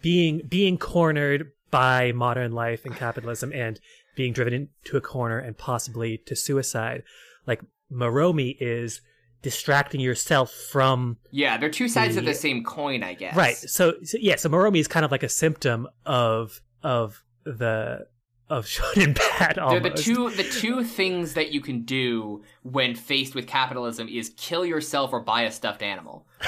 being 0.01 0.43
being 0.48 0.78
cornered 0.78 1.52
by 1.70 2.12
modern 2.12 2.52
life 2.52 2.85
and 2.85 2.97
capitalism 2.97 3.52
and 3.52 3.78
being 4.16 4.32
driven 4.32 4.52
into 4.55 4.97
a 4.97 5.01
corner 5.01 5.39
and 5.39 5.56
possibly 5.56 6.19
to 6.19 6.35
suicide 6.35 7.02
like 7.47 7.60
Maromi 7.93 8.56
is 8.60 9.01
distracting 9.43 10.01
yourself 10.01 10.51
from 10.52 11.16
yeah, 11.31 11.56
they're 11.56 11.70
two 11.70 11.89
sides 11.89 12.16
of 12.16 12.24
The- 12.24 12.32
the 12.32 12.35
same 12.36 12.65
coin, 12.65 13.02
I 13.02 13.15
guess. 13.15 13.36
right 13.36 13.56
so, 13.56 13.94
so 14.02 14.19
yeah 14.20 14.36
so 14.36 14.48
Maromi 14.48 14.78
is 14.78 14.89
kind 14.89 15.05
of 15.05 15.10
like 15.10 15.23
a 15.23 15.28
symptom 15.28 15.86
of 16.05 16.60
of 16.82 17.23
the 17.44 18.06
of 18.51 18.65
shonen 18.74 19.16
They're 19.55 19.62
almost 19.62 19.97
the 19.97 20.02
two 20.02 20.31
the 20.31 20.43
two 20.44 20.82
things 20.85 21.35
that 21.35 21.52
you 21.52 21.60
can 21.60 21.82
do 21.82 22.43
when 22.62 22.94
faced 22.94 23.35
with 23.35 23.47
capitalism 23.47 24.09
is 24.09 24.32
kill 24.36 24.65
yourself 24.66 25.12
or 25.12 25.20
buy 25.20 25.43
a 25.43 25.51
stuffed 25.52 25.82
animal. 25.82 26.27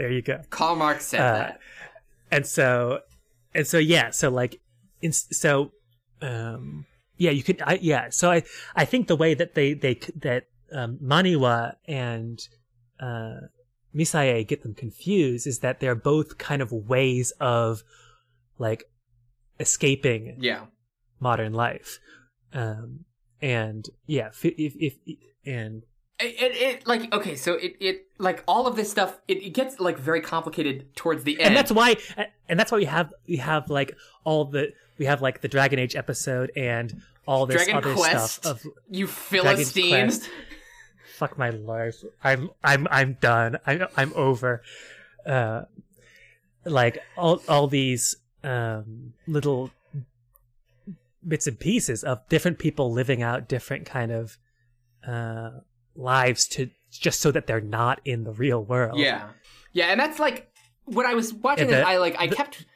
there 0.00 0.10
you 0.10 0.22
go 0.22 0.38
Karl 0.48 0.76
Marx 0.76 0.98
said 1.10 1.20
Uh, 1.20 1.32
that. 1.42 1.60
and 2.30 2.44
so 2.46 3.00
and 3.54 3.66
so 3.66 3.78
yeah 3.78 4.10
so 4.20 4.26
like 4.30 4.52
in, 5.02 5.12
so 5.12 5.72
um 6.22 6.86
yeah 7.24 7.30
you 7.38 7.42
could 7.42 7.60
I, 7.72 7.74
yeah 7.92 8.04
so 8.10 8.30
i 8.36 8.42
i 8.74 8.84
think 8.90 9.02
the 9.08 9.16
way 9.24 9.32
that 9.40 9.54
they 9.54 9.74
they 9.84 9.94
that 10.26 10.44
um 10.72 10.98
maniwa 11.12 11.74
and 11.86 12.38
uh 12.98 13.40
misae 13.94 14.46
get 14.46 14.62
them 14.62 14.74
confused 14.74 15.46
is 15.46 15.58
that 15.64 15.80
they're 15.80 15.94
both 16.12 16.38
kind 16.38 16.62
of 16.62 16.70
ways 16.72 17.32
of 17.40 17.82
like 18.58 18.84
escaping 19.58 20.36
Yeah. 20.38 20.66
modern 21.18 21.52
life 21.52 21.98
um 22.52 23.04
and 23.42 23.82
yeah 24.06 24.28
if 24.28 24.44
if, 24.44 24.74
if 24.78 24.94
and 25.44 25.82
It, 26.22 26.52
it, 26.54 26.86
like 26.86 27.12
okay, 27.14 27.34
so 27.34 27.54
it, 27.54 27.76
it 27.80 28.06
like 28.18 28.44
all 28.46 28.66
of 28.66 28.76
this 28.76 28.90
stuff 28.90 29.18
it, 29.26 29.42
it 29.42 29.50
gets 29.50 29.80
like 29.80 29.98
very 29.98 30.20
complicated 30.20 30.94
towards 30.94 31.24
the 31.24 31.40
end. 31.40 31.48
and 31.48 31.56
that's 31.56 31.72
why 31.72 31.96
and 32.48 32.60
that's 32.60 32.70
why 32.70 32.78
we 32.78 32.84
have 32.84 33.14
we 33.26 33.36
have 33.36 33.70
like 33.70 33.96
all 34.24 34.44
the 34.44 34.72
we 34.98 35.06
have 35.06 35.22
like 35.22 35.40
the 35.40 35.48
dragon 35.48 35.78
age 35.78 35.96
episode 35.96 36.52
and 36.54 37.00
all 37.26 37.46
this 37.46 37.64
Dragon 37.64 37.76
other 37.76 37.94
Quest, 37.94 38.42
stuff 38.42 38.64
of 38.64 38.72
you 38.90 39.06
philistines? 39.06 40.28
Fuck 41.16 41.38
my 41.38 41.50
life. 41.50 42.02
I'm 42.24 42.50
i'm 42.64 42.86
i'm 42.90 43.14
done. 43.20 43.58
I'm 43.66 43.86
i'm 43.96 44.12
over. 44.14 44.62
Uh 45.24 45.62
like 46.64 47.02
all 47.16 47.42
all 47.48 47.66
these 47.66 48.16
um 48.42 49.14
little 49.26 49.70
bits 51.26 51.46
and 51.46 51.58
pieces 51.58 52.02
of 52.02 52.26
different 52.28 52.58
people 52.58 52.90
living 52.92 53.22
out 53.22 53.48
different 53.48 53.86
kind 53.86 54.10
of 54.10 54.38
uh 55.06 55.50
lives 55.94 56.46
to 56.48 56.70
just 56.90 57.20
so 57.20 57.30
that 57.30 57.46
they're 57.46 57.60
not 57.60 58.00
in 58.04 58.24
the 58.24 58.32
real 58.32 58.62
world 58.64 58.98
Yeah, 58.98 59.28
yeah, 59.72 59.86
and 59.86 60.00
that's 60.00 60.18
like 60.18 60.50
when 60.84 61.06
I 61.06 61.14
was 61.14 61.32
watching 61.32 61.70
Yeah, 61.70 61.80
it. 61.80 61.86
I 61.86 61.98
like 61.98 62.16
I 62.18 62.28
kept 62.28 62.66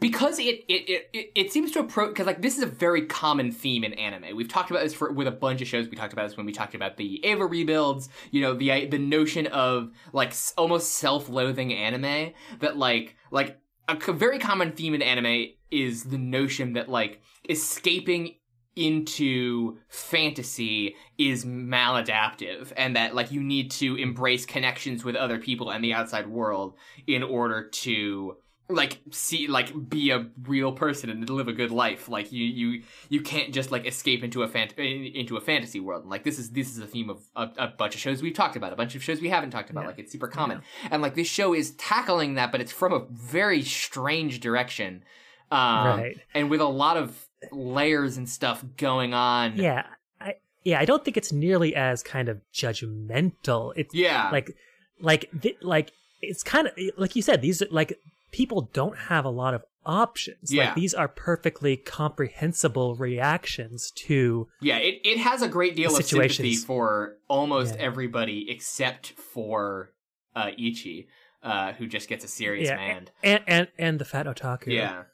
because 0.00 0.38
it 0.38 0.64
it, 0.68 0.88
it, 0.88 1.10
it 1.12 1.30
it 1.34 1.52
seems 1.52 1.70
to 1.72 1.80
approach 1.80 2.10
because 2.10 2.26
like 2.26 2.42
this 2.42 2.56
is 2.56 2.62
a 2.62 2.66
very 2.66 3.06
common 3.06 3.52
theme 3.52 3.84
in 3.84 3.92
anime. 3.94 4.36
We've 4.36 4.48
talked 4.48 4.70
about 4.70 4.82
this 4.82 4.94
for 4.94 5.12
with 5.12 5.26
a 5.26 5.32
bunch 5.32 5.62
of 5.62 5.68
shows. 5.68 5.88
We 5.88 5.96
talked 5.96 6.12
about 6.12 6.28
this 6.28 6.36
when 6.36 6.46
we 6.46 6.52
talked 6.52 6.74
about 6.74 6.96
the 6.96 7.24
Eva 7.26 7.46
rebuilds. 7.46 8.08
You 8.30 8.42
know 8.42 8.54
the 8.54 8.86
the 8.86 8.98
notion 8.98 9.46
of 9.48 9.90
like 10.12 10.34
almost 10.56 10.92
self 10.92 11.28
loathing 11.28 11.72
anime 11.72 12.32
that 12.60 12.76
like 12.76 13.16
like 13.30 13.60
a 13.88 14.12
very 14.12 14.38
common 14.38 14.72
theme 14.72 14.94
in 14.94 15.02
anime 15.02 15.46
is 15.70 16.04
the 16.04 16.18
notion 16.18 16.72
that 16.74 16.88
like 16.88 17.20
escaping 17.48 18.34
into 18.76 19.78
fantasy 19.88 20.94
is 21.18 21.44
maladaptive 21.44 22.72
and 22.76 22.94
that 22.96 23.14
like 23.14 23.32
you 23.32 23.42
need 23.42 23.70
to 23.72 23.96
embrace 23.96 24.46
connections 24.46 25.04
with 25.04 25.16
other 25.16 25.38
people 25.38 25.70
and 25.70 25.82
the 25.82 25.92
outside 25.94 26.26
world 26.26 26.74
in 27.06 27.22
order 27.22 27.68
to 27.68 28.36
like 28.68 28.98
see 29.12 29.46
like 29.46 29.88
be 29.88 30.10
a 30.10 30.26
real 30.42 30.72
person 30.72 31.08
and 31.08 31.30
live 31.30 31.46
a 31.46 31.52
good 31.52 31.70
life. 31.70 32.08
Like 32.08 32.32
you 32.32 32.44
you 32.44 32.82
you 33.08 33.20
can't 33.22 33.54
just 33.54 33.70
like 33.70 33.86
escape 33.86 34.24
into 34.24 34.42
a 34.42 34.48
fant- 34.48 34.76
into 34.76 35.36
a 35.36 35.40
fantasy 35.40 35.78
world. 35.78 36.02
And 36.02 36.10
like 36.10 36.24
this 36.24 36.38
is 36.38 36.50
this 36.50 36.70
is 36.70 36.78
a 36.78 36.86
theme 36.86 37.08
of 37.08 37.22
a, 37.36 37.48
a 37.58 37.68
bunch 37.68 37.94
of 37.94 38.00
shows 38.00 38.22
we've 38.22 38.34
talked 38.34 38.56
about 38.56 38.72
a 38.72 38.76
bunch 38.76 38.96
of 38.96 39.04
shows 39.04 39.20
we 39.20 39.28
haven't 39.28 39.50
talked 39.52 39.70
about. 39.70 39.82
Yeah. 39.82 39.86
like 39.88 39.98
it's 40.00 40.10
super 40.12 40.26
common. 40.28 40.62
And 40.90 41.00
like 41.00 41.14
this 41.14 41.28
show 41.28 41.54
is 41.54 41.72
tackling 41.76 42.34
that 42.34 42.50
but 42.50 42.60
it's 42.60 42.72
from 42.72 42.92
a 42.92 43.06
very 43.12 43.62
strange 43.62 44.40
direction. 44.40 45.04
Um 45.52 45.86
Right. 46.00 46.16
and 46.34 46.50
with 46.50 46.60
a 46.60 46.64
lot 46.66 46.96
of 46.96 47.25
layers 47.52 48.16
and 48.16 48.28
stuff 48.28 48.64
going 48.76 49.14
on. 49.14 49.56
Yeah 49.56 49.84
i 50.20 50.34
yeah 50.64 50.78
i 50.80 50.84
don't 50.84 51.04
think 51.04 51.16
it's 51.16 51.32
nearly 51.32 51.74
as 51.74 52.02
kind 52.02 52.28
of 52.28 52.40
judgmental. 52.52 53.72
It's 53.76 53.94
yeah. 53.94 54.30
like 54.30 54.56
like 55.00 55.28
th- 55.42 55.58
like 55.60 55.92
it's 56.22 56.42
kind 56.42 56.66
of 56.68 56.72
like 56.96 57.14
you 57.16 57.22
said 57.22 57.42
these 57.42 57.62
are 57.62 57.68
like 57.70 57.98
people 58.32 58.70
don't 58.72 58.96
have 58.96 59.24
a 59.24 59.30
lot 59.30 59.54
of 59.54 59.62
options. 59.84 60.52
Yeah. 60.52 60.66
like 60.66 60.74
these 60.74 60.94
are 60.94 61.06
perfectly 61.08 61.76
comprehensible 61.76 62.96
reactions 62.96 63.92
to 64.06 64.48
Yeah, 64.60 64.78
it, 64.78 65.00
it 65.04 65.18
has 65.18 65.42
a 65.42 65.48
great 65.48 65.76
deal 65.76 65.96
of 65.96 66.04
sympathy 66.04 66.56
for 66.56 67.16
almost 67.28 67.76
Yeah. 67.76 67.82
everybody 67.82 68.50
except 68.50 69.12
for 69.12 69.92
uh, 70.34 70.50
Ichi, 70.58 71.06
uh, 71.42 71.72
who 71.74 71.86
just 71.86 72.08
gets 72.08 72.24
a 72.24 72.28
serious 72.28 72.68
yeah 72.68 72.76
man. 72.76 73.08
and 73.22 73.44
and 73.46 73.68
and 73.78 73.98
the 73.98 74.04
fat 74.04 74.26
otaku. 74.26 74.66
Yeah, 74.72 75.04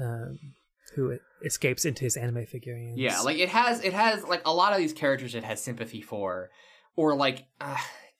um 0.00 0.38
who 0.94 1.18
escapes 1.44 1.84
into 1.84 2.04
his 2.04 2.16
anime 2.16 2.46
figurines 2.46 2.98
yeah, 2.98 3.20
like 3.20 3.38
it 3.38 3.48
has 3.48 3.82
it 3.82 3.92
has 3.92 4.24
like 4.24 4.42
a 4.44 4.54
lot 4.54 4.72
of 4.72 4.78
these 4.78 4.92
characters 4.92 5.34
it 5.34 5.44
has 5.44 5.62
sympathy 5.62 6.00
for, 6.00 6.50
or 6.96 7.14
like, 7.14 7.46
uh, 7.60 7.76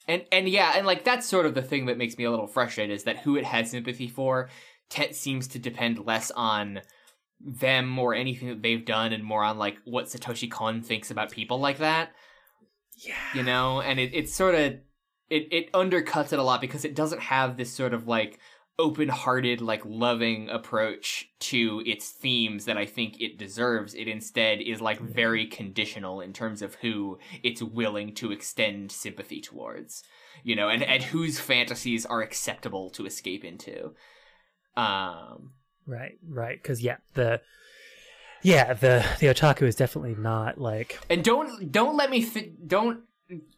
and 0.09 0.25
and 0.31 0.49
yeah, 0.49 0.73
and 0.77 0.87
like 0.87 1.05
that's 1.05 1.27
sort 1.27 1.47
of 1.47 1.55
the 1.55 1.63
thing 1.63 1.87
that 1.87 1.99
makes 1.99 2.19
me 2.19 2.25
a 2.25 2.31
little 2.31 2.47
frustrated 2.47 2.95
is 2.95 3.05
that 3.05 3.19
who 3.19 3.37
it 3.37 3.45
has 3.45 3.71
sympathy 3.71 4.09
for 4.09 4.51
te- 4.91 5.13
seems 5.13 5.49
to 5.49 5.59
depend 5.59 6.05
less 6.05 6.31
on 6.31 6.81
them 7.41 7.99
or 7.99 8.15
anything 8.15 8.49
that 8.49 8.63
they've 8.63 8.85
done 8.85 9.13
and 9.13 9.25
more 9.25 9.45
on 9.45 9.59
like 9.59 9.77
what 9.85 10.07
Satoshi 10.07 10.51
Kon 10.51 10.83
thinks 10.83 11.11
about 11.11 11.31
people 11.31 11.59
like 11.59 11.79
that. 11.79 12.11
yeah 13.05 13.15
you 13.35 13.43
know 13.43 13.81
and 13.81 13.99
it, 13.99 14.11
it's 14.15 14.35
sort 14.35 14.55
of 14.55 14.75
it, 15.31 15.49
it 15.51 15.73
undercuts 15.73 16.33
it 16.33 16.39
a 16.39 16.43
lot 16.43 16.61
because 16.61 16.85
it 16.85 16.95
doesn't 16.95 17.21
have 17.21 17.57
this 17.57 17.73
sort 17.73 17.95
of 17.95 18.07
like 18.07 18.39
open-hearted 18.79 19.61
like 19.61 19.83
loving 19.85 20.49
approach 20.49 21.29
to 21.39 21.81
its 21.87 22.11
themes 22.11 22.65
that 22.65 22.77
i 22.77 22.85
think 22.85 23.21
it 23.21 23.39
deserves 23.39 23.95
it 23.95 24.09
instead 24.09 24.61
is 24.61 24.81
like 24.81 24.99
very 24.99 25.47
conditional 25.47 26.21
in 26.21 26.33
terms 26.33 26.61
of 26.61 26.75
who 26.77 27.17
it's 27.45 27.63
willing 27.63 28.13
to 28.13 28.33
extend 28.33 28.91
sympathy 28.91 29.41
towards 29.41 30.03
you 30.43 30.57
know 30.57 30.69
and 30.69 30.83
and 30.83 31.05
whose 31.05 31.39
fantasies 31.39 32.05
are 32.05 32.21
acceptable 32.21 32.91
to 32.91 33.07
escape 33.07 33.45
into 33.45 33.95
um 34.77 35.53
Right, 35.87 36.19
right. 36.27 36.61
Because 36.61 36.83
yeah, 36.83 36.97
the 37.15 37.41
yeah 38.43 38.75
the 38.75 39.05
the 39.21 39.27
otaku 39.29 39.63
is 39.63 39.75
definitely 39.75 40.15
not 40.15 40.59
like 40.59 40.99
and 41.09 41.25
don't 41.25 41.73
don't 41.73 41.97
let 41.97 42.11
me 42.11 42.25
th- 42.25 42.53
don't 42.67 43.01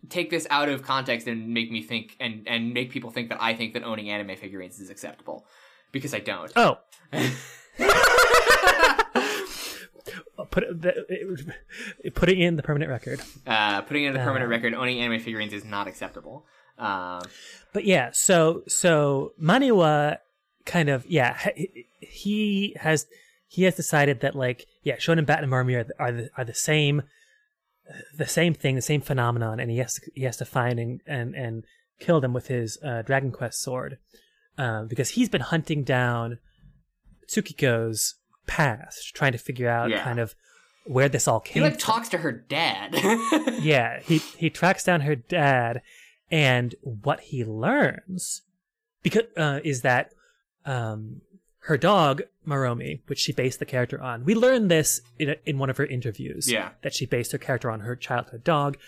take 0.08 0.30
this 0.30 0.46
out 0.50 0.68
of 0.68 0.82
context 0.82 1.26
and 1.26 1.48
make 1.52 1.70
me 1.70 1.82
think 1.82 2.16
and 2.20 2.46
and 2.46 2.72
make 2.72 2.90
people 2.90 3.10
think 3.10 3.28
that 3.30 3.38
I 3.42 3.54
think 3.54 3.74
that 3.74 3.82
owning 3.82 4.10
anime 4.10 4.36
figurines 4.36 4.78
is 4.80 4.90
acceptable 4.90 5.46
because 5.92 6.14
I 6.14 6.20
don't. 6.20 6.52
oh. 6.56 6.78
Put 10.50 10.64
it, 10.64 10.96
it, 12.04 12.14
putting 12.14 12.40
in 12.40 12.56
the 12.56 12.62
permanent 12.62 12.90
record. 12.90 13.20
Uh, 13.46 13.82
putting 13.82 14.04
it 14.04 14.08
in 14.08 14.12
the 14.14 14.20
permanent 14.20 14.44
Uh. 14.46 14.48
record, 14.54 14.74
owning 14.74 15.00
anime 15.00 15.20
figurines 15.20 15.52
is 15.52 15.64
not 15.64 15.86
acceptable. 15.88 16.46
Um, 16.78 17.22
But 17.72 17.84
yeah, 17.84 18.10
so 18.12 18.62
so 18.68 19.32
Maniwa 19.42 20.18
kind 20.64 20.88
of 20.88 21.04
yeah 21.06 21.36
he- 21.56 21.86
he 22.00 22.76
has 22.80 23.06
he 23.48 23.62
has 23.64 23.74
decided 23.74 24.20
that 24.20 24.34
like 24.34 24.66
yeah 24.82 24.96
Shonen 24.96 25.26
Bat 25.26 25.42
and 25.42 25.52
Maromi 25.52 25.74
are 25.80 25.84
the, 25.84 25.94
are 25.98 26.12
the 26.12 26.30
are 26.36 26.44
the 26.44 26.54
same 26.54 27.02
the 28.18 28.26
same 28.26 28.52
thing 28.54 28.74
the 28.74 28.82
same 28.82 29.00
phenomenon 29.00 29.60
and 29.60 29.70
he 29.70 29.78
has 29.78 29.94
to, 29.94 30.10
he 30.14 30.22
has 30.24 30.36
to 30.36 30.44
find 30.44 30.78
and 30.80 31.00
and, 31.06 31.34
and 31.34 31.64
kill 32.00 32.20
them 32.20 32.32
with 32.32 32.48
his 32.48 32.78
uh, 32.84 33.02
Dragon 33.02 33.30
Quest 33.32 33.60
sword 33.60 33.98
um, 34.58 34.86
because 34.88 35.10
he's 35.10 35.28
been 35.28 35.40
hunting 35.40 35.82
down 35.84 36.38
Tsukiko's 37.28 38.14
past 38.46 39.14
trying 39.14 39.32
to 39.32 39.38
figure 39.38 39.68
out 39.68 39.90
Yeah. 39.90 40.02
kind 40.02 40.18
of 40.18 40.34
where 40.84 41.08
this 41.08 41.26
all 41.26 41.40
came. 41.40 41.54
From. 41.54 41.62
He 41.62 41.70
like 41.70 41.80
from 41.80 41.94
talks 41.94 42.08
to 42.10 42.18
her 42.18 42.30
dad. 42.32 42.94
yeah, 43.60 44.00
he 44.00 44.18
he 44.18 44.50
tracks 44.50 44.84
down 44.84 45.00
her 45.00 45.16
dad, 45.16 45.82
and 46.30 46.74
what 46.82 47.20
he 47.20 47.44
learns 47.44 48.42
because 49.02 49.24
uh, 49.36 49.60
is 49.64 49.82
that 49.82 50.12
um, 50.64 51.22
her 51.66 51.76
dog 51.76 52.22
Maromi, 52.46 53.00
which 53.06 53.18
she 53.18 53.32
based 53.32 53.58
the 53.58 53.64
character 53.66 54.00
on. 54.00 54.24
We 54.24 54.34
learned 54.34 54.70
this 54.70 55.00
in, 55.18 55.30
a, 55.30 55.36
in 55.44 55.58
one 55.58 55.68
of 55.70 55.76
her 55.78 55.86
interviews. 55.86 56.50
Yeah. 56.50 56.70
that 56.82 56.94
she 56.94 57.06
based 57.06 57.32
her 57.32 57.38
character 57.38 57.70
on 57.70 57.80
her 57.80 57.96
childhood 57.96 58.44
dog. 58.44 58.78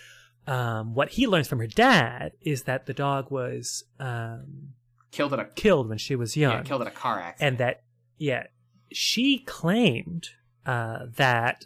Um, 0.47 0.93
what 0.95 1.09
he 1.09 1.27
learns 1.27 1.47
from 1.47 1.59
her 1.59 1.67
dad 1.67 2.31
is 2.41 2.63
that 2.63 2.85
the 2.85 2.93
dog 2.93 3.29
was 3.31 3.83
um, 3.99 4.69
killed 5.11 5.33
in 5.33 5.39
a 5.39 5.45
killed 5.45 5.89
when 5.89 5.97
she 5.97 6.15
was 6.15 6.35
young, 6.37 6.53
yeah, 6.53 6.61
killed 6.63 6.81
in 6.81 6.87
a 6.87 6.91
car 6.91 7.19
accident. 7.19 7.47
and 7.51 7.57
that 7.59 7.83
yeah, 8.17 8.43
she 8.91 9.39
claimed 9.39 10.29
uh, 10.65 10.99
that 11.17 11.65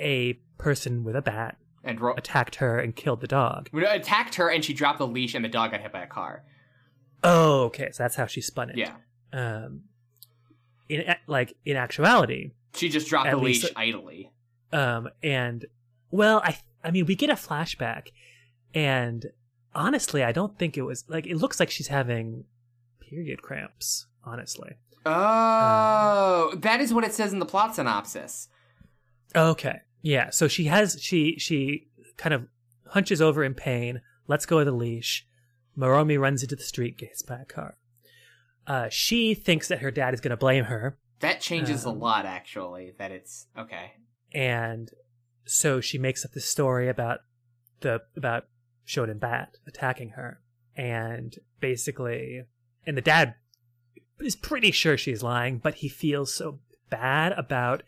a 0.00 0.34
person 0.58 1.04
with 1.04 1.14
a 1.16 1.22
bat 1.22 1.56
and 1.84 2.00
ro- 2.00 2.14
attacked 2.16 2.56
her 2.56 2.78
and 2.80 2.96
killed 2.96 3.20
the 3.20 3.26
dog. 3.28 3.68
attacked 3.74 4.36
her, 4.36 4.48
and 4.48 4.64
she 4.64 4.72
dropped 4.72 4.98
the 4.98 5.06
leash, 5.06 5.34
and 5.34 5.44
the 5.44 5.48
dog 5.48 5.70
got 5.70 5.80
hit 5.80 5.92
by 5.92 6.02
a 6.02 6.06
car. 6.06 6.42
Oh, 7.22 7.64
okay. 7.64 7.90
So 7.92 8.02
that's 8.02 8.16
how 8.16 8.26
she 8.26 8.40
spun 8.40 8.70
it. 8.70 8.76
Yeah, 8.78 8.94
Um, 9.32 9.82
in 10.88 11.14
like 11.26 11.54
in 11.64 11.76
actuality, 11.76 12.52
she 12.74 12.88
just 12.88 13.08
dropped 13.08 13.30
the 13.30 13.36
leash 13.36 13.64
idly. 13.76 14.32
um, 14.72 15.08
and 15.22 15.66
well, 16.10 16.40
I 16.44 16.58
I 16.84 16.90
mean, 16.90 17.06
we 17.06 17.14
get 17.14 17.30
a 17.30 17.34
flashback, 17.34 18.08
and 18.74 19.26
honestly, 19.74 20.22
I 20.22 20.32
don't 20.32 20.58
think 20.58 20.76
it 20.76 20.82
was 20.82 21.04
like 21.08 21.26
it 21.26 21.36
looks 21.36 21.58
like 21.60 21.70
she's 21.70 21.88
having 21.88 22.44
period 23.00 23.42
cramps. 23.42 24.06
Honestly. 24.24 24.72
Oh, 25.04 26.52
that 26.56 26.80
is 26.80 26.92
what 26.92 27.04
it 27.04 27.14
says 27.14 27.32
in 27.32 27.38
the 27.38 27.46
plot 27.46 27.76
synopsis. 27.76 28.48
Okay. 29.36 29.80
Yeah. 30.02 30.30
So 30.30 30.48
she 30.48 30.64
has 30.64 30.98
she 31.00 31.38
she 31.38 31.86
kind 32.16 32.34
of 32.34 32.48
hunches 32.88 33.22
over 33.22 33.44
in 33.44 33.54
pain, 33.54 34.00
lets 34.26 34.46
go 34.46 34.58
of 34.58 34.66
the 34.66 34.72
leash. 34.72 35.26
Maromi 35.78 36.18
runs 36.18 36.42
into 36.42 36.56
the 36.56 36.62
street, 36.62 36.96
gets 36.96 37.22
by 37.22 37.40
a 37.40 37.44
car. 37.44 37.76
Uh, 38.66 38.88
she 38.90 39.34
thinks 39.34 39.68
that 39.68 39.80
her 39.80 39.90
dad 39.90 40.12
is 40.14 40.20
going 40.20 40.30
to 40.30 40.36
blame 40.36 40.64
her, 40.64 40.98
That 41.20 41.40
changes 41.40 41.84
a 41.84 41.88
Um, 41.90 42.00
lot, 42.00 42.26
actually. 42.26 42.92
That 42.98 43.10
it's 43.12 43.46
okay. 43.56 43.92
and 44.32 44.90
so 45.44 45.80
she 45.80 45.96
makes 45.98 46.24
up 46.24 46.32
this 46.32 46.44
story 46.50 46.88
about 46.88 47.20
the 47.80 48.02
about 48.16 48.48
Shonen 48.86 49.18
Bat 49.20 49.56
attacking 49.66 50.10
her, 50.10 50.40
and 50.76 51.34
basically, 51.60 52.44
and 52.86 52.96
the 52.96 53.00
dad 53.02 53.34
is 54.20 54.34
pretty 54.36 54.70
sure 54.72 54.96
she's 54.98 55.22
lying, 55.22 55.58
but 55.58 55.76
he 55.76 55.88
feels 55.88 56.34
so 56.34 56.58
bad 56.90 57.32
about. 57.32 57.82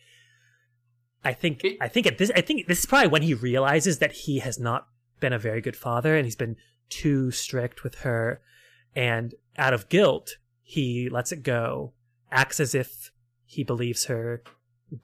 I 1.25 1.33
think 1.33 1.65
It- 1.65 1.79
I 1.81 1.89
think 1.89 2.07
at 2.07 2.19
this 2.19 2.31
I 2.37 2.41
think 2.41 2.67
this 2.69 2.79
is 2.81 2.87
probably 2.87 3.09
when 3.09 3.23
he 3.23 3.35
realizes 3.35 3.99
that 3.99 4.13
he 4.13 4.39
has 4.39 4.59
not 4.59 4.87
been 5.21 5.33
a 5.33 5.39
very 5.39 5.61
good 5.61 5.77
father 5.77 6.17
and 6.17 6.25
he's 6.25 6.37
been 6.37 6.57
too 6.89 7.31
strict 7.33 7.83
with 7.83 7.97
her, 7.97 8.41
and 8.95 9.35
out 9.57 9.75
of 9.75 9.89
guilt 9.89 10.37
he 10.69 11.09
lets 11.09 11.33
it 11.33 11.43
go, 11.43 11.95
acts 12.31 12.61
as 12.61 12.75
if 12.75 13.11
he 13.47 13.65
believes 13.65 14.05
her, 14.05 14.43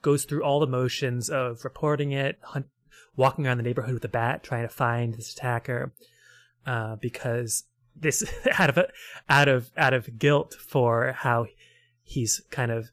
goes 0.03 0.23
through 0.23 0.43
all 0.43 0.59
the 0.59 0.67
motions 0.67 1.27
of 1.27 1.63
reporting 1.63 2.11
it, 2.11 2.37
hunt, 2.43 2.67
walking 3.15 3.47
around 3.47 3.57
the 3.57 3.63
neighborhood 3.63 3.95
with 3.95 4.05
a 4.05 4.09
bat, 4.09 4.43
trying 4.43 4.61
to 4.61 4.71
find 4.71 5.15
this 5.15 5.33
attacker, 5.33 5.91
uh, 6.67 6.97
because 6.97 7.63
this 7.95 8.23
out 8.59 8.69
of 8.69 8.85
out 9.27 9.47
of 9.47 9.71
out 9.75 9.95
of 9.95 10.19
guilt 10.19 10.53
for 10.53 11.13
how 11.13 11.47
he's 12.03 12.43
kind 12.51 12.69
of 12.71 12.91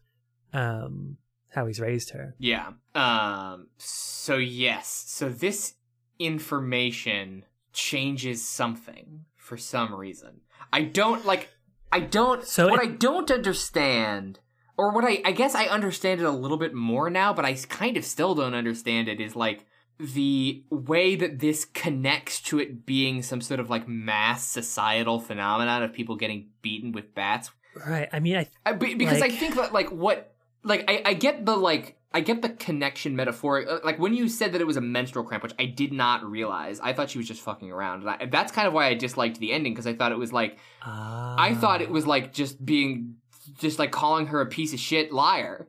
um, 0.54 1.18
how 1.50 1.66
he's 1.66 1.78
raised 1.78 2.12
her. 2.12 2.34
Yeah. 2.38 2.70
Um. 2.94 3.66
So 3.76 4.36
yes. 4.36 5.04
So 5.08 5.28
this 5.28 5.74
information 6.18 7.44
changes 7.74 8.42
something 8.42 9.26
for 9.36 9.58
some 9.58 9.94
reason. 9.94 10.40
I 10.72 10.84
don't 10.84 11.26
like. 11.26 11.50
I 11.92 12.00
don't. 12.00 12.44
So 12.46 12.68
what 12.68 12.82
it- 12.82 12.88
I 12.88 12.92
don't 12.92 13.30
understand, 13.30 14.40
or 14.76 14.92
what 14.92 15.04
I 15.04 15.20
I 15.24 15.32
guess 15.32 15.54
I 15.54 15.66
understand 15.66 16.20
it 16.20 16.24
a 16.24 16.30
little 16.30 16.56
bit 16.58 16.74
more 16.74 17.10
now, 17.10 17.32
but 17.32 17.44
I 17.44 17.54
kind 17.54 17.96
of 17.96 18.04
still 18.04 18.34
don't 18.34 18.54
understand 18.54 19.08
it. 19.08 19.20
Is 19.20 19.36
like 19.36 19.66
the 20.00 20.64
way 20.70 21.14
that 21.14 21.38
this 21.38 21.64
connects 21.64 22.40
to 22.40 22.58
it 22.58 22.84
being 22.84 23.22
some 23.22 23.40
sort 23.40 23.60
of 23.60 23.70
like 23.70 23.86
mass 23.86 24.44
societal 24.44 25.20
phenomenon 25.20 25.82
of 25.82 25.92
people 25.92 26.16
getting 26.16 26.48
beaten 26.62 26.90
with 26.92 27.14
bats 27.14 27.50
Right. 27.86 28.08
I 28.12 28.18
mean, 28.20 28.36
I 28.36 28.48
I, 28.66 28.72
because 28.72 29.20
Like- 29.20 29.32
I 29.32 29.34
think 29.34 29.54
that 29.56 29.72
like 29.72 29.90
what 29.90 30.34
like 30.64 30.84
I, 30.88 31.02
I 31.06 31.14
get 31.14 31.46
the 31.46 31.56
like 31.56 31.96
I 32.14 32.20
get 32.20 32.42
the 32.42 32.50
connection 32.50 33.16
metaphor 33.16 33.64
uh, 33.68 33.78
like 33.84 33.98
when 33.98 34.14
you 34.14 34.28
said 34.28 34.52
that 34.52 34.60
it 34.60 34.66
was 34.66 34.76
a 34.76 34.80
menstrual 34.80 35.24
cramp 35.24 35.42
which 35.42 35.54
I 35.58 35.64
did 35.66 35.92
not 35.92 36.24
realize 36.24 36.78
I 36.80 36.92
thought 36.92 37.10
she 37.10 37.18
was 37.18 37.26
just 37.28 37.40
fucking 37.42 37.70
around 37.70 38.00
and 38.02 38.10
I, 38.10 38.26
that's 38.26 38.52
kind 38.52 38.66
of 38.68 38.74
why 38.74 38.86
I 38.86 38.94
disliked 38.94 39.38
the 39.38 39.52
ending 39.52 39.72
because 39.72 39.86
I 39.86 39.94
thought 39.94 40.12
it 40.12 40.18
was 40.18 40.32
like 40.32 40.58
I 40.84 41.56
thought 41.60 41.80
it 41.82 41.90
was 41.90 42.06
like 42.06 42.32
just 42.32 42.64
being 42.64 43.16
just 43.58 43.78
like 43.78 43.90
calling 43.90 44.26
her 44.28 44.40
a 44.40 44.46
piece 44.46 44.72
of 44.72 44.78
shit 44.78 45.12
liar. 45.12 45.68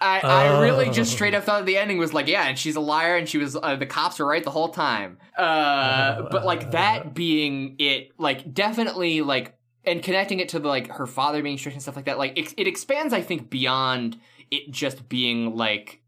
I, 0.00 0.20
I 0.20 0.60
really 0.60 0.86
just 0.90 1.12
Oh. 1.12 1.14
straight 1.14 1.32
up 1.34 1.44
thought 1.44 1.64
the 1.64 1.78
ending 1.78 1.96
was 1.98 2.12
like, 2.12 2.26
yeah, 2.26 2.42
and 2.48 2.58
she's 2.58 2.76
a 2.76 2.80
liar, 2.80 3.16
and 3.16 3.26
she 3.26 3.38
was 3.38 3.56
uh, 3.56 3.76
the 3.76 3.86
cops 3.86 4.18
were 4.18 4.26
right 4.26 4.42
the 4.44 4.50
whole 4.50 4.68
time. 4.68 5.18
Uh, 5.38 6.16
Oh, 6.18 6.28
but 6.30 6.44
like 6.44 6.64
uh. 6.64 6.70
that 6.70 7.14
being 7.14 7.76
it, 7.78 8.10
like 8.18 8.52
definitely 8.52 9.22
like 9.22 9.56
and 9.84 10.02
connecting 10.02 10.40
it 10.40 10.48
to 10.50 10.58
the 10.58 10.68
like 10.68 10.88
her 10.88 11.06
father 11.06 11.42
being 11.42 11.56
strict 11.56 11.74
and 11.76 11.82
stuff 11.82 11.96
like 11.96 12.04
that, 12.06 12.18
like 12.18 12.36
it, 12.36 12.52
it 12.58 12.66
expands, 12.66 13.14
I 13.14 13.22
think, 13.22 13.48
beyond 13.48 14.18
it 14.54 14.70
just 14.70 15.08
being 15.08 15.56
like 15.56 16.02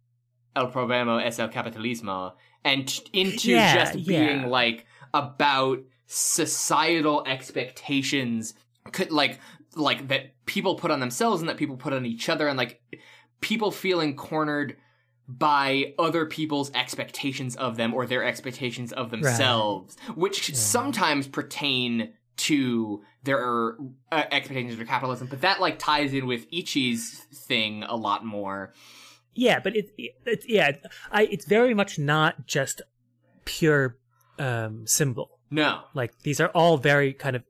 el 0.55 0.71
problema 0.71 1.25
es 1.25 1.39
el 1.39 1.49
capitalismo, 1.49 2.33
and 2.65 3.01
into 3.13 3.51
Yeah, 3.51 3.75
just 3.75 4.07
being 4.07 4.41
yeah. 4.43 4.47
like 4.47 4.87
about 5.13 5.79
societal 6.07 7.25
expectations 7.27 8.55
could 8.93 9.11
like 9.11 9.41
like 9.75 10.09
that 10.09 10.35
people 10.47 10.77
put 10.77 10.91
on 10.91 11.01
themselves 11.01 11.41
and 11.43 11.49
that 11.49 11.57
people 11.57 11.77
put 11.77 11.93
on 11.93 12.07
each 12.07 12.29
other 12.29 12.47
and 12.49 12.57
like 12.57 12.81
people 13.41 13.71
feeling 13.71 14.15
cornered 14.17 14.77
by 15.29 15.93
other 15.99 16.25
people's 16.25 16.71
expectations 16.75 17.57
of 17.57 17.77
them 17.77 17.93
or 17.93 18.07
their 18.07 18.23
expectations 18.25 18.93
of 18.93 19.11
themselves 19.11 19.97
which 20.15 20.55
sometimes 20.55 21.27
pertain 21.27 22.13
to 22.37 23.03
their 23.23 23.77
uh, 24.13 24.25
expectations 24.31 24.79
of 24.79 24.87
capitalism 24.87 25.27
but 25.27 25.41
that 25.41 25.61
like 25.61 25.79
ties 25.79 26.13
in 26.13 26.27
with 26.27 26.51
ichi's 26.51 27.27
thing 27.33 27.83
a 27.85 27.97
lot 27.97 28.25
more 28.25 28.73
yeah, 29.37 29.61
but 29.61 29.77
it, 29.77 29.91
it 29.99 30.13
it's 30.25 30.49
yeah, 30.49 30.73
I 31.13 31.25
it's 31.25 31.45
very 31.45 31.75
much 31.75 31.99
not 31.99 32.47
just 32.47 32.81
pure 33.45 33.99
um 34.39 34.87
symbol. 34.87 35.39
no 35.51 35.83
Like 35.95 36.19
these 36.23 36.41
are 36.41 36.49
all 36.49 36.79
very 36.79 37.13
kind 37.13 37.37
of 37.37 37.45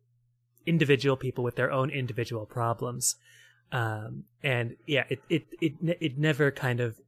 individual 0.67 1.17
people 1.17 1.45
with 1.45 1.55
their 1.55 1.71
own 1.71 1.91
individual 1.91 2.45
problems. 2.45 3.15
Um 3.71 4.25
and 4.43 4.77
yeah, 4.87 5.05
it 5.09 5.21
it 5.31 5.47
it 5.61 5.75
it 6.01 6.19
never 6.19 6.51
kind 6.51 6.81
of 6.81 7.01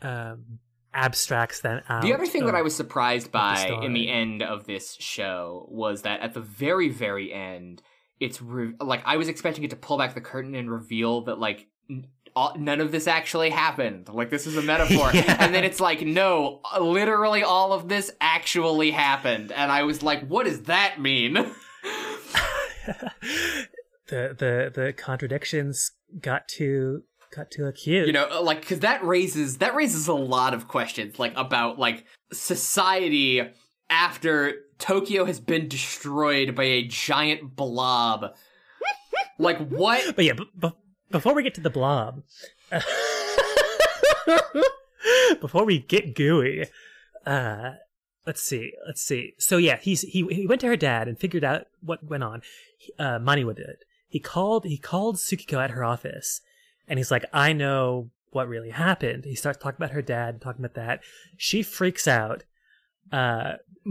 um 0.00 0.58
abstracts 0.94 1.60
them 1.60 1.82
out. 1.88 2.02
The 2.02 2.14
other 2.14 2.26
thing 2.26 2.46
that 2.46 2.54
I 2.54 2.62
was 2.62 2.74
surprised 2.74 3.30
by 3.32 3.66
in 3.82 3.92
the 3.92 4.08
end 4.10 4.42
of 4.42 4.64
this 4.66 4.94
show 4.98 5.66
was 5.70 6.02
that 6.02 6.20
at 6.20 6.32
the 6.34 6.40
very, 6.40 6.88
very 6.88 7.32
end, 7.32 7.82
it's 8.20 8.40
re- 8.40 8.74
like 8.80 9.02
I 9.04 9.16
was 9.16 9.28
expecting 9.28 9.64
it 9.64 9.70
to 9.70 9.76
pull 9.76 9.98
back 9.98 10.14
the 10.14 10.20
curtain 10.20 10.54
and 10.54 10.70
reveal 10.70 11.22
that 11.22 11.38
like 11.38 11.66
n- 11.90 12.06
all, 12.36 12.54
none 12.56 12.80
of 12.80 12.92
this 12.92 13.06
actually 13.06 13.50
happened. 13.50 14.08
Like 14.08 14.30
this 14.30 14.46
is 14.46 14.56
a 14.56 14.62
metaphor, 14.62 15.10
Yeah. 15.14 15.36
and 15.40 15.54
then 15.54 15.64
it's 15.64 15.80
like 15.80 16.02
no, 16.02 16.60
literally 16.80 17.42
all 17.42 17.72
of 17.72 17.88
this 17.88 18.10
actually 18.20 18.92
happened, 18.92 19.52
and 19.52 19.70
I 19.70 19.82
was 19.82 20.02
like, 20.02 20.26
what 20.28 20.46
does 20.46 20.62
that 20.62 21.00
mean? 21.00 21.34
the 24.08 24.34
the 24.38 24.72
the 24.74 24.94
contradictions 24.96 25.92
got 26.20 26.46
too 27.34 27.44
to 27.50 27.64
a 27.64 27.68
acute. 27.68 28.06
you 28.06 28.12
know 28.12 28.42
like 28.42 28.60
because 28.60 28.80
that 28.80 29.04
raises 29.04 29.58
that 29.58 29.74
raises 29.74 30.08
a 30.08 30.14
lot 30.14 30.54
of 30.54 30.68
questions 30.68 31.18
like 31.18 31.32
about 31.36 31.78
like 31.78 32.04
society 32.32 33.42
after 33.90 34.54
tokyo 34.78 35.24
has 35.24 35.40
been 35.40 35.68
destroyed 35.68 36.54
by 36.54 36.64
a 36.64 36.82
giant 36.86 37.56
blob 37.56 38.26
like 39.38 39.58
what 39.68 40.02
But 40.16 40.24
yeah, 40.24 40.32
b- 40.34 40.50
b- 40.58 40.72
before 41.10 41.34
we 41.34 41.42
get 41.42 41.54
to 41.54 41.60
the 41.60 41.70
blob, 41.70 42.22
before 45.40 45.64
we 45.64 45.80
get 45.80 46.14
gooey, 46.14 46.66
uh, 47.26 47.72
let's 48.26 48.42
see, 48.42 48.72
let's 48.86 49.02
see. 49.02 49.34
So 49.38 49.56
yeah, 49.56 49.76
he's 49.76 50.02
he 50.02 50.24
he 50.30 50.46
went 50.46 50.60
to 50.62 50.66
her 50.68 50.76
dad 50.76 51.08
and 51.08 51.18
figured 51.18 51.44
out 51.44 51.66
what 51.80 52.04
went 52.04 52.22
on. 52.24 52.42
He- 52.78 52.92
Uh, 52.98 53.18
Maniwa 53.18 53.54
did. 53.56 53.68
It. 53.68 53.84
He 54.08 54.20
called 54.20 54.64
he 54.64 54.78
called 54.78 55.16
Tsukiko 55.16 55.62
at 55.62 55.70
her 55.72 55.84
office, 55.84 56.40
and 56.88 56.98
he's 56.98 57.10
like, 57.10 57.24
"I 57.32 57.52
know 57.52 58.10
what 58.30 58.48
really 58.48 58.70
happened." 58.70 59.24
He 59.24 59.34
starts 59.34 59.58
talking 59.58 59.76
about 59.76 59.92
her 59.92 60.02
dad, 60.02 60.40
talking 60.40 60.64
about 60.64 60.74
that. 60.74 61.00
She 61.36 61.62
freaks 61.62 62.06
out. 62.08 62.44
Uh, 63.12 63.54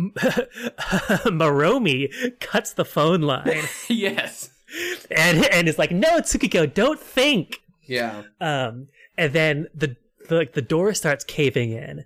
Maromi 1.30 2.10
cuts 2.40 2.74
the 2.74 2.84
phone 2.84 3.22
line 3.22 3.62
yes 3.88 4.50
and 5.12 5.46
and 5.46 5.68
is 5.68 5.78
like, 5.78 5.92
"No, 5.92 6.20
Tsukiko, 6.20 6.72
don't 6.72 7.00
think." 7.00 7.62
yeah 7.86 8.24
Um, 8.40 8.88
and 9.18 9.34
then 9.34 9.68
the, 9.74 9.96
the 10.30 10.36
like 10.36 10.54
the 10.54 10.62
door 10.62 10.94
starts 10.94 11.24
caving 11.24 11.72
in. 11.72 12.06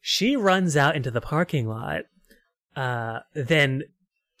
She 0.00 0.36
runs 0.36 0.76
out 0.76 0.96
into 0.96 1.10
the 1.10 1.20
parking 1.20 1.68
lot. 1.68 2.02
Uh, 2.76 3.20
then 3.34 3.84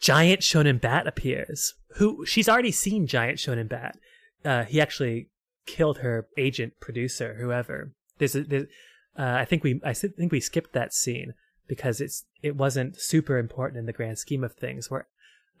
Giant 0.00 0.40
Shonen 0.40 0.80
Bat 0.80 1.06
appears. 1.06 1.74
Who 1.96 2.24
she's 2.24 2.48
already 2.48 2.72
seen 2.72 3.06
Giant 3.06 3.38
Shonen 3.38 3.68
Bat. 3.68 3.98
Uh, 4.44 4.64
he 4.64 4.80
actually 4.80 5.28
killed 5.70 5.98
her 5.98 6.26
agent, 6.36 6.74
producer, 6.80 7.36
whoever. 7.40 7.92
There's 8.18 8.34
a, 8.34 8.66
uh, 9.18 9.36
I 9.42 9.44
think 9.44 9.62
we 9.62 9.80
I 9.84 9.92
think 9.92 10.32
we 10.32 10.40
skipped 10.40 10.72
that 10.72 10.92
scene 10.92 11.34
because 11.68 12.00
it's 12.00 12.24
it 12.42 12.56
wasn't 12.56 13.00
super 13.00 13.38
important 13.38 13.78
in 13.78 13.86
the 13.86 13.92
grand 13.92 14.18
scheme 14.18 14.44
of 14.44 14.54
things. 14.54 14.90
Where 14.90 15.06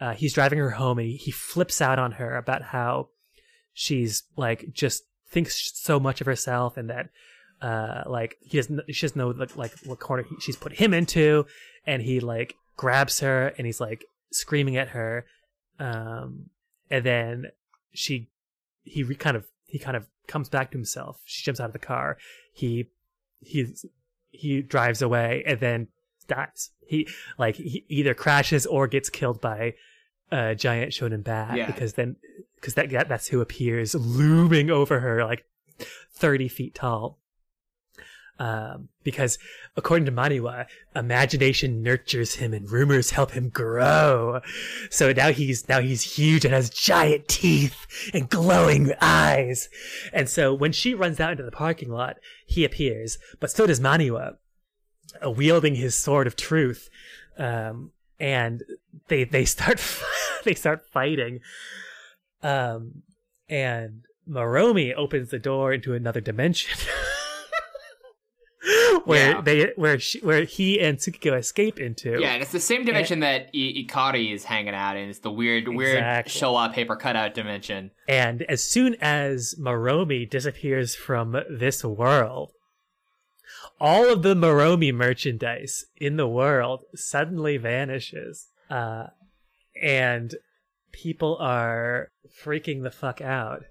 uh, 0.00 0.14
he's 0.14 0.34
driving 0.34 0.58
her 0.58 0.70
home 0.70 0.98
and 0.98 1.08
he, 1.08 1.16
he 1.16 1.30
flips 1.30 1.80
out 1.80 1.98
on 1.98 2.12
her 2.12 2.36
about 2.36 2.62
how 2.62 3.08
she's 3.72 4.24
like 4.36 4.72
just 4.72 5.04
thinks 5.28 5.72
so 5.74 6.00
much 6.00 6.20
of 6.20 6.26
herself 6.26 6.76
and 6.76 6.90
that 6.90 7.08
uh 7.62 8.02
like 8.06 8.36
he 8.40 8.58
doesn't 8.58 8.80
she 8.90 9.06
doesn't 9.06 9.16
know 9.16 9.28
like, 9.28 9.56
like 9.56 9.72
what 9.84 10.00
corner 10.00 10.24
he, 10.28 10.34
she's 10.40 10.56
put 10.56 10.72
him 10.72 10.92
into 10.92 11.46
and 11.86 12.02
he 12.02 12.18
like 12.18 12.54
grabs 12.76 13.20
her 13.20 13.52
and 13.56 13.66
he's 13.66 13.80
like 13.80 14.04
screaming 14.32 14.76
at 14.76 14.88
her 14.88 15.24
um 15.78 16.46
and 16.90 17.04
then 17.04 17.44
she 17.92 18.28
he 18.82 19.04
re- 19.04 19.14
kind 19.14 19.36
of 19.36 19.46
he 19.70 19.78
kind 19.78 19.96
of 19.96 20.06
comes 20.26 20.48
back 20.48 20.70
to 20.72 20.76
himself. 20.78 21.20
She 21.24 21.42
jumps 21.44 21.60
out 21.60 21.66
of 21.66 21.72
the 21.72 21.78
car. 21.78 22.18
He 22.52 22.90
he 23.40 23.66
he 24.30 24.62
drives 24.62 25.00
away 25.02 25.42
and 25.46 25.60
then 25.60 25.88
dies. 26.28 26.70
He 26.86 27.08
like 27.38 27.56
he 27.56 27.84
either 27.88 28.14
crashes 28.14 28.66
or 28.66 28.86
gets 28.86 29.08
killed 29.10 29.40
by 29.40 29.74
a 30.30 30.54
giant 30.54 30.92
shonen 30.92 31.24
bat 31.24 31.56
Yeah. 31.56 31.66
because 31.66 31.94
then 31.94 32.16
because 32.56 32.74
that, 32.74 32.90
that 32.90 33.08
that's 33.08 33.28
who 33.28 33.40
appears 33.40 33.94
looming 33.94 34.70
over 34.70 35.00
her 35.00 35.24
like 35.24 35.44
30 36.12 36.48
feet 36.48 36.74
tall 36.74 37.18
um, 38.40 38.88
because 39.04 39.38
according 39.76 40.06
to 40.06 40.12
Maniwa, 40.12 40.66
imagination 40.96 41.82
nurtures 41.82 42.36
him 42.36 42.54
and 42.54 42.70
rumors 42.70 43.10
help 43.10 43.32
him 43.32 43.50
grow. 43.50 44.40
So 44.88 45.12
now 45.12 45.30
he's 45.30 45.68
now 45.68 45.80
he's 45.80 46.16
huge 46.16 46.46
and 46.46 46.54
has 46.54 46.70
giant 46.70 47.28
teeth 47.28 47.76
and 48.14 48.30
glowing 48.30 48.94
eyes. 49.00 49.68
And 50.14 50.26
so 50.26 50.54
when 50.54 50.72
she 50.72 50.94
runs 50.94 51.20
out 51.20 51.32
into 51.32 51.42
the 51.42 51.50
parking 51.50 51.90
lot, 51.90 52.16
he 52.46 52.64
appears, 52.64 53.18
but 53.40 53.50
so 53.50 53.66
does 53.66 53.78
Maniwa, 53.78 54.38
uh, 55.24 55.30
wielding 55.30 55.74
his 55.74 55.94
sword 55.94 56.26
of 56.26 56.34
truth. 56.34 56.88
Um, 57.36 57.92
and 58.18 58.62
they 59.08 59.24
they 59.24 59.44
start 59.44 59.82
they 60.44 60.54
start 60.54 60.88
fighting. 60.90 61.40
Um, 62.42 63.02
and 63.50 64.04
Maromi 64.26 64.94
opens 64.94 65.28
the 65.28 65.38
door 65.38 65.74
into 65.74 65.92
another 65.92 66.22
dimension. 66.22 66.78
where 69.04 69.30
Yeah. 69.32 69.40
they 69.40 69.72
where 69.76 69.98
she, 69.98 70.20
where 70.20 70.44
he 70.44 70.80
and 70.80 70.98
Tsukiko 70.98 71.36
escape 71.38 71.78
into. 71.78 72.20
yeah 72.20 72.32
and 72.34 72.42
it's 72.42 72.52
the 72.52 72.60
same 72.60 72.84
dimension 72.84 73.20
that 73.20 73.48
I- 73.54 73.84
ikari 73.86 74.32
is 74.34 74.44
hanging 74.44 74.74
out 74.74 74.96
in 74.96 75.08
it's 75.08 75.20
the 75.20 75.30
weird 75.30 75.68
weird 75.68 75.96
Exactly. 75.98 76.32
showa 76.40 76.72
paper 76.72 76.96
cutout 76.96 77.34
dimension 77.34 77.90
And 78.08 78.42
as 78.42 78.62
soon 78.64 78.96
as 79.00 79.54
Maromi 79.60 80.28
disappears 80.28 80.94
from 80.94 81.36
this 81.48 81.84
world, 81.84 82.52
all 83.80 84.12
of 84.12 84.22
the 84.22 84.34
Maromi 84.34 84.92
merchandise 84.92 85.84
in 85.96 86.16
the 86.16 86.28
world 86.28 86.84
suddenly 86.94 87.56
vanishes. 87.56 88.48
Uh, 88.68 89.06
and 89.80 90.34
people 90.92 91.36
are 91.40 92.08
freaking 92.44 92.82
the 92.82 92.90
fuck 92.90 93.20
out 93.20 93.62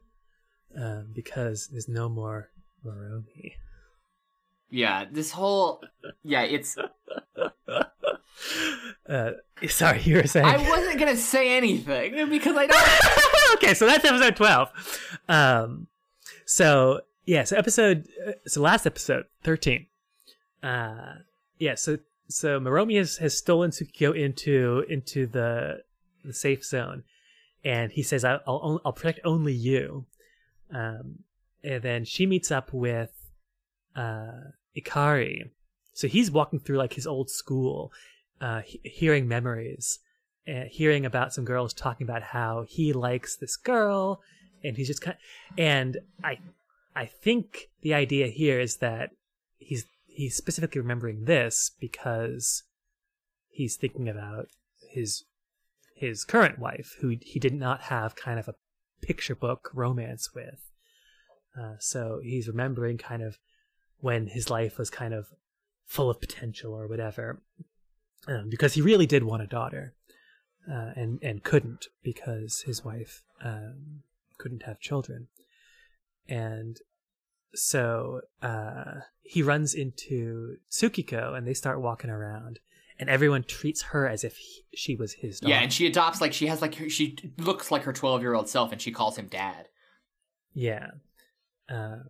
um, 0.78 1.12
because 1.14 1.68
there's 1.72 1.88
no 1.88 2.10
more 2.10 2.50
Maromi. 2.86 3.54
Yeah 4.70 5.06
this 5.12 5.32
whole 5.32 5.82
yeah 6.24 6.44
it's 6.44 6.78
Uh, 9.10 9.32
sorry, 9.68 10.02
you 10.04 10.16
were 10.16 10.28
saying. 10.28 10.46
i 10.46 10.58
wasn't 10.70 10.98
gonna 10.98 11.18
say 11.18 11.58
anything 11.58 12.30
because 12.30 12.56
i 12.56 12.66
don't 12.68 13.30
okay, 13.56 13.74
so 13.74 13.86
that's 13.86 14.06
episode 14.06 14.36
12. 14.36 14.70
Um, 15.28 15.88
so, 16.46 17.02
yeah, 17.26 17.44
so 17.44 17.58
episode, 17.58 18.08
uh, 18.26 18.32
so 18.48 18.62
last 18.62 18.86
episode, 18.86 19.26
13. 19.44 19.88
Uh, 20.64 21.16
yeah, 21.58 21.76
so, 21.76 21.98
so 22.28 22.60
Maromi 22.60 22.98
has, 22.98 23.18
has 23.18 23.38
stolen 23.38 23.72
Tsukiko 23.72 24.16
into, 24.16 24.86
into 24.90 25.28
the, 25.28 25.84
the 26.24 26.34
safe 26.34 26.64
zone. 26.64 27.04
And 27.64 27.92
he 27.92 28.04
says, 28.04 28.24
I'll, 28.24 28.42
I'll, 28.48 28.82
I'll 28.86 28.94
protect 28.94 29.20
only 29.26 29.54
you. 29.54 30.06
Um, 30.74 31.20
and 31.64 31.82
then 31.84 32.06
she 32.06 32.26
meets 32.26 32.52
up 32.52 32.72
with, 32.72 33.12
uh, 33.96 34.52
Ikari. 34.80 35.50
So 35.94 36.08
he's 36.08 36.32
walking 36.32 36.60
through 36.60 36.78
like 36.78 36.94
his 36.94 37.08
old 37.08 37.30
school, 37.30 37.92
uh, 38.40 38.62
he- 38.62 38.82
hearing 38.84 39.28
memories 39.28 40.00
uh, 40.50 40.64
hearing 40.70 41.06
about 41.06 41.34
some 41.34 41.46
girls 41.46 41.74
talking 41.74 42.06
about 42.06 42.24
how 42.24 42.66
he 42.68 42.94
likes 42.94 43.36
this 43.36 43.56
girl 43.56 44.22
and 44.64 44.78
he's 44.78 44.88
just 44.88 45.02
kind 45.02 45.16
Of, 45.52 45.60
and 45.60 45.98
i 46.24 46.38
i 46.96 47.06
think 47.06 47.70
the 47.82 47.94
idea 47.94 48.28
here 48.28 48.60
is 48.60 48.78
that 48.78 49.12
he's 49.58 49.86
he's 50.08 50.36
specifically 50.36 50.82
remembering 50.82 51.26
this 51.26 51.72
because 51.80 52.64
he's 53.50 53.76
thinking 53.76 54.10
about 54.10 54.48
his 54.92 55.26
his 55.96 56.24
current 56.24 56.58
wife 56.58 56.96
who 57.02 57.18
he 57.22 57.40
did 57.40 57.54
not 57.54 57.82
have 57.82 58.16
kind 58.16 58.40
of 58.40 58.48
a 58.48 58.56
picture 59.02 59.36
book 59.36 59.70
romance 59.74 60.34
with 60.34 60.72
uh, 61.60 61.76
so 61.80 62.20
he's 62.24 62.48
remembering 62.48 62.98
kind 62.98 63.22
of 63.22 63.38
when 64.00 64.28
his 64.28 64.50
life 64.50 64.78
was 64.78 64.90
kind 64.90 65.14
of 65.14 65.28
full 65.86 66.10
of 66.10 66.20
potential 66.20 66.74
or 66.74 66.88
whatever 66.88 67.42
um, 68.28 68.50
because 68.50 68.74
he 68.74 68.82
really 68.82 69.06
did 69.06 69.24
want 69.24 69.42
a 69.42 69.48
daughter 69.48 69.94
uh, 70.70 70.92
and 70.96 71.20
and 71.22 71.44
couldn't 71.44 71.88
because 72.04 72.64
his 72.66 72.84
wife 72.84 73.24
um, 73.44 74.04
couldn't 74.38 74.64
have 74.64 74.80
children, 74.80 75.28
and 76.28 76.78
so 77.56 78.22
uh, 78.42 79.02
he 79.22 79.42
runs 79.42 79.74
into 79.74 80.58
Tsukiko 80.70 81.36
and 81.36 81.48
they 81.48 81.54
start 81.54 81.82
walking 81.82 82.10
around, 82.10 82.60
and 83.00 83.10
everyone 83.10 83.44
treats 83.44 83.84
her 83.84 84.08
as 84.08 84.24
if 84.24 84.38
he, 84.38 84.64
she 84.76 84.96
was 84.96 85.14
his 85.14 85.40
daughter. 85.40 85.54
Yeah, 85.54 85.62
and 85.62 85.74
she 85.74 85.88
adopts 85.88 86.22
like 86.22 86.34
she 86.34 86.48
has 86.48 86.62
like 86.62 86.76
her, 86.76 86.90
she 86.90 87.18
looks 87.38 87.72
like 87.72 87.84
her 87.84 87.94
twelve 87.94 88.22
year 88.22 88.34
old 88.34 88.50
self, 88.50 88.72
and 88.72 88.82
she 88.82 88.92
calls 88.92 89.18
him 89.18 89.28
dad. 89.28 89.70
Yeah. 90.54 90.92
Um, 91.70 92.10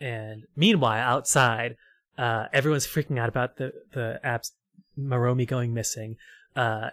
and 0.00 0.44
meanwhile, 0.56 0.98
outside, 0.98 1.76
uh, 2.16 2.46
everyone's 2.52 2.86
freaking 2.86 3.18
out 3.18 3.28
about 3.28 3.56
the 3.56 3.72
the 3.92 4.20
apps 4.24 4.52
Maromi 4.98 5.46
going 5.46 5.74
missing. 5.74 6.16
Uh, 6.56 6.90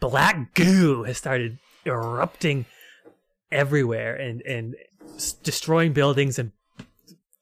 black 0.00 0.54
goo 0.54 1.04
has 1.04 1.18
started 1.18 1.58
erupting 1.84 2.66
everywhere 3.50 4.14
and 4.14 4.42
and 4.42 4.76
destroying 5.42 5.92
buildings 5.92 6.38
and 6.38 6.52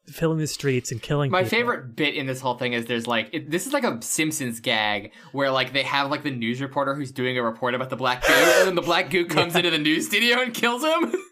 filling 0.07 0.39
the 0.39 0.47
streets 0.47 0.91
and 0.91 1.01
killing. 1.01 1.29
People. 1.29 1.39
My 1.39 1.43
people. 1.43 1.57
favorite 1.57 1.95
bit 1.95 2.15
in 2.15 2.25
this 2.25 2.41
whole 2.41 2.55
thing 2.55 2.73
is 2.73 2.85
there's 2.85 3.07
like 3.07 3.29
it, 3.31 3.49
this 3.49 3.67
is 3.67 3.73
like 3.73 3.83
a 3.83 4.01
Simpsons 4.01 4.59
gag 4.59 5.11
where 5.31 5.51
like 5.51 5.73
they 5.73 5.83
have 5.83 6.09
like 6.09 6.23
the 6.23 6.31
news 6.31 6.61
reporter 6.61 6.95
who's 6.95 7.11
doing 7.11 7.37
a 7.37 7.43
report 7.43 7.75
about 7.75 7.89
the 7.89 7.95
black 7.95 8.25
goo, 8.25 8.33
and 8.33 8.67
then 8.67 8.75
the 8.75 8.81
black 8.81 9.09
goo 9.09 9.25
comes 9.27 9.55
into 9.55 9.69
the 9.69 9.77
news 9.77 10.07
studio 10.07 10.41
and 10.41 10.53
kills 10.53 10.83
him. 10.83 11.13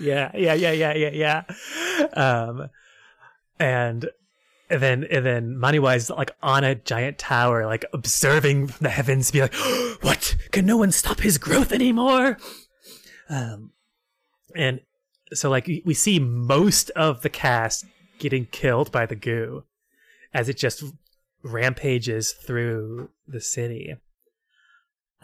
Yeah, 0.00 0.32
yeah, 0.34 0.54
yeah, 0.54 0.72
yeah, 0.72 0.92
yeah, 0.94 1.42
yeah. 1.46 2.08
Um, 2.14 2.68
and 3.58 4.08
and 4.70 4.82
then 4.82 5.04
and 5.10 5.24
then 5.24 5.60
like 6.10 6.30
on 6.42 6.64
a 6.64 6.74
giant 6.74 7.18
tower, 7.18 7.66
like 7.66 7.84
observing 7.92 8.66
the 8.80 8.88
heavens, 8.88 9.30
be 9.30 9.42
like, 9.42 9.54
"What? 10.00 10.36
Can 10.52 10.66
no 10.66 10.76
one 10.76 10.92
stop 10.92 11.20
his 11.20 11.38
growth 11.38 11.72
anymore?" 11.72 12.38
Um, 13.28 13.72
and 14.54 14.80
so 15.32 15.50
like 15.50 15.66
we- 15.66 15.82
we 15.84 15.94
see 15.94 16.18
most 16.18 16.90
of 16.90 17.22
the 17.22 17.30
cast 17.30 17.84
getting 18.18 18.46
killed 18.46 18.92
by 18.92 19.06
the 19.06 19.16
goo 19.16 19.64
as 20.32 20.48
it 20.48 20.56
just 20.56 20.82
rampages 21.42 22.32
through 22.32 23.10
the 23.26 23.40
city. 23.40 23.94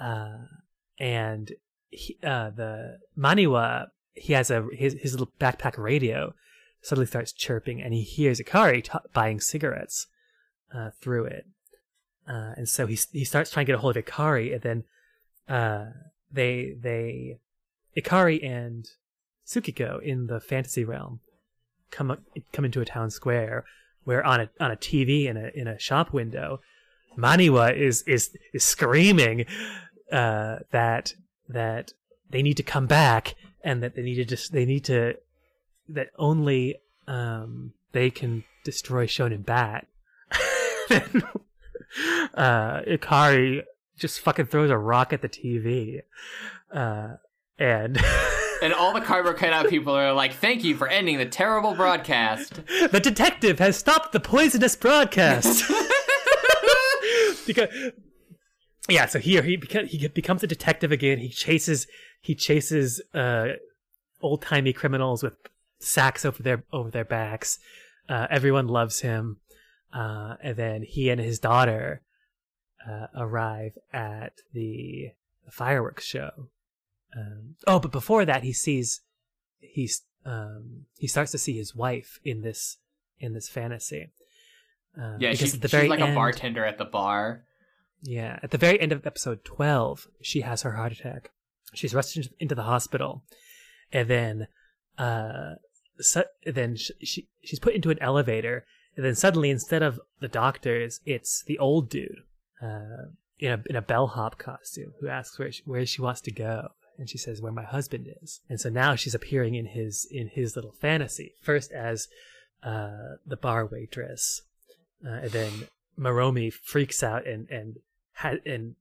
Uh, 0.00 0.38
and 0.98 1.52
he, 1.90 2.18
uh, 2.22 2.50
the 2.50 2.98
Maniwa, 3.18 3.88
he 4.14 4.32
has 4.34 4.50
a 4.50 4.66
his 4.72 4.94
his 5.00 5.12
little 5.12 5.32
backpack 5.40 5.78
radio 5.78 6.34
suddenly 6.82 7.06
starts 7.06 7.32
chirping, 7.32 7.82
and 7.82 7.92
he 7.92 8.02
hears 8.02 8.40
Ikari 8.40 8.84
t- 8.84 9.08
buying 9.12 9.40
cigarettes 9.40 10.06
uh, 10.74 10.90
through 11.00 11.24
it. 11.26 11.46
Uh, 12.28 12.52
and 12.56 12.68
so 12.68 12.86
he 12.86 12.98
he 13.12 13.24
starts 13.24 13.50
trying 13.50 13.66
to 13.66 13.72
get 13.72 13.76
a 13.76 13.80
hold 13.80 13.96
of 13.96 14.04
Ikari, 14.04 14.52
and 14.54 14.62
then 14.62 14.84
uh, 15.48 15.86
they 16.30 16.74
they 16.80 17.38
Ikari 17.96 18.44
and 18.44 18.88
Tsukiko 19.46 20.00
in 20.02 20.26
the 20.26 20.40
fantasy 20.40 20.84
realm 20.84 21.20
come 21.90 22.10
up- 22.10 22.22
come 22.52 22.64
into 22.64 22.80
a 22.80 22.84
town 22.84 23.10
square 23.10 23.64
where 24.04 24.24
on 24.24 24.40
a 24.40 24.50
on 24.60 24.70
a 24.70 24.76
TV 24.76 25.26
in 25.26 25.36
a 25.36 25.50
in 25.54 25.66
a 25.66 25.78
shop 25.78 26.12
window, 26.12 26.60
Maniwa 27.16 27.76
is 27.76 28.02
is 28.02 28.30
is 28.52 28.64
screaming 28.64 29.46
uh, 30.12 30.58
that 30.70 31.14
that 31.48 31.92
they 32.30 32.42
need 32.42 32.56
to 32.56 32.62
come 32.62 32.86
back 32.86 33.34
and 33.62 33.82
that 33.82 33.94
they 33.94 34.02
need 34.02 34.16
to 34.16 34.24
just 34.24 34.52
they 34.52 34.64
need 34.64 34.84
to 34.84 35.14
that 35.94 36.10
only 36.18 36.76
um, 37.06 37.72
they 37.92 38.10
can 38.10 38.44
destroy 38.64 39.06
Shonen 39.06 39.44
Bat. 39.44 39.86
Then, 40.88 41.22
uh, 42.34 42.80
Ikari 42.82 43.62
just 43.96 44.20
fucking 44.20 44.46
throws 44.46 44.70
a 44.70 44.78
rock 44.78 45.12
at 45.12 45.22
the 45.22 45.28
TV, 45.28 46.00
uh, 46.72 47.14
and 47.58 48.00
and 48.62 48.72
all 48.74 48.92
the 48.92 49.00
cardboard 49.00 49.36
cutout 49.36 49.68
people 49.68 49.94
are 49.94 50.12
like, 50.12 50.34
"Thank 50.34 50.64
you 50.64 50.76
for 50.76 50.88
ending 50.88 51.18
the 51.18 51.26
terrible 51.26 51.74
broadcast." 51.74 52.60
the 52.90 53.00
detective 53.00 53.58
has 53.60 53.76
stopped 53.76 54.12
the 54.12 54.20
poisonous 54.20 54.74
broadcast. 54.74 55.70
because 57.46 57.68
yeah, 58.88 59.06
so 59.06 59.18
here 59.18 59.42
he 59.42 59.56
beca- 59.56 59.86
he 59.86 60.08
becomes 60.08 60.42
a 60.42 60.46
detective 60.46 60.90
again. 60.90 61.18
He 61.18 61.28
chases 61.28 61.86
he 62.20 62.34
chases 62.34 63.00
uh, 63.14 63.48
old 64.22 64.42
timey 64.42 64.72
criminals 64.72 65.22
with 65.22 65.34
sacks 65.80 66.24
over 66.24 66.42
their 66.42 66.62
over 66.72 66.90
their 66.90 67.04
backs. 67.04 67.58
Uh, 68.08 68.26
everyone 68.30 68.68
loves 68.68 69.00
him, 69.00 69.38
uh, 69.92 70.34
and 70.42 70.56
then 70.56 70.82
he 70.82 71.10
and 71.10 71.20
his 71.20 71.38
daughter 71.38 72.02
uh, 72.88 73.06
arrive 73.16 73.76
at 73.92 74.34
the 74.52 75.10
fireworks 75.50 76.04
show. 76.04 76.48
Um, 77.16 77.56
oh, 77.66 77.80
but 77.80 77.90
before 77.92 78.24
that, 78.24 78.42
he 78.44 78.52
sees 78.52 79.00
he's 79.58 80.02
um, 80.24 80.86
he 80.98 81.06
starts 81.08 81.32
to 81.32 81.38
see 81.38 81.56
his 81.56 81.74
wife 81.74 82.20
in 82.24 82.42
this 82.42 82.76
in 83.18 83.32
this 83.34 83.48
fantasy. 83.48 84.10
Uh, 84.96 85.16
Yeah, 85.18 85.30
because 85.30 85.38
she's, 85.38 85.54
at 85.54 85.60
the 85.62 85.68
she's 85.68 85.72
very 85.78 85.88
like 85.88 86.00
a 86.00 86.14
bartender 86.14 86.64
at 86.64 86.78
the 86.78 86.84
bar. 86.84 87.44
yeah, 88.02 88.38
at 88.42 88.50
the 88.50 88.58
very 88.58 88.80
end 88.80 88.92
of 88.92 89.06
episode 89.06 89.44
12, 89.44 90.08
she 90.22 90.40
has 90.40 90.62
her 90.62 90.72
heart 90.72 90.92
attack. 90.92 91.30
She's 91.74 91.94
rushed 91.94 92.16
into- 92.16 92.30
into 92.40 92.54
the 92.56 92.64
hospital, 92.64 93.22
and 93.92 94.08
then, 94.08 94.48
uh, 94.98 95.54
then 96.44 96.76
sh- 96.76 96.90
she 97.02 97.28
she's 97.42 97.58
put 97.58 97.74
into 97.74 97.90
an 97.90 97.98
elevator, 98.00 98.64
and 98.96 99.04
then 99.04 99.14
suddenly, 99.14 99.50
instead 99.50 99.82
of 99.82 100.00
the 100.20 100.28
doctors, 100.28 101.00
it's 101.06 101.42
the 101.42 101.58
old 101.58 101.88
dude, 101.88 102.22
uh, 102.62 103.06
in 103.38 103.52
a 103.52 103.62
in 103.68 103.76
a 103.76 103.82
bellhop 103.82 104.38
costume, 104.38 104.92
who 105.00 105.08
asks 105.08 105.38
where 105.38 105.52
she, 105.52 105.62
where 105.64 105.86
she 105.86 106.02
wants 106.02 106.20
to 106.22 106.32
go, 106.32 106.68
and 106.98 107.08
she 107.08 107.18
says 107.18 107.40
where 107.40 107.52
my 107.52 107.64
husband 107.64 108.06
is, 108.22 108.40
and 108.48 108.60
so 108.60 108.68
now 108.68 108.94
she's 108.94 109.14
appearing 109.14 109.54
in 109.54 109.66
his 109.66 110.06
in 110.10 110.28
his 110.28 110.56
little 110.56 110.72
fantasy, 110.72 111.34
first 111.40 111.72
as, 111.72 112.08
uh, 112.62 113.16
the 113.26 113.36
bar 113.36 113.66
waitress, 113.66 114.42
uh, 115.06 115.10
and 115.10 115.30
then 115.30 115.52
Maromi 115.98 116.52
freaks 116.52 117.02
out 117.02 117.26
and 117.26 117.48
and 117.50 117.76
ha- 118.14 118.42
and 118.44 118.76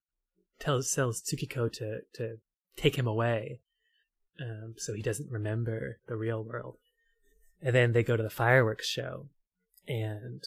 tells 0.60 0.94
tells 0.94 1.22
Tsukiko 1.22 1.72
to 1.74 2.02
to 2.14 2.38
take 2.76 2.98
him 2.98 3.08
away, 3.08 3.60
um, 4.42 4.76
so 4.78 4.94
he 4.94 5.02
doesn't 5.02 5.32
remember 5.32 6.00
the 6.08 6.16
real 6.16 6.44
world. 6.44 6.78
And 7.62 7.76
then 7.76 7.92
they 7.92 8.04
go 8.04 8.16
to 8.16 8.24
the 8.24 8.30
fireworks 8.30 8.88
show, 8.88 9.28
and 9.88 10.44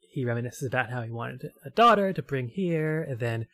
he 0.00 0.24
reminisces 0.24 0.66
about 0.66 0.90
how 0.90 1.02
he 1.02 1.10
wanted 1.10 1.52
a 1.64 1.70
daughter 1.70 2.12
to 2.12 2.22
bring 2.22 2.48
here, 2.48 3.02
and 3.02 3.20
then 3.20 3.46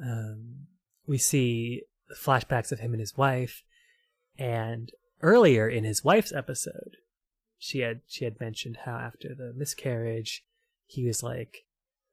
um, 0.00 0.66
we 1.06 1.18
see 1.18 1.82
flashbacks 2.14 2.70
of 2.72 2.80
him 2.80 2.92
and 2.92 3.00
his 3.00 3.16
wife. 3.16 3.62
And 4.38 4.90
earlier 5.22 5.68
in 5.68 5.84
his 5.84 6.04
wife's 6.04 6.32
episode, 6.32 6.96
she 7.58 7.80
had 7.80 8.00
she 8.06 8.24
had 8.24 8.40
mentioned 8.40 8.78
how 8.84 8.96
after 8.96 9.34
the 9.34 9.52
miscarriage, 9.54 10.44
he 10.86 11.04
was 11.04 11.22
like, 11.22 11.64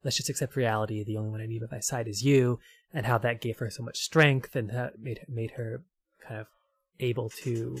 "Let's 0.02 0.16
just 0.16 0.28
accept 0.28 0.56
reality. 0.56 1.04
The 1.04 1.16
only 1.16 1.30
one 1.30 1.40
I 1.40 1.46
need 1.46 1.60
by 1.60 1.76
my 1.76 1.80
side 1.80 2.08
is 2.08 2.22
you," 2.22 2.60
and 2.92 3.06
how 3.06 3.18
that 3.18 3.40
gave 3.40 3.58
her 3.58 3.70
so 3.70 3.82
much 3.82 3.98
strength 3.98 4.56
and 4.56 4.68
that 4.70 4.98
made 4.98 5.20
made 5.28 5.52
her 5.52 5.82
kind 6.26 6.40
of 6.40 6.48
able 7.00 7.30
to 7.30 7.78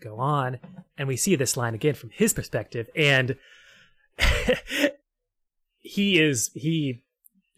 go 0.00 0.18
on. 0.18 0.58
And 0.96 1.08
we 1.08 1.16
see 1.16 1.34
this 1.36 1.56
line 1.56 1.74
again 1.74 1.94
from 1.94 2.10
his 2.10 2.32
perspective, 2.32 2.88
and 2.94 3.36
he 5.78 6.20
is 6.20 6.50
he 6.54 7.02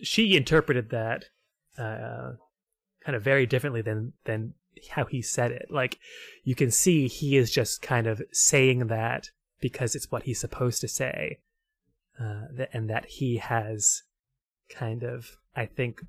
she 0.01 0.37
interpreted 0.37 0.91
that 0.91 1.27
uh, 1.79 2.33
kind 3.05 3.17
of 3.17 3.23
very 3.23 3.47
differently 3.47 3.83
than 3.83 4.13
than 4.25 4.55
how 4.91 5.05
he 5.05 5.23
said 5.23 5.51
it. 5.51 5.67
Like 5.71 5.99
you 6.45 6.55
can 6.55 6.71
see 6.71 7.09
he 7.09 7.37
is 7.37 7.51
just 7.51 7.83
kind 7.83 8.07
of 8.07 8.23
saying 8.33 8.87
that 8.89 9.31
because 9.61 9.95
it's 9.95 10.11
what 10.11 10.25
he's 10.25 10.41
supposed 10.41 10.81
to 10.81 10.89
say, 10.89 11.39
uh, 12.21 12.65
and 12.73 12.91
that 12.91 13.07
he 13.07 13.37
has 13.39 14.03
kind 14.69 15.03
of, 15.03 15.37
I 15.55 15.67
think, 15.67 16.01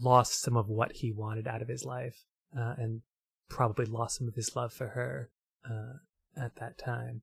lost 0.00 0.40
some 0.40 0.56
of 0.56 0.68
what 0.68 0.92
he 0.92 1.12
wanted 1.12 1.46
out 1.46 1.62
of 1.62 1.68
his 1.68 1.84
life, 1.84 2.24
uh, 2.56 2.74
and 2.78 3.02
probably 3.48 3.84
lost 3.86 4.18
some 4.18 4.28
of 4.28 4.34
his 4.34 4.54
love 4.54 4.72
for 4.72 4.88
her 4.88 5.30
uh, 5.64 5.98
at 6.36 6.56
that 6.56 6.78
time. 6.78 7.22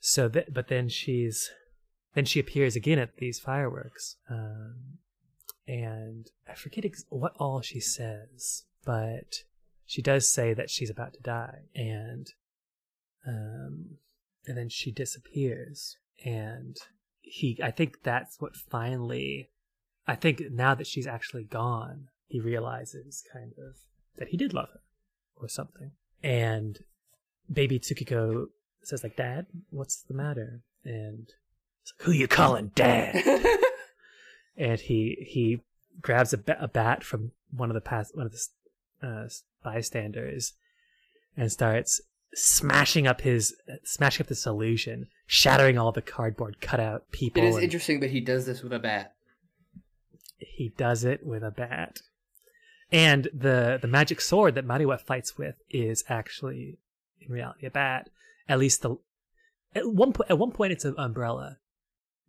So 0.00 0.28
that, 0.28 0.52
but 0.52 0.68
then 0.68 0.88
she's, 0.88 1.50
then 2.14 2.24
she 2.24 2.40
appears 2.40 2.76
again 2.76 2.98
at 2.98 3.16
these 3.16 3.40
fireworks, 3.40 4.16
um, 4.30 4.98
and 5.66 6.26
I 6.48 6.54
forget 6.54 6.84
ex- 6.84 7.06
what 7.08 7.32
all 7.38 7.62
she 7.62 7.80
says, 7.80 8.64
but 8.84 9.44
she 9.86 10.02
does 10.02 10.28
say 10.28 10.52
that 10.54 10.70
she's 10.70 10.90
about 10.90 11.14
to 11.14 11.20
die, 11.22 11.62
and 11.74 12.26
um, 13.26 13.96
and 14.46 14.58
then 14.58 14.68
she 14.68 14.92
disappears, 14.92 15.96
and 16.24 16.76
he, 17.22 17.58
I 17.62 17.70
think 17.70 18.02
that's 18.02 18.38
what 18.38 18.56
finally, 18.56 19.50
I 20.06 20.14
think 20.14 20.42
now 20.50 20.74
that 20.74 20.86
she's 20.86 21.06
actually 21.06 21.44
gone, 21.44 22.08
he 22.26 22.40
realizes 22.40 23.24
kind 23.32 23.52
of 23.56 23.76
that 24.16 24.28
he 24.28 24.36
did 24.36 24.52
love 24.52 24.68
her, 24.72 24.80
or 25.36 25.48
something, 25.48 25.92
and 26.22 26.80
baby 27.52 27.78
Tsukiko 27.78 28.46
says 28.82 29.02
like, 29.02 29.16
"Dad, 29.16 29.46
what's 29.70 30.02
the 30.02 30.14
matter?" 30.14 30.62
And 30.84 31.28
like, 31.28 32.06
"Who 32.06 32.12
you 32.12 32.28
calling 32.28 32.72
dad?" 32.74 33.22
and 34.56 34.80
he 34.80 35.26
he 35.28 35.60
grabs 36.00 36.32
a, 36.32 36.38
ba- 36.38 36.62
a 36.62 36.68
bat 36.68 37.04
from 37.04 37.32
one 37.50 37.70
of 37.70 37.74
the 37.74 37.80
past 37.80 38.16
one 38.16 38.26
of 38.26 38.32
the 38.32 39.06
uh, 39.06 39.28
bystanders 39.62 40.54
and 41.36 41.50
starts 41.50 42.00
smashing 42.34 43.06
up 43.06 43.20
his 43.20 43.54
smashing 43.84 44.24
up 44.24 44.28
the 44.28 44.34
solution, 44.34 45.06
shattering 45.26 45.78
all 45.78 45.92
the 45.92 46.02
cardboard 46.02 46.60
cutout 46.60 47.10
people. 47.10 47.42
It 47.42 47.46
is 47.46 47.54
and 47.56 47.64
interesting 47.64 48.00
that 48.00 48.10
he 48.10 48.20
does 48.20 48.46
this 48.46 48.62
with 48.62 48.72
a 48.72 48.78
bat. 48.78 49.14
he 50.38 50.72
does 50.76 51.04
it 51.04 51.24
with 51.24 51.42
a 51.42 51.50
bat. 51.50 52.00
And 52.92 53.28
the 53.32 53.78
the 53.80 53.88
magic 53.88 54.20
sword 54.20 54.54
that 54.54 54.66
Maniwa 54.66 55.00
fights 55.00 55.36
with 55.38 55.56
is 55.70 56.04
actually 56.08 56.78
in 57.26 57.32
reality 57.32 57.66
a 57.66 57.70
bat. 57.70 58.10
At 58.48 58.58
least 58.58 58.82
the 58.82 58.96
at 59.74 59.90
one 59.90 60.12
point 60.12 60.30
at 60.30 60.38
one 60.38 60.52
point 60.52 60.72
it's 60.72 60.84
an 60.84 60.94
umbrella, 60.98 61.58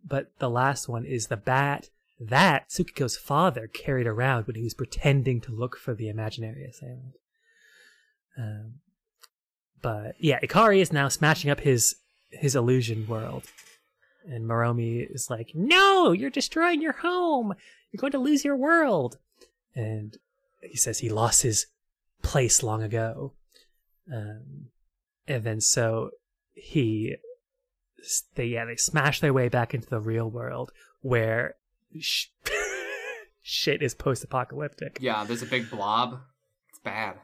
but 0.04 0.32
the 0.38 0.50
last 0.50 0.88
one 0.88 1.04
is 1.04 1.26
the 1.26 1.36
bat 1.36 1.90
that 2.18 2.68
Tsukiko's 2.70 3.16
father 3.16 3.66
carried 3.66 4.06
around 4.06 4.46
when 4.46 4.56
he 4.56 4.62
was 4.62 4.74
pretending 4.74 5.40
to 5.42 5.52
look 5.52 5.76
for 5.76 5.94
the 5.94 6.08
imaginary 6.08 6.64
assailant. 6.64 7.18
Um, 8.38 8.74
but 9.82 10.14
yeah, 10.18 10.40
Ikari 10.40 10.80
is 10.80 10.92
now 10.92 11.08
smashing 11.08 11.50
up 11.50 11.60
his 11.60 11.96
his 12.30 12.56
illusion 12.56 13.06
world. 13.06 13.44
And 14.28 14.44
Maromi 14.44 15.06
is 15.08 15.30
like, 15.30 15.52
"No, 15.54 16.12
you're 16.12 16.30
destroying 16.30 16.82
your 16.82 16.94
home. 16.94 17.54
You're 17.90 18.00
going 18.00 18.12
to 18.12 18.18
lose 18.18 18.44
your 18.44 18.56
world." 18.56 19.18
And 19.74 20.16
he 20.62 20.76
says 20.76 20.98
he 20.98 21.08
lost 21.08 21.42
his 21.42 21.66
place 22.22 22.62
long 22.62 22.82
ago. 22.82 23.34
Um, 24.12 24.70
and 25.28 25.44
then 25.44 25.60
so 25.60 26.10
he, 26.54 27.16
they 28.34 28.46
yeah 28.46 28.64
they 28.64 28.76
smash 28.76 29.20
their 29.20 29.32
way 29.32 29.48
back 29.48 29.74
into 29.74 29.88
the 29.88 30.00
real 30.00 30.30
world 30.30 30.72
where 31.00 31.54
sh- 31.98 32.26
shit 33.42 33.82
is 33.82 33.94
post-apocalyptic. 33.94 34.98
Yeah, 35.00 35.24
there's 35.24 35.42
a 35.42 35.46
big 35.46 35.70
blob. 35.70 36.20
It's 36.70 36.78
bad. 36.80 37.16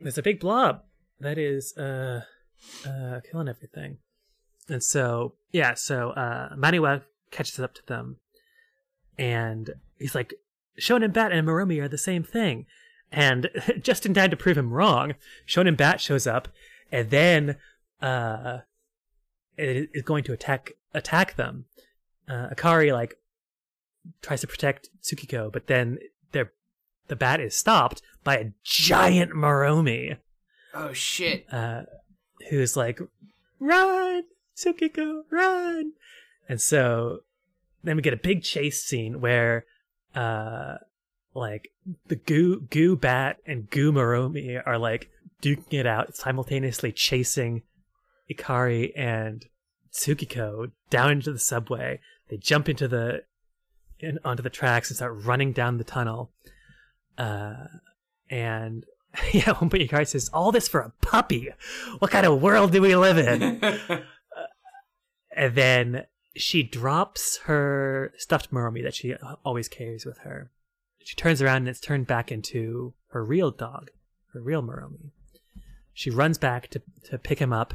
There's 0.00 0.18
a 0.18 0.22
big 0.22 0.40
blob 0.40 0.82
that 1.20 1.38
is 1.38 1.76
uh 1.76 2.22
uh 2.86 3.20
killing 3.30 3.48
everything. 3.48 3.98
And 4.68 4.82
so 4.82 5.34
yeah, 5.52 5.74
so 5.74 6.10
uh 6.10 6.54
Maniwa 6.54 7.02
catches 7.30 7.58
up 7.58 7.74
to 7.74 7.86
them 7.86 8.18
and 9.18 9.74
he's 9.98 10.14
like 10.14 10.34
Shonen 10.80 11.12
Bat 11.12 11.32
and 11.32 11.46
Maromi 11.46 11.80
are 11.82 11.88
the 11.88 11.98
same 11.98 12.22
thing. 12.22 12.66
And 13.10 13.50
just 13.80 14.04
in 14.06 14.14
time 14.14 14.30
to 14.30 14.36
prove 14.36 14.58
him 14.58 14.72
wrong, 14.72 15.14
Shonen 15.46 15.76
Bat 15.76 16.00
shows 16.00 16.26
up 16.26 16.48
and 16.92 17.10
then 17.10 17.56
uh 18.00 18.58
it 19.56 19.90
is 19.94 20.02
going 20.02 20.24
to 20.24 20.32
attack 20.32 20.72
attack 20.94 21.36
them. 21.36 21.64
Uh, 22.28 22.48
Ikari 22.52 22.92
like 22.92 23.18
tries 24.22 24.40
to 24.40 24.46
protect 24.46 24.90
Tsukiko, 25.02 25.50
but 25.52 25.66
then 25.66 25.98
their 26.32 26.52
the 27.08 27.16
bat 27.16 27.40
is 27.40 27.54
stopped 27.56 28.02
by 28.24 28.36
a 28.36 28.50
giant 28.64 29.32
Maromi. 29.32 30.16
Oh 30.74 30.92
shit. 30.92 31.46
uh, 31.52 31.82
who's 32.50 32.76
like, 32.76 33.00
"Run, 33.60 34.24
Tsukiko, 34.56 35.22
run!" 35.30 35.92
And 36.48 36.60
so 36.60 37.20
then 37.82 37.96
we 37.96 38.02
get 38.02 38.12
a 38.12 38.18
big 38.18 38.42
chase 38.42 38.82
scene 38.82 39.20
where, 39.20 39.64
uh, 40.14 40.76
like 41.34 41.72
the 42.08 42.16
goo 42.16 42.60
goo 42.60 42.96
bat 42.96 43.38
and 43.46 43.70
goo 43.70 43.92
Maromi 43.92 44.60
are 44.66 44.78
like 44.78 45.10
duking 45.42 45.74
it 45.74 45.86
out, 45.86 46.16
simultaneously 46.16 46.92
chasing 46.92 47.62
Ikari 48.30 48.92
and 48.96 49.46
Tsukiko 49.92 50.72
down 50.90 51.10
into 51.10 51.32
the 51.32 51.38
subway. 51.38 52.00
They 52.28 52.36
jump 52.36 52.68
into 52.68 52.88
the 52.88 53.22
in, 53.98 54.18
onto 54.24 54.42
the 54.42 54.50
tracks 54.50 54.90
and 54.90 54.96
start 54.96 55.24
running 55.24 55.52
down 55.52 55.78
the 55.78 55.84
tunnel. 55.84 56.32
Uh, 57.16 57.66
and 58.28 58.84
yeah, 59.32 59.52
one 59.58 59.70
point 59.70 59.88
Ikari 59.88 60.06
says, 60.06 60.28
"All 60.32 60.52
this 60.52 60.68
for 60.68 60.80
a 60.80 60.92
puppy? 61.00 61.50
What 61.98 62.10
kind 62.10 62.26
of 62.26 62.42
world 62.42 62.72
do 62.72 62.82
we 62.82 62.96
live 62.96 63.18
in?" 63.18 63.60
and 65.36 65.54
then 65.54 66.06
she 66.34 66.62
drops 66.62 67.38
her 67.44 68.12
stuffed 68.18 68.50
Maromi 68.50 68.82
that 68.82 68.94
she 68.94 69.14
always 69.44 69.68
carries 69.68 70.04
with 70.04 70.18
her. 70.18 70.50
She 71.02 71.14
turns 71.14 71.40
around 71.40 71.58
and 71.58 71.68
it's 71.68 71.80
turned 71.80 72.06
back 72.06 72.32
into 72.32 72.94
her 73.08 73.24
real 73.24 73.50
dog, 73.50 73.90
her 74.32 74.42
real 74.42 74.62
Maromi. 74.62 75.12
She 75.96 76.10
runs 76.10 76.36
back 76.36 76.68
to 76.68 76.82
to 77.04 77.18
pick 77.18 77.38
him 77.38 77.54
up 77.54 77.72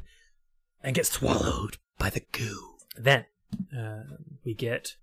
and 0.84 0.95
gets 0.95 1.10
swallowed 1.10 1.77
by 1.98 2.11
the 2.11 2.22
goo. 2.31 2.77
Then 2.95 3.26
uh, 3.76 4.03
we 4.45 4.53
get 4.53 4.95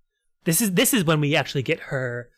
this 0.45 0.61
is 0.61 0.71
this 0.71 0.93
is 0.93 1.03
when 1.03 1.19
we 1.19 1.35
actually 1.35 1.63
get 1.63 1.79
her 1.91 2.29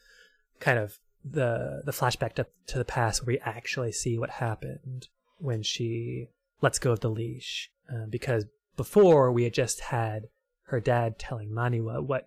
kind 0.59 0.79
of 0.79 0.97
the 1.23 1.83
the 1.85 1.91
flashback 1.91 2.33
to, 2.33 2.47
to 2.65 2.79
the 2.79 2.85
past 2.97 3.21
where 3.21 3.35
we 3.35 3.39
actually 3.39 3.91
see 3.91 4.17
what 4.17 4.31
happened 4.31 5.07
when 5.37 5.61
she 5.61 6.29
lets 6.61 6.79
go 6.79 6.91
of 6.91 7.01
the 7.01 7.09
leash 7.11 7.69
uh, 7.93 8.07
because 8.09 8.45
before 8.75 9.31
we 9.31 9.43
had 9.43 9.53
just 9.53 9.81
had 9.81 10.29
her 10.63 10.79
dad 10.79 11.19
telling 11.19 11.51
Maniwa 11.51 12.03
what 12.03 12.25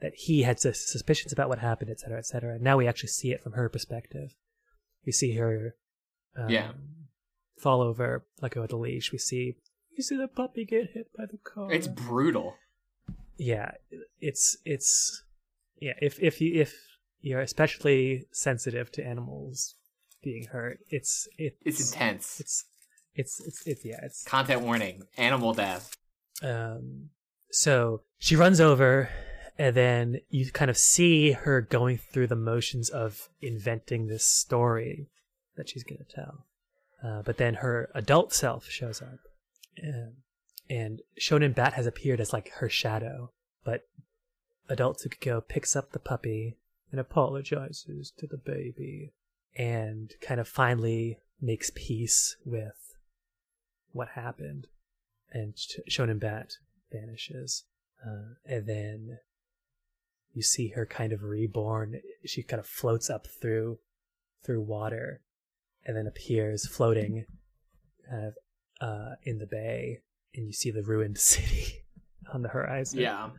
that 0.00 0.14
he 0.14 0.44
had 0.44 0.58
sus- 0.58 0.90
suspicions 0.90 1.30
about 1.30 1.50
what 1.50 1.58
happened, 1.58 1.90
et 1.90 2.00
cetera, 2.00 2.16
et 2.16 2.26
cetera. 2.26 2.58
Now 2.58 2.78
we 2.78 2.88
actually 2.88 3.10
see 3.10 3.32
it 3.32 3.42
from 3.42 3.52
her 3.52 3.68
perspective. 3.68 4.34
We 5.04 5.12
see 5.12 5.34
her 5.34 5.76
um, 6.36 6.48
Yeah. 6.48 6.70
Fall 7.62 7.80
over, 7.80 8.24
let 8.40 8.52
go 8.54 8.62
of 8.62 8.68
the 8.70 8.76
leash. 8.76 9.12
We 9.12 9.18
see 9.18 9.56
you 9.96 10.02
see 10.02 10.16
the 10.16 10.28
puppy 10.28 10.64
get 10.64 10.90
hit 10.94 11.06
by 11.16 11.24
the 11.30 11.38
car. 11.38 11.70
it's 11.72 11.88
brutal. 11.88 12.56
yeah, 13.38 13.72
it's 14.20 14.56
it's 14.64 15.22
yeah. 15.80 15.92
If 16.00 16.18
if 16.20 16.40
you 16.40 16.60
if 16.60 16.74
you're 17.20 17.40
especially 17.40 18.26
sensitive 18.32 18.90
to 18.92 19.04
animals 19.04 19.74
being 20.22 20.46
hurt, 20.46 20.78
it's 20.88 21.28
it's 21.38 21.56
It's 21.64 21.92
intense. 21.92 22.40
It's 22.40 22.64
it's 23.14 23.40
it's, 23.40 23.66
it's 23.66 23.84
yeah. 23.84 24.00
It's 24.02 24.24
Content 24.24 24.62
warning. 24.62 25.02
Animal 25.16 25.52
death. 25.54 25.94
um. 26.42 27.10
So 27.54 28.00
she 28.18 28.34
runs 28.34 28.60
over, 28.60 29.10
and 29.58 29.76
then 29.76 30.20
you 30.30 30.50
kind 30.50 30.70
of 30.70 30.78
see 30.78 31.32
her 31.32 31.60
going 31.60 31.98
through 31.98 32.28
the 32.28 32.36
motions 32.36 32.88
of 32.88 33.28
inventing 33.42 34.06
this 34.06 34.26
story 34.26 35.10
that 35.56 35.68
she's 35.68 35.84
gonna 35.84 36.06
tell. 36.08 36.46
Uh, 37.02 37.22
but 37.22 37.36
then 37.36 37.54
her 37.54 37.90
adult 37.94 38.32
self 38.32 38.68
shows 38.68 39.02
up, 39.02 39.18
and, 39.76 40.14
and 40.70 41.02
Shonen 41.20 41.54
Bat 41.54 41.72
has 41.74 41.86
appeared 41.86 42.20
as 42.20 42.32
like 42.32 42.50
her 42.54 42.68
shadow. 42.68 43.32
But 43.64 43.82
adult 44.68 44.98
Tsukiko 44.98 45.46
picks 45.46 45.74
up 45.74 45.92
the 45.92 45.98
puppy 45.98 46.58
and 46.90 47.00
apologizes 47.00 48.12
to 48.18 48.26
the 48.26 48.36
baby, 48.36 49.12
and 49.56 50.12
kind 50.20 50.40
of 50.40 50.46
finally 50.46 51.18
makes 51.40 51.72
peace 51.74 52.36
with 52.44 52.94
what 53.90 54.10
happened. 54.10 54.68
And 55.32 55.58
Sh- 55.58 55.80
Shonen 55.90 56.20
Bat 56.20 56.52
vanishes, 56.92 57.64
uh, 58.06 58.34
and 58.46 58.66
then 58.66 59.18
you 60.32 60.42
see 60.42 60.68
her 60.68 60.86
kind 60.86 61.12
of 61.12 61.22
reborn. 61.24 62.00
She 62.24 62.42
kind 62.42 62.60
of 62.60 62.66
floats 62.66 63.10
up 63.10 63.26
through 63.26 63.78
through 64.44 64.62
water, 64.62 65.20
and 65.86 65.96
then 65.96 66.06
appears 66.06 66.66
floating, 66.66 67.26
of 68.10 68.34
uh, 68.80 69.14
in 69.22 69.38
the 69.38 69.46
bay, 69.46 70.00
and 70.34 70.46
you 70.46 70.52
see 70.52 70.70
the 70.70 70.82
ruined 70.82 71.18
city 71.18 71.84
on 72.32 72.42
the 72.42 72.48
horizon. 72.48 73.00
Yeah. 73.00 73.30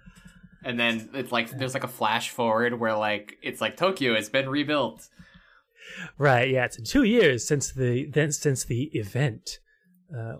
And 0.63 0.79
then 0.79 1.09
it's 1.13 1.31
like 1.31 1.49
there's 1.51 1.73
like 1.73 1.83
a 1.83 1.89
flash 1.89 2.29
forward 2.29 2.79
where 2.79 2.95
like 2.95 3.37
it's 3.41 3.59
like 3.59 3.75
Tokyo 3.75 4.15
has 4.15 4.29
been 4.29 4.47
rebuilt. 4.47 5.09
Right. 6.17 6.49
Yeah. 6.49 6.65
It's 6.65 6.81
two 6.89 7.03
years 7.03 7.45
since 7.45 7.71
the 7.71 8.05
then 8.05 8.31
since 8.31 8.63
the 8.63 8.83
event, 8.93 9.59
uh, 10.17 10.37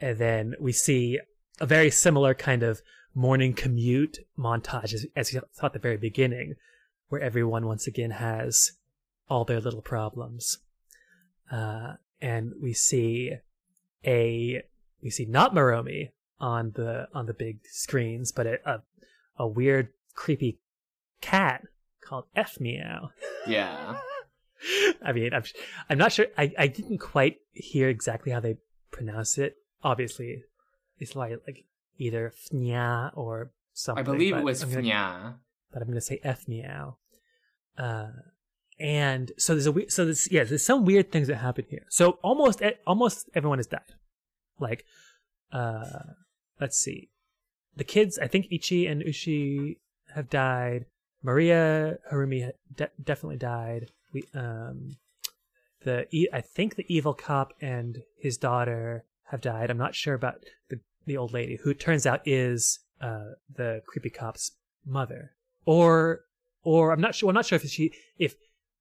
and 0.00 0.18
then 0.18 0.54
we 0.60 0.72
see 0.72 1.18
a 1.60 1.66
very 1.66 1.90
similar 1.90 2.34
kind 2.34 2.62
of 2.62 2.80
morning 3.14 3.54
commute 3.54 4.18
montage 4.38 4.92
as, 4.92 5.06
as 5.16 5.32
you 5.32 5.40
saw 5.52 5.66
at 5.66 5.72
the 5.72 5.78
very 5.78 5.96
beginning, 5.96 6.54
where 7.08 7.20
everyone 7.20 7.66
once 7.66 7.86
again 7.86 8.10
has 8.12 8.72
all 9.28 9.44
their 9.44 9.60
little 9.60 9.82
problems, 9.82 10.58
uh, 11.50 11.94
and 12.20 12.52
we 12.60 12.72
see 12.72 13.32
a 14.04 14.62
we 15.02 15.10
see 15.10 15.26
not 15.26 15.54
Maromi 15.54 16.10
on 16.40 16.72
the 16.74 17.08
on 17.14 17.26
the 17.26 17.34
big 17.34 17.60
screens, 17.66 18.32
but 18.32 18.46
a 18.46 18.58
a, 18.64 18.82
a 19.38 19.46
weird 19.46 19.88
creepy 20.14 20.58
cat 21.20 21.62
called 22.00 22.24
F 22.34 22.58
Meow. 22.60 23.10
Yeah. 23.46 23.98
I 25.04 25.12
mean, 25.12 25.34
I'm 25.34 25.44
I'm 25.90 25.98
not 25.98 26.12
sure. 26.12 26.26
I, 26.36 26.52
I 26.58 26.66
didn't 26.66 26.98
quite 26.98 27.38
hear 27.52 27.88
exactly 27.88 28.32
how 28.32 28.40
they 28.40 28.56
pronounce 28.90 29.38
it. 29.38 29.56
Obviously, 29.82 30.44
it's 30.98 31.14
like 31.14 31.38
like 31.46 31.64
either 31.98 32.32
fnya 32.50 33.10
or 33.14 33.50
something. 33.72 34.00
I 34.00 34.02
believe 34.02 34.36
it 34.36 34.42
was 34.44 34.64
Fnya. 34.64 35.34
but 35.72 35.82
I'm 35.82 35.88
gonna 35.88 36.00
say 36.00 36.20
f 36.24 36.48
meow. 36.48 36.96
Uh, 37.76 38.08
and 38.78 39.32
so 39.38 39.54
there's 39.54 39.66
a 39.66 39.90
so 39.90 40.04
there's 40.04 40.30
yeah 40.30 40.44
there's 40.44 40.64
some 40.64 40.84
weird 40.84 41.10
things 41.10 41.28
that 41.28 41.36
happen 41.36 41.64
here. 41.68 41.86
So 41.88 42.18
almost 42.22 42.62
almost 42.86 43.28
everyone 43.34 43.58
has 43.58 43.66
died. 43.66 43.94
Like, 44.58 44.84
uh, 45.52 46.14
let's 46.60 46.78
see, 46.78 47.10
the 47.76 47.84
kids. 47.84 48.18
I 48.18 48.26
think 48.26 48.48
Ichi 48.50 48.86
and 48.86 49.02
Ushi 49.02 49.76
have 50.14 50.28
died. 50.28 50.86
Maria 51.22 51.98
Harumi 52.12 52.52
de- 52.74 52.90
definitely 53.02 53.36
died. 53.36 53.90
We 54.12 54.24
um, 54.34 54.96
the 55.84 56.06
I 56.32 56.40
think 56.40 56.76
the 56.76 56.86
evil 56.88 57.14
cop 57.14 57.54
and 57.60 58.02
his 58.18 58.36
daughter 58.36 59.04
have 59.30 59.40
died. 59.40 59.70
I'm 59.70 59.78
not 59.78 59.94
sure 59.94 60.14
about 60.14 60.44
the 60.68 60.80
the 61.06 61.16
old 61.16 61.32
lady 61.32 61.56
who 61.56 61.72
turns 61.72 62.06
out 62.06 62.20
is 62.26 62.80
uh 63.00 63.32
the 63.54 63.82
creepy 63.86 64.10
cop's 64.10 64.52
mother, 64.84 65.32
or 65.64 66.24
or 66.62 66.92
I'm 66.92 67.00
not 67.00 67.14
sure. 67.14 67.28
I'm 67.30 67.34
not 67.34 67.46
sure 67.46 67.56
if 67.56 67.68
she 67.70 67.92
if 68.18 68.34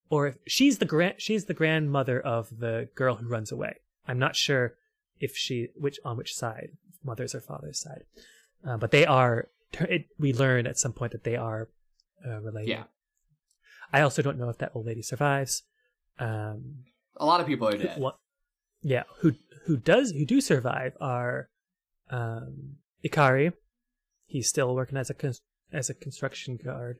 or 0.09 0.27
if 0.27 0.37
she's 0.47 0.77
the 0.77 0.85
grand 0.85 1.15
she's 1.17 1.45
the 1.45 1.53
grandmother 1.53 2.19
of 2.19 2.59
the 2.59 2.89
girl 2.95 3.15
who 3.15 3.27
runs 3.27 3.51
away. 3.51 3.77
I'm 4.07 4.19
not 4.19 4.35
sure 4.35 4.75
if 5.19 5.35
she 5.35 5.69
which 5.75 5.99
on 6.05 6.17
which 6.17 6.33
side, 6.35 6.69
mother's 7.03 7.33
or 7.35 7.41
father's 7.41 7.79
side. 7.81 8.03
Uh, 8.67 8.77
but 8.77 8.91
they 8.91 9.05
are. 9.05 9.49
It, 9.73 10.05
we 10.17 10.31
learn 10.33 10.67
at 10.67 10.77
some 10.77 10.93
point 10.93 11.11
that 11.11 11.23
they 11.23 11.35
are 11.35 11.69
uh, 12.25 12.39
related. 12.41 12.69
Yeah. 12.69 12.83
I 13.91 14.01
also 14.01 14.21
don't 14.21 14.37
know 14.37 14.49
if 14.49 14.57
that 14.59 14.71
old 14.73 14.85
lady 14.85 15.01
survives. 15.01 15.63
Um, 16.19 16.85
A 17.17 17.25
lot 17.25 17.41
of 17.41 17.47
people 17.47 17.67
are 17.67 17.77
dead. 17.77 17.99
what? 17.99 18.17
Yeah, 18.81 19.03
who 19.19 19.33
who 19.65 19.77
does 19.77 20.11
who 20.11 20.25
do 20.25 20.39
survive 20.41 20.93
are 21.01 21.49
um, 22.09 22.77
Ikari, 23.03 23.53
he's 24.25 24.47
still 24.47 24.73
working 24.75 24.97
as 24.97 25.09
a 25.09 25.13
con- 25.13 25.33
as 25.71 25.89
a 25.89 25.93
construction 25.93 26.57
guard. 26.63 26.99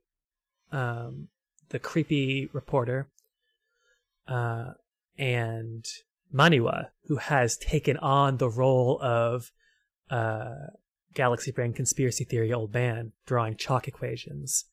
Um, 0.72 1.27
the 1.70 1.80
creepy 1.80 2.50
reporter, 2.54 3.08
uh, 4.28 4.74
and 5.18 5.86
Maniwa, 6.34 6.88
who 7.08 7.18
has 7.18 7.58
taken 7.58 7.98
on 7.98 8.38
the 8.38 8.50
role 8.50 9.00
of 9.02 9.52
uh, 10.10 10.68
Galaxy 11.14 11.52
Brain 11.52 11.74
conspiracy 11.74 12.24
theory 12.24 12.54
old 12.54 12.74
man, 12.74 13.14
drawing 13.26 13.56
chalk 13.56 13.88
equations 13.88 14.66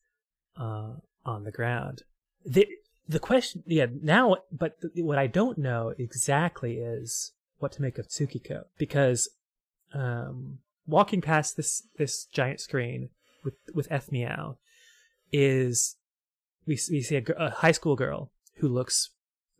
uh, 0.57 0.93
on 1.25 1.43
the 1.43 1.51
ground. 1.51 2.03
The 2.45 2.67
the 3.07 3.19
question, 3.19 3.63
yeah, 3.65 3.87
now, 4.01 4.37
but 4.51 4.79
th- 4.81 5.03
what 5.03 5.17
I 5.17 5.27
don't 5.27 5.57
know 5.57 5.93
exactly 5.97 6.77
is 6.77 7.33
what 7.59 7.71
to 7.73 7.81
make 7.81 7.97
of 7.97 8.07
Tsukiko 8.07 8.63
because 8.77 9.29
um, 9.93 10.59
walking 10.87 11.21
past 11.21 11.57
this 11.57 11.83
this 11.97 12.25
giant 12.25 12.59
screen 12.59 13.09
with 13.43 13.55
with 13.73 13.87
F 13.89 14.11
Meow 14.11 14.57
is 15.31 15.95
we 16.65 16.73
we 16.91 17.01
see 17.01 17.15
a, 17.17 17.23
a 17.37 17.49
high 17.49 17.71
school 17.71 17.95
girl 17.95 18.31
who 18.57 18.67
looks 18.67 19.09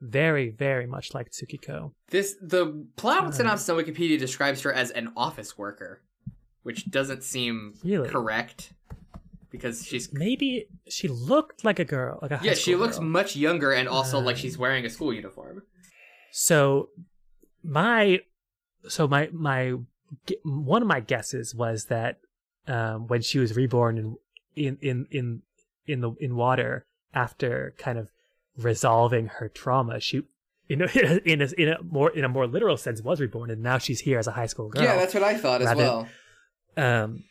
very 0.02 0.50
very 0.50 0.86
much 0.86 1.14
like 1.14 1.32
Tsukiko. 1.32 1.94
This 2.10 2.36
the 2.42 2.86
plot 2.96 3.26
Uh. 3.26 3.32
synopsis 3.32 3.70
on 3.70 3.78
Wikipedia 3.78 4.20
describes 4.20 4.62
her 4.62 4.74
as 4.74 4.92
an 4.92 5.12
office 5.16 5.58
worker, 5.58 6.02
which 6.64 6.90
doesn't 6.92 7.24
seem 7.24 7.74
Really? 7.84 8.10
correct 8.10 8.74
because 9.50 9.86
she's 9.86 10.12
Maybe 10.12 10.68
she 10.90 11.08
looked 11.08 11.64
like 11.64 11.80
a 11.80 11.86
girl, 11.86 12.20
like 12.22 12.32
a 12.32 12.38
high 12.38 12.46
yeah 12.48 12.54
she 12.54 12.76
looks 12.76 12.98
girl. 12.98 13.08
much 13.08 13.36
younger 13.36 13.72
and 13.72 13.88
also 13.88 14.20
like 14.20 14.36
Um, 14.36 14.42
she's 14.42 14.58
wearing 14.58 14.86
a 14.86 14.90
school 14.90 15.14
uniform. 15.14 15.64
So 16.32 16.90
my 17.64 18.20
so 18.90 19.08
my 19.08 19.30
my 19.32 19.74
one 20.44 20.82
of 20.82 20.88
my 20.88 21.00
guesses 21.00 21.56
was 21.56 21.86
that 21.86 22.20
um, 22.68 23.08
when 23.08 23.22
she 23.22 23.40
was 23.40 23.56
reborn 23.56 23.98
in 23.98 24.18
in 24.56 24.78
in 24.82 25.08
in 25.12 25.42
in 25.88 26.02
the 26.02 26.12
in 26.20 26.36
water 26.36 26.86
after 27.14 27.74
kind 27.78 27.98
of 27.98 28.12
resolving 28.58 29.28
her 29.28 29.50
trauma, 29.50 30.00
she 30.00 30.24
you 30.68 30.76
know 30.78 30.88
in 31.26 31.42
a, 31.42 31.48
in 31.58 31.70
a 31.70 31.82
more 31.84 32.10
in 32.10 32.24
a 32.24 32.30
more 32.30 32.48
literal 32.48 32.78
sense 32.78 33.02
was 33.02 33.20
reborn, 33.20 33.50
and 33.52 33.62
now 33.62 33.78
she's 33.78 34.02
here 34.02 34.20
as 34.20 34.28
a 34.28 34.32
high 34.32 34.48
school 34.48 34.70
girl. 34.70 34.84
Yeah, 34.84 34.96
that's 34.96 35.14
what 35.14 35.24
I 35.24 35.36
thought 35.36 35.62
as 35.62 35.76
well. 35.76 36.08
um. 36.78 37.24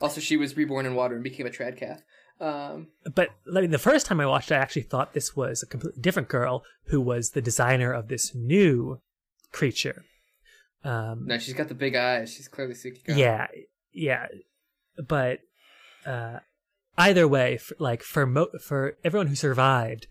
Also, 0.00 0.20
she 0.20 0.36
was 0.36 0.56
reborn 0.56 0.86
in 0.86 0.94
water 0.94 1.16
and 1.16 1.24
became 1.24 1.44
a 1.44 1.50
trad 1.50 1.76
cath. 1.76 2.04
Um, 2.40 2.86
But 3.16 3.30
I 3.52 3.60
mean, 3.62 3.72
the 3.72 3.78
first 3.78 4.06
time 4.06 4.20
I 4.20 4.26
watched 4.26 4.52
it, 4.52 4.54
I 4.54 4.58
actually 4.58 4.82
thought 4.82 5.12
this 5.12 5.34
was 5.34 5.62
a 5.62 5.66
completely 5.66 6.00
different 6.00 6.28
girl 6.28 6.62
who 6.84 7.00
was 7.00 7.30
the 7.30 7.42
designer 7.42 7.92
of 7.92 8.06
this 8.06 8.32
new 8.32 9.00
creature. 9.50 10.04
Um, 10.84 11.24
no, 11.26 11.38
she's 11.38 11.54
got 11.54 11.66
the 11.66 11.74
big 11.74 11.96
eyes. 11.96 12.32
She's 12.32 12.46
clearly 12.46 12.74
Tsukiko. 12.74 13.16
Yeah, 13.16 13.48
yeah, 13.92 14.28
but 15.04 15.40
uh, 16.06 16.38
either 16.98 17.26
way, 17.26 17.54
f 17.54 17.72
like 17.78 18.02
for 18.02 18.26
mo- 18.26 18.50
for 18.60 18.96
everyone 19.04 19.28
who 19.28 19.34
survived, 19.34 20.06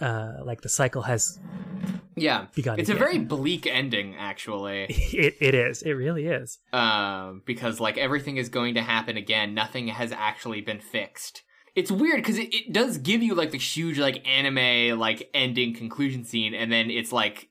uh, 0.00 0.34
like 0.44 0.60
the 0.60 0.68
cycle 0.68 1.02
has 1.02 1.38
yeah. 2.16 2.46
begun. 2.54 2.78
It's 2.78 2.90
a 2.90 2.94
very 2.94 3.18
bleak 3.18 3.66
ending, 3.66 4.14
actually. 4.16 4.84
it 4.88 5.34
it 5.40 5.54
is 5.54 5.82
it 5.82 5.92
really 5.92 6.26
is. 6.26 6.58
um, 6.72 7.42
because 7.46 7.80
like 7.80 7.98
everything 7.98 8.36
is 8.36 8.48
going 8.48 8.74
to 8.74 8.82
happen 8.82 9.16
again. 9.16 9.54
Nothing 9.54 9.88
has 9.88 10.12
actually 10.12 10.60
been 10.60 10.80
fixed. 10.80 11.42
It's 11.74 11.90
weird 11.90 12.16
because 12.16 12.36
it, 12.38 12.54
it 12.54 12.72
does 12.72 12.98
give 12.98 13.22
you 13.22 13.34
like 13.34 13.50
the 13.50 13.58
huge 13.58 13.98
like 13.98 14.26
anime 14.28 14.98
like 14.98 15.30
ending 15.32 15.74
conclusion 15.74 16.24
scene, 16.24 16.54
and 16.54 16.70
then 16.70 16.90
it's 16.90 17.12
like, 17.12 17.48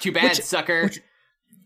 too 0.00 0.12
bad, 0.12 0.30
Which- 0.30 0.42
sucker. 0.42 0.82
which- 0.84 1.00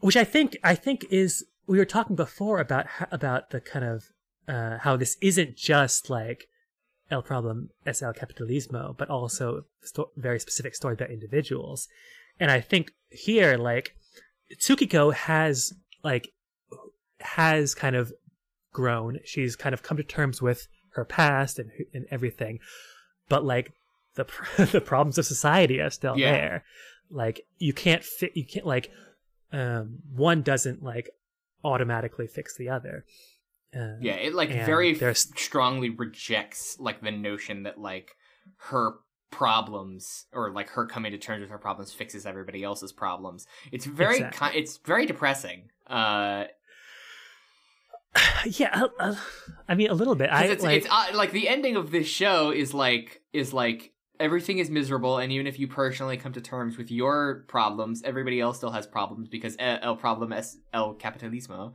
Which 0.01 0.17
I 0.17 0.25
think 0.25 0.57
I 0.63 0.75
think 0.77 1.07
is 1.11 1.45
we 1.67 1.79
were 1.79 1.85
talking 1.85 2.15
before 2.15 2.61
about 2.61 2.87
about 3.11 3.51
the 3.51 3.61
kind 3.61 3.85
of 3.85 4.05
uh, 4.49 4.79
how 4.79 4.97
this 4.97 5.17
isn't 5.21 5.57
just 5.57 6.09
like 6.11 6.49
El 7.11 7.23
Problem 7.23 7.71
es 7.87 8.03
el 8.03 8.13
Capitalismo, 8.15 8.97
but 8.97 9.09
also 9.11 9.65
sto- 9.83 10.11
very 10.17 10.41
specific 10.41 10.75
story 10.75 10.95
about 10.95 11.11
individuals. 11.11 11.87
And 12.41 12.51
I 12.51 12.61
think 12.61 12.93
here, 13.11 13.57
like 13.57 13.95
Tsukiko 14.61 15.13
has 15.15 15.73
like 16.03 16.29
has 17.21 17.75
kind 17.75 17.97
of 17.97 18.13
grown. 18.73 19.19
She's 19.25 19.57
kind 19.57 19.73
of 19.75 19.83
come 19.83 19.97
to 19.97 20.03
terms 20.03 20.41
with 20.43 20.69
her 20.95 21.05
past 21.05 21.59
and 21.59 21.71
and 21.95 22.07
everything, 22.11 22.59
but 23.29 23.45
like 23.45 23.73
the 24.15 24.25
pr- 24.25 24.63
the 24.73 24.81
problems 24.81 25.19
of 25.19 25.27
society 25.27 25.81
are 25.81 25.91
still 25.91 26.17
Yeah. 26.19 26.33
there. 26.33 26.65
Like 27.11 27.41
you 27.59 27.73
can't 27.73 28.05
fit. 28.05 28.37
You 28.37 28.45
can't 28.45 28.67
like 28.67 28.91
um 29.53 30.01
one 30.15 30.43
doesn't 30.43 30.83
like 30.83 31.11
automatically 31.65 32.27
fix 32.27 32.57
the 32.57 32.69
other. 32.69 33.05
Uh, 33.75 33.97
Yeah, 34.01 34.15
it 34.15 34.35
like 34.35 34.51
very 34.51 34.95
there's- 34.95 35.29
strongly 35.37 35.91
rejects 35.91 36.77
like 36.81 37.01
the 37.03 37.11
notion 37.11 37.65
that 37.65 37.79
like 37.79 38.17
her 38.71 38.95
problems 39.31 40.27
or 40.33 40.51
like 40.53 40.71
her 40.71 40.87
coming 40.87 41.13
to 41.13 41.19
terms 41.19 41.43
with 41.43 41.51
her 41.51 41.59
problems 41.59 41.93
fixes 41.93 42.25
everybody 42.25 42.65
else's 42.65 42.93
problems. 42.93 43.47
It's 43.71 43.85
very 43.85 44.17
Exactly. 44.17 44.49
ki- 44.53 44.59
it's 44.59 44.79
very 44.79 45.05
depressing. 45.07 45.69
Uh 45.87 46.45
yeah. 48.47 48.71
uh, 48.85 48.89
uh, 48.99 49.15
I 49.69 49.75
mean, 49.75 49.91
a 49.91 49.95
little 49.95 50.15
bit. 50.15 50.31
I 50.33 50.45
it's, 50.45 50.63
like. 50.63 50.79
it's 50.79 50.87
uh, 50.91 51.07
like 51.15 51.33
the 51.33 51.49
ending 51.49 51.77
of 51.77 51.91
this 51.91 52.07
show 52.07 52.51
is 52.51 52.73
like 52.75 53.21
is 53.33 53.53
like 53.53 53.93
everything 54.19 54.59
is 54.59 54.69
miserable 54.71 55.19
and 55.19 55.31
even 55.31 55.47
if 55.47 55.59
you 55.61 55.69
personally 55.69 56.17
come 56.17 56.33
to 56.33 56.41
terms 56.41 56.77
with 56.79 56.91
your 56.91 57.45
problems, 57.49 58.03
everybody 58.03 58.41
else 58.41 58.57
still 58.57 58.71
has 58.73 58.87
problems 58.87 59.29
because 59.29 59.55
e- 59.57 59.59
el 59.61 59.97
problem 59.97 60.33
es 60.33 60.57
el 60.73 60.95
capitalismo. 60.95 61.75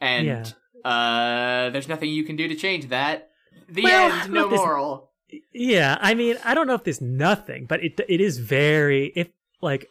And 0.00 0.26
Yeah. 0.26 0.44
Uh 0.84 1.70
there's 1.70 1.88
nothing 1.88 2.10
you 2.10 2.24
can 2.24 2.36
do 2.36 2.48
to 2.48 2.54
change 2.54 2.88
that. 2.88 3.30
The 3.68 3.82
Well, 3.82 4.12
end, 4.12 4.32
no 4.32 4.42
look, 4.42 4.50
this- 4.50 4.58
moral. 4.58 5.10
Yeah, 5.52 5.98
I 6.00 6.14
mean, 6.14 6.36
I 6.44 6.54
don't 6.54 6.66
know 6.68 6.74
if 6.74 6.84
there's 6.84 7.00
nothing, 7.00 7.66
but 7.66 7.82
it 7.82 7.98
it 8.08 8.20
is 8.20 8.38
very 8.38 9.12
if 9.16 9.28
like 9.60 9.88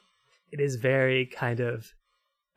it 0.51 0.59
is 0.59 0.75
very 0.77 1.25
kind 1.25 1.59
of 1.59 1.93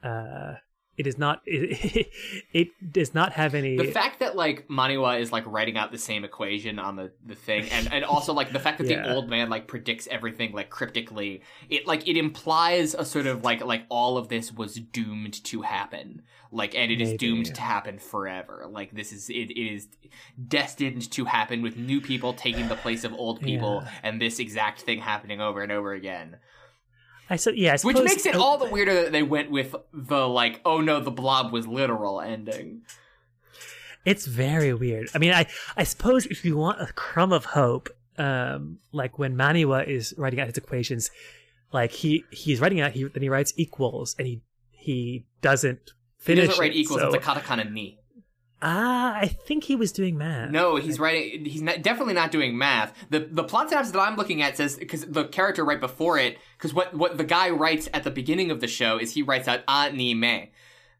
uh 0.03 0.55
it 0.97 1.07
is 1.07 1.19
not 1.19 1.43
it, 1.47 2.09
it 2.53 2.69
does 2.93 3.15
not 3.15 3.33
have 3.33 3.55
any 3.55 3.77
the 3.77 3.85
fact 3.85 4.21
that 4.21 4.37
like 4.37 4.67
Maniwa 4.69 5.21
is 5.21 5.33
like 5.33 5.45
writing 5.47 5.77
out 5.77 5.93
the 5.93 5.99
same 5.99 6.25
equation 6.25 6.79
on 6.79 6.97
the, 6.97 7.13
the 7.25 7.35
thing 7.35 7.69
and, 7.71 7.93
and 7.93 8.05
also 8.05 8.33
like 8.33 8.53
the 8.53 8.59
fact 8.61 8.79
that 8.79 8.87
Yeah. 8.91 9.03
the 9.03 9.15
old 9.15 9.29
man 9.29 9.51
like 9.51 9.67
predicts 9.67 10.07
everything 10.09 10.53
like 10.53 10.71
cryptically 10.71 11.43
it 11.69 11.87
like 11.87 12.07
it 12.09 12.17
implies 12.17 12.95
a 12.95 13.05
sort 13.05 13.27
of 13.27 13.45
like 13.45 13.65
like 13.65 13.85
all 13.89 14.17
of 14.17 14.29
this 14.29 14.53
was 14.53 14.75
doomed 14.77 15.43
to 15.45 15.63
happen 15.63 16.23
like 16.53 16.75
and 16.75 16.91
it 16.93 17.01
is 17.01 17.09
Maybe, 17.11 17.19
doomed 17.19 17.47
yeah. 17.49 17.53
to 17.55 17.61
happen 17.61 17.99
forever 17.99 18.67
like 18.71 18.93
this 18.93 19.13
is 19.13 19.29
it, 19.29 19.51
it 19.51 19.61
is 19.61 19.89
destined 20.49 21.11
to 21.13 21.25
happen 21.25 21.63
with 21.63 21.77
new 21.77 22.01
people 22.01 22.33
taking 22.33 22.69
the 22.69 22.77
place 22.77 23.05
of 23.05 23.13
old 23.15 23.41
people 23.41 23.83
Yeah. 23.83 23.91
and 24.03 24.21
this 24.21 24.39
exact 24.39 24.83
thing 24.83 25.01
happening 25.01 25.41
over 25.41 25.63
and 25.63 25.73
over 25.73 25.93
again 25.93 26.37
I 27.29 27.37
said, 27.37 27.57
yeah, 27.57 27.75
I 27.75 27.79
which 27.85 27.99
makes 27.99 28.25
it 28.27 28.37
all 28.37 28.57
the 28.59 28.67
weirder 28.67 28.95
that 29.03 29.13
they 29.13 29.23
went 29.23 29.51
with 29.51 29.75
the 29.93 30.29
like 30.29 30.61
oh 30.65 30.81
no 30.81 31.01
the 31.01 31.11
blob 31.11 31.53
was 31.53 31.67
literal 31.67 32.21
ending 32.21 32.83
It's 34.05 34.27
very 34.27 34.73
weird. 34.73 35.09
I 35.15 35.19
mean, 35.19 35.33
I 35.33 35.47
I 35.77 35.85
suppose 35.85 36.27
if 36.27 36.45
you 36.45 36.57
want 36.57 36.81
a 36.81 36.93
crumb 36.93 37.33
of 37.33 37.45
hope, 37.47 37.89
um, 38.19 38.79
like 38.93 39.19
when 39.19 39.35
Maniwa 39.37 39.87
is 39.87 40.15
writing 40.17 40.39
out 40.41 40.47
his 40.47 40.57
equations, 40.57 41.11
like 41.73 41.91
he 41.91 42.25
he's 42.31 42.61
writing 42.61 42.81
out 42.81 42.93
he 42.93 43.05
then 43.05 43.23
he 43.23 43.29
writes 43.29 43.53
equals 43.57 44.15
and 44.19 44.27
he 44.29 44.43
he 44.71 45.25
doesn't 45.43 45.91
finish. 46.19 46.43
He 46.43 46.47
doesn't 46.49 46.61
write 46.61 46.73
it, 46.73 46.77
equals. 46.77 47.01
so- 47.01 47.09
It's 47.13 47.17
a 47.27 47.29
katakana 47.29 47.71
ni. 47.71 47.99
Ah, 48.63 49.15
I 49.15 49.27
think 49.27 49.65
he 49.65 49.77
was 49.77 49.93
doing 49.93 50.17
math. 50.17 50.51
No, 50.51 50.77
he's 50.77 50.99
writing. 50.99 51.45
He's 51.45 51.63
not, 51.63 51.83
definitely 51.83 52.15
not 52.15 52.31
doing 52.31 52.57
math. 52.57 52.95
the 53.11 53.21
The 53.21 53.45
plot 53.45 53.69
synopsis 53.69 53.93
that 53.93 54.01
I'm 54.01 54.17
looking 54.17 54.43
at 54.43 54.57
says 54.57 54.77
because 54.77 55.05
the 55.05 55.25
character 55.25 55.65
right 55.65 55.81
before 55.81 56.19
it, 56.19 56.39
because 56.57 56.73
what 56.75 56.95
what 56.95 57.17
the 57.19 57.25
guy 57.25 57.51
writes 57.51 57.89
at 57.93 58.05
the 58.05 58.11
beginning 58.11 58.51
of 58.51 58.61
the 58.61 58.69
show 58.69 58.99
is 58.99 59.13
he 59.13 59.23
writes 59.23 59.49
out 59.49 59.61
anime, 59.69 60.49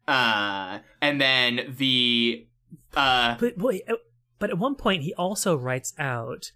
uh, 0.07 0.79
and 1.01 1.19
then 1.19 1.75
the 1.77 2.47
uh, 2.95 3.35
But 3.39 3.57
wait, 3.57 3.83
uh, 3.87 3.95
but 4.39 4.49
at 4.49 4.57
one 4.57 4.75
point 4.75 5.03
he 5.03 5.13
also 5.13 5.55
writes 5.55 5.93
out 5.97 6.51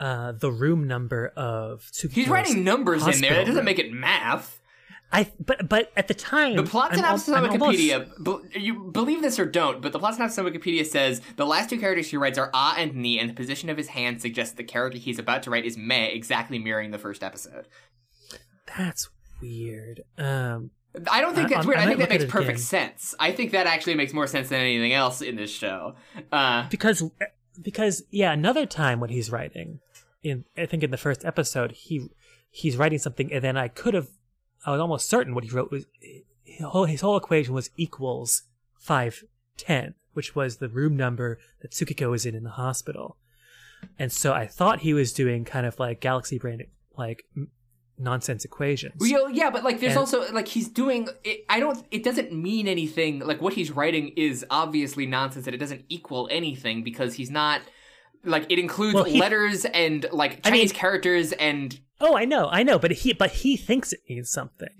uh 0.00 0.32
the 0.32 0.50
room 0.50 0.86
number 0.86 1.28
of 1.36 1.90
Tsukiko's 1.92 2.14
he's 2.14 2.28
writing 2.28 2.64
numbers 2.64 3.06
in 3.06 3.20
there. 3.20 3.34
That 3.34 3.46
doesn't 3.46 3.64
make 3.64 3.78
it 3.78 3.92
math. 3.92 4.61
I 5.12 5.30
but 5.44 5.68
but 5.68 5.92
at 5.96 6.08
the 6.08 6.14
time 6.14 6.56
The 6.56 6.62
plot 6.62 6.94
synopsis 6.94 7.28
on 7.28 7.46
almost- 7.46 7.78
Wikipedia, 7.78 8.50
be- 8.52 8.60
you 8.60 8.74
believe 8.90 9.20
this 9.20 9.38
or 9.38 9.44
don't, 9.44 9.82
but 9.82 9.92
the 9.92 9.98
plot 9.98 10.14
synopsis 10.14 10.38
on 10.38 10.46
Wikipedia 10.46 10.86
says 10.86 11.20
the 11.36 11.44
last 11.44 11.68
two 11.70 11.78
characters 11.78 12.08
he 12.08 12.16
writes 12.16 12.38
are 12.38 12.50
a 12.54 12.74
and 12.78 12.94
ni, 12.94 13.18
and 13.18 13.28
the 13.28 13.34
position 13.34 13.68
of 13.68 13.76
his 13.76 13.88
hand 13.88 14.22
suggests 14.22 14.54
the 14.54 14.64
character 14.64 14.98
he's 14.98 15.18
about 15.18 15.42
to 15.42 15.50
write 15.50 15.66
is 15.66 15.76
me, 15.76 16.06
exactly 16.12 16.58
mirroring 16.58 16.90
the 16.92 16.98
first 16.98 17.22
episode. 17.22 17.66
That's 18.76 19.10
weird. 19.40 20.02
Um 20.18 20.70
I 21.10 21.20
don't 21.22 21.34
think 21.34 21.48
that's 21.48 21.64
I- 21.64 21.68
weird. 21.68 21.78
I 21.78 21.82
I, 21.82 21.86
think 21.86 21.98
that 22.00 22.08
makes 22.10 22.24
perfect 22.24 22.50
again. 22.50 22.58
sense. 22.58 23.14
I 23.18 23.32
think 23.32 23.52
that 23.52 23.66
actually 23.66 23.94
makes 23.94 24.12
more 24.12 24.26
sense 24.26 24.48
than 24.50 24.60
anything 24.60 24.92
else 24.92 25.22
in 25.22 25.36
this 25.36 25.50
show. 25.50 25.94
Uh, 26.30 26.68
because 26.68 27.02
because 27.60 28.02
yeah 28.10 28.32
another 28.32 28.64
time 28.66 28.98
when 29.00 29.10
he's 29.10 29.30
writing 29.30 29.80
in 30.22 30.44
i 30.56 30.64
think 30.64 30.82
in 30.82 30.90
the 30.90 30.96
first 30.96 31.22
episode 31.22 31.72
he 31.72 32.08
he's 32.50 32.78
writing 32.78 32.98
something 32.98 33.30
and 33.30 33.44
then 33.44 33.58
i 33.58 33.68
could 33.68 33.92
have 33.92 34.08
i 34.66 34.70
was 34.70 34.80
almost 34.80 35.08
certain 35.08 35.34
what 35.34 35.44
he 35.44 35.50
wrote 35.50 35.70
was 35.70 35.84
his 36.44 36.64
whole, 36.66 36.84
his 36.84 37.00
whole 37.00 37.16
equation 37.16 37.54
was 37.54 37.70
equals 37.76 38.42
510, 38.78 39.94
which 40.12 40.34
was 40.34 40.56
the 40.58 40.68
room 40.68 40.96
number 40.96 41.38
that 41.62 41.70
Tsukiko 41.70 42.10
was 42.10 42.26
in 42.26 42.34
in 42.34 42.42
the 42.44 42.50
hospital. 42.50 43.16
And 43.98 44.12
so 44.12 44.32
I 44.32 44.46
thought 44.46 44.80
he 44.80 44.92
was 44.92 45.12
doing 45.12 45.44
kind 45.44 45.66
of 45.66 45.78
like 45.78 46.00
galaxy 46.00 46.38
brain, 46.38 46.66
like 46.96 47.24
nonsense 47.98 48.44
equations. 48.44 48.94
Well, 49.00 49.30
yeah, 49.30 49.50
but 49.50 49.64
like, 49.64 49.80
there's 49.80 49.92
And- 49.92 49.98
also 50.00 50.30
like 50.32 50.46
he's 50.48 50.68
doing. 50.68 51.08
It, 51.24 51.44
I 51.48 51.58
don't. 51.58 51.84
It 51.90 52.04
doesn't 52.04 52.32
mean 52.32 52.68
anything. 52.68 53.20
Like 53.20 53.40
what 53.40 53.54
he's 53.54 53.70
writing 53.70 54.08
is 54.16 54.44
obviously 54.50 55.06
nonsense, 55.06 55.46
and 55.46 55.54
it 55.54 55.58
doesn't 55.58 55.84
equal 55.88 56.28
anything 56.30 56.82
because 56.84 57.14
he's 57.14 57.30
not. 57.30 57.60
Like 58.24 58.46
it 58.50 58.58
includes 58.58 58.94
Well, 58.94 59.04
he- 59.04 59.18
letters 59.18 59.64
and 59.64 60.06
like 60.12 60.40
I 60.44 60.50
mean- 60.50 60.60
Chinese 60.60 60.72
characters 60.72 61.32
and 61.32 61.78
Oh, 62.02 62.16
I 62.16 62.24
know, 62.24 62.48
I 62.50 62.62
know, 62.64 62.78
but 62.78 62.90
he 62.90 63.12
but 63.12 63.30
he 63.30 63.56
thinks 63.56 63.92
it 63.92 64.00
means 64.08 64.30
something. 64.30 64.76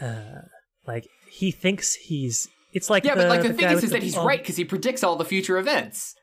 Uh, 0.00 0.40
like 0.86 1.06
he 1.30 1.50
thinks 1.50 1.94
he's. 1.94 2.48
It's 2.72 2.90
like 2.90 3.04
yeah, 3.04 3.14
the, 3.14 3.22
but 3.22 3.28
like 3.28 3.42
the, 3.42 3.48
the 3.48 3.54
thing 3.54 3.70
is, 3.70 3.84
is 3.84 3.90
that 3.90 4.02
he's 4.02 4.16
all- 4.16 4.26
right 4.26 4.40
because 4.40 4.56
he 4.56 4.64
predicts 4.64 5.04
all 5.04 5.14
the 5.16 5.24
future 5.24 5.58
events. 5.58 6.14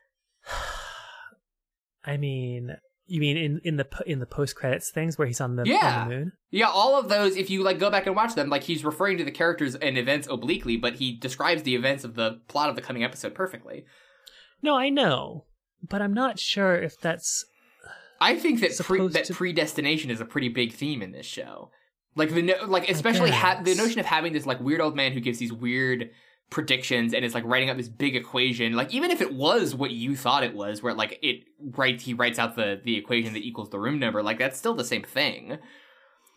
I 2.04 2.16
mean, 2.16 2.76
you 3.06 3.20
mean 3.20 3.36
in 3.36 3.60
in 3.64 3.76
the 3.76 3.86
in 4.06 4.18
the 4.18 4.26
post 4.26 4.56
credits 4.56 4.90
things 4.90 5.16
where 5.16 5.26
he's 5.26 5.40
on 5.40 5.56
the 5.56 5.64
Yeah. 5.64 6.02
on 6.02 6.08
the 6.08 6.14
moon? 6.16 6.32
Yeah, 6.50 6.68
all 6.68 6.98
of 6.98 7.08
those. 7.08 7.36
If 7.36 7.48
you 7.50 7.62
like 7.62 7.78
go 7.78 7.90
back 7.90 8.06
and 8.06 8.16
watch 8.16 8.34
them, 8.34 8.48
like 8.50 8.64
he's 8.64 8.84
referring 8.84 9.18
to 9.18 9.24
the 9.24 9.30
characters 9.30 9.74
and 9.76 9.96
events 9.96 10.26
obliquely, 10.30 10.76
but 10.76 10.94
he 10.96 11.12
describes 11.16 11.62
the 11.62 11.74
events 11.74 12.04
of 12.04 12.14
the 12.14 12.40
plot 12.48 12.68
of 12.68 12.76
the 12.76 12.82
coming 12.82 13.04
episode 13.04 13.34
perfectly. 13.34 13.84
No, 14.60 14.76
I 14.76 14.88
know, 14.90 15.46
but 15.88 16.02
I'm 16.02 16.14
not 16.14 16.38
sure 16.38 16.74
if 16.74 16.98
that's 17.00 17.44
I 18.22 18.38
think 18.38 18.60
that 18.60 18.78
pre- 18.78 19.08
that 19.08 19.24
to- 19.26 19.34
predestination 19.34 20.10
is 20.10 20.20
a 20.20 20.24
pretty 20.24 20.48
big 20.48 20.72
theme 20.72 21.02
in 21.02 21.12
this 21.12 21.26
show. 21.26 21.70
Like 22.14 22.30
the 22.32 22.42
no- 22.42 22.64
like 22.66 22.88
especially 22.88 23.30
ha- 23.30 23.60
the 23.62 23.74
notion 23.74 23.98
of 24.00 24.06
having 24.06 24.32
this 24.32 24.46
like 24.46 24.60
weird 24.60 24.80
old 24.80 24.94
man 24.96 25.12
who 25.12 25.20
gives 25.20 25.38
these 25.38 25.52
weird 25.52 26.10
predictions 26.50 27.14
and 27.14 27.24
is 27.24 27.34
like 27.34 27.44
writing 27.46 27.70
out 27.70 27.78
this 27.78 27.88
big 27.88 28.14
equation. 28.14 28.74
Like 28.74 28.92
even 28.92 29.10
if 29.10 29.20
it 29.20 29.32
was 29.32 29.74
what 29.74 29.90
you 29.90 30.14
thought 30.16 30.44
it 30.44 30.54
was, 30.54 30.82
where 30.82 30.94
like 30.94 31.18
it 31.22 31.44
writes 31.58 32.04
he 32.04 32.14
writes 32.14 32.38
out 32.38 32.54
the 32.56 32.80
the 32.84 32.96
equation 32.96 33.32
that 33.32 33.42
equals 33.42 33.70
the 33.70 33.78
room 33.80 33.98
number, 33.98 34.22
like 34.22 34.38
that's 34.38 34.58
still 34.58 34.74
the 34.74 34.84
same 34.84 35.02
thing. 35.02 35.58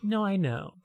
No, 0.01 0.23
I 0.23 0.37
know. 0.37 0.75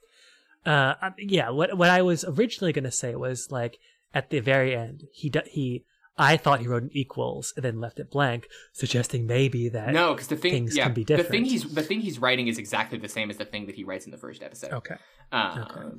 Uh, 0.66 0.94
yeah. 1.18 1.50
What 1.50 1.78
what 1.78 1.88
I 1.88 2.02
was 2.02 2.24
originally 2.24 2.72
going 2.72 2.84
to 2.84 2.90
say 2.90 3.14
was 3.14 3.50
like 3.50 3.78
at 4.12 4.30
the 4.30 4.40
very 4.40 4.74
end, 4.76 5.04
he 5.12 5.30
do, 5.30 5.40
he. 5.46 5.84
I 6.20 6.36
thought 6.36 6.60
he 6.60 6.68
wrote 6.68 6.82
an 6.82 6.90
equals 6.92 7.52
and 7.56 7.64
then 7.64 7.80
left 7.80 7.98
it 7.98 8.10
blank, 8.10 8.46
suggesting 8.72 9.26
maybe 9.26 9.70
that. 9.70 9.92
No, 9.92 10.12
because 10.12 10.28
the 10.28 10.36
thing, 10.36 10.52
things 10.52 10.76
yeah, 10.76 10.84
can 10.84 10.92
be 10.92 11.04
different. 11.04 11.28
the 11.28 11.32
thing 11.32 11.44
he's 11.46 11.64
the 11.72 11.82
thing 11.82 12.00
he's 12.00 12.18
writing 12.18 12.46
is 12.46 12.58
exactly 12.58 12.98
the 12.98 13.08
same 13.08 13.30
as 13.30 13.38
the 13.38 13.44
thing 13.44 13.66
that 13.66 13.74
he 13.74 13.84
writes 13.84 14.04
in 14.04 14.10
the 14.10 14.18
first 14.18 14.42
episode. 14.42 14.72
Okay. 14.72 14.96
Um, 15.32 15.94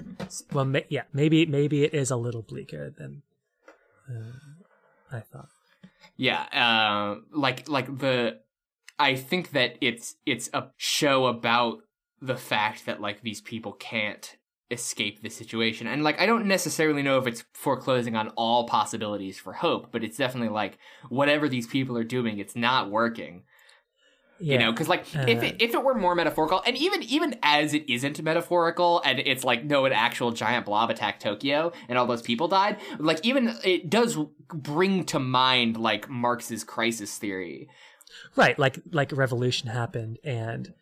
Well, 0.53 0.65
ma- 0.65 0.79
yeah. 0.89 1.03
Maybe 1.11 1.45
maybe 1.45 1.83
it 1.83 1.93
is 1.93 2.11
a 2.11 2.17
little 2.17 2.43
bleaker 2.43 2.89
than 2.89 3.23
uh, 4.07 5.15
I 5.17 5.21
thought. 5.21 5.49
Yeah, 6.17 6.41
uh, 6.53 7.21
like 7.33 7.67
like 7.67 7.97
the 7.97 8.41
I 8.99 9.15
think 9.15 9.51
that 9.51 9.77
it's 9.81 10.15
it's 10.25 10.49
a 10.53 10.67
show 10.77 11.25
about 11.25 11.79
the 12.21 12.37
fact 12.37 12.85
that 12.85 13.01
like 13.01 13.21
these 13.21 13.41
people 13.41 13.71
can't 13.73 14.37
escape 14.71 15.21
the 15.21 15.29
situation. 15.29 15.87
And 15.87 16.03
like 16.03 16.19
I 16.19 16.25
don't 16.25 16.45
necessarily 16.45 17.03
know 17.03 17.17
if 17.17 17.27
it's 17.27 17.43
foreclosing 17.53 18.15
on 18.15 18.29
all 18.29 18.67
possibilities 18.67 19.37
for 19.37 19.53
hope, 19.53 19.91
but 19.91 20.03
it's 20.03 20.17
definitely 20.17 20.49
like 20.49 20.77
whatever 21.09 21.49
these 21.49 21.67
people 21.67 21.97
are 21.97 22.03
doing, 22.03 22.39
it's 22.39 22.55
not 22.55 22.89
working. 22.89 23.43
Yeah. 24.39 24.53
You 24.53 24.59
know, 24.59 24.71
because 24.71 24.87
like 24.89 25.05
if 25.13 25.39
Uh, 25.39 25.45
it, 25.45 25.61
if 25.61 25.73
it 25.75 25.83
were 25.83 25.93
more 25.93 26.15
metaphorical, 26.15 26.63
and 26.65 26.75
even 26.75 27.03
even 27.03 27.37
as 27.43 27.75
it 27.75 27.87
isn't 27.87 28.19
metaphorical, 28.23 29.01
and 29.05 29.19
it's 29.19 29.43
like 29.43 29.63
no, 29.63 29.85
an 29.85 29.93
actual 29.93 30.31
giant 30.31 30.65
blob 30.65 30.89
attacked 30.89 31.21
Tokyo, 31.21 31.71
and 31.87 31.97
all 31.97 32.07
those 32.07 32.23
people 32.23 32.47
died. 32.47 32.77
Like 32.97 33.23
even 33.23 33.55
it 33.63 33.89
does 33.89 34.17
bring 34.51 35.05
to 35.05 35.19
mind 35.19 35.77
like 35.77 36.09
Marx's 36.09 36.63
crisis 36.63 37.17
theory. 37.19 37.69
right. 38.35 38.57
Like 38.57 38.79
like 38.91 39.11
a 39.11 39.15
revolution 39.15 39.69
happened 39.69 40.17
and. 40.23 40.73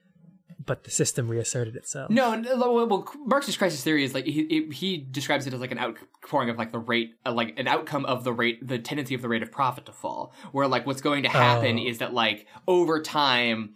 But 0.70 0.84
the 0.86 0.92
system 0.92 1.28
reasserted 1.28 1.76
itself. 1.76 2.10
No, 2.10 2.30
well, 2.56 3.06
Marx's 3.26 3.58
crisis 3.58 3.84
theory 3.84 4.04
is 4.06 4.14
like 4.14 4.26
he 4.26 4.70
he 4.72 4.98
describes 4.98 5.46
it 5.48 5.54
as 5.54 5.60
like 5.60 5.72
an 5.72 5.80
outpouring 5.80 6.50
of 6.50 6.58
like 6.58 6.72
the 6.72 6.80
rate, 6.80 7.16
uh, 7.26 7.34
like 7.34 7.58
an 7.60 7.68
outcome 7.68 8.06
of 8.06 8.24
the 8.24 8.32
rate, 8.32 8.66
the 8.66 8.80
tendency 8.80 9.16
of 9.16 9.22
the 9.22 9.28
rate 9.28 9.44
of 9.44 9.52
profit 9.52 9.86
to 9.88 9.92
fall. 9.92 10.32
Where 10.54 10.68
like 10.68 10.86
what's 10.86 11.02
going 11.02 11.24
to 11.24 11.30
happen 11.30 11.78
Oh. 11.80 11.86
is 11.90 11.98
that 11.98 12.14
like 12.14 12.46
over 12.68 13.02
time, 13.02 13.74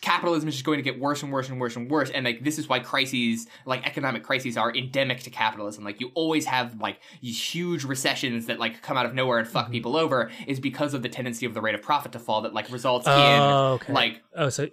capitalism 0.00 0.48
is 0.48 0.54
just 0.54 0.64
going 0.64 0.78
to 0.78 0.82
get 0.82 1.00
worse 1.00 1.24
and 1.24 1.32
worse 1.32 1.48
and 1.48 1.60
worse 1.60 1.74
and 1.74 1.90
worse. 1.90 2.08
And 2.10 2.24
like 2.24 2.44
this 2.44 2.56
is 2.56 2.68
why 2.68 2.78
crises, 2.78 3.48
like 3.66 3.84
economic 3.84 4.22
crises, 4.22 4.56
are 4.56 4.72
endemic 4.72 5.20
to 5.24 5.30
capitalism. 5.30 5.82
Like 5.82 6.00
you 6.00 6.12
always 6.14 6.46
have 6.46 6.80
like 6.80 7.00
these 7.20 7.42
huge 7.54 7.82
recessions 7.84 8.46
that 8.46 8.60
like 8.60 8.80
come 8.80 8.96
out 8.96 9.06
of 9.06 9.14
nowhere 9.14 9.38
and 9.38 9.48
fuck 9.48 9.64
Mm-hmm. 9.64 9.72
people 9.72 9.96
over, 9.96 10.30
is 10.46 10.60
because 10.60 10.94
of 10.94 11.02
the 11.02 11.08
tendency 11.08 11.46
of 11.46 11.52
the 11.54 11.60
rate 11.60 11.74
of 11.74 11.82
profit 11.82 12.12
to 12.12 12.20
fall 12.20 12.42
that 12.42 12.54
like 12.54 12.70
results 12.70 13.06
Oh, 13.08 13.12
in 13.34 13.42
okay. 13.82 13.92
like 13.92 14.22
Oh, 14.36 14.48
so 14.50 14.68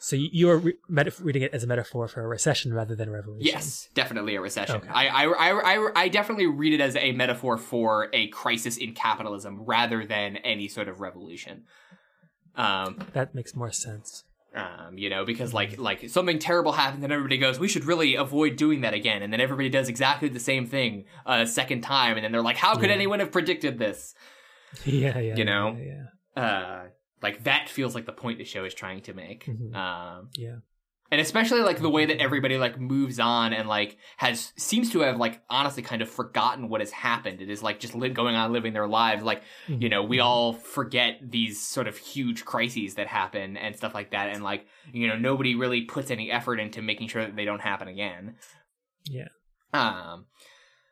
so 0.00 0.16
you 0.16 0.48
are 0.50 0.56
re- 0.58 0.74
meta- 0.88 1.12
reading 1.20 1.42
it 1.42 1.52
as 1.54 1.62
a 1.62 1.66
metaphor 1.66 2.08
for 2.08 2.22
a 2.24 2.26
recession 2.26 2.72
rather 2.74 2.96
than 2.96 3.08
a 3.08 3.12
revolution. 3.12 3.46
Yes, 3.46 3.88
definitely 3.94 4.34
a 4.34 4.40
recession. 4.40 4.76
Okay. 4.76 4.88
I, 4.88 5.06
I, 5.08 5.24
I, 5.26 5.74
I, 5.76 5.90
I 6.04 6.08
definitely 6.08 6.46
read 6.46 6.72
it 6.72 6.80
as 6.80 6.96
a 6.96 7.12
metaphor 7.12 7.58
for 7.58 8.08
a 8.12 8.26
crisis 8.28 8.76
in 8.78 8.94
capitalism 8.94 9.62
rather 9.64 10.04
than 10.06 10.36
any 10.38 10.66
sort 10.68 10.88
of 10.88 11.00
revolution. 11.00 11.64
Um, 12.56 12.98
that 13.12 13.34
makes 13.34 13.54
more 13.54 13.70
sense. 13.70 14.24
um, 14.54 14.98
you 14.98 15.08
know, 15.08 15.24
because 15.24 15.54
like 15.54 15.78
like 15.78 16.08
something 16.10 16.38
terrible 16.40 16.72
happens 16.72 17.04
and 17.04 17.12
everybody 17.12 17.38
goes, 17.38 17.60
we 17.60 17.68
should 17.68 17.84
really 17.84 18.16
avoid 18.16 18.56
doing 18.56 18.80
that 18.80 18.94
again, 18.94 19.22
and 19.22 19.32
then 19.32 19.40
everybody 19.40 19.68
does 19.68 19.88
exactly 19.88 20.28
the 20.28 20.40
same 20.40 20.66
thing 20.66 21.04
a 21.26 21.46
second 21.46 21.82
time, 21.82 22.16
and 22.16 22.24
then 22.24 22.32
they're 22.32 22.42
like, 22.42 22.56
how 22.56 22.74
could 22.74 22.88
Yeah. 22.90 22.96
anyone 22.96 23.20
have 23.20 23.30
predicted 23.32 23.78
this? 23.78 24.14
Yeah, 24.84 25.18
yeah. 25.18 25.36
You 25.36 25.44
know? 25.44 25.76
Yeah, 25.78 26.02
yeah. 26.36 26.42
Uh, 26.42 26.82
like 27.22 27.44
that 27.44 27.68
feels 27.68 27.94
like 27.94 28.06
the 28.06 28.12
point 28.12 28.38
the 28.38 28.44
show 28.44 28.64
is 28.64 28.74
trying 28.74 29.00
to 29.02 29.12
make. 29.14 29.44
Mhm. 29.46 29.74
Um, 29.74 30.28
yeah. 30.34 30.56
and 31.12 31.20
especially 31.20 31.60
like 31.60 31.80
the 31.80 31.90
way 31.90 32.06
that 32.06 32.18
everybody 32.20 32.56
like 32.56 32.78
moves 32.78 33.18
on 33.18 33.52
and 33.52 33.68
like 33.68 33.96
has 34.16 34.52
seems 34.56 34.92
to 34.92 35.00
have 35.00 35.16
like 35.16 35.42
honestly 35.50 35.82
kind 35.82 36.02
of 36.02 36.08
forgotten 36.08 36.68
what 36.68 36.80
has 36.80 36.92
happened 36.92 37.40
it 37.42 37.50
is 37.50 37.64
like 37.64 37.80
just 37.80 37.96
li- 37.96 38.10
going 38.10 38.36
on 38.36 38.52
living 38.52 38.72
their 38.72 38.86
lives 38.86 39.24
like 39.24 39.42
you 39.66 39.88
know 39.88 40.04
we 40.04 40.20
all 40.20 40.52
forget 40.52 41.18
these 41.20 41.60
sort 41.60 41.88
of 41.88 41.96
huge 41.96 42.44
crises 42.44 42.94
that 42.94 43.08
happen 43.08 43.56
and 43.56 43.74
stuff 43.74 43.92
like 43.92 44.12
that 44.12 44.28
and 44.32 44.44
like 44.44 44.66
you 44.92 45.08
know 45.08 45.16
nobody 45.18 45.56
really 45.56 45.82
puts 45.82 46.12
any 46.12 46.30
effort 46.30 46.60
into 46.60 46.80
making 46.80 47.08
sure 47.08 47.22
that 47.24 47.34
they 47.34 47.44
don't 47.44 47.60
happen 47.60 47.88
again 47.88 48.36
Yeah. 49.04 49.28
um 49.74 50.26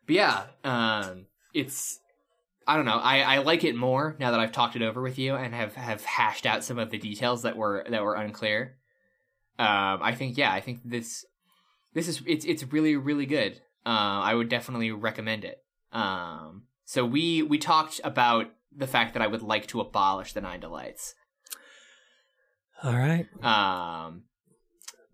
but 0.05 0.15
yeah 0.17 0.45
um 0.65 1.27
it's 1.55 2.01
I 2.69 2.77
don't 2.77 2.85
know. 2.85 3.01
I, 3.03 3.21
I 3.23 3.39
like 3.39 3.65
it 3.65 3.75
more 3.75 4.15
now 4.21 4.31
that 4.31 4.41
I've 4.41 4.53
talked 4.53 4.77
it 4.77 4.83
over 4.83 5.01
with 5.01 5.19
you 5.19 5.35
and 5.35 5.55
have, 5.55 5.75
have 5.75 6.05
hashed 6.05 6.45
out 6.45 6.63
some 6.63 6.79
of 6.79 6.91
the 6.91 6.99
details 6.99 7.43
that 7.43 7.57
were 7.57 7.87
that 7.89 8.03
were 8.03 8.15
unclear. 8.15 8.77
Um, 9.59 10.01
I 10.03 10.15
think 10.15 10.37
yeah, 10.37 10.53
I 10.53 10.61
think 10.61 10.81
this 10.85 11.25
this 11.95 12.09
is 12.09 12.23
it's 12.27 12.45
it's 12.45 12.71
really 12.71 12.95
really 12.95 13.25
good. 13.25 13.55
Uh, 13.87 14.21
I 14.21 14.35
would 14.35 14.51
definitely 14.51 14.93
recommend 14.93 15.47
it. 15.47 15.63
Um, 15.93 16.65
so 16.85 17.07
we 17.07 17.43
we 17.43 17.57
talked 17.57 18.03
about 18.05 18.51
the 18.77 18.87
fact 18.87 19.15
that 19.15 19.23
I 19.23 19.29
would 19.29 19.43
like 19.43 19.67
to 19.69 19.81
abolish 19.81 20.35
the 20.35 20.43
nine 20.43 20.61
delights. 20.61 21.15
All 22.85 22.93
right. 22.93 23.27
Um, 23.43 24.25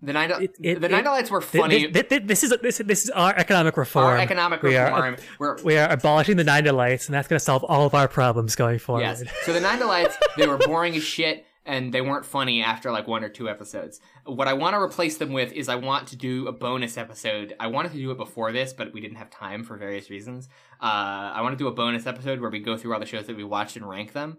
the 0.02 0.12
nine 0.12 0.30
It- 0.30 0.56
it- 0.60 0.80
the 0.80 0.88
delights 0.88 1.30
were 1.30 1.40
funny. 1.40 1.86
This, 1.86 2.04
this, 2.08 2.20
this 2.24 2.44
is 2.44 2.54
this 2.62 2.78
this 2.78 3.04
is 3.04 3.10
our 3.10 3.34
economic 3.36 3.76
reform. 3.76 4.06
our 4.06 4.18
economic 4.18 4.62
we 4.62 4.76
are- 4.76 4.86
reform. 4.92 5.16
we're 5.38 5.62
we 5.62 5.76
are 5.78 5.88
abolishing 5.90 6.36
the 6.36 6.44
nine 6.44 6.64
delights, 6.64 7.06
and 7.06 7.14
that's 7.14 7.28
going 7.28 7.38
to 7.38 7.44
solve 7.44 7.64
all 7.64 7.86
of 7.86 7.94
our 7.94 8.08
problems 8.08 8.54
going 8.56 8.78
forward. 8.78 9.02
Yes. 9.02 9.22
So 9.44 9.52
the 9.52 9.60
nine 9.60 9.78
delights, 9.78 10.16
they 10.36 10.46
were 10.46 10.58
boring 10.58 10.94
as 10.96 11.02
shit 11.02 11.46
and 11.66 11.94
they 11.94 12.02
weren't 12.02 12.26
funny 12.26 12.62
after 12.62 12.90
like 12.92 13.08
one 13.08 13.24
or 13.24 13.30
two 13.30 13.48
episodes. 13.48 13.98
What 14.26 14.46
I 14.48 14.52
want 14.52 14.74
to 14.74 14.78
replace 14.80 15.16
them 15.16 15.32
with 15.32 15.50
is 15.52 15.70
I 15.70 15.76
want 15.76 16.08
to 16.08 16.16
do 16.16 16.46
a 16.46 16.52
bonus 16.52 16.98
episode. 16.98 17.54
I 17.58 17.68
wanted 17.68 17.92
to 17.92 17.96
do 17.98 18.10
it 18.10 18.18
before 18.18 18.52
this, 18.52 18.74
but 18.74 18.92
we 18.92 19.00
didn't 19.00 19.16
have 19.16 19.30
time 19.30 19.64
for 19.64 19.78
various 19.78 20.10
reasons. 20.10 20.50
Uh, 20.82 21.32
I 21.34 21.40
want 21.40 21.54
to 21.54 21.56
do 21.56 21.66
a 21.66 21.72
bonus 21.72 22.06
episode 22.06 22.42
where 22.42 22.50
we 22.50 22.58
go 22.60 22.76
through 22.76 22.92
all 22.92 23.00
the 23.00 23.06
shows 23.06 23.26
that 23.28 23.36
we 23.36 23.44
watched 23.44 23.76
and 23.76 23.88
rank 23.88 24.12
them. 24.12 24.36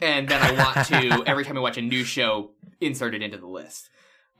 And 0.00 0.28
then 0.28 0.40
I 0.40 0.52
want 0.52 0.86
to, 0.88 1.24
every 1.28 1.44
time 1.44 1.56
we 1.56 1.60
watch 1.60 1.76
a 1.76 1.82
new 1.82 2.04
show, 2.04 2.52
insert 2.80 3.16
it 3.16 3.22
into 3.22 3.36
the 3.38 3.48
list. 3.48 3.90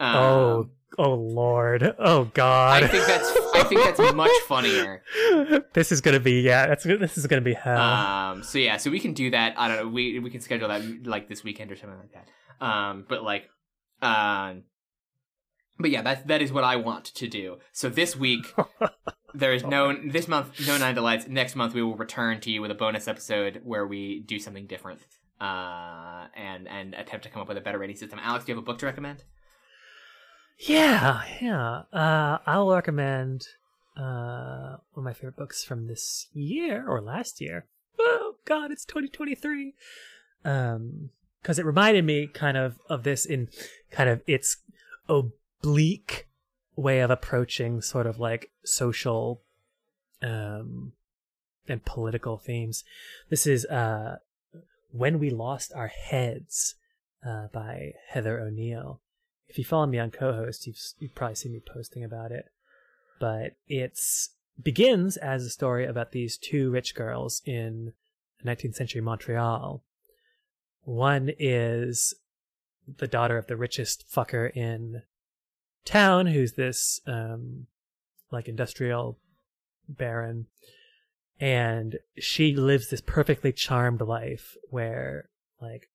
Um, 0.00 0.16
oh, 0.16 0.70
oh 0.98 1.14
Lord, 1.14 1.94
oh 1.98 2.24
God! 2.34 2.82
I 2.82 2.86
think 2.86 3.06
that's 3.06 3.32
I 3.54 3.62
think 3.64 3.84
that's 3.84 4.14
much 4.14 4.30
funnier. 4.46 5.02
this 5.72 5.92
is 5.92 6.00
gonna 6.00 6.20
be 6.20 6.40
yeah. 6.40 6.66
That's 6.66 6.84
this 6.84 7.16
is 7.16 7.26
gonna 7.26 7.42
be 7.42 7.54
hell. 7.54 7.80
Um, 7.80 8.42
so 8.42 8.58
yeah, 8.58 8.76
so 8.76 8.90
we 8.90 9.00
can 9.00 9.12
do 9.12 9.30
that. 9.30 9.54
I 9.56 9.68
don't 9.68 9.76
know. 9.78 9.88
We 9.88 10.18
we 10.18 10.30
can 10.30 10.40
schedule 10.40 10.68
that 10.68 11.06
like 11.06 11.28
this 11.28 11.44
weekend 11.44 11.70
or 11.70 11.76
something 11.76 11.98
like 11.98 12.12
that. 12.12 12.64
Um, 12.64 13.04
but 13.08 13.22
like, 13.22 13.48
um, 14.02 14.64
but 15.78 15.90
yeah, 15.90 16.02
that 16.02 16.26
that 16.28 16.42
is 16.42 16.52
what 16.52 16.64
I 16.64 16.76
want 16.76 17.06
to 17.06 17.28
do. 17.28 17.58
So 17.72 17.88
this 17.88 18.16
week 18.16 18.52
there 19.34 19.52
is 19.52 19.64
no 19.64 19.96
this 20.06 20.28
month 20.28 20.66
no 20.66 20.76
nine 20.78 20.94
delights. 20.94 21.28
Next 21.28 21.56
month 21.56 21.74
we 21.74 21.82
will 21.82 21.96
return 21.96 22.40
to 22.40 22.50
you 22.50 22.60
with 22.60 22.70
a 22.70 22.74
bonus 22.74 23.08
episode 23.08 23.60
where 23.64 23.86
we 23.86 24.20
do 24.20 24.38
something 24.38 24.66
different. 24.66 25.00
Uh, 25.40 26.26
and 26.36 26.68
and 26.68 26.94
attempt 26.94 27.24
to 27.24 27.30
come 27.30 27.42
up 27.42 27.48
with 27.48 27.56
a 27.56 27.60
better 27.60 27.78
rating 27.78 27.96
system. 27.96 28.18
Alex, 28.22 28.44
do 28.44 28.52
you 28.52 28.56
have 28.56 28.62
a 28.62 28.64
book 28.64 28.78
to 28.78 28.86
recommend? 28.86 29.24
Yeah, 30.58 31.22
yeah. 31.40 31.82
Uh, 31.92 32.38
I'll 32.46 32.70
recommend 32.70 33.46
uh, 33.96 34.76
one 34.92 34.98
of 34.98 35.04
my 35.04 35.12
favorite 35.12 35.36
books 35.36 35.64
from 35.64 35.86
this 35.86 36.28
year 36.32 36.84
or 36.88 37.00
last 37.00 37.40
year. 37.40 37.66
Oh 37.98 38.36
God, 38.44 38.70
it's 38.70 38.84
2023. 38.84 39.74
Um, 40.44 41.10
because 41.44 41.58
it 41.58 41.66
reminded 41.66 42.06
me 42.06 42.26
kind 42.26 42.56
of 42.56 42.80
of 42.88 43.02
this 43.02 43.26
in 43.26 43.48
kind 43.90 44.08
of 44.08 44.22
its 44.26 44.56
oblique 45.10 46.26
way 46.74 47.00
of 47.00 47.10
approaching 47.10 47.82
sort 47.82 48.06
of 48.06 48.18
like 48.18 48.50
social 48.64 49.42
um 50.22 50.92
and 51.68 51.84
political 51.84 52.38
themes. 52.38 52.82
This 53.28 53.46
is 53.46 53.66
uh 53.66 54.16
When 54.90 55.18
We 55.18 55.28
Lost 55.28 55.70
Our 55.74 55.88
Heads 55.88 56.76
uh 57.24 57.48
by 57.52 57.92
Heather 58.08 58.40
O'Neill. 58.40 59.00
If 59.54 59.58
you 59.58 59.64
follow 59.64 59.86
me 59.86 60.00
on 60.00 60.10
co-host, 60.10 60.66
you've 60.66 60.80
you've 60.98 61.14
probably 61.14 61.36
seen 61.36 61.52
me 61.52 61.60
posting 61.64 62.02
about 62.02 62.32
it. 62.32 62.46
But 63.20 63.52
it's 63.68 64.30
begins 64.60 65.16
as 65.16 65.44
a 65.44 65.50
story 65.50 65.86
about 65.86 66.10
these 66.10 66.36
two 66.36 66.72
rich 66.72 66.96
girls 66.96 67.40
in 67.46 67.92
19th 68.44 68.74
century 68.74 69.00
Montreal. 69.00 69.80
One 70.82 71.30
is 71.38 72.14
the 72.98 73.06
daughter 73.06 73.38
of 73.38 73.46
the 73.46 73.56
richest 73.56 74.06
fucker 74.12 74.50
in 74.56 75.02
town, 75.84 76.26
who's 76.26 76.54
this 76.54 77.00
um, 77.06 77.68
like 78.32 78.48
industrial 78.48 79.20
baron, 79.88 80.46
and 81.38 82.00
she 82.18 82.56
lives 82.56 82.90
this 82.90 83.00
perfectly 83.00 83.52
charmed 83.52 84.00
life 84.00 84.56
where 84.70 85.28
like 85.60 85.90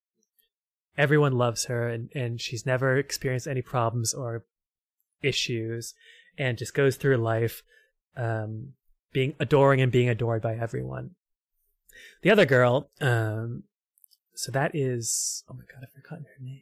everyone 0.99 1.31
loves 1.31 1.65
her 1.65 1.87
and, 1.87 2.09
and 2.13 2.41
she's 2.41 2.65
never 2.65 2.97
experienced 2.97 3.47
any 3.47 3.61
problems 3.61 4.13
or 4.13 4.43
issues 5.23 5.95
and 6.37 6.57
just 6.57 6.73
goes 6.73 6.97
through 6.97 7.15
life 7.15 7.63
um, 8.17 8.73
being 9.13 9.33
adoring 9.39 9.79
and 9.79 9.93
being 9.93 10.09
adored 10.09 10.41
by 10.41 10.55
everyone. 10.55 11.11
The 12.21 12.31
other 12.31 12.45
girl, 12.45 12.89
um, 12.99 13.63
so 14.35 14.51
that 14.51 14.75
is 14.75 15.43
oh 15.49 15.53
my 15.53 15.63
god, 15.73 15.83
I've 15.83 16.03
forgotten 16.03 16.25
her 16.25 16.45
name. 16.45 16.61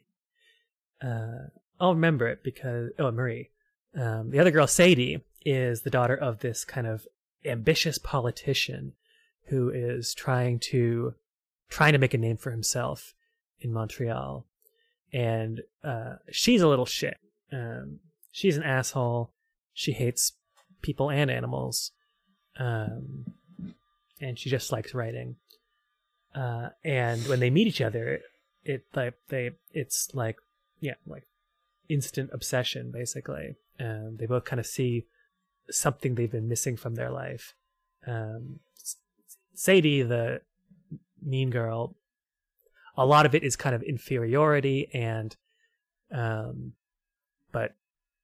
Uh, 1.02 1.48
I'll 1.80 1.94
remember 1.94 2.28
it 2.28 2.42
because 2.42 2.92
oh 2.98 3.10
Marie. 3.10 3.50
Um, 3.94 4.30
the 4.30 4.38
other 4.38 4.50
girl, 4.52 4.66
Sadie, 4.66 5.24
is 5.44 5.82
the 5.82 5.90
daughter 5.90 6.14
of 6.14 6.40
this 6.40 6.64
kind 6.64 6.86
of 6.86 7.06
ambitious 7.44 7.98
politician 7.98 8.92
who 9.46 9.70
is 9.70 10.14
trying 10.14 10.60
to 10.60 11.14
trying 11.68 11.92
to 11.92 11.98
make 11.98 12.14
a 12.14 12.18
name 12.18 12.36
for 12.36 12.50
himself 12.50 13.14
in 13.60 13.72
Montreal, 13.72 14.44
and 15.12 15.62
uh, 15.82 16.16
she's 16.30 16.62
a 16.62 16.68
little 16.68 16.86
shit. 16.86 17.18
Um, 17.52 18.00
she's 18.32 18.56
an 18.56 18.62
asshole. 18.62 19.30
She 19.72 19.92
hates 19.92 20.32
people 20.82 21.10
and 21.10 21.30
animals, 21.30 21.92
um, 22.58 23.24
and 24.20 24.38
she 24.38 24.50
just 24.50 24.72
likes 24.72 24.94
writing. 24.94 25.36
Uh, 26.34 26.70
and 26.84 27.26
when 27.26 27.40
they 27.40 27.50
meet 27.50 27.66
each 27.66 27.80
other, 27.80 28.20
it 28.64 28.84
like 28.94 29.14
they 29.28 29.52
it's 29.72 30.14
like 30.14 30.36
yeah 30.80 30.94
like 31.06 31.26
instant 31.88 32.30
obsession 32.32 32.90
basically. 32.90 33.56
Um, 33.80 34.16
they 34.18 34.26
both 34.26 34.44
kind 34.44 34.60
of 34.60 34.66
see 34.66 35.06
something 35.70 36.14
they've 36.14 36.30
been 36.30 36.48
missing 36.48 36.76
from 36.76 36.94
their 36.94 37.10
life. 37.10 37.54
Um, 38.06 38.60
Sadie, 39.54 40.02
the 40.02 40.40
mean 41.22 41.50
girl, 41.50 41.94
a 42.98 43.06
lot 43.06 43.24
of 43.24 43.34
it 43.34 43.44
is 43.44 43.56
kind 43.56 43.74
of 43.74 43.82
inferiority 43.82 44.90
and 44.92 45.36
um, 46.10 46.72
but 47.52 47.74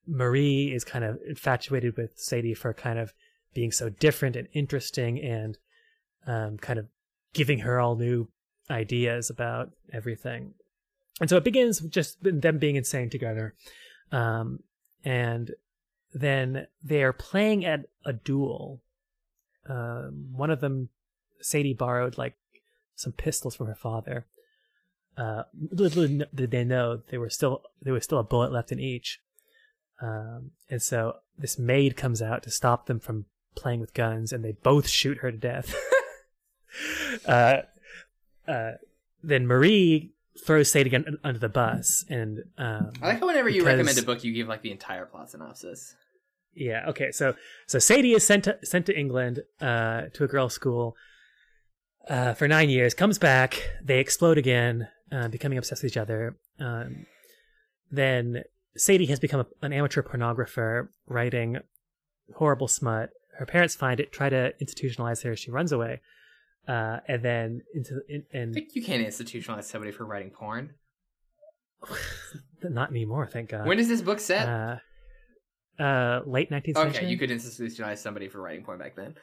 Marie 0.07 0.73
is 0.75 0.85
kind 0.85 1.05
of 1.05 1.19
infatuated 1.27 1.97
with 1.97 2.19
Sadie 2.19 2.55
for 2.55 2.75
kind 2.75 2.99
of 2.99 3.15
being 3.55 3.71
so 3.71 3.89
different 3.89 4.37
and 4.37 4.49
interesting 4.53 5.19
and 5.21 5.57
um, 6.27 6.59
kind 6.59 6.79
of 6.79 6.87
giving 7.33 7.61
her 7.61 7.81
all 7.81 7.97
new 7.97 8.29
ideas 8.71 9.31
about 9.31 9.71
everything. 9.93 10.55
And 11.21 11.31
so 11.31 11.37
it 11.37 11.45
begins 11.45 11.81
with 11.81 11.93
just 11.93 12.19
them 12.23 12.59
being 12.59 12.77
insane 12.77 13.09
together. 13.09 13.55
Um, 14.11 14.61
and 15.05 15.53
then 16.13 16.67
they're 16.83 17.13
playing 17.13 17.65
at 17.65 17.87
a 18.05 18.13
duel. 18.13 18.83
Um, 19.69 20.27
one 20.33 20.51
of 20.51 20.61
them, 20.61 20.89
Sadie 21.41 21.75
borrowed 21.75 22.19
like 22.19 22.35
some 22.97 23.13
pistols 23.13 23.55
from 23.55 23.69
her 23.69 23.75
father. 23.75 24.27
Uh, 25.17 25.45
little 25.71 26.27
did 26.35 26.51
they 26.51 26.65
know 26.65 27.01
they 27.11 27.19
were 27.19 27.31
still 27.31 27.63
there 27.81 27.93
was 27.93 28.05
still 28.05 28.19
a 28.19 28.25
bullet 28.25 28.53
left 28.53 28.73
in 28.73 28.81
each. 28.81 29.21
Um, 30.03 30.51
and 30.69 30.83
so 30.83 31.17
this 31.39 31.59
maid 31.59 31.97
comes 31.97 32.21
out 32.21 32.43
to 32.43 32.51
stop 32.51 32.87
them 32.87 32.99
from 32.99 33.27
playing 33.55 33.81
with 33.81 33.95
guns, 33.95 34.33
and 34.33 34.45
they 34.45 34.53
both 34.53 34.89
shoot 34.89 35.19
her 35.19 35.31
to 35.31 35.39
death. 35.39 35.75
uh, 37.27 37.59
uh, 38.47 38.73
then 39.23 39.47
Marie 39.47 40.13
throws 40.45 40.71
Sadie 40.71 41.05
under 41.23 41.39
the 41.39 41.49
bus, 41.49 42.05
and 42.09 42.41
um, 42.59 42.93
I 43.01 43.09
like 43.09 43.21
how 43.21 43.27
whenever 43.27 43.49
you 43.49 43.65
recommend 43.65 43.99
a 43.99 44.03
book, 44.03 44.25
you 44.25 44.33
give 44.33 44.49
like 44.49 44.63
the 44.63 44.73
entire 44.73 45.07
plot 45.07 45.31
synopsis. 45.31 45.95
Yeah. 46.55 46.89
Okay. 46.89 47.11
So 47.11 47.35
so 47.67 47.79
Sadie 47.79 48.13
is 48.13 48.25
sent 48.27 48.45
to, 48.45 48.59
sent 48.63 48.87
to 48.87 48.99
England 48.99 49.43
uh, 49.61 50.03
to 50.13 50.25
a 50.25 50.27
girls' 50.27 50.55
school 50.55 50.97
uh, 52.09 52.35
for 52.35 52.49
nine 52.49 52.71
years. 52.71 52.95
Comes 52.95 53.19
back. 53.19 53.63
They 53.83 53.99
explode 53.99 54.39
again, 54.39 54.89
uh, 55.13 55.29
becoming 55.29 55.59
obsessed 55.59 55.83
with 55.83 55.93
each 55.93 55.97
other. 55.97 56.37
Um, 56.59 57.07
then 57.91 58.45
Sadie 58.77 59.07
has 59.07 59.21
become 59.21 59.41
a, 59.41 59.47
an 59.63 59.73
amateur 59.73 60.03
pornographer, 60.03 60.89
writing 61.07 61.59
horrible 62.37 62.69
smut. 62.69 63.11
Her 63.39 63.47
parents 63.47 63.75
find 63.75 64.01
it, 64.01 64.13
try 64.13 64.29
to 64.29 64.53
institutionalize 64.63 65.23
her. 65.25 65.37
She 65.37 65.51
runs 65.51 65.73
away, 65.73 66.01
uh, 66.69 66.99
and 67.09 67.23
then 67.23 67.63
into 67.75 68.01
in, 68.09 68.25
and 68.33 68.51
I 68.51 68.55
think 68.55 68.75
you 68.75 68.83
can't 68.83 69.07
institutionalize 69.07 69.65
somebody 69.65 69.93
for 69.93 70.05
writing 70.05 70.31
porn. 70.31 70.75
not 72.63 72.91
anymore, 72.91 73.27
thank 73.27 73.51
God. 73.51 73.67
When 73.67 73.79
is 73.79 73.89
this 73.89 74.01
book 74.01 74.21
set? 74.21 74.49
Uh, 74.49 75.83
uh, 75.83 76.21
late 76.25 76.51
19th 76.51 76.75
century. 76.75 76.99
Okay, 76.99 77.07
you 77.09 77.19
could 77.19 77.31
institutionalize 77.31 77.99
somebody 77.99 78.29
for 78.29 78.41
writing 78.41 78.65
porn 78.65 78.79
back 78.79 78.95
then. 78.95 79.15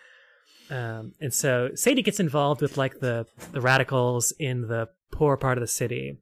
Um, 0.70 1.14
and 1.20 1.34
so 1.34 1.72
Sadie 1.76 2.02
gets 2.02 2.20
involved 2.20 2.62
with 2.62 2.78
like 2.78 3.00
the 3.00 3.26
the 3.52 3.62
radicals 3.62 4.32
in 4.40 4.68
the 4.68 4.90
poor 5.12 5.38
part 5.38 5.58
of 5.58 5.62
the 5.62 5.68
city, 5.68 6.18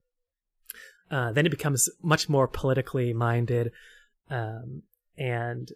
uh, 1.11 1.31
then 1.31 1.45
it 1.45 1.49
becomes 1.49 1.89
much 2.01 2.29
more 2.29 2.47
politically 2.47 3.13
minded, 3.13 3.71
um, 4.29 4.83
and 5.17 5.71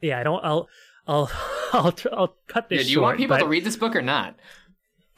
yeah, 0.00 0.20
I 0.20 0.22
don't. 0.22 0.44
I'll 0.44 0.68
I'll 1.06 1.30
I'll 1.72 1.94
I'll 2.12 2.36
cut 2.46 2.68
this. 2.68 2.78
Yeah, 2.78 2.84
do 2.84 2.88
you 2.88 2.94
short, 2.94 3.02
want 3.02 3.18
people 3.18 3.36
but... 3.36 3.42
to 3.42 3.48
read 3.48 3.64
this 3.64 3.76
book 3.76 3.94
or 3.96 4.02
not? 4.02 4.36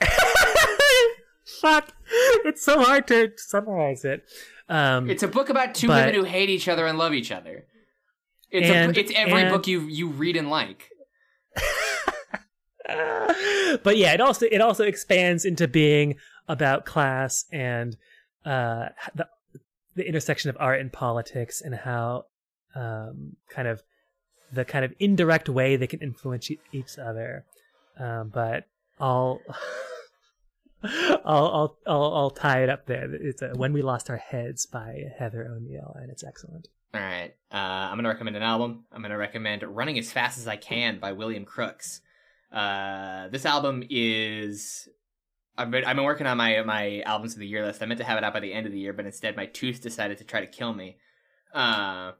Fuck! 1.61 1.93
It's 2.45 2.62
so 2.65 2.82
hard 2.82 3.07
to 3.09 3.32
summarize 3.36 4.05
it. 4.05 4.24
Um, 4.69 5.09
it's 5.09 5.23
a 5.23 5.28
book 5.28 5.49
about 5.49 5.74
two 5.74 5.89
but... 5.89 6.07
women 6.07 6.15
who 6.15 6.24
hate 6.24 6.51
each 6.51 6.69
other 6.69 6.86
and 6.86 6.99
love 6.99 7.15
each 7.15 7.32
other. 7.32 7.65
It's 8.51 8.69
and, 8.69 8.97
a, 8.97 9.01
it's 9.01 9.12
every 9.15 9.43
and... 9.43 9.51
book 9.51 9.66
you 9.66 9.82
you 9.82 10.09
read 10.09 10.36
and 10.36 10.51
like. 10.51 10.90
but 13.82 13.97
yeah, 13.97 14.12
it 14.12 14.20
also 14.20 14.47
it 14.51 14.61
also 14.61 14.85
expands 14.85 15.45
into 15.45 15.69
being 15.69 16.16
about 16.49 16.85
class 16.85 17.45
and 17.53 17.97
uh, 18.45 18.89
the 19.15 19.29
the 19.95 20.07
intersection 20.07 20.49
of 20.49 20.57
art 20.61 20.81
and 20.81 20.93
politics 20.93 21.61
and 21.61 21.75
how 21.75 22.25
um, 22.75 23.37
kind 23.51 23.66
of 23.66 23.83
the 24.53 24.65
kind 24.65 24.85
of 24.85 24.95
indirect 24.99 25.49
way 25.49 25.77
they 25.77 25.87
can 25.87 26.01
influence 26.01 26.51
each 26.73 26.99
other. 26.99 27.45
Um, 27.99 28.31
but 28.33 28.69
I'll, 29.01 29.41
I'll, 30.83 31.20
I'll, 31.25 31.77
I'll, 31.87 32.15
I'll, 32.15 32.31
tie 32.31 32.62
it 32.62 32.70
up 32.70 32.87
there. 32.87 33.12
It's 33.12 33.43
a, 33.43 33.49
"When 33.49 33.73
We 33.73 33.83
Lost 33.83 34.09
Our 34.09 34.16
Heads" 34.16 34.66
by 34.66 35.03
Heather 35.19 35.45
O'Neill, 35.45 35.97
and 36.01 36.11
it's 36.11 36.23
excellent. 36.23 36.69
All 36.95 37.01
right, 37.01 37.35
uh, 37.53 37.57
I'm 37.57 37.99
gonna 37.99 38.09
recommend 38.09 38.37
an 38.37 38.43
album. 38.43 38.85
I'm 38.93 39.03
gonna 39.03 39.19
recommend 39.19 39.62
"Running 39.65 39.99
as 39.99 40.12
Fast 40.12 40.39
as 40.39 40.47
I 40.47 40.57
Can" 40.57 41.01
by 41.01 41.12
William 41.12 41.45
Crooks. 41.45 42.01
Uh, 42.53 43.29
this 43.29 43.45
album 43.45 43.83
is 43.91 44.89
I've 45.59 45.72
been 45.72 45.85
I've 45.85 45.97
been 45.97 46.05
working 46.05 46.26
on 46.26 46.36
my 46.36 46.62
my 46.62 47.02
albums 47.05 47.35
of 47.35 47.40
the 47.40 47.47
year 47.47 47.66
list. 47.66 47.82
I 47.82 47.86
meant 47.86 47.98
to 47.98 48.05
have 48.05 48.16
it 48.16 48.24
out 48.24 48.32
by 48.32 48.40
the 48.40 48.52
end 48.52 48.66
of 48.66 48.72
the 48.72 48.78
year, 48.78 48.93
but 48.93 49.05
instead 49.05 49.36
my 49.36 49.47
tooth 49.47 49.82
decided 49.82 50.18
to 50.18 50.24
try 50.24 50.40
to 50.40 50.47
kill 50.47 50.72
me. 50.72 50.98
Uh, 51.52 52.12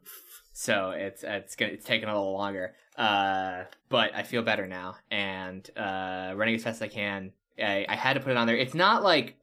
so 0.51 0.91
it's 0.91 1.23
it's 1.23 1.55
gonna 1.55 1.71
it's 1.71 1.85
taking 1.85 2.09
a 2.09 2.13
little 2.13 2.33
longer. 2.33 2.75
Uh, 2.97 3.63
but 3.87 4.13
I 4.13 4.23
feel 4.23 4.43
better 4.43 4.67
now, 4.67 4.97
and 5.09 5.67
uh, 5.77 6.33
running 6.35 6.55
as 6.55 6.63
fast 6.63 6.77
as 6.77 6.81
I 6.81 6.87
can. 6.89 7.31
I, 7.57 7.85
I 7.87 7.95
had 7.95 8.13
to 8.13 8.19
put 8.19 8.31
it 8.31 8.37
on 8.37 8.45
there. 8.45 8.57
It's 8.57 8.73
not 8.73 9.03
like 9.03 9.37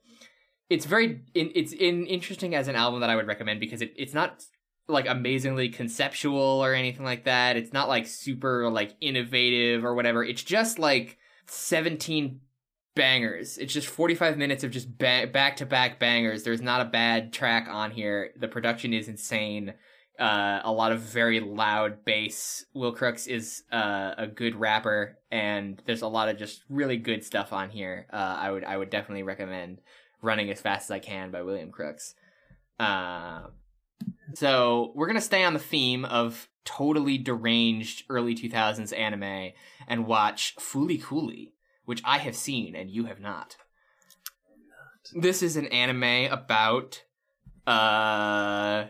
it's 0.68 0.85
very 0.85 1.23
in, 1.35 1.52
it's 1.55 1.73
in 1.73 2.06
interesting 2.06 2.55
as 2.55 2.68
an 2.68 2.77
album 2.77 3.01
that 3.01 3.10
I 3.10 3.16
would 3.16 3.27
recommend 3.27 3.60
because 3.60 3.81
it, 3.81 3.94
it's 3.97 4.14
not 4.14 4.44
like 4.89 5.06
amazingly 5.09 5.70
conceptual 5.70 6.39
or 6.39 6.74
anything 6.74 7.05
like 7.05 7.24
that. 7.24 7.56
It's 7.56 7.73
not 7.73 7.89
like 7.89 8.06
super 8.06 8.70
like 8.70 8.94
innovative 9.01 9.85
or 9.85 9.94
whatever. 9.94 10.23
It's 10.23 10.43
just 10.43 10.78
like 10.78 11.18
17 11.47 12.40
bangers. 12.97 13.59
It's 13.59 13.73
just 13.73 13.86
45 13.86 14.36
minutes 14.36 14.64
of 14.64 14.73
just 14.73 14.98
back 14.98 15.56
to 15.56 15.66
back 15.66 16.01
bangers. 16.01 16.43
There's 16.43 16.60
not 16.60 16.81
a 16.81 16.86
bad 16.86 17.32
track 17.32 17.68
on 17.70 17.93
here. 17.93 18.32
The 18.36 18.48
production 18.48 18.93
is 18.93 19.06
insane. 19.09 19.74
uh, 20.18 20.60
a 20.64 20.73
lot 20.73 20.93
of 20.93 21.01
very 21.01 21.40
loud 21.40 22.05
bass. 22.05 22.64
Will 22.74 22.93
Crooks 22.93 23.27
is 23.27 23.62
uh, 23.70 24.14
a 24.16 24.27
good 24.27 24.56
rapper, 24.56 25.18
and 25.31 25.81
there's 25.86 26.02
a 26.02 26.09
lot 26.09 26.28
of 26.28 26.39
just 26.39 26.64
really 26.68 26.97
good 26.97 27.23
stuff 27.24 27.52
on 27.52 27.70
here. 27.70 28.06
Uh, 28.12 28.16
I 28.16 28.51
would 28.51 28.64
I 28.64 28.77
would 28.77 28.90
definitely 28.90 29.23
recommend 29.24 29.81
"Running 30.23 30.51
as 30.51 30.60
Fast 30.60 30.86
as 30.86 30.90
I 30.90 30.98
Can" 31.01 31.31
by 31.31 31.43
William 31.43 31.70
Crooks. 31.70 32.14
Uh, 32.81 33.43
so 34.35 34.93
we're 34.94 35.06
gonna 35.06 35.20
stay 35.20 35.44
on 35.44 35.52
the 35.52 35.59
theme 35.59 36.05
of 36.05 36.48
totally 36.64 37.16
deranged 37.18 38.05
early 38.09 38.35
2000s 38.35 38.97
anime 38.97 39.52
and 39.86 40.06
watch 40.06 40.56
Fooly 40.59 41.01
Cooly, 41.01 41.52
which 41.87 42.03
I 42.05 42.19
have 42.19 42.37
seen 42.37 42.77
and 42.77 42.91
you 42.91 43.07
have 43.07 43.21
not. 43.21 43.57
This 45.15 45.43
is 45.43 45.57
an 45.57 45.67
anime 45.69 46.31
about 46.33 47.03
uh 47.67 48.85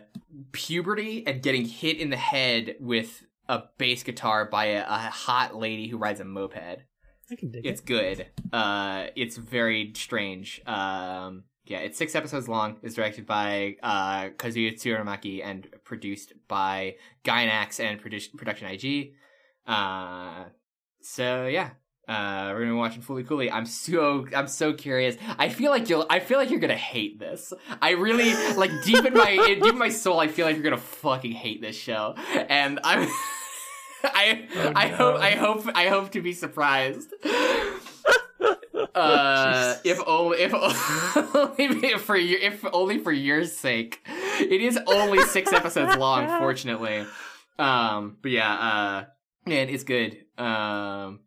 puberty 0.51 1.25
and 1.25 1.41
getting 1.41 1.65
hit 1.65 1.97
in 1.97 2.11
the 2.11 2.17
head 2.17 2.75
with 2.79 3.23
a 3.49 3.63
bass 3.77 4.03
guitar 4.03 4.45
by 4.45 4.65
a, 4.65 4.85
a 4.85 4.97
hot 5.09 5.55
lady 5.55 5.87
who 5.87 5.97
rides 5.97 6.19
a 6.19 6.25
moped. 6.25 6.83
I 7.29 7.35
can 7.35 7.51
dig 7.51 7.65
it. 7.65 7.69
It's 7.69 7.81
it. 7.81 7.85
good. 7.85 8.27
Uh, 8.53 9.07
it's 9.15 9.37
very 9.37 9.91
strange. 9.95 10.61
Um, 10.65 11.43
yeah, 11.65 11.79
it's 11.79 11.97
six 11.97 12.15
episodes 12.15 12.47
long. 12.47 12.77
It's 12.81 12.95
directed 12.95 13.25
by 13.25 13.75
uh, 13.83 14.29
Kazuya 14.37 14.73
Tsurumaki 14.73 15.43
and 15.43 15.67
produced 15.83 16.33
by 16.47 16.95
Gainax 17.25 17.79
and 17.79 18.01
produ- 18.01 18.35
Production 18.37 18.67
IG. 18.69 19.13
Uh, 19.65 20.45
so 21.01 21.47
yeah, 21.47 21.71
uh, 22.07 22.51
we're 22.53 22.59
gonna 22.61 22.71
be 22.71 22.77
watching 22.77 23.01
Fooly 23.01 23.27
Cooly. 23.27 23.51
I'm 23.51 23.65
so 23.65 24.25
I'm 24.35 24.47
so 24.47 24.73
curious. 24.73 25.17
I 25.37 25.49
feel 25.49 25.71
like 25.71 25.89
you'll. 25.89 26.05
I 26.09 26.19
feel 26.19 26.37
like 26.37 26.49
you're 26.49 26.59
gonna 26.59 26.75
hate 26.75 27.19
this. 27.19 27.51
I 27.81 27.91
really 27.91 28.33
like 28.55 28.71
deep 28.83 29.03
in 29.05 29.13
my 29.13 29.35
deep 29.35 29.65
in 29.65 29.77
my 29.77 29.89
soul. 29.89 30.19
I 30.19 30.27
feel 30.27 30.45
like 30.45 30.55
you're 30.55 30.63
gonna 30.63 30.77
fucking 30.77 31.33
hate 31.33 31.61
this 31.61 31.75
show, 31.75 32.15
and 32.49 32.79
I'm. 32.83 33.07
I 34.03 34.47
Oh, 34.55 34.73
I 34.75 34.89
no. 34.89 34.95
hope 34.95 35.19
I 35.21 35.31
hope 35.31 35.67
I 35.75 35.87
hope 35.87 36.11
to 36.11 36.21
be 36.21 36.33
surprised. 36.33 37.13
Uh, 38.93 39.75
if 39.83 39.99
only 40.07 40.37
if 40.41 40.53
only 40.53 41.97
for 41.97 42.15
your 42.15 42.39
if 42.39 42.65
only 42.73 42.97
for 42.99 43.11
your 43.11 43.43
sake. 43.45 43.99
It 44.39 44.61
is 44.61 44.79
only 44.87 45.21
six 45.23 45.51
episodes 45.53 45.95
long, 45.97 46.27
fortunately. 46.39 47.05
Um, 47.59 48.17
but 48.21 48.31
yeah, 48.31 48.53
uh, 48.53 49.05
man, 49.47 49.69
it's 49.69 49.83
good. 49.83 50.17
Um, 50.37 51.21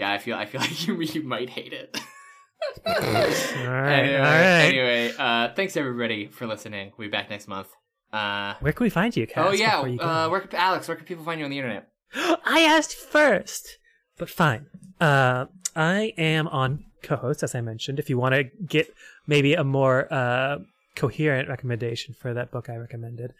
yeah, 0.00 0.10
I 0.10 0.18
feel 0.18 0.36
I 0.36 0.46
feel 0.46 0.60
like 0.66 0.86
you 0.86 1.00
you 1.00 1.22
might 1.22 1.50
hate 1.50 1.72
it. 1.72 1.94
All 2.86 2.92
right, 2.92 4.00
anyway, 4.00 4.16
all 4.16 4.22
right. 4.22 4.64
anyway, 4.68 5.12
uh, 5.18 5.48
thanks 5.54 5.76
everybody 5.78 6.26
for 6.28 6.46
listening. 6.46 6.92
We'll 6.96 7.08
be 7.08 7.10
back 7.10 7.30
next 7.30 7.48
month. 7.48 7.68
Uh, 8.12 8.54
Where 8.60 8.72
can 8.74 8.84
we 8.84 8.90
find 8.90 9.16
you, 9.16 9.26
Cass? 9.26 9.46
oh 9.48 9.52
yeah, 9.52 9.84
you 9.86 9.98
uh, 9.98 10.28
where 10.28 10.40
can, 10.40 10.58
Alex? 10.58 10.86
Where 10.86 10.96
can 10.96 11.06
people 11.06 11.24
find 11.24 11.38
you 11.40 11.44
on 11.44 11.50
the 11.50 11.58
internet? 11.58 11.88
I 12.14 12.60
asked 12.60 12.94
first, 12.94 13.78
but 14.18 14.28
fine. 14.28 14.66
Uh, 15.00 15.46
I 15.74 16.12
am 16.18 16.48
on 16.48 16.84
co-host, 17.02 17.42
as 17.42 17.54
I 17.54 17.60
mentioned. 17.62 17.98
If 17.98 18.10
you 18.10 18.18
want 18.18 18.34
to 18.34 18.44
get 18.44 18.92
maybe 19.26 19.54
a 19.54 19.64
more 19.64 20.12
uh, 20.12 20.58
coherent 20.96 21.48
recommendation 21.48 22.14
for 22.14 22.34
that 22.34 22.50
book 22.50 22.68
I 22.68 22.76
recommended, 22.76 23.32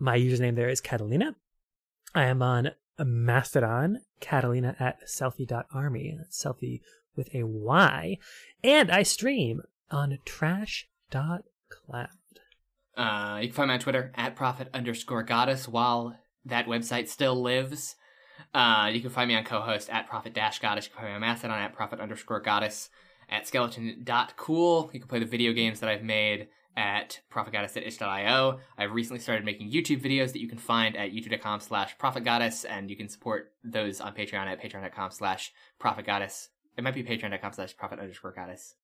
my 0.00 0.18
username 0.18 0.56
there 0.56 0.68
is 0.68 0.80
Catalina. 0.80 1.36
I 2.14 2.24
am 2.24 2.42
on 2.42 2.70
Mastodon, 3.04 4.00
Catalina 4.20 4.76
at 4.78 5.06
selfie.army. 5.06 6.18
Selfie 6.30 6.80
with 7.16 7.34
a 7.34 7.44
Y. 7.44 8.18
And 8.62 8.90
I 8.90 9.02
stream 9.02 9.62
on 9.90 10.18
trash.cloud. 10.24 11.42
Uh, 12.96 13.38
you 13.40 13.48
can 13.48 13.54
find 13.54 13.68
me 13.68 13.74
on 13.74 13.80
Twitter 13.80 14.12
at 14.16 14.34
prophet 14.34 14.68
underscore 14.74 15.22
goddess 15.22 15.68
while 15.68 16.16
that 16.44 16.66
website 16.66 17.08
still 17.08 17.40
lives. 17.40 17.94
Uh, 18.54 18.90
you 18.92 19.00
can 19.00 19.10
find 19.10 19.28
me 19.28 19.36
on 19.36 19.44
co-host 19.44 19.90
at 19.90 20.08
prophet 20.08 20.34
dash 20.34 20.58
goddess. 20.58 20.86
You 20.86 20.90
can 20.90 21.02
find 21.02 21.10
me 21.10 21.14
on 21.14 21.20
Mastodon 21.20 21.58
at 21.58 21.74
prophet 21.74 22.00
underscore 22.00 22.40
goddess. 22.40 22.90
At 23.30 23.46
skeleton.cool. 23.46 24.90
You 24.94 25.00
can 25.00 25.08
play 25.08 25.18
the 25.18 25.26
video 25.26 25.52
games 25.52 25.80
that 25.80 25.90
I've 25.90 26.02
made 26.02 26.48
at 26.78 27.20
prophetgoddess 27.30 27.76
at 27.76 27.82
itch.io. 27.82 28.60
I've 28.78 28.92
recently 28.92 29.18
started 29.18 29.44
making 29.44 29.72
YouTube 29.72 30.00
videos 30.00 30.32
that 30.32 30.40
you 30.40 30.48
can 30.48 30.58
find 30.58 30.96
at 30.96 31.10
youtube.com 31.10 31.58
slash 31.58 31.96
prophetgoddess, 31.98 32.64
and 32.66 32.88
you 32.88 32.96
can 32.96 33.08
support 33.08 33.52
those 33.64 34.00
on 34.00 34.14
Patreon 34.14 34.46
at 34.46 34.62
patreon.com 34.62 35.10
slash 35.10 35.52
prophetgoddess. 35.82 36.48
It 36.76 36.84
might 36.84 36.94
be 36.94 37.02
patreon.com 37.02 37.52
slash 37.52 37.76
prophet 37.76 37.98
underscore 37.98 38.32
goddess. 38.32 38.76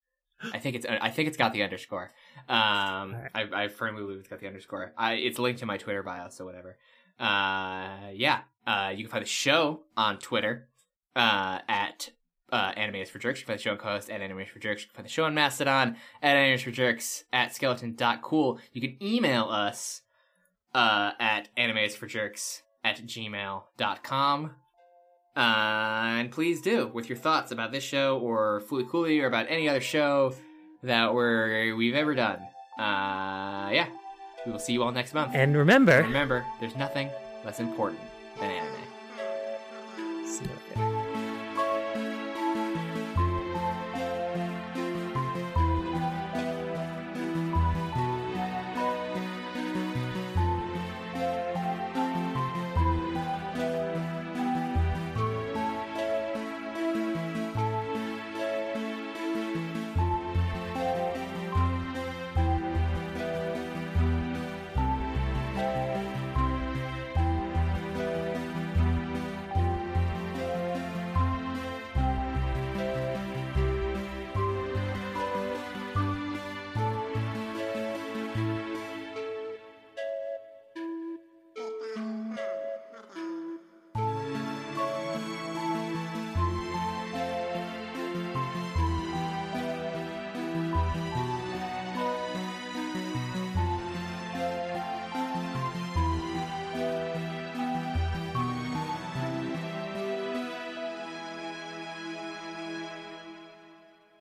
I 0.52 0.58
think 0.58 0.74
it's 0.74 0.84
I 0.84 1.10
think 1.10 1.28
it's 1.28 1.36
got 1.36 1.52
the 1.52 1.62
underscore. 1.62 2.10
Um. 2.48 3.14
I, 3.32 3.46
I 3.54 3.68
firmly 3.68 4.02
believe 4.02 4.18
it's 4.18 4.28
got 4.28 4.40
the 4.40 4.48
underscore. 4.48 4.92
I, 4.98 5.14
it's 5.14 5.38
linked 5.38 5.60
to 5.60 5.66
my 5.66 5.78
Twitter 5.78 6.02
bio, 6.02 6.28
so 6.28 6.44
whatever. 6.44 6.76
Uh, 7.20 8.10
yeah. 8.12 8.40
Uh, 8.66 8.92
you 8.94 9.04
can 9.04 9.12
find 9.12 9.24
the 9.24 9.28
show 9.28 9.82
on 9.96 10.18
Twitter 10.18 10.68
uh, 11.14 11.60
at 11.68 12.10
uh, 12.52 12.72
Animators 12.72 13.08
for 13.08 13.18
Jerks. 13.18 13.40
You 13.40 13.46
can 13.46 13.52
find 13.52 13.58
the 13.58 13.62
show 13.62 13.70
on 13.72 13.78
co-host 13.78 14.10
at 14.10 14.20
Animators 14.20 14.48
for 14.48 14.58
Jerks. 14.58 14.82
You 14.82 14.88
can 14.88 14.94
find 14.96 15.06
the 15.06 15.10
show 15.10 15.24
on 15.24 15.34
Mastodon 15.34 15.96
at 16.22 16.36
Animators 16.36 16.62
for 16.62 16.70
Jerks 16.70 17.24
at 17.32 17.54
skeleton.cool. 17.54 18.58
You 18.72 18.80
can 18.80 18.96
email 19.02 19.44
us 19.44 20.02
uh, 20.74 21.12
at 21.18 21.48
Animators 21.56 21.92
for 21.96 22.06
Jerks 22.06 22.62
at 22.84 22.98
gmail.com. 22.98 24.50
Uh, 25.36 25.40
and 25.40 26.30
please 26.30 26.60
do 26.62 26.86
with 26.94 27.08
your 27.08 27.18
thoughts 27.18 27.50
about 27.50 27.72
this 27.72 27.82
show 27.82 28.18
or 28.18 28.62
Fooly 28.70 28.88
Cooly 28.88 29.20
or 29.20 29.26
about 29.26 29.46
any 29.48 29.68
other 29.68 29.80
show 29.80 30.32
that 30.84 31.12
we're, 31.12 31.74
we've 31.74 31.94
ever 31.94 32.14
done. 32.14 32.38
Uh, 32.78 33.70
yeah. 33.72 33.88
We 34.46 34.52
will 34.52 34.58
see 34.58 34.74
you 34.74 34.82
all 34.82 34.92
next 34.92 35.14
month. 35.14 35.32
And 35.34 35.56
remember, 35.56 36.02
Remember, 36.02 36.44
there's 36.60 36.76
nothing 36.76 37.08
less 37.44 37.60
important 37.60 38.00
than 38.38 38.50
anime. 38.50 40.26
See 40.26 40.44
you 40.44 40.50
later. 40.84 40.93